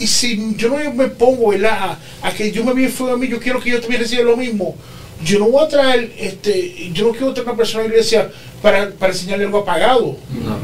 y 0.00 0.06
si 0.06 0.54
yo 0.56 0.70
no 0.70 0.92
me 0.94 1.08
pongo, 1.08 1.50
¿verdad? 1.50 1.98
A, 2.22 2.28
a 2.28 2.32
que 2.32 2.50
yo 2.50 2.64
me 2.64 2.72
vi 2.72 2.88
fuego 2.88 3.14
a 3.14 3.18
mí, 3.18 3.28
yo 3.28 3.38
quiero 3.38 3.60
que 3.60 3.70
yo 3.70 3.80
también 3.80 4.00
reciba 4.00 4.22
lo 4.22 4.36
mismo. 4.36 4.74
Yo 5.22 5.38
no 5.38 5.50
voy 5.50 5.62
a 5.62 5.68
traer, 5.68 6.10
este, 6.18 6.90
yo 6.94 7.06
no 7.06 7.12
quiero 7.12 7.34
traer 7.34 7.48
una 7.48 7.56
persona 7.58 7.84
a 7.84 7.86
la 7.86 7.92
iglesia 7.92 8.30
para, 8.62 8.90
para 8.92 9.12
enseñarle 9.12 9.44
algo 9.44 9.58
apagado. 9.58 10.16
No. 10.30 10.54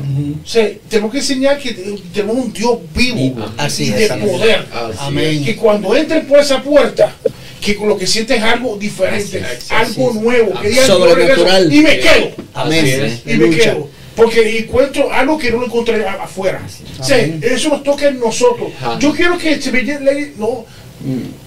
O 0.43 0.47
sea, 0.47 0.71
tenemos 0.89 1.13
que 1.13 1.19
enseñar 1.19 1.59
que 1.59 1.73
tenemos 2.15 2.37
un 2.37 2.53
Dios 2.53 2.79
vivo. 2.95 3.37
Así 3.59 3.85
y 3.85 3.91
de 3.91 4.09
poder. 4.09 4.67
Así 4.73 4.99
Amén. 5.01 5.45
Que 5.45 5.57
cuando 5.57 5.95
entren 5.95 6.27
por 6.27 6.39
esa 6.39 6.63
puerta, 6.63 7.13
que 7.61 7.75
lo 7.75 7.99
que 7.99 8.07
sienten 8.07 8.39
es 8.39 8.45
algo 8.45 8.79
diferente, 8.79 9.39
es, 9.39 9.71
algo 9.71 10.15
nuevo, 10.15 10.59
que 10.61 10.69
digan, 10.71 10.87
Sobrenatural. 10.87 11.69
regreso 11.69 11.75
Y 11.75 11.81
me 11.83 11.99
quedo. 11.99 12.31
Amén. 12.55 12.85
Así 12.87 12.91
es. 12.91 13.23
Y 13.27 13.39
me 13.39 13.47
Lucha. 13.47 13.73
quedo. 13.73 13.89
Porque 14.17 14.59
encuentro 14.59 15.13
algo 15.13 15.39
que 15.39 15.51
no 15.51 15.59
lo 15.59 15.67
encontré 15.67 16.05
afuera. 16.07 16.63
O 16.99 17.05
sea, 17.05 17.19
eso 17.19 17.69
nos 17.69 17.83
toca 17.83 18.09
en 18.09 18.19
nosotros. 18.19 18.73
Ajá. 18.81 18.99
Yo 18.99 19.13
quiero 19.13 19.37
que 19.39 19.61
se 19.61 19.71
me 19.71 19.83
no, 20.39 20.65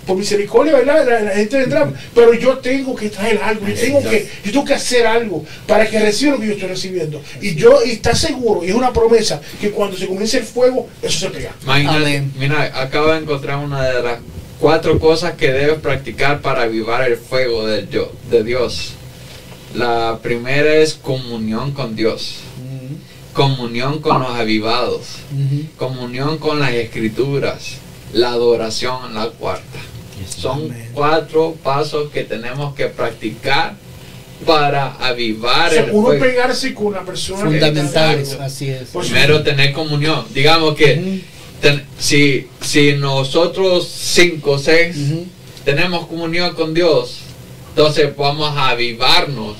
por 0.06 0.16
misericordia, 0.16 0.74
¿verdad? 0.74 1.06
La, 1.08 1.20
la 1.22 1.32
gente 1.32 1.58
vendrá, 1.58 1.92
pero 2.14 2.34
yo 2.34 2.60
tengo 2.60 2.96
que 2.96 3.10
traer 3.10 3.40
algo, 3.44 3.68
yo 3.68 3.74
tengo 3.74 4.02
que, 4.02 4.30
yo 4.44 4.52
tengo 4.52 4.66
que 4.66 4.74
hacer 4.74 5.06
algo 5.06 5.44
para 5.68 5.90
que 5.90 6.00
reciba 6.00 6.34
lo 6.34 6.40
que 6.40 6.48
yo 6.48 6.54
estoy 6.54 6.70
recibiendo. 6.70 7.22
Y 7.42 7.56
yo, 7.56 7.80
y 7.84 7.92
está 7.92 8.16
seguro, 8.16 8.64
y 8.64 8.70
es 8.70 8.76
una 8.76 8.94
promesa, 8.94 9.42
que 9.60 9.72
cuando 9.72 9.98
se 9.98 10.08
comience 10.08 10.38
el 10.38 10.44
fuego, 10.44 10.88
eso 11.02 11.20
se 11.20 11.30
pega. 11.30 11.52
Imagínate, 11.64 12.24
mira, 12.38 12.82
acabo 12.82 13.12
de 13.12 13.20
encontrar 13.20 13.58
una 13.58 13.84
de 13.84 14.04
las 14.04 14.20
cuatro 14.60 15.00
cosas 15.00 15.34
que 15.34 15.52
debes 15.52 15.80
practicar 15.80 16.42
para 16.42 16.64
avivar 16.64 17.10
el 17.10 17.18
fuego 17.18 17.66
de 17.68 18.44
Dios. 18.44 18.94
La 19.76 20.20
primera 20.24 20.76
es 20.76 20.96
comunión 20.96 21.72
con 21.72 21.96
Dios, 21.96 22.38
comunión 23.34 24.00
con 24.00 24.22
los 24.22 24.32
avivados, 24.32 25.02
comunión 25.78 26.38
con 26.38 26.60
las 26.60 26.72
escrituras, 26.74 27.76
la 28.14 28.30
adoración 28.32 29.14
la 29.14 29.28
cuarta. 29.30 29.80
Son 30.28 30.74
cuatro 30.94 31.56
pasos 31.64 32.10
que 32.12 32.24
tenemos 32.24 32.76
que 32.76 32.88
practicar 32.88 33.76
para 34.46 34.94
avivar 34.96 35.70
O 35.70 35.74
sea, 35.74 35.84
el 35.84 35.92
uno 35.92 36.08
fuego. 36.08 36.24
pegarse 36.24 36.74
con 36.74 36.94
la 36.94 37.02
persona 37.04 37.50
está- 37.84 38.46
así 38.46 38.70
es. 38.70 38.90
Por 38.90 39.04
Primero 39.06 39.44
tener 39.44 39.74
comunión. 39.74 40.26
Digamos 40.34 40.76
que 40.76 41.22
ten- 41.62 41.86
si, 41.98 42.48
si 42.62 42.94
nosotros 42.94 43.88
cinco 43.88 44.52
o 44.52 44.60
seis 44.60 44.96
tenemos 45.66 46.08
comunión 46.08 46.54
con 46.56 46.74
Dios, 46.74 47.20
entonces 47.70 48.16
vamos 48.16 48.56
a 48.58 48.70
avivarnos. 48.70 49.58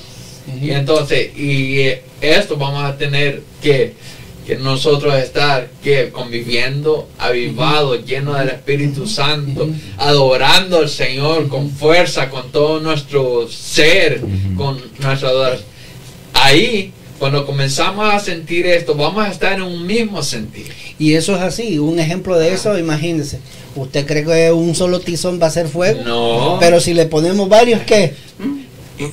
Y 0.60 0.70
entonces, 0.70 1.36
y 1.36 1.80
eh, 1.80 2.02
esto 2.20 2.56
vamos 2.56 2.84
a 2.84 2.96
tener 2.96 3.42
que, 3.62 3.94
que 4.46 4.56
nosotros 4.56 5.14
estar 5.14 5.68
que 5.82 6.10
conviviendo, 6.10 7.08
avivados, 7.18 8.04
llenos 8.04 8.38
del 8.38 8.48
Espíritu 8.48 9.06
Santo, 9.06 9.68
adorando 9.98 10.78
al 10.78 10.88
Señor 10.88 11.48
con 11.48 11.70
fuerza, 11.70 12.30
con 12.30 12.50
todo 12.50 12.80
nuestro 12.80 13.48
ser, 13.48 14.20
con 14.56 14.80
nuestra 14.98 15.28
adoración. 15.28 15.68
Ahí, 16.34 16.92
cuando 17.18 17.44
comenzamos 17.44 18.12
a 18.12 18.18
sentir 18.18 18.66
esto, 18.66 18.94
vamos 18.94 19.24
a 19.24 19.30
estar 19.30 19.54
en 19.54 19.62
un 19.62 19.86
mismo 19.86 20.22
sentir. 20.22 20.66
Y 20.98 21.14
eso 21.14 21.34
es 21.36 21.42
así, 21.42 21.78
un 21.78 21.98
ejemplo 21.98 22.38
de 22.38 22.52
eso, 22.52 22.78
imagínense. 22.78 23.40
¿Usted 23.76 24.06
cree 24.06 24.24
que 24.24 24.52
un 24.52 24.74
solo 24.74 25.00
tizón 25.00 25.40
va 25.40 25.46
a 25.46 25.50
ser 25.50 25.68
fuego? 25.68 26.02
No. 26.02 26.56
Pero 26.60 26.80
si 26.80 26.92
le 26.92 27.06
ponemos 27.06 27.48
varios, 27.48 27.82
¿qué? 27.82 28.14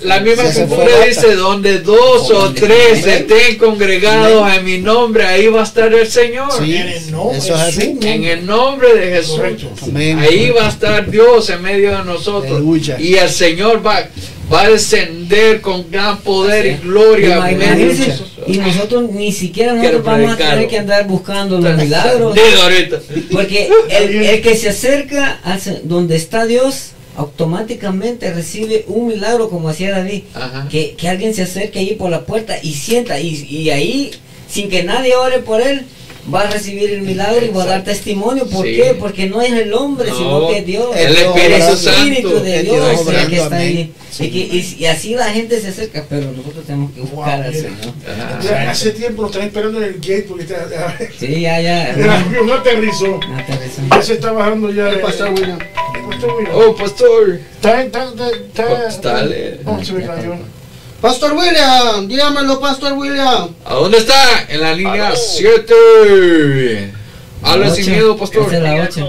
La 0.02 0.20
misma 0.20 0.44
escritura 0.44 1.06
dice, 1.08 1.36
donde 1.36 1.80
dos 1.80 2.30
o 2.32 2.54
tres 2.54 3.06
estén 3.06 3.58
congregados 3.58 4.52
en 4.54 4.66
mi 4.66 4.80
nombre, 4.80 5.26
ahí 5.26 5.48
va 5.48 5.62
a 5.62 5.64
estar 5.64 5.94
el 5.94 6.08
Señor. 6.08 6.52
Sí. 6.58 6.76
En 6.76 6.88
el 6.88 7.12
nombre 7.12 7.38
Eso 7.38 7.56
es 7.56 7.62
así. 7.62 7.98
En 8.02 8.24
el 8.24 8.46
nombre 8.46 8.94
de 8.94 9.16
Jesús. 9.16 9.40
Amén. 9.84 10.20
Ahí 10.20 10.50
va 10.50 10.66
a 10.66 10.70
estar 10.70 11.10
Dios 11.10 11.50
en 11.50 11.62
medio 11.62 11.98
de 11.98 12.04
nosotros. 12.04 12.52
Aleluya. 12.52 13.00
Y 13.00 13.16
el 13.16 13.30
Señor 13.30 13.86
va, 13.86 14.08
va 14.52 14.64
a 14.64 14.70
descender 14.70 15.62
con 15.62 15.90
gran 15.90 16.20
poder 16.20 16.66
y 16.66 16.86
gloria. 16.86 17.50
Imagínense, 17.50 18.14
y 18.46 18.58
nosotros 18.58 19.12
ni 19.12 19.32
siquiera 19.32 19.74
nosotros 19.74 20.04
vamos 20.04 20.32
a 20.34 20.38
tener 20.38 20.68
que 20.68 20.80
andar 20.80 21.08
buscando 21.08 21.60
los 21.60 21.78
milagros. 21.84 22.38
Porque 23.32 23.70
el, 23.90 24.16
el 24.22 24.42
que 24.42 24.56
se 24.56 24.70
acerca 24.70 25.40
a 25.44 25.58
donde 25.84 26.16
está 26.16 26.46
Dios, 26.46 26.92
automáticamente 27.18 28.32
recibe 28.32 28.86
un 28.88 29.08
milagro 29.08 29.50
como 29.50 29.70
hacía 29.70 29.92
David. 29.92 30.24
Ajá. 30.34 30.68
Que, 30.70 30.96
que 30.96 31.10
alguien 31.10 31.34
se 31.34 31.44
acerque 31.44 31.80
ahí 31.80 31.96
por 31.96 32.10
la 32.10 32.26
puerta 32.26 32.58
y 32.62 32.74
sienta, 32.74 33.20
y, 33.20 33.44
y 33.50 33.70
ahí, 33.72 34.12
sin 34.48 34.70
que 34.70 34.84
nadie 34.84 35.16
ore 35.16 35.40
por 35.40 35.60
él, 35.62 35.86
va 36.34 36.42
a 36.42 36.50
recibir 36.52 36.90
el 36.92 37.02
milagro 37.02 37.46
y 37.46 37.50
va 37.50 37.64
a 37.64 37.66
dar 37.68 37.84
testimonio. 37.84 38.46
¿Por 38.48 38.66
Sí. 38.66 38.76
qué? 38.76 38.96
Porque 39.00 39.28
no 39.28 39.42
es 39.42 39.52
el 39.54 39.74
hombre, 39.74 40.10
No, 40.10 40.18
sino 40.18 40.48
que 40.50 40.62
Dios. 40.62 40.96
el 40.96 41.16
Dios 41.16 41.36
el 41.38 41.54
Espíritu 41.54 42.30
Santo. 42.30 42.40
de 42.44 42.64
Dios 42.64 42.76
Dios 42.76 42.86
es 42.94 43.00
el 43.00 43.08
obrando, 43.08 43.30
que 43.30 43.38
está 43.38 43.56
ahí. 43.58 43.94
Y, 44.20 44.30
que- 44.30 44.38
y- 44.58 44.76
y 44.80 44.86
así 44.88 45.14
la 45.14 45.26
gente 45.32 45.62
se 45.62 45.68
acerca, 45.68 46.04
pero 46.10 46.32
nosotros 46.32 46.66
tenemos 46.66 46.92
que 46.92 47.02
buscar 47.02 47.42
al 47.42 47.52
mira. 47.54 47.62
Señor. 47.70 47.94
Ajá. 48.08 48.40
Ya 48.44 48.72
hace 48.72 48.92
tiempo 48.92 49.22
lo 49.22 49.28
están 49.28 49.44
esperando 49.44 49.78
en 49.78 49.84
el 49.86 49.94
gate 49.96 50.26
porque 50.28 50.44
está, 50.44 50.98
Sí, 51.20 51.42
ya, 51.42 51.62
ya. 51.62 51.90
el 51.94 52.10
avión 52.10 52.52
aterrizó. 52.52 53.20
Rezan. 53.20 53.90
Ya 53.92 54.02
se 54.02 54.14
está 54.14 54.32
bajando 54.32 54.72
ya. 54.72 54.90
El 54.90 55.00
pastor 55.02 55.30
William. 55.34 55.60
El 55.96 56.02
pastor 56.10 56.34
William. 56.36 56.56
Oh, 56.56 56.76
pastor. 56.76 57.40
Está, 57.56 57.84
está, 57.84 58.04
está, 58.10 58.30
está, 58.32 58.66
Pues 58.68 59.02
dale. 59.02 59.60
Oh, 59.66 59.84
se 59.84 59.94
me 59.94 60.06
cayó. 60.06 60.36
Pastor 61.02 61.34
William, 61.34 62.08
dígamelo, 62.08 62.60
Pastor 62.60 62.94
William. 62.94 63.50
¿A 63.66 63.74
dónde 63.76 64.00
está? 64.00 64.46
En 64.50 64.62
la 64.62 64.74
línea 64.74 65.16
7. 65.16 66.92
Habla 67.44 67.70
sin 67.70 67.92
miedo, 67.92 68.18
pastor. 68.18 68.52
Es 68.52 68.62
la 68.62 68.74
ocho. 68.76 69.08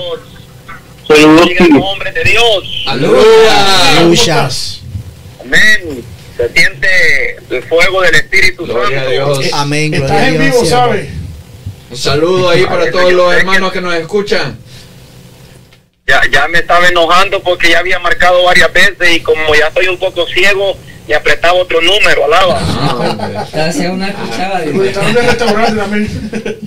Saludos, 1.07 1.41
Bendiga 1.41 1.65
el 1.65 1.71
nombre 1.73 2.13
de 2.13 2.25
Dios. 2.25 2.85
Aleluya. 2.87 4.51
Amén. 5.41 6.05
Se 6.37 6.53
siente 6.53 7.37
el 7.51 7.63
fuego 7.63 8.03
del 8.03 8.15
Espíritu 8.17 8.67
Gloria 8.67 9.01
a 9.01 9.05
Santo. 9.05 9.11
Dios. 9.11 9.53
Amén, 9.55 9.91
gloria 9.91 10.07
Estás 10.07 10.23
a 10.23 10.29
en 10.29 10.39
vivo. 10.39 10.65
¿sabes? 10.67 11.09
Un 11.91 11.97
saludo 11.97 12.51
ahí 12.51 12.65
para 12.67 12.91
todos 12.91 13.13
los 13.13 13.33
hermanos 13.33 13.73
que 13.73 13.81
nos 13.81 13.95
escuchan. 13.95 14.59
Ya, 16.07 16.21
ya 16.31 16.49
me 16.49 16.59
estaba 16.59 16.87
enojando 16.87 17.43
porque 17.43 17.71
ya 17.71 17.79
había 17.79 17.99
marcado 17.99 18.45
varias 18.45 18.73
veces 18.73 19.17
y 19.17 19.21
como 19.21 19.55
ya 19.55 19.69
estoy 19.69 19.89
un 19.89 19.99
poco 19.99 20.27
ciego, 20.27 20.77
me 21.09 21.15
apretaba 21.15 21.55
otro 21.55 21.81
número, 21.81 22.27
alaba. 22.27 22.61
Ah, 22.61 23.73
una 23.91 24.13
cuchara 24.13 24.61
de... 24.61 24.73
Restaurante 24.73 25.77
también. 25.77 26.61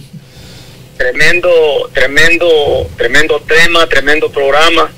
Tremendo, 0.98 1.90
tremendo, 1.94 2.90
tremendo 2.98 3.40
tema, 3.42 3.88
tremendo 3.88 4.32
programa. 4.32 4.92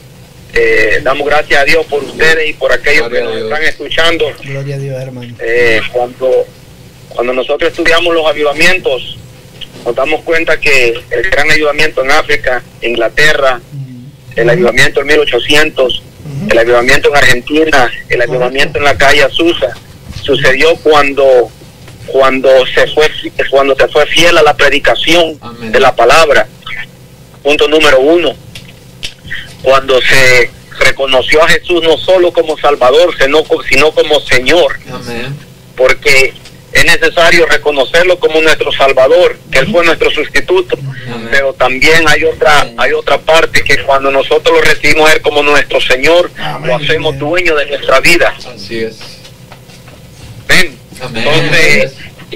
Eh, 0.54 1.00
damos 1.04 1.28
gracias 1.28 1.62
a 1.62 1.66
Dios 1.66 1.86
por 1.88 2.04
ustedes 2.04 2.50
y 2.50 2.54
por 2.54 2.72
aquellos 2.72 3.10
Gloria 3.10 3.28
que 3.28 3.34
nos 3.34 3.44
están 3.44 3.64
escuchando. 3.64 4.26
Gloria 4.44 4.76
a 4.76 4.80
Dios, 4.80 5.02
hermano. 5.02 5.36
Eh, 5.40 5.82
cuando, 5.92 6.46
cuando 7.10 7.34
nosotros 7.34 7.72
estudiamos 7.72 8.14
los 8.14 8.26
avivamientos, 8.26 9.18
nos 9.86 9.96
damos 9.96 10.22
cuenta 10.22 10.60
que 10.60 10.94
el 11.10 11.30
gran 11.30 11.52
avivamiento 11.52 12.04
en 12.04 12.12
África, 12.12 12.64
Inglaterra, 12.82 13.60
el 14.36 14.50
avivamiento 14.50 15.02
en 15.02 15.08
1800, 15.08 16.04
el 16.50 16.58
avivamiento 16.58 17.10
en 17.10 17.16
Argentina, 17.16 17.92
el 18.10 18.22
avivamiento 18.22 18.78
en 18.78 18.86
la 18.86 18.98
calle 18.98 19.24
Azusa, 19.24 19.74
sucedió 20.22 20.76
cuando 20.78 21.52
cuando 22.08 22.50
se 22.68 22.88
fue 22.88 23.10
cuando 23.50 23.76
se 23.76 23.88
fue 23.88 24.06
fiel 24.08 24.38
a 24.38 24.44
la 24.44 24.56
predicación 24.56 25.38
Amén. 25.42 25.72
de 25.72 25.80
la 25.80 25.96
palabra. 25.96 26.48
Punto 27.42 27.68
número 27.68 28.00
uno. 28.00 28.34
Cuando 29.62 30.00
se 30.02 30.50
reconoció 30.80 31.44
a 31.44 31.48
Jesús 31.48 31.82
no 31.84 31.98
solo 31.98 32.32
como 32.32 32.58
Salvador, 32.58 33.16
sino 33.18 33.44
como 33.44 34.20
Señor, 34.22 34.78
Amén. 34.92 35.36
porque 35.76 36.34
es 36.74 36.86
necesario 36.86 37.46
reconocerlo 37.46 38.20
como 38.20 38.42
nuestro 38.42 38.72
Salvador, 38.72 39.38
que 39.52 39.60
Él 39.60 39.72
fue 39.72 39.86
nuestro 39.86 40.10
sustituto. 40.10 40.78
Pero 41.30 41.54
también 41.54 42.08
hay 42.08 42.24
otra, 42.24 42.68
hay 42.78 42.94
otra 42.94 43.20
parte 43.20 43.64
que 43.64 43.78
cuando 43.84 44.10
nosotros 44.12 44.58
lo 44.58 44.62
recibimos 44.62 45.10
a 45.10 45.14
Él 45.14 45.22
como 45.22 45.44
nuestro 45.44 45.80
Señor, 45.80 46.32
lo 46.64 46.76
hacemos 46.76 47.18
dueño 47.20 47.56
de 47.56 47.68
nuestra 47.68 48.00
vida. 48.00 48.34
Así 48.54 48.80
es. 48.80 48.98
Ven. 50.48 50.78
Entonces, 51.16 51.94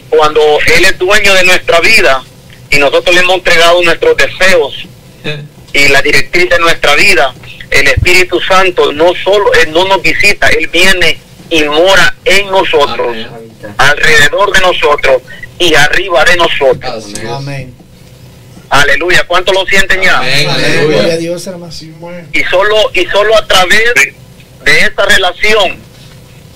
cuando 0.09 0.41
Él 0.76 0.85
es 0.85 0.97
dueño 0.99 1.34
de 1.34 1.43
nuestra 1.43 1.80
vida 1.80 2.23
y 2.69 2.77
nosotros 2.77 3.15
le 3.15 3.22
hemos 3.22 3.38
entregado 3.38 3.81
nuestros 3.81 4.15
deseos 4.18 4.88
y 5.73 5.88
la 5.88 6.01
directriz 6.01 6.49
de 6.49 6.59
nuestra 6.59 6.95
vida, 6.95 7.34
el 7.72 7.88
Espíritu 7.88 8.39
Santo 8.41 8.93
no 8.93 9.14
solo 9.23 9.51
Él 9.53 9.72
no 9.72 9.85
nos 9.85 10.01
visita, 10.01 10.47
Él 10.49 10.68
viene 10.68 11.18
y 11.49 11.64
mora 11.64 12.15
en 12.26 12.51
nosotros, 12.51 13.07
Amén. 13.07 13.47
Alrededor 13.78 14.52
de 14.54 14.62
nosotros 14.62 15.22
y 15.60 15.74
arriba 15.76 16.24
de 16.26 16.36
nosotros. 16.38 17.06
Amén. 17.38 17.74
Aleluya. 18.70 19.24
¿Cuánto 19.28 19.54
lo 19.54 19.66
sienten 19.66 20.02
ya? 20.02 20.18
Amén. 20.20 20.50
Aleluya. 20.50 21.18
Dios. 21.18 21.42
Y 22.34 22.44
solo, 22.46 22.76
y 22.94 23.06
solo 23.08 23.36
a 23.38 23.46
través 23.48 23.94
de 24.64 24.80
esta 24.82 25.06
relación 25.06 25.78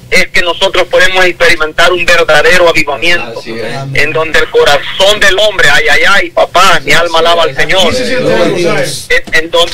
es 0.10 0.28
que 0.28 0.42
nosotros 0.42 0.88
podemos 0.90 1.24
experimentar 1.24 1.94
un 1.94 2.04
verdadero 2.06 2.68
avivamiento. 2.68 3.42
En 3.94 4.12
donde 4.12 4.40
el 4.40 4.50
corazón 4.50 5.20
del 5.22 5.40
hombre, 5.40 5.70
ay, 5.72 5.86
ay, 5.90 6.02
ay, 6.10 6.30
papá, 6.32 6.82
mi 6.84 6.92
alma 6.92 7.20
alaba 7.20 7.44
al 7.44 7.56
Señor. 7.56 7.94
En, 9.10 9.34
en 9.46 9.52
don- 9.52 9.70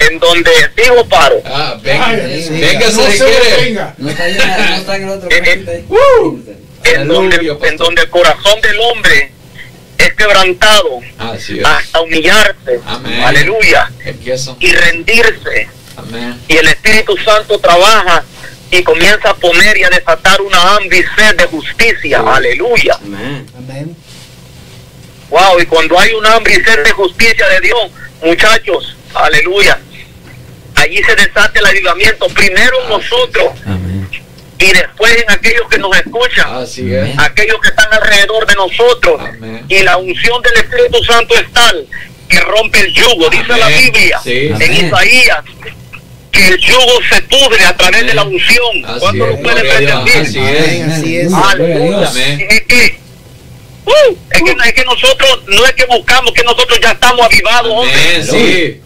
en 0.00 0.18
donde, 0.18 0.50
digo, 0.76 1.04
paro, 1.08 1.40
Ah, 1.44 1.76
venga. 1.82 2.06
Ay, 2.06 2.48
Venga, 2.50 2.90
no 2.90 3.02
se 3.06 3.12
se 3.18 3.24
quiere. 3.24 3.56
venga. 3.64 3.94
No 3.98 4.10
está, 4.10 4.24
allá, 4.24 4.56
no 4.70 4.76
está 4.76 4.96
en 4.96 5.02
el 5.04 5.08
otro 5.10 5.28
en 5.30 7.08
donde, 7.08 7.56
en 7.62 7.76
donde 7.78 8.02
el 8.02 8.10
corazón 8.10 8.60
del 8.60 8.78
hombre 8.80 9.32
es 9.98 10.12
quebrantado 10.14 11.00
Así 11.18 11.58
es. 11.58 11.64
hasta 11.64 12.00
humillarse, 12.02 12.80
Amén. 12.86 13.20
aleluya, 13.22 13.90
Empiezo. 14.04 14.56
y 14.60 14.70
rendirse. 14.72 15.68
Amén. 15.96 16.40
y 16.48 16.56
el 16.56 16.66
Espíritu 16.68 17.16
Santo 17.24 17.58
trabaja 17.58 18.22
y 18.70 18.82
comienza 18.82 19.30
a 19.30 19.34
poner 19.36 19.76
y 19.78 19.84
a 19.84 19.90
desatar 19.90 20.42
una 20.42 20.76
hambre 20.76 20.98
y 20.98 21.20
sed 21.20 21.36
de 21.36 21.46
justicia. 21.46 22.18
Sí. 22.20 22.24
Aleluya. 22.26 22.94
Amén. 23.02 23.46
Amén. 23.56 23.96
Wow, 25.30 25.60
y 25.60 25.66
cuando 25.66 25.98
hay 25.98 26.12
un 26.12 26.26
hambre 26.26 26.54
y 26.54 26.64
sed 26.64 26.82
de 26.84 26.90
justicia 26.90 27.48
de 27.48 27.60
Dios, 27.60 27.90
muchachos, 28.22 28.93
aleluya. 29.14 29.78
Allí 30.76 31.00
se 31.02 31.14
desata 31.14 31.52
el 31.60 31.66
avivamiento, 31.66 32.26
primero 32.28 32.82
en 32.82 32.88
nosotros 32.90 33.52
Amén. 33.64 34.08
y 34.58 34.66
después 34.72 35.16
en 35.22 35.30
aquellos 35.30 35.68
que 35.70 35.78
nos 35.78 35.96
escuchan, 35.96 36.52
Así 36.56 36.92
es. 36.92 37.16
aquellos 37.18 37.58
que 37.60 37.68
están 37.68 37.86
alrededor 37.92 38.46
de 38.46 38.54
nosotros. 38.54 39.20
Amén. 39.20 39.64
Y 39.68 39.82
la 39.82 39.96
unción 39.96 40.42
del 40.42 40.54
Espíritu 40.64 41.02
Santo 41.04 41.34
es 41.36 41.50
tal 41.52 41.86
que 42.28 42.40
rompe 42.40 42.80
el 42.80 42.92
yugo, 42.92 43.30
dice 43.30 43.44
Amén. 43.52 43.60
la 43.60 43.68
Biblia 43.68 44.20
Sí. 44.24 44.46
en 44.48 44.54
Amén. 44.54 44.86
Isaías, 44.86 45.38
que 46.32 46.48
el 46.48 46.58
yugo 46.58 47.00
se 47.08 47.22
pudre 47.22 47.64
a 47.64 47.76
través 47.76 48.06
de 48.06 48.14
la 48.14 48.24
unción. 48.24 48.84
Así 48.84 48.98
¿Cuánto 49.00 49.24
es. 49.24 49.30
lo 49.30 49.42
puede? 49.42 49.70
Así 49.92 50.38
es. 50.40 50.82
Así 50.92 51.16
es. 51.18 51.32
Aleluya. 51.32 52.10
Es 52.50 52.62
que, 52.62 52.98
uh, 53.86 54.16
es 54.30 54.42
que, 54.42 54.56
es 54.68 54.72
que 54.74 54.84
nosotros, 54.84 55.42
no 55.46 55.64
es 55.64 55.72
que 55.74 55.84
buscamos, 55.86 56.32
que 56.32 56.42
nosotros 56.42 56.78
ya 56.82 56.90
estamos 56.90 57.24
avivados, 57.26 57.72
hombre. 57.72 57.94
Amén. 58.16 58.26
Sí. 58.28 58.80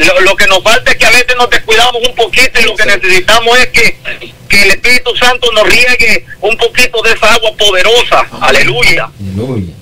Lo, 0.00 0.20
lo 0.22 0.34
que 0.36 0.46
nos 0.46 0.62
falta 0.62 0.90
es 0.90 0.96
que 0.96 1.04
a 1.04 1.10
veces 1.10 1.36
nos 1.36 1.50
descuidamos 1.50 2.00
un 2.08 2.14
poquito 2.14 2.58
y 2.58 2.64
lo 2.64 2.74
que 2.74 2.86
necesitamos 2.86 3.58
es 3.58 3.66
que, 3.66 3.98
que 4.48 4.62
el 4.62 4.70
Espíritu 4.70 5.14
Santo 5.16 5.52
nos 5.52 5.68
riegue 5.68 6.24
un 6.40 6.56
poquito 6.56 7.02
de 7.02 7.12
esa 7.12 7.34
agua 7.34 7.54
poderosa. 7.58 8.20
Amén. 8.20 8.40
Aleluya. 8.40 9.10
Aleluya. 9.20 9.74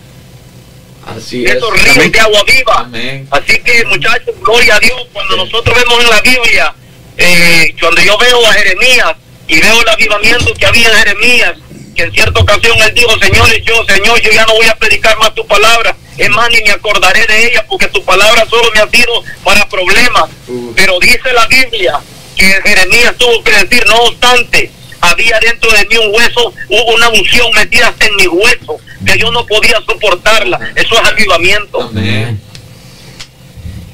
Así 1.07 1.45
es. 1.45 1.53
esos 1.53 1.81
ríos 1.81 2.11
de 2.11 2.21
agua 2.21 2.43
viva. 2.43 2.81
Amén. 2.81 3.29
Así 3.31 3.57
que 3.61 3.85
muchachos, 3.85 4.35
gloria 4.43 4.75
a 4.75 4.81
Dios, 4.81 5.01
cuando 5.13 5.37
nosotros 5.37 5.77
vemos 5.77 6.03
en 6.03 6.11
la 6.11 6.21
Biblia, 6.23 6.75
eh, 7.17 7.77
cuando 7.81 8.03
yo 8.03 8.19
veo 8.19 8.47
a 8.49 8.53
Jeremías 8.53 9.15
y 9.47 9.61
veo 9.61 9.81
el 9.81 9.89
avivamiento 9.91 10.53
que 10.55 10.67
había 10.67 10.89
en 10.89 10.97
Jeremías, 10.97 11.55
que 11.95 12.03
en 12.03 12.13
cierta 12.13 12.41
ocasión 12.41 12.77
él 12.81 12.95
dijo, 12.95 13.17
señores, 13.21 13.63
yo, 13.65 13.85
Señor, 13.85 14.21
yo 14.21 14.33
ya 14.33 14.45
no 14.45 14.55
voy 14.55 14.67
a 14.67 14.75
predicar 14.75 15.17
más 15.19 15.33
tu 15.37 15.47
palabra, 15.47 15.97
es 16.21 16.29
más, 16.31 16.51
ni 16.51 16.63
me 16.63 16.71
acordaré 16.71 17.27
de 17.27 17.47
ella, 17.47 17.65
porque 17.67 17.89
tu 17.89 18.05
palabra 18.05 18.45
solo 18.49 18.71
me 18.75 18.81
ha 18.81 18.89
sido 18.91 19.25
para 19.43 19.67
problemas. 19.69 20.25
Uh. 20.49 20.73
Pero 20.77 20.99
dice 21.01 21.33
la 21.35 21.47
Biblia 21.47 21.99
que 22.37 22.45
Jeremías 22.63 23.17
tuvo 23.17 23.43
que 23.43 23.53
decir, 23.53 23.83
no 23.87 23.97
obstante, 24.03 24.71
había 25.01 25.39
dentro 25.41 25.73
de 25.73 25.87
mí 25.87 25.97
un 25.97 26.15
hueso, 26.15 26.53
hubo 26.69 26.95
una 26.95 27.09
unción 27.09 27.51
metida 27.55 27.89
hasta 27.89 28.07
en 28.07 28.17
mi 28.17 28.27
hueso, 28.27 28.79
que 29.05 29.19
yo 29.19 29.31
no 29.31 29.47
podía 29.47 29.81
soportarla. 29.87 30.61
Eso 30.75 30.95
es 30.95 31.09
avivamiento. 31.09 31.81
Amén. 31.81 32.39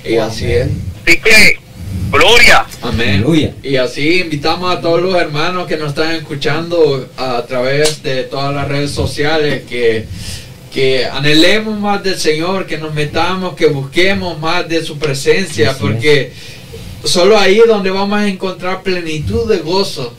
Y 0.05 0.16
así 0.16 0.51
es. 0.51 0.69
Así 1.05 1.20
que, 1.20 1.61
gloria. 2.11 2.66
Amén. 2.82 3.23
Aleluya. 3.24 3.53
Y 3.62 3.77
así 3.77 4.20
invitamos 4.20 4.77
a 4.77 4.81
todos 4.81 5.01
los 5.01 5.15
hermanos 5.15 5.69
que 5.69 5.77
nos 5.77 5.90
están 5.90 6.11
escuchando 6.16 7.09
a 7.16 7.44
través 7.47 8.03
de 8.03 8.24
todas 8.24 8.53
las 8.53 8.66
redes 8.66 8.90
sociales 8.90 9.62
que, 9.69 10.07
que 10.77 11.07
anhelemos 11.07 11.81
más 11.81 12.03
del 12.05 12.19
Señor, 12.19 12.66
que 12.66 12.77
nos 12.77 12.93
metamos, 12.93 13.55
que 13.55 13.65
busquemos 13.65 14.39
más 14.39 14.69
de 14.69 14.85
su 14.85 14.98
presencia, 14.98 15.70
Así 15.70 15.81
porque 15.81 16.32
solo 17.03 17.39
ahí 17.39 17.61
es 17.61 17.66
donde 17.66 17.89
vamos 17.89 18.19
a 18.19 18.28
encontrar 18.28 18.82
plenitud 18.82 19.48
de 19.48 19.57
gozo. 19.61 20.12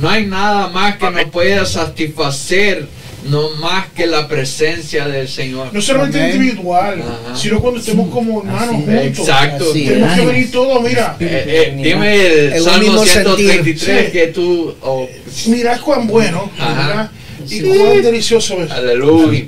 No 0.00 0.08
hay 0.08 0.24
nada 0.26 0.68
más 0.68 0.98
que 0.98 1.10
nos 1.10 1.24
pueda 1.30 1.66
satisfacer, 1.66 2.86
no 3.28 3.56
más 3.56 3.88
que 3.88 4.06
la 4.06 4.28
presencia 4.28 5.08
del 5.08 5.26
Señor. 5.26 5.70
No 5.72 5.80
solamente 5.80 6.20
Amén. 6.22 6.36
individual, 6.36 7.02
Ajá. 7.02 7.36
sino 7.36 7.58
cuando 7.60 7.80
estemos 7.80 8.08
como 8.12 8.38
hermanos 8.38 8.68
Así 8.68 8.74
juntos. 8.84 9.04
Exacto. 9.18 9.64
Así 9.68 9.84
Tenemos 9.86 10.14
que 10.14 10.26
venir 10.26 10.50
todos, 10.52 10.80
mira. 10.84 11.16
Eh, 11.18 11.44
eh, 11.48 11.82
dime 11.82 12.26
el 12.54 12.62
un 12.62 12.64
Salmo 12.64 12.82
mismo 12.84 13.04
133 13.04 13.80
sentir. 13.80 14.12
que 14.12 14.26
tú... 14.28 14.76
oh, 14.80 15.08
Mirad 15.46 15.80
cuán 15.80 16.06
bueno, 16.06 16.52
Ajá. 16.56 16.86
¿verdad? 16.86 17.10
Y 17.50 17.60
cuán 17.60 18.02
delicioso 18.02 18.62
es. 18.62 18.70
aleluya. 18.70 19.38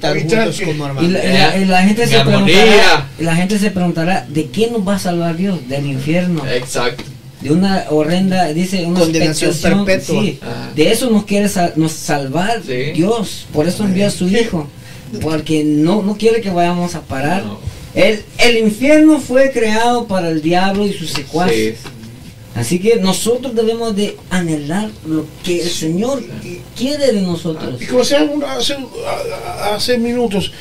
Y 1.00 1.08
la, 1.08 1.56
la- 1.66 1.82
gente 1.82 2.06
se 2.06 2.16
armonía. 2.16 2.56
preguntará, 2.62 3.08
la 3.18 3.36
gente 3.36 3.58
se 3.58 3.70
preguntará, 3.70 4.26
¿de 4.28 4.46
qué 4.46 4.70
nos 4.70 4.86
va 4.86 4.96
a 4.96 4.98
salvar 4.98 5.36
Dios? 5.36 5.58
Del 5.68 5.86
infierno, 5.86 6.42
Exacto. 6.48 7.04
de 7.40 7.50
una 7.52 7.84
horrenda, 7.90 8.46
dice 8.52 8.84
una 8.86 9.00
Condenación 9.00 9.54
perpetua. 9.60 10.22
sí. 10.22 10.38
De 10.74 10.90
eso 10.92 11.10
nos 11.10 11.24
quiere 11.24 11.48
nos 11.76 11.92
salvar 11.92 12.62
Sí. 12.66 12.92
Dios, 12.94 13.46
por 13.52 13.66
eso 13.68 13.84
envió 13.84 14.06
a 14.06 14.10
su 14.10 14.28
hijo, 14.28 14.68
porque 15.20 15.62
no, 15.64 16.02
no 16.02 16.16
quiere 16.16 16.40
que 16.40 16.50
vayamos 16.50 16.94
a 16.94 17.00
parar. 17.02 17.44
No. 17.44 17.58
El, 17.94 18.22
el 18.38 18.58
infierno 18.58 19.18
fue 19.20 19.50
creado 19.52 20.06
para 20.06 20.28
el 20.28 20.42
diablo 20.42 20.86
y 20.86 20.92
sus 20.92 21.10
secuaces. 21.10 21.76
Sí. 21.82 21.88
Así 22.56 22.78
que 22.78 22.96
nosotros 22.96 23.54
debemos 23.54 23.94
de 23.94 24.16
anhelar 24.30 24.90
lo 25.06 25.26
que 25.44 25.60
el 25.62 25.68
Señor 25.70 26.22
quiere 26.76 27.12
de 27.12 27.20
nosotros. 27.20 27.80
Y 27.80 27.86
como 27.86 28.00
decía 28.00 28.22
un- 28.22 28.42
hace, 28.42 28.76
hace 29.74 29.98
minutos, 29.98 30.52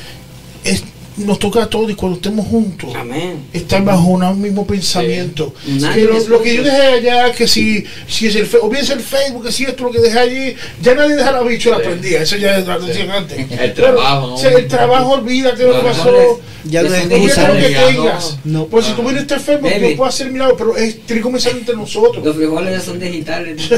es- 0.62 0.84
nos 1.18 1.38
toca 1.38 1.62
a 1.62 1.70
todos 1.70 1.90
y 1.90 1.94
cuando 1.94 2.16
estemos 2.16 2.46
juntos, 2.46 2.90
Amén. 2.94 3.46
estar 3.52 3.82
bajo 3.84 4.04
un 4.08 4.40
mismo 4.40 4.66
pensamiento. 4.66 5.54
Sí. 5.64 5.78
Que 5.94 6.02
lo, 6.02 6.18
lo 6.28 6.42
que 6.42 6.56
yo 6.56 6.62
dejé 6.62 6.82
allá, 6.82 7.32
que 7.32 7.48
si, 7.48 7.84
si 8.06 8.26
es 8.26 8.36
el 8.36 8.46
Facebook, 8.46 8.66
o 8.68 8.70
bien 8.70 8.82
es 8.84 8.90
el 8.90 9.00
Facebook, 9.00 9.44
que 9.46 9.52
si 9.52 9.64
esto 9.64 9.84
lo 9.84 9.90
que 9.90 10.00
dejé 10.00 10.18
allí, 10.18 10.54
ya 10.82 10.94
nadie 10.94 11.16
deja 11.16 11.32
la 11.32 11.42
bicho 11.42 11.70
la 11.70 11.78
Sí. 11.78 11.82
prendía, 11.84 12.22
eso 12.22 12.36
ya 12.36 12.58
lo 12.58 12.80
decían 12.80 13.10
antes. 13.10 13.38
El 13.38 13.46
Pero, 13.72 13.72
trabajo, 13.94 14.26
¿no? 14.26 14.34
o 14.34 14.38
sea, 14.38 14.50
el 14.52 14.68
trabajo, 14.68 15.12
olvídate 15.12 15.62
lo 15.64 15.72
que 15.80 15.86
pasó. 15.88 16.40
Ya 16.68 16.82
no 16.82 16.92
es 16.92 17.04
lo 17.04 17.08
que 17.08 17.70
no. 17.70 17.86
tengas. 17.86 18.38
No. 18.44 18.66
Pues 18.66 18.86
si 18.86 18.92
tú 18.92 19.02
vienes 19.02 19.18
a 19.20 19.22
este 19.22 19.38
Facebook, 19.38 19.70
Baby. 19.70 19.90
no 19.92 19.96
puedo 19.96 20.08
hacer 20.08 20.30
milagro, 20.32 20.56
pero 20.56 20.76
es, 20.76 21.00
tiene 21.06 21.20
que 21.20 21.22
comenzar 21.22 21.52
entre 21.52 21.76
nosotros. 21.76 22.24
Los 22.24 22.34
frijoles 22.36 22.72
ya 22.74 22.80
son 22.80 22.98
digitales. 22.98 23.70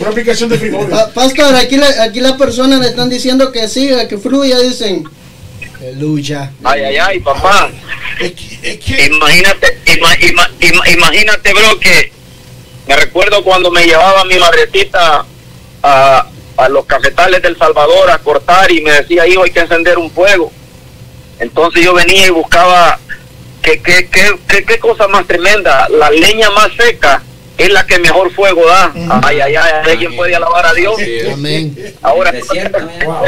Una 0.00 0.10
aplicación 0.10 0.50
de 0.50 0.58
frijoles. 0.58 0.90
Pa- 0.90 1.08
Pastor, 1.10 1.54
aquí, 1.54 1.76
la- 1.76 2.02
aquí 2.02 2.20
las 2.20 2.32
personas 2.32 2.80
le 2.80 2.88
están 2.88 3.08
diciendo 3.08 3.52
que 3.52 3.68
siga, 3.68 4.06
que 4.08 4.18
fluya, 4.18 4.58
dicen. 4.58 5.04
Aleluya. 5.86 6.50
Ay, 6.64 6.82
ay, 6.82 6.96
ay, 6.96 7.20
papá. 7.20 7.70
Es 8.20 8.32
que, 8.32 8.70
es 8.72 8.78
que 8.78 9.06
Imagínate, 9.06 9.78
ima- 9.86 10.16
ima- 10.20 10.50
ima- 10.60 10.88
imagínate, 10.92 11.52
bro, 11.52 11.78
que 11.78 12.12
me 12.88 12.96
recuerdo 12.96 13.42
cuando 13.44 13.70
me 13.70 13.84
llevaba 13.84 14.24
mi 14.24 14.36
madrecita 14.36 15.24
a, 15.82 16.26
a 16.56 16.68
los 16.68 16.86
cafetales 16.86 17.40
del 17.42 17.56
Salvador 17.56 18.10
a 18.10 18.18
cortar 18.18 18.70
y 18.72 18.80
me 18.80 18.90
decía, 18.92 19.26
hijo, 19.28 19.44
hay 19.44 19.50
que 19.50 19.60
encender 19.60 19.98
un 19.98 20.10
fuego. 20.10 20.50
Entonces 21.38 21.84
yo 21.84 21.94
venía 21.94 22.26
y 22.26 22.30
buscaba 22.30 22.98
qué, 23.62 23.80
qué, 23.80 24.08
qué, 24.08 24.36
qué, 24.48 24.64
qué 24.64 24.78
cosa 24.78 25.06
más 25.06 25.26
tremenda, 25.26 25.88
la 25.90 26.10
leña 26.10 26.50
más 26.50 26.70
seca 26.76 27.22
es 27.58 27.70
la 27.70 27.86
que 27.86 27.98
mejor 28.00 28.32
fuego 28.32 28.66
da. 28.66 28.92
Ay, 29.22 29.40
ay, 29.40 29.54
ay, 29.56 29.72
alguien 29.90 30.16
puede 30.16 30.34
alabar 30.34 30.66
a 30.66 30.74
Dios. 30.74 30.96
Amén. 31.32 31.94
Ahora, 32.02 32.32
Desierto, 32.32 32.78
amén. 32.78 32.96
Wow. 33.04 33.24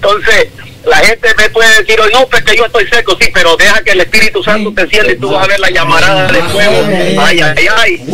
Entonces, 0.00 0.48
la 0.86 0.96
gente 0.96 1.28
me 1.36 1.50
puede 1.50 1.78
decir, 1.78 2.00
hoy 2.00 2.10
no, 2.14 2.26
pues 2.26 2.42
que 2.42 2.56
yo 2.56 2.64
estoy 2.64 2.86
seco, 2.88 3.14
sí, 3.20 3.28
pero 3.34 3.54
deja 3.58 3.82
que 3.84 3.90
el 3.90 4.00
Espíritu 4.00 4.42
Santo 4.42 4.72
te 4.72 4.82
encienda 4.82 5.12
y 5.12 5.16
tú 5.16 5.30
vas 5.30 5.44
a 5.44 5.46
ver 5.46 5.60
la 5.60 5.68
llamarada 5.68 6.32
de 6.32 6.42
fuego. 6.44 6.86
Ay, 7.20 7.40
ay, 7.40 7.66
ay. 7.76 8.06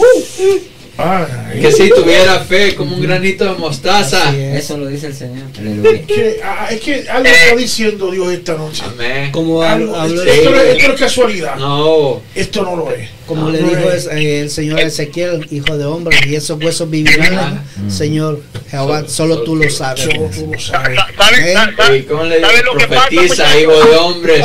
Ay, 0.98 1.26
Que 1.60 1.72
si 1.72 1.88
tuviera 1.90 2.40
fe 2.40 2.74
como 2.74 2.96
un 2.96 3.02
granito 3.02 3.44
de 3.44 3.52
mostaza. 3.58 4.34
Es. 4.36 4.64
Eso 4.64 4.76
lo 4.78 4.86
dice 4.86 5.06
el 5.08 5.14
Señor. 5.14 5.46
Que, 5.52 6.40
ah, 6.44 6.68
es 6.70 6.80
que 6.80 7.06
algo 7.08 7.28
está 7.28 7.56
diciendo 7.56 8.10
Dios 8.10 8.32
esta 8.32 8.54
noche. 8.54 8.82
Amén. 8.86 9.32
Como 9.32 9.62
Algo- 9.62 9.94
hablo- 9.96 10.22
esto, 10.22 10.32
esto 10.32 10.50
no 10.50 10.56
es- 10.60 10.68
esto 10.76 10.88
no 10.88 10.94
es 10.94 11.00
casualidad. 11.00 11.56
No. 11.56 12.22
Esto 12.34 12.62
no 12.62 12.76
lo 12.76 12.90
es. 12.92 13.08
como 13.26 13.50
le 13.50 13.60
No 13.60 13.68
dijo 13.70 13.90
es. 13.90 14.06
eh, 14.06 14.40
el 14.42 14.50
Señor 14.50 14.78
a 14.78 14.82
Ezequiel, 14.82 15.48
hijo 15.50 15.76
de 15.76 15.84
hombre, 15.84 16.16
y 16.28 16.36
esos 16.36 16.62
huesos 16.62 16.88
vivirán. 16.88 17.64
Señor 17.88 18.40
Jehová, 18.70 19.02
solo 19.08 19.42
tú 19.42 19.56
lo 19.56 19.68
sabes. 19.68 20.04
Solo 20.04 20.30
tú 20.32 20.50
lo 20.52 20.60
Sa- 20.60 20.72
sabes. 20.84 20.96
sa- 20.96 21.08
¿Sabes 21.24 21.40
Eh, 21.40 21.54
sa- 21.76 21.96
¿Y 21.96 22.02
cómo 22.04 22.22
le 22.22 22.40
¿Sabes 22.40 22.64
lo 22.64 22.76
que 22.76 22.86
pasa, 22.86 23.08
muchacho? 23.10 23.58
hijo 23.60 23.72
de 23.84 23.96
hombre? 23.96 24.36
Eh, 24.36 24.42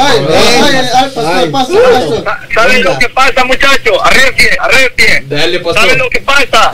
¿Sabes 2.53 2.83
lo 2.83 2.97
que 2.99 3.09
pasa, 3.09 3.43
muchachos? 3.45 3.97
Arrepie, 4.03 4.49
arrepie. 4.59 5.23
¿Sabes 5.73 5.97
lo 5.97 6.09
que 6.09 6.19
pasa? 6.21 6.71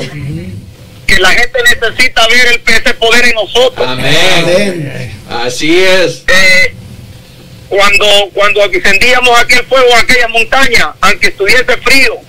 Que 1.17 1.23
la 1.23 1.31
gente 1.31 1.59
necesita 1.63 2.27
ver 2.27 2.47
el, 2.47 2.75
ese 2.75 2.93
poder 2.93 3.25
en 3.25 3.33
nosotros. 3.33 3.87
Amén. 3.87 4.15
Amén. 4.37 5.21
Así 5.27 5.75
es. 5.75 6.23
Eh, 6.27 6.75
cuando, 7.69 8.05
cuando 8.35 8.63
encendíamos 8.65 9.39
aquel 9.39 9.65
fuego 9.65 9.87
en 9.93 9.97
aquella 9.97 10.27
montaña, 10.27 10.93
aunque 11.01 11.29
estuviese 11.29 11.75
frío, 11.77 12.19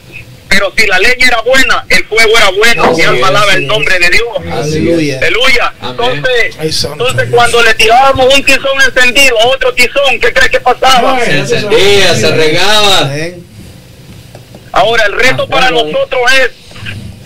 pero 0.48 0.73
si 0.74 0.86
la 0.86 0.98
leña 1.01 1.27
era 1.27 1.43
buena, 1.43 1.85
el 1.90 2.02
fuego 2.06 2.31
era 2.35 2.48
bueno. 2.48 2.85
Así 2.85 3.02
y 3.02 3.05
sí. 3.05 3.56
el 3.56 3.66
nombre 3.66 3.98
de 3.98 4.09
Dios. 4.09 4.27
Aleluya. 4.51 5.19
Aleluya. 5.19 5.74
Amén. 5.82 5.97
Entonces, 6.01 6.85
entonces 6.85 7.28
cuando 7.31 7.62
le 7.62 7.74
tirábamos 7.74 8.35
un 8.35 8.43
tizón 8.43 8.81
encendido 8.86 9.39
a 9.39 9.47
otro 9.48 9.74
tizón, 9.74 10.19
¿qué 10.19 10.32
crees 10.32 10.51
que 10.51 10.60
pasaba? 10.60 11.23
Se 11.27 11.40
encendía, 11.40 12.15
se 12.15 12.31
regaba. 12.31 13.10
Ahora 14.73 15.05
el 15.05 15.12
reto 15.12 15.47
para 15.47 15.70
nosotros 15.70 16.23
es, 16.40 16.51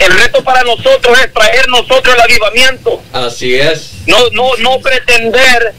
el 0.04 0.18
reto 0.18 0.42
para 0.44 0.62
nosotros 0.62 1.18
es 1.20 1.32
traer 1.32 1.68
nosotros 1.68 2.14
el 2.14 2.20
avivamiento. 2.20 3.02
Así 3.12 3.54
es. 3.54 3.90
No, 4.06 4.18
no, 4.32 4.56
no 4.58 4.80
pretender 4.80 5.72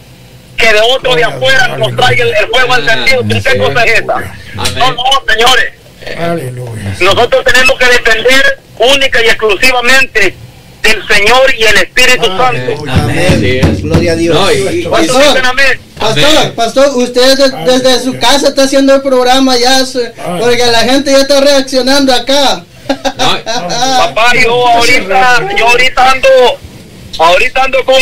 que 0.58 0.72
de 0.74 0.82
otro 0.82 1.16
de 1.16 1.24
afuera 1.24 1.76
nos 1.78 1.96
traiga 1.96 2.24
el, 2.24 2.30
el 2.36 2.48
fuego 2.48 2.76
encendido. 2.76 3.22
¿Qué 3.28 3.58
cosa 3.58 3.84
es 3.84 4.00
esa? 4.02 4.14
Amén. 4.58 4.74
No, 4.78 4.92
no, 4.94 5.04
señores. 5.28 5.74
Aleluya. 6.20 6.96
Nosotros 7.00 7.44
tenemos 7.46 7.78
que 7.80 7.86
depender 7.86 8.60
única 8.78 9.22
y 9.24 9.28
exclusivamente 9.28 10.36
del 10.82 11.08
Señor 11.08 11.54
y 11.58 11.64
el 11.64 11.78
Espíritu 11.78 12.26
Amén. 12.26 12.78
Santo. 12.78 12.92
Amén. 12.92 13.80
Gloria 13.82 14.12
a 14.12 14.16
Dios. 14.16 14.36
No, 14.36 14.52
y- 14.52 14.80
y- 14.80 14.84
¿Cuántos 14.84 15.16
Pastor. 15.16 15.42
Pastor, 16.00 16.54
pastor, 16.56 16.98
usted 16.98 17.38
de- 17.38 17.72
desde 17.80 18.04
su 18.04 18.18
casa 18.20 18.50
está 18.50 18.64
haciendo 18.64 18.94
el 18.94 19.02
programa 19.02 19.56
ya, 19.58 19.82
porque 20.40 20.66
la 20.66 20.80
gente 20.80 21.12
ya 21.12 21.20
está 21.22 21.40
reaccionando 21.40 22.14
acá. 22.14 22.66
Papá, 22.88 24.34
yo 24.42 24.68
ahorita, 24.68 25.56
yo 25.58 25.68
ahorita 25.68 26.12
ando, 26.12 26.30
ahorita 27.20 27.64
ando 27.64 27.86
con 27.86 27.96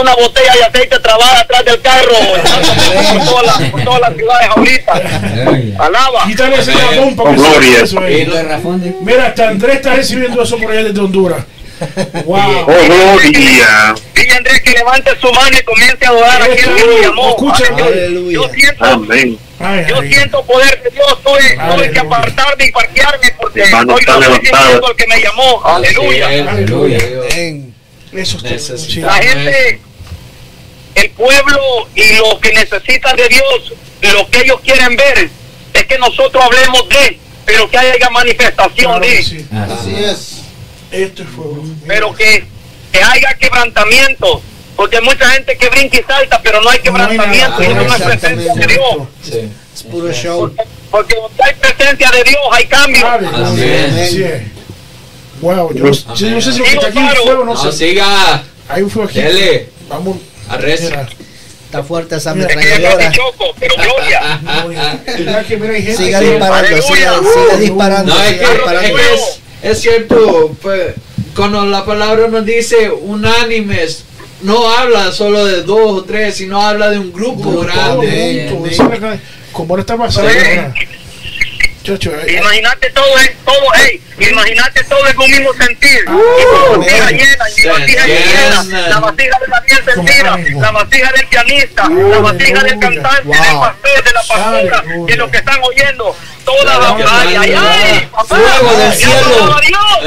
una, 0.00 0.14
botella 0.14 0.52
de 0.54 0.64
aceite 0.64 0.98
trabada 1.00 1.40
atrás 1.40 1.64
del 1.64 1.80
carro, 1.80 2.16
por 3.14 3.24
todas 3.24 3.46
las, 3.46 3.70
por 3.70 3.84
todas 3.84 4.00
las 4.00 4.14
ciudades 4.14 4.48
ahorita. 4.56 4.92
Alaba. 5.78 6.24
Quítale 6.26 6.56
ese 6.56 6.72
eso 7.82 8.00
Mira, 9.00 9.26
hasta 9.26 9.48
Andrés 9.48 9.76
está 9.76 9.94
recibiendo 9.94 10.42
eso 10.42 10.58
por 10.58 10.70
allá 10.70 10.84
desde 10.84 11.00
Honduras. 11.00 11.44
Wow. 12.24 12.66
Oh, 12.66 12.84
gloria. 12.86 13.94
Dile 14.14 14.32
a 14.32 14.36
Andrés 14.36 14.62
que 14.62 14.70
levante 14.70 15.10
su 15.20 15.30
mano 15.32 15.56
y 15.58 15.62
comience 15.62 16.06
a 16.06 16.08
adorar 16.08 16.42
a 16.42 16.48
quien 16.48 16.74
lo 16.74 17.02
llamó. 17.02 17.36
Yo 18.30 18.48
siento, 18.48 18.84
Amén. 18.84 19.38
Ay, 19.58 19.86
yo 19.88 20.02
siento 20.02 20.44
poder 20.44 20.82
de 20.82 20.90
Dios, 20.90 21.22
tuve, 21.22 21.58
tuve 21.74 21.90
que 21.90 21.98
apartarme 21.98 22.66
y 22.66 22.70
parquearme 22.70 23.34
porque 23.40 23.62
hoy 23.62 23.86
no 23.86 23.96
sirviendo 23.96 24.86
al 24.86 24.96
que 24.96 25.06
me 25.06 25.20
llamó. 25.20 25.64
Aleluya. 25.64 26.32
Es. 26.32 26.46
Aleluya. 26.46 26.98
Eso 28.12 28.38
sí. 28.78 29.00
La 29.00 29.14
gente, 29.14 29.80
el 30.94 31.10
pueblo 31.10 31.88
y 31.94 32.16
los 32.16 32.38
que 32.40 32.52
necesitan 32.52 33.16
de 33.16 33.28
Dios, 33.28 33.72
lo 34.00 34.28
que 34.30 34.40
ellos 34.40 34.60
quieren 34.60 34.96
ver 34.96 35.30
es 35.74 35.84
que 35.84 35.98
nosotros 35.98 36.42
hablemos 36.42 36.88
de, 36.88 37.18
pero 37.44 37.68
que 37.70 37.78
haya 37.78 38.10
manifestación 38.10 38.92
Claro 38.92 39.00
que 39.00 39.16
de, 39.16 39.22
sí. 39.22 39.46
Así 39.52 39.94
es. 40.04 40.45
Esto 41.02 41.22
es 41.22 41.28
fuego. 41.28 41.64
pero 41.86 42.14
que, 42.14 42.46
que 42.92 43.02
haya 43.02 43.34
quebrantamiento, 43.38 44.40
porque 44.76 44.96
hay 44.98 45.04
mucha 45.04 45.28
gente 45.30 45.56
que 45.56 45.68
brinca 45.68 45.98
y 45.98 46.02
salta, 46.04 46.40
pero 46.42 46.60
no 46.60 46.70
hay 46.70 46.78
No 46.78 46.80
hay 46.80 46.82
quebrantamiento, 46.82 47.60
nada. 47.60 47.74
no 47.74 47.80
es 47.80 47.92
Exactamente. 48.00 48.18
presencia 48.18 48.54
de 48.54 48.66
Dios. 48.66 49.08
Sí. 49.22 49.48
Es 49.74 49.82
puro 49.84 50.12
show. 50.12 50.40
Porque, 50.56 50.64
porque 50.90 51.14
donde 51.16 51.42
hay 51.44 51.54
presencia 51.54 52.10
de 52.10 52.24
Dios 52.24 52.40
hay 52.52 52.66
cambio. 52.66 53.06
Así 53.06 54.22
es. 54.22 54.42
Wow, 55.40 55.70
yo, 55.74 55.90
yo 56.14 56.30
no 56.30 56.40
sé 56.40 56.52
si 56.52 56.62
está 56.62 56.86
aquí 56.86 56.98
es 56.98 57.18
fuego, 57.20 57.44
no 57.44 57.54
No, 57.54 57.70
sé. 57.72 57.72
siga. 57.72 58.42
Hay 58.68 58.82
un 58.82 58.90
fuego 58.90 59.08
aquí. 59.08 59.20
Dele. 59.20 59.68
Vamos. 59.88 60.16
Mira, 60.50 61.06
Está 61.66 61.82
fuerte 61.82 62.16
esa 62.16 62.30
Es 62.30 62.36
es 62.36 62.42
ametralladora. 62.44 63.12
choco, 63.12 63.44
pero 63.58 63.74
gloria. 63.74 64.40
Mira 65.18 65.44
que 65.44 65.56
mira, 65.58 65.74
hay 65.74 65.82
gente 65.82 66.04
Siga 66.04 66.20
que- 66.20 66.30
disparando, 66.30 66.82
siga, 66.82 67.20
siga 67.20 67.56
disparando. 67.58 68.14
No, 68.14 68.22
es 68.22 68.34
que, 68.34 68.44
es, 68.44 68.50
disparando. 68.50 68.96
que 68.96 69.02
es, 69.70 69.80
cierto, 69.80 70.56
pues, 70.62 70.94
cuando 71.34 71.64
la 71.66 71.84
palabra 71.84 72.28
nos 72.28 72.44
dice 72.44 72.90
unánimes, 72.90 74.04
no 74.42 74.68
habla 74.70 75.12
solo 75.12 75.44
de 75.44 75.62
dos 75.62 75.92
o 75.92 76.04
tres, 76.04 76.36
sino 76.36 76.60
habla 76.60 76.90
de 76.90 76.98
un 76.98 77.12
grupo 77.12 77.50
Todo 77.50 77.60
grande. 77.62 78.48
lo 78.50 79.18
Como 79.52 79.72
ahora 79.72 79.80
está 79.80 79.96
pasando. 79.96 80.28
Chacho, 81.86 82.10
eh, 82.26 82.38
Imagínate 82.40 82.90
todo, 82.90 83.16
es- 83.18 83.30
todo, 83.44 83.64
hey, 83.76 84.00
imagínate 84.18 84.82
todo 84.84 85.06
en 85.06 85.18
un 85.20 85.30
mismo 85.30 85.52
sentir. 85.54 86.04
Ah, 86.08 86.16
y 86.38 86.42
tu 86.42 86.80
vasija 86.80 87.10
llena, 87.10 87.44
y 87.48 87.54
mi 87.54 87.62
Se 87.62 87.68
vasija 87.68 88.06
llena. 88.06 88.62
llena, 88.62 88.88
la 88.88 88.98
vasija 88.98 89.38
de 89.38 89.92
sentida, 89.92 90.34
ánimo. 90.34 90.60
la 90.62 90.70
vasija 90.72 91.12
del 91.12 91.26
pianista, 91.28 91.88
la 91.88 92.18
vasija 92.18 92.62
del 92.64 92.78
cantante, 92.80 93.22
Wow. 93.24 93.34
del 93.34 93.56
pastor, 93.60 94.04
de 94.04 94.12
la 94.12 94.20
pastora, 94.26 94.84
de 95.06 95.16
los 95.16 95.30
que 95.30 95.36
están 95.36 95.60
oyendo. 95.62 96.16
Toda 96.44 96.78
la 96.78 96.96
ay, 97.20 97.36
ay, 97.40 97.54
ay, 97.58 98.08
papá, 98.12 98.24
Fuego 98.36 98.76
del 98.78 98.92
cielo. 98.92 99.56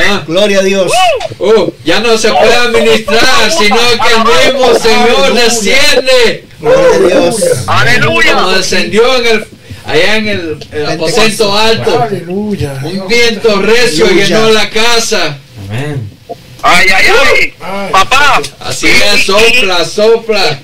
Ah, 0.10 0.24
Gloria 0.26 0.60
a 0.60 0.64
Dios. 0.64 0.92
uh, 1.40 1.72
ya 1.84 2.00
no 2.00 2.18
se 2.18 2.30
puede 2.32 2.56
administrar, 2.56 3.52
sino 3.58 3.76
que 3.78 4.14
el 4.14 4.54
mismo 4.54 4.80
Señor 4.80 5.34
desciende. 5.34 6.46
Gloria 6.60 6.96
a 6.96 7.00
Dios. 7.22 7.36
Aleluya. 7.68 8.34
Como 8.34 8.52
descendió 8.52 9.18
en 9.18 9.26
el, 9.28 9.48
allá 9.90 10.16
en 10.18 10.28
el, 10.28 10.68
el 10.72 10.86
aposento 10.86 11.58
alto. 11.58 12.02
Aleluya. 12.02 12.80
Un 12.84 13.08
viento 13.08 13.62
recio 13.62 14.06
Aleluya. 14.06 14.28
llenó 14.28 14.50
la 14.52 14.70
casa. 14.70 15.38
Amén. 15.68 16.10
Ay, 16.62 16.88
ay, 16.94 17.06
ay, 17.08 17.54
Ay. 17.62 17.92
papá. 17.92 18.42
Así 18.60 18.88
es, 18.88 19.26
sopla, 19.26 19.86
sopla. 19.86 20.60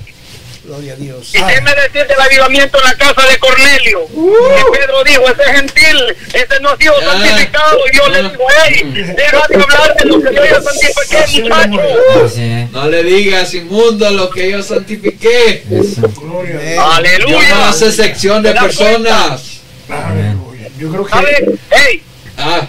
Gloria 0.66 0.94
a 0.94 0.96
Dios. 0.96 1.30
¿Y 1.30 1.38
qué 1.38 1.62
me 1.62 1.72
decís 1.76 2.08
del 2.08 2.20
avivamiento 2.20 2.78
en 2.80 2.84
la 2.86 2.96
casa 2.98 3.22
de 3.28 3.38
Cornelio? 3.38 4.08
Que 4.08 4.78
Pedro 4.80 5.04
dijo, 5.04 5.24
ese 5.28 5.44
gentil, 5.54 6.16
ese 6.34 6.60
no 6.62 6.70
ha 6.70 6.78
sido 6.78 6.94
Ah. 7.02 7.06
santificado. 7.12 7.78
Y 7.88 7.92
Dios 7.92 8.10
le 8.12 8.24
dijo, 8.24 8.44
hey, 8.66 8.94
deja 9.16 9.48
de 9.48 9.56
hablar 9.64 9.96
de 9.96 10.06
lo 10.06 10.22
que 10.22 10.36
yo 10.36 10.44
ya 10.46 10.62
santifiqué, 10.62 11.42
muchacho. 11.44 11.82
Así 12.26 12.42
es. 12.42 12.72
No 12.72 12.88
le 12.90 13.04
digas 13.04 13.54
inmundo 13.54 14.10
lo 14.12 14.30
que 14.32 14.50
yo 14.52 14.64
santifiqué. 14.64 15.64
Eso. 15.70 16.02
Gloria. 16.20 16.56
Amén. 16.56 16.74
Yo 16.76 16.82
no 16.82 16.92
Aleluya. 17.38 17.70
hace 17.70 17.92
sección 17.92 18.42
de 18.42 18.50
¿Te 18.50 18.56
das 18.56 18.64
personas. 18.66 19.42
Aleluya. 19.88 20.68
Yo 20.80 20.92
creo 20.92 21.06
que. 21.06 21.12
¿Sabe? 21.12 21.46
Hey, 21.70 22.02
Ah, 22.38 22.68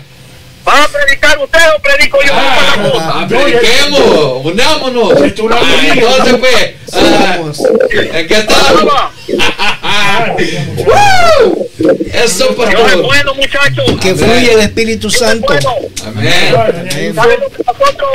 ¿va 0.68 0.84
a 0.84 0.88
predicar 0.88 1.36
usted 1.38 1.58
o 1.76 1.82
predico 1.82 2.18
yo? 2.24 2.32
Ah, 2.32 2.74
a 3.18 3.20
ah, 3.22 3.26
prediquemos, 3.28 4.44
unámonos. 4.44 5.12
Ah, 5.50 5.92
entonces 5.92 6.34
pues, 6.38 6.74
Somos. 6.96 7.60
¿en 7.90 8.26
qué 8.28 8.34
estamos? 8.38 8.68
Alaba. 8.82 9.12
¡Woo! 10.86 11.68
Eso 12.12 12.48
Dios 12.48 12.50
es 12.50 12.56
pastor. 12.56 13.02
bueno, 13.02 13.34
muchachos. 13.34 13.84
Que 14.00 14.14
fluye 14.14 14.52
el 14.52 14.60
Espíritu 14.60 15.08
Dios 15.08 15.20
es 15.22 15.28
Santo. 15.28 15.52
Amén. 16.06 16.54
¿Sabe 17.14 17.38
lo 17.38 17.50
que 17.50 17.62
nosotros, 17.64 18.10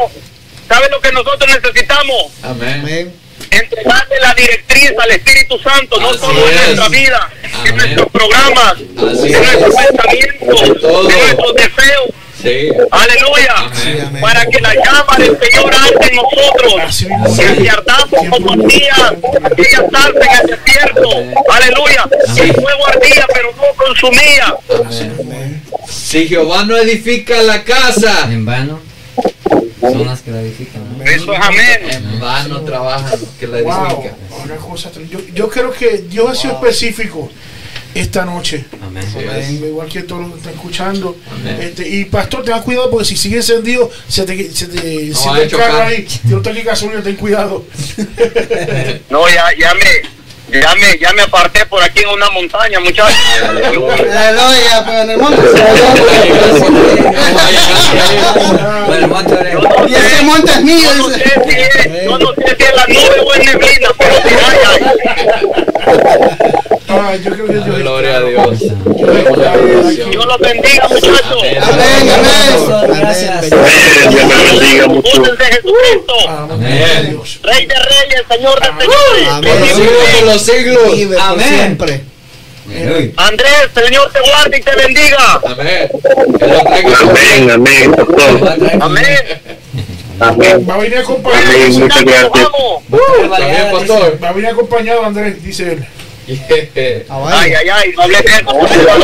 sabe 0.68 0.90
lo 0.90 1.00
que 1.02 1.12
nosotros 1.12 1.50
necesitamos? 1.62 2.24
Amén. 2.44 2.80
Amén. 2.82 3.14
entregarle 3.52 4.20
la 4.22 4.34
directriz 4.34 4.92
al 5.02 5.12
Espíritu 5.12 5.60
Santo, 5.60 6.00
no 6.00 6.10
Así 6.12 6.20
solo 6.20 6.48
en 6.48 6.54
es. 6.58 6.66
nuestra 6.68 6.90
vida, 6.90 7.30
Amén. 7.44 7.66
en 7.68 7.76
nuestros 7.78 8.08
programas, 8.12 8.74
Así 8.74 9.28
en 9.28 9.36
es. 9.36 9.60
nuestros 9.60 9.76
pensamientos, 9.76 10.62
en 10.62 10.68
nuestros 11.20 11.56
deseos. 11.56 12.10
Sí. 12.42 12.70
Aleluya. 12.92 14.20
Para 14.22 14.46
que 14.46 14.60
la 14.62 14.74
llama 14.74 15.16
del 15.18 15.38
Señor 15.40 15.74
arde 15.74 16.08
en 16.10 16.16
nosotros. 16.16 17.06
Que 17.38 17.62
si 17.62 17.68
ardamos 17.68 18.10
como 18.30 18.54
aquella, 18.54 19.14
aquella 19.44 19.90
salsa 19.92 20.10
en 20.42 20.50
el 20.50 20.60
desierto. 20.66 21.10
Aleluya. 21.52 22.10
Que 22.36 22.42
el 22.44 22.54
fuego 22.54 22.88
ardía, 22.88 23.26
pero 23.34 23.52
no 23.56 23.64
consumía. 23.76 24.56
Amén. 24.70 25.64
Si 25.90 26.28
Jehová 26.28 26.64
no 26.66 26.76
edifica 26.78 27.42
la 27.44 27.64
casa, 27.64 28.28
En 28.30 28.46
vano 28.46 28.80
son 29.82 30.06
las 30.06 30.22
que 30.22 30.32
la 30.32 30.42
edifican. 30.42 30.82
¿no? 30.98 31.04
Eso 31.04 31.34
es 31.34 31.40
amén. 31.42 31.80
en 31.90 32.20
vano 32.20 32.62
trabajan 32.62 33.12
los 33.12 33.30
que 33.40 33.48
la 33.48 33.62
Wow, 33.62 33.86
edifican. 33.88 34.16
tre- 34.94 35.10
yo, 35.10 35.20
yo 35.34 35.50
creo 35.50 35.72
que 35.72 35.98
Dios 36.10 36.30
ha 36.30 36.36
sido 36.36 36.54
específico 36.54 37.30
esta 37.96 38.26
noche. 38.26 38.66
Amén. 38.82 39.04
Amén, 39.16 39.64
Igual 39.66 39.90
que 39.90 40.04
todos 40.04 40.22
los 40.22 40.32
que 40.32 40.38
están 40.38 40.54
escuchando. 40.54 41.18
Amén. 41.32 41.58
Este, 41.62 41.88
y 41.88 42.06
pastor, 42.06 42.44
ten 42.44 42.60
cuidado 42.62 42.90
porque 42.90 43.06
si 43.06 43.18
sigue 43.18 43.38
encendido, 43.38 43.90
se 44.08 44.24
te, 44.24 44.52
se 44.52 44.68
te 44.68 45.08
el 45.08 45.14
carro 45.14 45.48
chocar. 45.48 45.88
ahí. 45.88 46.08
Yo 46.26 46.38
estoy 46.38 46.54
aquí 46.54 46.62
gasolina, 46.64 47.02
ten 47.02 47.16
cuidado. 47.16 47.66
No, 49.10 49.28
ya, 49.28 49.46
ya 49.58 49.74
me, 49.74 49.82
ya 50.52 50.76
me, 50.76 50.98
ya 51.00 51.14
me 51.14 51.22
aparté 51.24 51.66
por 51.66 51.82
aquí 51.82 52.02
en 52.02 52.10
una 52.10 52.30
montaña, 52.30 52.80
muchachos. 52.80 53.16
Aleluya, 53.48 54.84
pues 54.86 54.98
en 54.98 55.10
el 55.10 55.18
monte. 55.18 55.42
Y 59.88 59.96
ese 59.96 60.22
monte 60.24 60.52
es 60.52 60.62
mío. 60.62 60.90
Yo 60.92 60.96
no 60.98 61.10
sé 61.10 61.20
si 61.20 61.56
es, 61.56 62.04
yo 62.06 62.18
no 62.18 62.34
sé 62.34 62.56
si 62.58 62.64
es 62.64 62.76
la 62.76 62.86
nube 62.88 63.20
o 63.26 63.34
es 63.34 63.46
neblina, 63.46 63.90
pero 63.98 64.16
si 64.16 64.30
hay, 64.30 64.58
hay. 64.68 64.82
Ah, 66.90 67.16
yo 67.16 67.32
creo 67.32 67.48
que 67.48 67.54
Dios 67.54 67.80
Gloria 67.80 68.18
a 68.18 68.22
Dios. 68.22 68.60
Dios 68.60 70.26
los 70.26 70.40
bendiga, 70.40 70.88
muchachos. 70.90 71.44
Amén, 71.62 72.10
amén. 72.10 73.00
Gracias. 73.00 73.52
Amén. 73.52 73.70
Dios 74.10 74.26
me 74.26 74.44
bendiga 74.44 74.88
mucho. 74.88 75.22
De 75.22 75.46
Jesucristo. 75.46 76.14
Amén. 76.28 77.22
Rey 77.44 77.66
de 77.66 77.76
reyes, 77.76 78.24
Señor 78.30 78.60
de 78.60 78.68
señores. 78.68 79.28
Amén. 79.30 79.60
Los 80.42 80.56
siglos 80.58 80.78
por 81.10 81.22
Amén. 81.22 81.48
siempre. 81.48 82.02
Andrés, 83.18 83.70
Señor 83.76 84.12
te 84.12 84.20
guarde 84.22 84.58
y 84.58 84.62
te 84.62 84.76
bendiga. 84.76 85.40
Amén. 85.46 85.90
Amén, 87.02 87.52
amén. 87.52 87.96
Amén. 88.82 89.18
Amén. 90.20 90.66
Va 90.70 90.76
a 90.76 90.78
venir 90.78 90.98
Amén, 90.98 91.04
acompañado. 91.04 91.70
muchas 91.80 92.04
gracias. 92.04 92.32
Vamos. 92.32 93.30
También, 93.30 93.72
pastor. 93.72 94.20
Va 94.24 94.30
a 94.30 94.32
venir 94.34 94.50
acompañado 94.50 95.06
Andrés, 95.06 95.44
dice 95.44 95.74
él. 95.74 95.86
Yeah. 96.28 97.04
Ay, 97.10 97.54
ay, 97.54 97.70
ay, 97.70 97.92
no 97.96 98.04
hables 98.04 98.24
de 98.24 98.32
eso. 98.32 98.50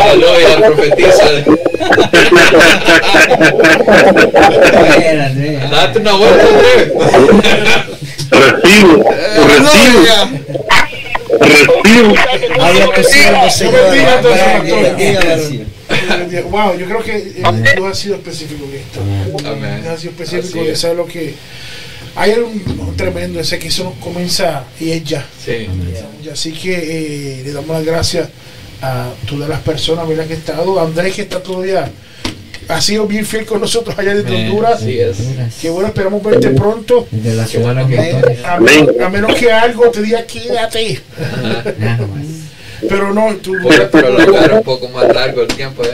Aleluya, 0.01 0.57
profetiza. 0.67 1.25
Date 5.71 5.99
una 5.99 6.13
vuelta, 6.13 6.47
Andrés. 6.47 6.91
Recibo, 8.29 9.03
recibo, 9.47 10.01
recibo. 11.39 12.15
Vaya 12.57 12.87
tu 12.93 13.03
siervo, 13.03 13.49
Señor. 13.49 13.95
Gracias. 15.09 15.67
Wow, 16.49 16.77
yo 16.77 16.85
creo 16.85 17.03
que 17.03 17.17
eh, 17.17 17.43
Dios 17.75 17.87
ha 17.89 17.93
sido 17.93 18.15
específico 18.15 18.65
en 18.65 18.75
esto. 18.75 18.99
Dios 19.81 19.87
ha 19.87 19.97
sido 19.97 20.11
específico 20.11 20.63
es. 20.63 20.79
saber 20.79 20.97
lo 20.97 21.05
que. 21.05 21.33
Hay 22.15 22.31
algo 22.31 22.51
tremendo, 22.95 23.39
ese 23.39 23.59
que 23.59 23.67
eso 23.67 23.93
comienza 23.99 24.63
y 24.79 24.89
es 24.91 25.03
ya. 25.03 25.25
Sí. 25.45 25.67
Y 26.23 26.29
así 26.29 26.51
que 26.51 26.73
eh, 26.73 27.43
le 27.43 27.51
damos 27.51 27.69
las 27.69 27.85
gracias 27.85 28.29
a 28.81 29.09
todas 29.27 29.47
las 29.47 29.59
personas 29.61 30.07
¿verdad? 30.07 30.25
que 30.25 30.33
ha 30.33 30.37
estado. 30.37 30.79
Andrés, 30.79 31.13
que 31.13 31.21
está 31.23 31.41
todavía, 31.41 31.91
ha 32.67 32.81
sido 32.81 33.07
bien 33.07 33.25
fiel 33.25 33.45
con 33.45 33.61
nosotros 33.61 33.97
allá 33.97 34.15
de 34.15 34.21
Amén. 34.21 34.47
Honduras. 34.49 34.81
Así 34.81 34.99
es. 34.99 35.17
Que 35.61 35.69
bueno, 35.69 35.87
esperamos 35.87 36.23
verte 36.23 36.49
pronto. 36.49 37.07
De 37.11 37.33
la 37.35 37.47
bueno 37.59 37.87
que. 37.87 38.39
A 38.45 38.59
menos, 38.59 38.95
a 39.03 39.09
menos 39.09 39.35
que 39.35 39.51
algo 39.51 39.89
te 39.89 40.01
diga 40.01 40.25
quédate. 40.25 41.01
Nada 41.79 42.07
más. 42.07 42.36
Pero 42.87 43.13
no, 43.13 43.35
tú 43.37 43.53
Puedes 43.61 43.87
prolongar 43.89 44.53
un 44.53 44.63
poco 44.63 44.87
más 44.89 45.07
largo 45.13 45.41
el 45.41 45.47
tiempo. 45.47 45.83
¿ya? 45.83 45.89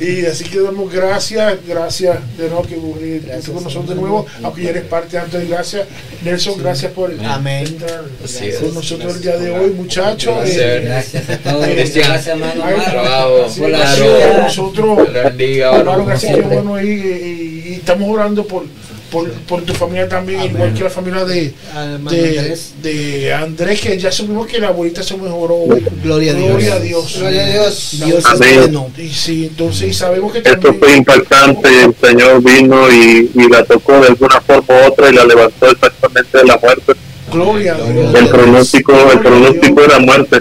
Y 0.00 0.26
así 0.26 0.44
que 0.44 0.60
damos 0.60 0.92
gracias, 0.92 1.56
gracias 1.66 2.18
de 2.36 2.48
nuevo 2.48 2.62
que 2.66 3.16
estás 3.16 3.48
con 3.48 3.62
nosotros 3.64 3.88
de 3.88 3.94
nuevo, 3.94 4.26
aunque 4.42 4.62
ya 4.64 4.70
eres 4.70 4.84
parte 4.84 5.16
antes 5.18 5.40
de 5.40 5.46
gracias. 5.46 5.86
Nelson, 6.22 6.58
gracias 6.58 6.92
por 6.92 7.12
Amén. 7.24 7.66
entrar 7.66 8.04
Así 8.22 8.46
es. 8.48 8.56
con 8.56 8.74
nosotros 8.74 9.16
el 9.16 9.22
día 9.22 9.36
de 9.36 9.50
hoy, 9.52 9.70
muchachos. 9.70 10.34
Gracias. 10.36 10.58
Eh, 10.60 10.80
Gracias 10.84 11.30
a 11.30 11.38
todos. 11.38 11.66
Cristian. 11.66 12.08
Gracias, 12.08 12.26
hermano. 12.40 12.64
Claro. 12.90 14.42
nosotros, 14.42 15.12
bendiga. 15.12 15.82
gracias 15.82 16.20
que 16.20 16.26
siempre. 16.28 16.56
bueno 16.60 16.82
y, 16.82 16.88
y- 16.88 17.64
y 17.68 17.74
estamos 17.74 18.08
orando 18.10 18.44
por, 18.46 18.64
por, 19.10 19.30
por 19.30 19.62
tu 19.62 19.74
familia 19.74 20.08
también, 20.08 20.40
Amén. 20.40 20.52
igual 20.54 20.74
que 20.74 20.84
la 20.84 20.90
familia 20.90 21.24
de, 21.24 21.42
de, 21.42 21.52
Andrés. 21.74 22.74
de 22.82 23.32
Andrés, 23.34 23.80
que 23.80 23.98
ya 23.98 24.12
supimos 24.12 24.46
que 24.46 24.58
la 24.58 24.68
abuelita 24.68 25.02
se 25.02 25.16
mejoró. 25.16 25.64
Gloria 26.02 26.32
a 26.32 26.34
Dios. 26.34 26.48
Gloria 26.50 26.74
a 26.74 26.80
Dios. 26.80 27.16
Gloria 27.18 27.44
a 27.44 27.48
Dios. 27.50 27.90
Dios 28.04 28.18
es 28.18 28.26
Amén. 28.26 28.56
bueno. 28.60 28.90
Y 28.96 29.08
sí, 29.08 29.46
entonces 29.46 29.88
y 29.90 29.94
sabemos 29.94 30.32
que 30.32 30.38
Esto 30.38 30.52
también... 30.52 30.78
fue 30.78 30.96
impactante. 30.96 31.68
El 31.84 31.94
Señor 32.00 32.42
vino 32.42 32.90
y, 32.90 33.30
y 33.34 33.48
la 33.48 33.64
tocó 33.64 34.00
de 34.00 34.08
alguna 34.08 34.40
forma 34.40 34.74
u 34.82 34.86
otra 34.86 35.10
y 35.10 35.14
la 35.14 35.24
levantó 35.24 35.66
exactamente 35.70 36.38
de 36.38 36.44
la 36.44 36.58
muerte. 36.58 36.92
Gloria 37.32 37.74
a 37.74 37.92
Dios. 37.92 38.14
El 38.14 38.28
pronóstico, 38.28 39.12
el 39.12 39.20
pronóstico 39.20 39.82
era 39.82 39.98
muerte, 39.98 40.40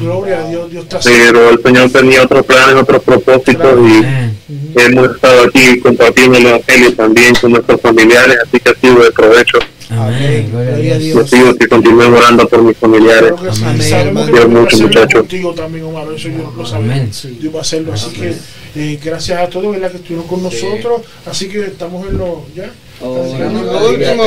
Gloria 0.00 0.40
a 0.40 0.48
Dios, 0.48 0.70
Dios 0.70 0.82
está 0.84 0.98
pero 1.02 1.50
el 1.50 1.62
Señor 1.62 1.90
tenía 1.90 2.22
otros 2.22 2.44
planes, 2.44 2.74
otros 2.74 3.02
propósitos 3.02 3.56
y 3.88 3.98
Amén. 3.98 4.36
Hemos 4.84 5.14
estado 5.14 5.44
aquí 5.44 5.80
compartiendo 5.80 6.38
el 6.38 6.46
Evangelio 6.46 6.94
también 6.94 7.34
con 7.40 7.52
nuestros 7.52 7.80
familiares, 7.80 8.36
así 8.46 8.60
que 8.60 8.70
ha 8.70 8.74
sido 8.74 9.02
de 9.02 9.10
provecho. 9.12 9.58
Amén. 9.88 10.48
Gloria 10.50 10.70
a 10.70 10.74
Gloria 10.74 10.94
a 10.94 10.98
Dios. 10.98 11.16
Les 11.16 11.30
pido 11.30 11.56
que 11.56 11.68
continúen 11.68 12.12
orando 12.12 12.48
por 12.48 12.62
mis 12.62 12.76
familiares. 12.76 13.32
Amén, 13.38 13.78
Dios 13.78 14.44
a 14.44 14.48
mucho, 14.48 14.66
hacerlo 14.66 14.86
muchacho. 14.88 15.18
contigo 15.18 15.54
también, 15.54 15.84
Omar, 15.84 16.06
eso 16.14 16.28
yo 16.28 16.52
lo. 16.56 16.66
Amén. 16.76 17.10
Dios 17.40 17.54
va 17.54 17.58
a 17.58 17.62
hacerlo, 17.62 17.92
así 17.92 18.10
que 18.10 18.34
eh, 18.74 18.98
gracias 19.02 19.40
a 19.40 19.48
todos 19.48 19.72
¿verdad? 19.72 19.90
que 19.92 19.98
estuvieron 19.98 20.26
con 20.26 20.42
nosotros, 20.42 21.02
así 21.24 21.48
que 21.48 21.60
estamos 21.66 22.06
en 22.08 22.18
lo 22.18 22.44
ya. 22.54 22.70
Oh, 23.00 23.34
que 23.36 23.42
amén. 23.42 24.18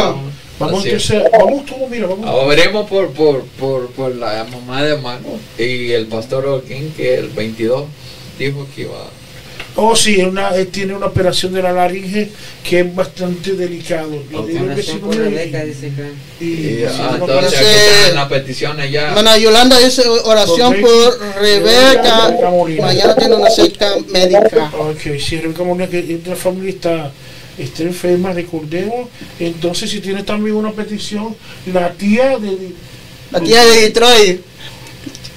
vamos- 0.59 0.85
entonces, 0.85 1.23
vamos 1.31 1.65
todos, 1.65 1.89
mira, 1.89 2.07
vamos. 2.07 2.87
Por, 2.89 3.09
por, 3.11 3.43
por, 3.59 3.87
por 3.91 4.15
la 4.15 4.45
mamá 4.45 4.83
de 4.83 4.93
hermano 4.93 5.27
y 5.57 5.91
el 5.91 6.07
pastor 6.07 6.45
Olquín 6.45 6.93
que 6.95 7.15
el 7.15 7.29
22 7.29 7.85
dijo 8.37 8.67
que 8.75 8.81
iba 8.83 9.09
Oh, 9.75 9.95
sí, 9.95 10.19
es 10.19 10.27
una, 10.27 10.49
él 10.55 10.67
tiene 10.67 10.93
una 10.93 11.05
operación 11.05 11.53
de 11.53 11.61
la 11.61 11.71
laringe 11.71 12.29
que 12.67 12.79
es 12.81 12.95
bastante 12.95 13.53
delicado. 13.53 14.11
Yo 14.31 14.45
digo 14.45 14.75
que 14.75 14.83
sí, 14.83 14.99
Rebeca, 15.09 15.63
y- 15.63 16.43
y, 16.43 16.45
y- 16.45 16.83
ah, 16.85 16.91
sí, 16.93 17.01
entonces 17.21 17.59
peticiones 18.29 18.91
ya 18.91 19.09
Hermana 19.09 19.37
Yolanda 19.37 19.79
dice 19.79 20.03
oración 20.07 20.75
por 20.81 21.19
Rebeca. 21.39 22.35
Mañana 22.81 23.15
tiene 23.15 23.35
una 23.35 23.49
cerca 23.49 23.95
médica. 24.09 24.71
Ok, 24.77 25.17
si 25.19 25.37
Rebeca 25.39 25.63
Molina, 25.63 25.87
que 25.89 26.19
la 26.25 26.35
familia 26.35 26.71
está, 26.71 27.11
está 27.57 27.83
enferma, 27.83 28.33
recordemos. 28.33 29.07
Entonces, 29.39 29.89
si 29.91 29.99
tiene 30.01 30.23
también 30.23 30.55
una 30.55 30.71
petición, 30.71 31.35
la 31.71 31.91
tía 31.93 32.37
de 32.37 32.71
La 33.31 33.39
tía 33.39 33.63
de 33.63 33.81
Detroit. 33.81 34.41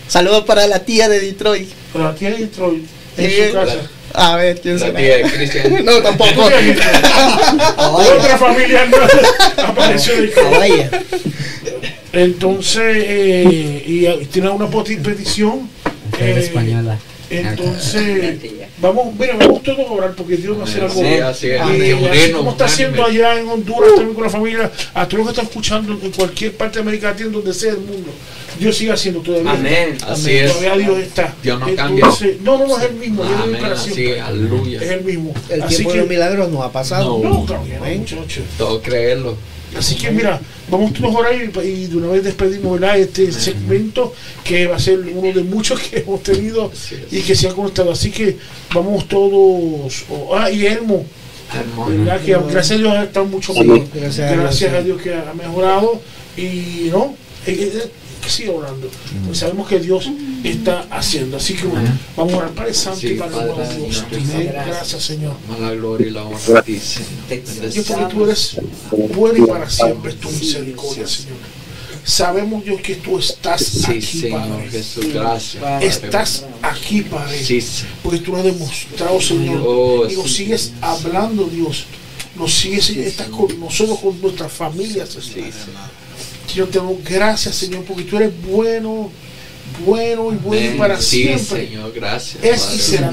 Saludos 0.08 0.44
para 0.44 0.66
la 0.66 0.80
tía 0.84 1.08
de 1.08 1.20
Detroit. 1.20 1.68
la 1.94 2.14
tía 2.14 2.30
de 2.30 2.38
Detroit 2.38 2.84
en 3.16 3.30
Sí. 3.30 3.36
su 3.48 3.52
casa. 3.52 3.76
A 4.14 4.36
ver, 4.36 4.60
¿quién 4.60 4.78
la 4.78 4.86
será? 4.86 4.98
tía 4.98 5.16
de 5.18 5.22
Cristian 5.24 5.84
No, 5.84 6.02
tampoco. 6.02 6.42
Otra 7.78 8.38
familia 8.38 8.86
no, 8.86 8.96
apareció 9.64 10.20
de 10.20 10.32
Ah, 10.36 10.50
vaya. 10.58 10.90
Entonces, 12.12 12.82
eh, 13.06 13.82
y, 13.86 14.06
y 14.06 14.26
tiene 14.26 14.50
una 14.50 14.68
petición. 14.68 15.68
Mujer 16.10 16.38
eh, 16.38 16.40
española. 16.40 16.98
Entonces, 17.32 18.38
vamos, 18.78 19.14
mira, 19.18 19.36
vamos 19.36 19.62
todos 19.62 19.78
a 19.80 19.92
orar 19.92 20.14
porque 20.14 20.36
Dios 20.36 20.56
va 20.58 20.62
a 20.62 20.64
hacer 20.64 20.82
algo. 20.82 21.00
Sí, 21.00 21.06
así 21.06 21.50
es. 21.50 21.60
Y 21.78 21.92
así 22.06 22.32
como 22.32 22.50
está 22.50 22.66
haciendo 22.66 23.04
allá 23.04 23.38
en 23.38 23.48
Honduras 23.48 23.90
también 23.94 24.14
con 24.14 24.24
la 24.24 24.30
familia, 24.30 24.70
a 24.94 25.06
todos 25.06 25.18
los 25.18 25.26
que 25.26 25.30
están 25.32 25.46
escuchando 25.46 25.92
en 25.92 26.10
cualquier 26.12 26.56
parte 26.56 26.76
de 26.78 26.82
América 26.82 27.10
Latina, 27.10 27.30
donde 27.30 27.54
sea 27.54 27.72
el 27.72 27.78
mundo, 27.78 28.10
Dios 28.58 28.76
sigue 28.76 28.92
haciendo 28.92 29.20
todavía. 29.20 29.52
Amén. 29.52 29.96
Así 30.06 30.32
es. 30.32 30.52
Todavía 30.52 30.76
Dios 30.76 30.98
está. 30.98 31.34
Dios 31.42 31.58
no 31.58 31.68
Entonces, 31.68 32.40
No, 32.42 32.58
no, 32.58 32.66
no 32.66 32.78
es 32.78 32.84
el 32.84 32.94
mismo, 32.94 33.24
Dios 33.24 33.34
Amén, 33.36 33.48
vive 33.50 33.60
para 33.62 33.74
así 33.74 33.90
siempre. 33.92 34.18
es, 34.18 34.22
aleluya. 34.22 34.82
Es 34.82 34.90
el 34.90 35.04
mismo. 35.04 35.34
El 35.48 35.62
Así 35.62 35.74
tiempo 35.76 35.92
de 35.92 35.98
los 35.98 36.06
que, 36.06 36.14
milagros 36.14 36.50
no 36.50 36.62
ha 36.62 36.72
pasado. 36.72 37.20
no, 37.22 37.44
claro 37.46 37.64
que 37.64 37.78
no, 37.78 37.84
muchachos. 37.98 38.44
todo 38.58 38.82
creerlo 38.82 39.36
Así 39.76 39.94
que 39.94 40.10
mira, 40.10 40.38
vamos 40.70 40.92
todos 40.94 41.14
a 41.14 41.18
orar 41.18 41.34
y, 41.34 41.58
y 41.68 41.86
de 41.86 41.96
una 41.96 42.08
vez 42.08 42.24
despedimos 42.24 42.80
¿verdad? 42.80 42.98
este 42.98 43.30
segmento 43.32 44.14
que 44.44 44.66
va 44.66 44.76
a 44.76 44.78
ser 44.78 44.98
uno 45.00 45.32
de 45.32 45.42
muchos 45.44 45.80
que 45.80 45.98
hemos 46.06 46.22
tenido 46.22 46.70
y 47.10 47.20
que 47.20 47.34
se 47.34 47.48
han 47.48 47.54
conectado. 47.54 47.92
Así 47.92 48.10
que 48.10 48.36
vamos 48.74 49.06
todos. 49.08 50.04
oh, 50.10 50.34
ah, 50.36 50.50
y 50.50 50.66
Elmo, 50.66 51.04
¿verdad? 51.88 52.20
que 52.20 52.32
gracias 52.50 52.72
a 52.72 52.76
Dios 52.78 52.92
ha 52.94 53.02
estado 53.04 53.26
mucho 53.26 53.52
Sí. 53.52 53.60
mejor. 53.64 53.86
Gracias 53.94 54.32
a 54.32 54.36
Gracias, 54.36 54.70
Dios, 54.70 54.80
a 54.80 54.84
Dios 54.84 55.02
que 55.02 55.14
ha 55.14 55.34
mejorado 55.34 56.00
y 56.36 56.88
no, 56.90 57.14
que 58.22 58.30
sigue 58.30 58.48
orando. 58.50 58.88
Sabemos 59.32 59.68
que 59.68 59.78
Dios 59.80 60.08
está 60.44 60.86
haciendo. 60.90 61.36
Así 61.36 61.54
que 61.54 61.66
bueno, 61.66 61.90
vamos 62.16 62.32
a 62.34 62.36
orar. 62.38 62.50
Padre 62.52 62.72
Santo 62.74 63.00
Sí, 63.00 63.08
y 63.08 63.14
Padre, 63.16 63.34
amado 63.36 63.56
Dios. 63.76 64.04
Gracias, 64.54 65.02
Señor. 65.02 65.34
La 65.60 65.72
gloria 65.72 66.06
y 66.06 66.10
la 66.10 66.22
honra 66.24 66.60
a 66.60 66.62
ti 66.62 66.78
Señor. 66.78 67.10
Dios, 67.72 67.86
porque 67.88 68.04
tú 68.14 68.24
eres 68.24 68.56
bueno 69.14 69.44
y 69.44 69.46
para 69.46 69.68
siempre 69.68 70.12
es 70.12 70.20
tu 70.20 70.30
misericordia, 70.30 71.06
Señor. 71.06 71.36
sabemos 72.04 72.64
Dios 72.64 72.80
que 72.80 72.96
tú 72.96 73.18
estás 73.18 73.62
Sí, 73.62 73.84
aquí, 73.90 74.02
Señor 74.02 74.40
Padre. 74.40 74.70
Jesús, 74.70 75.06
gracias. 75.12 75.62
Padre. 75.62 75.86
Estás 75.86 76.44
aquí, 76.62 77.02
Padre. 77.02 77.42
Sí, 77.44 77.60
sí. 77.60 77.84
Porque 78.02 78.18
tú 78.20 78.32
lo 78.32 78.38
has 78.38 78.44
demostrado, 78.44 79.20
Señor. 79.20 79.62
Oh, 79.66 80.08
y 80.08 80.14
nos 80.16 80.32
sigues 80.32 80.72
hablando, 80.80 81.44
Dios. 81.46 81.86
Nos 82.36 82.52
sigues. 82.54 82.88
Estás 82.90 83.28
con 83.28 83.58
nosotros, 83.60 83.98
con 83.98 84.20
nuestras 84.20 84.50
familias, 84.52 85.10
Señor. 85.10 85.48
Señor, 86.52 86.68
te 86.68 86.78
damos 86.80 87.02
gracias, 87.02 87.54
Señor, 87.54 87.82
porque 87.84 88.02
tú 88.02 88.18
eres 88.18 88.30
bueno, 88.46 89.10
bueno 89.84 90.32
y 90.32 90.36
bueno 90.36 90.78
para 90.78 91.00
sí, 91.00 91.22
siempre. 91.22 91.66
Señor, 91.66 91.92
gracias. 91.92 92.42
Es 92.42 92.74
y 92.74 92.78
será 92.78 93.12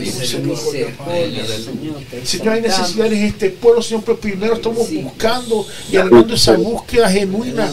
Padre. 0.97 1.25
Aleluya. 1.25 2.23
Señor, 2.23 2.49
hay 2.49 2.61
necesidades 2.61 3.13
en 3.13 3.25
este 3.25 3.49
pueblo, 3.49 3.81
Señor, 3.81 4.03
pero 4.05 4.19
primero 4.19 4.53
estamos 4.55 4.91
buscando 4.91 5.65
y 5.91 5.97
anhelando 5.97 6.33
esa 6.33 6.55
búsqueda 6.55 7.09
genuina 7.09 7.71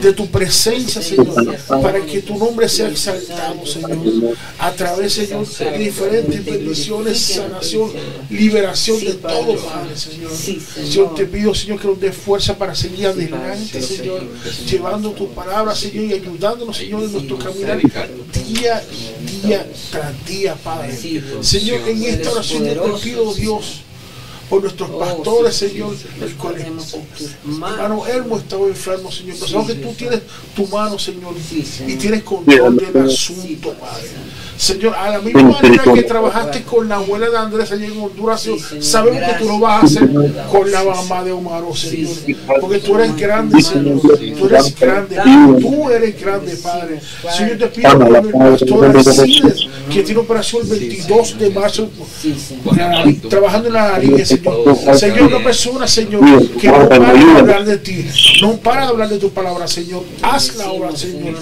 de 0.00 0.12
tu 0.12 0.26
presencia, 0.28 1.02
Señor, 1.02 1.56
para 1.66 2.04
que 2.04 2.22
tu 2.22 2.36
nombre 2.36 2.68
sea 2.68 2.88
exaltado, 2.88 3.64
Señor, 3.66 4.36
a 4.58 4.72
través, 4.72 5.12
Señor, 5.14 5.46
de 5.46 5.78
diferentes 5.78 6.44
bendiciones, 6.44 7.18
sanación, 7.18 7.90
liberación 8.30 9.00
de 9.00 9.14
todo, 9.14 9.56
Padre, 9.56 9.96
Señor. 9.96 10.30
Señor, 10.32 11.14
te 11.14 11.26
pido, 11.26 11.54
Señor, 11.54 11.80
que 11.80 11.88
nos 11.88 12.00
dé 12.00 12.12
fuerza 12.12 12.56
para 12.56 12.74
seguir 12.74 13.06
adelante, 13.06 13.82
Señor, 13.82 14.22
llevando 14.68 15.10
tu 15.10 15.28
palabra, 15.28 15.74
Señor, 15.74 16.04
y 16.04 16.12
ayudándonos, 16.14 16.76
Señor, 16.76 17.02
en 17.04 17.12
nuestro 17.12 17.38
caminar 17.38 17.80
día, 18.32 18.82
día 19.42 19.66
tras 19.90 20.26
día, 20.26 20.54
Padre. 20.56 20.96
Señor, 21.40 21.88
en 21.88 22.02
esta 22.04 22.32
oración 22.32 22.64
yo 22.64 22.82
te 22.82 23.02
pido, 23.02 23.34
Dios, 23.34 23.82
por 24.48 24.62
nuestros 24.62 24.90
pastores, 24.90 25.56
Señor, 25.56 25.96
el 26.20 26.34
cual 26.36 26.56
hermano 27.44 28.06
Elmo 28.06 28.36
estaba 28.36 28.66
enfermo, 28.66 29.10
Señor, 29.10 29.36
pero 29.40 29.46
sabemos 29.48 29.72
que 29.72 29.78
tú 29.78 29.94
tienes 29.94 30.20
tu 30.54 30.66
mano, 30.66 30.98
Señor, 30.98 31.34
y 31.86 31.94
tienes 31.96 32.22
control 32.22 32.76
del 32.76 33.06
asunto, 33.06 33.72
Padre. 33.74 34.10
Señor, 34.62 34.94
a 34.94 35.10
la 35.10 35.18
misma 35.18 35.42
manera 35.42 35.82
que 35.92 36.02
trabajaste 36.04 36.62
con 36.62 36.88
la 36.88 36.94
abuela 36.94 37.28
de 37.28 37.36
Andrés 37.36 37.72
allá 37.72 37.84
en 37.84 38.00
Honduras, 38.00 38.42
Señor, 38.42 38.60
sabemos 38.78 39.20
que 39.20 39.38
tú 39.40 39.48
lo 39.48 39.58
vas 39.58 39.82
a 39.82 39.86
hacer 39.86 40.08
con 40.52 40.70
la 40.70 40.84
mamá 40.84 41.24
de 41.24 41.32
Omar, 41.32 41.64
Señor, 41.74 42.12
porque 42.60 42.78
tú 42.78 42.94
eres 42.94 43.16
grande, 43.16 43.60
Señor, 43.60 44.00
tú 44.00 44.46
eres 44.46 44.78
grande, 44.78 45.16
tú 45.60 45.90
eres 45.90 46.20
grande, 46.20 46.56
Padre. 46.62 47.00
Señor, 47.36 47.58
te 47.58 47.66
pido 47.66 47.98
por 47.98 48.16
el 48.16 48.30
pastor 48.30 48.84
Alcides, 48.84 49.66
que 49.92 50.02
tiene 50.04 50.20
operación 50.20 50.62
el 50.62 50.68
22 50.68 51.38
de 51.40 51.50
marzo, 51.50 51.88
trabajando 53.28 53.66
en 53.66 53.74
la 53.74 53.98
línea, 53.98 54.24
Señor. 54.24 54.76
Señor, 54.96 55.22
una 55.22 55.42
persona, 55.42 55.88
Señor, 55.88 56.22
que 56.52 56.68
no 56.68 56.88
para 56.88 57.12
de 57.12 57.38
hablar 57.40 57.64
de 57.64 57.78
ti, 57.78 58.06
no 58.40 58.52
para 58.58 58.82
de 58.82 58.86
hablar 58.86 59.08
de 59.08 59.18
tu 59.18 59.28
palabra, 59.30 59.66
Señor. 59.66 60.04
Haz 60.22 60.54
la 60.54 60.70
obra, 60.70 60.94
Señor. 60.94 61.34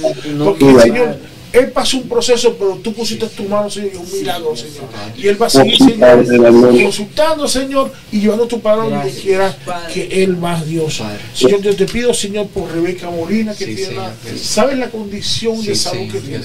Porque, 0.43 0.81
Señor, 0.81 1.19
él 1.53 1.73
pasó 1.73 1.97
un 1.97 2.09
proceso, 2.09 2.55
pero 2.57 2.77
tú 2.77 2.93
pusiste 2.93 3.27
tu 3.29 3.45
mano, 3.45 3.69
Señor, 3.69 3.91
y 3.95 3.97
un 3.97 4.13
milagro, 4.13 4.57
Señor. 4.57 4.85
Y 5.17 5.27
Él 5.27 5.41
va 5.41 5.47
a 5.47 5.51
seguir, 5.51 5.79
Señor, 5.79 6.25
consultando, 6.83 7.49
Señor, 7.49 7.93
y 8.13 8.21
llevando 8.21 8.47
tu 8.47 8.61
palabra 8.61 8.99
donde 8.99 9.13
quiera 9.13 9.57
que 9.93 10.23
Él 10.23 10.37
más 10.37 10.67
Dios. 10.67 11.03
Señor, 11.35 11.61
yo 11.61 11.75
te 11.75 11.87
pido, 11.87 12.15
Señor, 12.15 12.47
por 12.49 12.71
Rebeca 12.71 13.11
Molina, 13.11 13.55
que 13.55 13.67
Sí, 13.67 13.75
tiene 13.77 13.95
la, 13.95 14.13
sabes 14.41 14.79
la 14.79 14.91
condición 14.91 15.63
de 15.65 15.75
salud 15.75 16.11
que 16.11 16.21
tiene. 16.21 16.45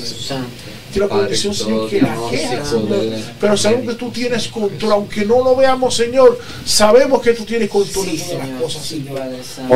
La 0.96 1.36
Señor, 1.36 1.90
que 1.90 2.02
la 2.02 2.18
Pero 3.40 3.58
sabemos 3.58 3.94
que 3.94 4.00
tú 4.00 4.12
tienes 4.12 4.48
control, 4.48 4.92
aunque 4.94 5.26
no 5.26 5.44
lo 5.44 5.56
veamos, 5.56 5.96
Señor, 5.96 6.40
sabemos 6.66 7.22
que 7.22 7.34
tú 7.34 7.44
tienes 7.44 7.70
control 7.70 8.06
de 8.06 8.18
todas 8.18 8.50
las 8.50 8.62
cosas, 8.62 8.86
Señor. 8.86 9.20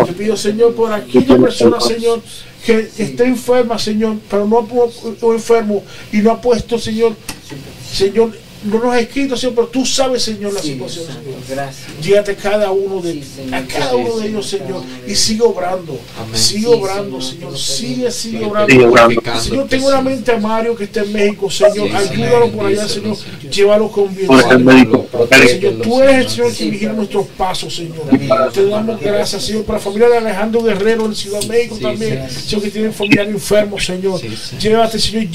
Te 0.06 0.14
pido, 0.14 0.38
Señor, 0.38 0.76
por 0.76 0.94
aquella 0.94 1.38
persona, 1.38 1.80
Señor, 1.80 2.22
que 2.66 2.90
esté 2.98 3.26
enferma, 3.26 3.78
Señor, 3.78 4.18
pero 4.30 4.46
no 4.46 4.68
o 5.22 5.34
enfermo 5.34 5.84
y 6.12 6.18
no 6.18 6.32
ha 6.32 6.42
puesto, 6.42 6.78
Señor, 6.78 7.16
Señor, 7.92 8.32
no 8.64 8.80
nos 8.84 8.94
ha 8.94 9.00
escrito, 9.00 9.38
Señor, 9.38 9.56
pero 9.56 9.68
tú 9.68 9.86
sabes, 9.86 10.22
Señor, 10.24 10.54
la 10.54 10.62
situación, 10.62 11.06
Señor. 11.06 11.24
Gracias. 11.48 12.38
Cada 12.42 12.72
uno 12.72 13.02
de 13.02 13.14
Sí, 13.14 13.24
Señor. 13.36 13.56
a 13.56 13.66
cada 13.68 13.96
uno 13.96 14.18
de 14.18 14.28
ellos, 14.28 14.48
Señor, 14.50 14.84
y 15.08 15.16
sigue 15.16 15.42
obrando, 15.44 16.00
Amén. 16.20 16.36
sigue 16.40 16.60
Sí, 16.60 16.66
obrando, 16.66 17.22
Señor. 17.22 17.58
Sigue, 17.58 18.12
sigue 18.12 18.44
obrando. 18.44 19.22
Señor, 19.42 19.68
tengo 19.68 19.88
una 19.88 20.02
mente 20.02 20.32
a 20.32 20.38
Mario 20.38 20.76
que 20.76 20.86
está 20.86 21.02
en 21.02 21.14
México, 21.14 21.50
Señor, 21.50 21.90
ayúdalo 21.96 22.52
por 22.52 22.66
allá, 22.68 22.88
Señor, 22.88 23.18
llévalo 23.50 23.92
con 23.92 24.14
bien. 24.16 24.28
Señor, 24.28 25.82
tú 25.82 26.02
eres 26.02 26.22
el 26.26 26.30
Señor 26.30 26.54
que 26.54 26.70
vigila 26.70 26.94
nuestros 26.94 27.28
pasos, 27.38 27.76
Señor. 27.76 28.52
Te 28.54 28.66
damos 28.66 29.00
gracias, 29.00 29.44
Señor, 29.44 29.64
por 29.64 29.76
la 29.76 29.82
familia 29.82 30.10
de 30.10 30.18
Alejandro 30.18 30.62
Guerrero 30.64 31.06
en 31.06 31.16
Ciudad 31.16 31.42
México 31.44 31.76
Sí, 31.78 31.82
también. 31.84 32.30
Señor, 32.30 32.64
que 32.64 32.72
tienen 32.72 32.94
familiar 32.94 33.28
enfermo, 33.28 33.80
Señor. 33.80 34.20
Llévate, 34.60 35.00
Señor, 35.00 35.26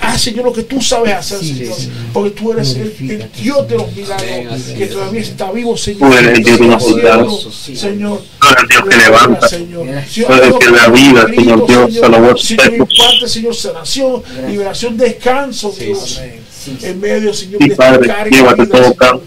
haz, 0.00 0.20
Señor, 0.20 0.44
lo 0.46 0.52
que 0.52 0.62
tú 0.62 0.80
sabes 0.80 1.14
hacer, 1.14 1.38
Señor. 1.38 1.74
Porque 2.12 2.31
tú 2.32 2.52
eres 2.52 2.74
el, 2.76 2.94
el 3.10 3.30
Dios 3.32 3.68
de 3.68 3.76
los 3.76 3.92
milagros, 3.94 4.62
que 4.76 4.86
todavía 4.86 5.20
está 5.20 5.50
vivo, 5.52 5.76
Señor. 5.76 6.10
Tú 6.10 6.16
eres 6.18 6.38
el 6.38 6.44
Dios 6.44 6.58
de 6.58 6.66
los 6.66 6.94
milagros. 6.96 7.48
Señor. 7.74 8.22
Tú 8.40 8.46
eres 8.48 8.62
el 8.62 8.68
Dios 8.68 8.82
que 8.88 8.96
levanta. 8.96 9.48
Señor. 9.48 9.86
Tú 9.86 10.32
eres 10.32 10.46
el 10.48 10.58
que 10.58 10.70
da 10.70 10.88
vida, 10.88 11.26
Señor 11.34 11.66
Dios, 11.66 12.02
a 12.02 12.08
la 12.08 12.18
voz 12.18 12.42
Señor, 12.42 12.70
de- 12.70 12.76
imparte, 12.76 13.28
Señor, 13.28 13.54
sanación, 13.54 14.22
liberación, 14.48 14.96
descanso, 14.96 15.74
Sí, 15.76 15.84
Dios. 15.86 16.20
Sí. 16.64 16.78
En 16.82 17.00
medio, 17.00 17.32
Señor, 17.34 17.60
Sí, 17.60 17.68
de 17.68 17.72
esta 17.72 17.90
Padre, 17.90 18.06
carga, 18.06 18.54
vida, 18.54 19.20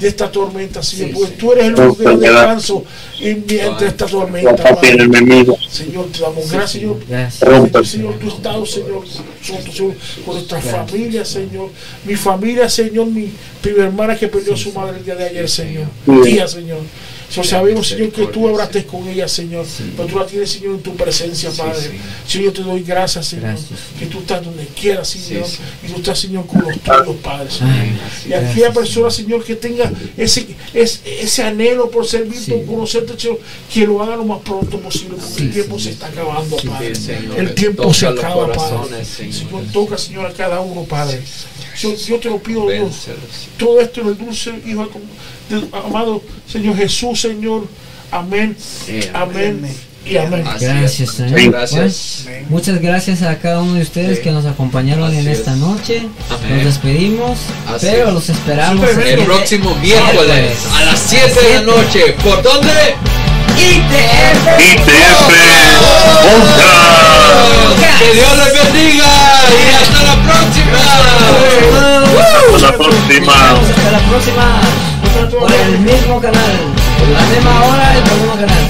de 0.00 0.08
esta 0.08 0.32
tormenta, 0.32 0.82
Señor, 0.82 1.26
sí. 1.26 1.34
tú 1.38 1.52
eres 1.52 1.66
el 1.66 1.74
único 1.74 2.02
enfermedad. 2.02 2.32
descanso 2.32 2.84
en, 3.20 3.44
entre 3.48 3.88
esta 3.88 4.06
tormenta. 4.06 4.56
Señor, 5.70 6.06
te 6.12 6.20
damos 6.20 6.50
gracias, 6.50 6.70
Señor. 6.72 6.96
Gracias. 7.08 7.38
Señor, 7.50 7.86
Señor, 7.86 8.14
tu 8.18 8.28
estado, 8.28 8.66
Señor, 8.66 9.04
nosotros, 9.04 9.74
Señor, 9.76 9.94
con 10.24 10.34
nuestra 10.34 10.60
familia, 10.60 11.24
Señor. 11.24 11.70
Mi 12.04 12.14
familia, 12.16 12.68
Señor, 12.68 13.06
mi 13.06 13.30
primera 13.62 13.86
hermana 13.86 14.16
que 14.16 14.28
perdió 14.28 14.54
a 14.54 14.56
su 14.56 14.72
madre 14.72 14.98
el 14.98 15.04
día 15.04 15.14
de 15.14 15.24
ayer, 15.24 15.48
Señor. 15.48 15.86
Sí. 16.06 16.30
Día, 16.30 16.48
Señor. 16.48 16.78
So, 17.30 17.44
sabemos, 17.44 17.86
Señor, 17.86 18.10
que 18.10 18.26
tú 18.26 18.48
hablaste 18.48 18.84
con 18.84 19.06
ella, 19.08 19.28
Señor. 19.28 19.64
Pero 19.96 20.08
tú 20.08 20.18
la 20.18 20.26
tienes, 20.26 20.50
Señor, 20.50 20.74
en 20.74 20.82
tu 20.82 20.96
presencia, 20.96 21.50
Padre. 21.56 21.92
Señor, 22.26 22.46
yo 22.46 22.52
te 22.52 22.62
doy 22.62 22.82
gracias, 22.82 23.26
Señor. 23.28 23.50
Gracias. 23.50 23.78
Que 23.98 24.06
tú 24.06 24.18
estás 24.18 24.44
donde 24.44 24.66
quieras, 24.66 25.08
Señor. 25.08 25.46
Sí, 25.46 25.56
sí. 25.56 25.86
Y 25.86 25.92
tú 25.92 25.96
estás, 25.98 26.18
Señor, 26.18 26.46
con 26.46 26.62
los 26.62 26.80
tuyos, 26.80 27.16
Padre. 27.22 27.48
Señor. 27.48 27.72
Ay, 27.72 27.98
Y 28.28 28.32
aquella 28.32 28.72
persona, 28.72 29.10
Señor, 29.10 29.44
que 29.44 29.54
tenga 29.54 29.92
ese, 30.16 30.44
ese, 30.74 31.00
ese 31.22 31.42
anhelo 31.44 31.88
por 31.88 32.04
servirte, 32.04 32.40
Sí. 32.40 32.50
por 32.50 32.66
conocerte, 32.66 33.18
Señor, 33.18 33.38
que 33.72 33.86
lo 33.86 34.02
haga 34.02 34.16
lo 34.16 34.24
más 34.24 34.40
pronto 34.40 34.80
posible, 34.80 35.16
porque 35.20 35.42
el 35.44 35.52
tiempo 35.52 35.78
se 35.78 35.90
está 35.90 36.08
acabando, 36.08 36.56
Padre. 36.56 36.94
Sí, 36.96 37.02
Señor. 37.04 37.38
El 37.38 37.54
tiempo 37.54 37.94
se 37.94 38.06
acaba, 38.08 38.52
Padre. 38.52 39.04
Señor. 39.04 39.34
Señor, 39.34 39.62
toca, 39.72 39.96
Señor, 39.96 40.26
a 40.26 40.32
cada 40.32 40.60
uno, 40.60 40.82
Padre. 40.82 41.20
Yo, 41.80 41.94
yo 41.94 42.18
te 42.18 42.28
lo 42.28 42.42
pido, 42.42 42.68
Dios. 42.68 43.06
Todo 43.56 43.80
esto 43.80 44.00
en 44.00 44.08
el 44.08 44.18
dulce 44.18 44.52
Hijo 44.66 44.90
amado 45.72 46.22
Señor 46.50 46.76
Jesús, 46.76 47.20
Señor. 47.20 47.66
Amén. 48.10 48.56
Sí, 48.58 49.00
Amén. 49.14 49.66
Y 50.04 50.16
amén. 50.16 50.42
Gracias. 50.58 51.10
Señor. 51.12 51.30
Muchas 51.32 51.50
gracias. 51.52 52.22
Pues, 52.24 52.50
muchas 52.50 52.80
gracias 52.80 53.22
a 53.22 53.38
cada 53.38 53.60
uno 53.60 53.74
de 53.74 53.82
ustedes 53.82 54.16
Sí. 54.16 54.24
que 54.24 54.30
nos 54.30 54.46
acompañaron 54.46 55.04
Así 55.04 55.18
en 55.18 55.28
es. 55.28 55.38
esta 55.40 55.54
noche. 55.56 56.08
Amén. 56.30 56.56
Nos 56.56 56.64
despedimos, 56.64 57.38
Así 57.68 57.86
pero 57.90 58.08
es. 58.08 58.14
los 58.14 58.28
esperamos 58.30 58.88
Sí, 58.90 59.00
El 59.08 59.24
próximo 59.24 59.74
miércoles 59.76 60.52
a 60.74 60.84
las 60.86 60.98
7 61.00 61.40
de 61.42 61.54
la 61.54 61.60
noche. 61.62 62.00
¿Por 62.24 62.42
dónde? 62.42 62.70
ITF. 63.60 64.46
ITF 64.58 65.28
Podcast. 66.24 66.80
Que 67.98 68.08
Dios 68.14 68.32
les 68.38 68.52
bendiga 68.64 69.12
y 69.50 69.74
hasta 69.74 70.00
la 70.02 70.16
próxima. 70.24 70.78
Hasta 72.54 72.66
la 72.66 72.72
próxima. 72.72 73.36
Hasta 73.50 73.90
la 73.90 74.00
próxima. 74.08 74.46
Por 75.38 75.52
el 75.52 75.78
mismo 75.80 76.20
canal. 76.20 76.54
La 77.12 77.22
misma 77.26 77.54
hora 77.64 77.86
y 77.96 78.00
por 78.00 78.12
el 78.12 78.20
mismo 78.20 78.34
canal. 78.34 78.60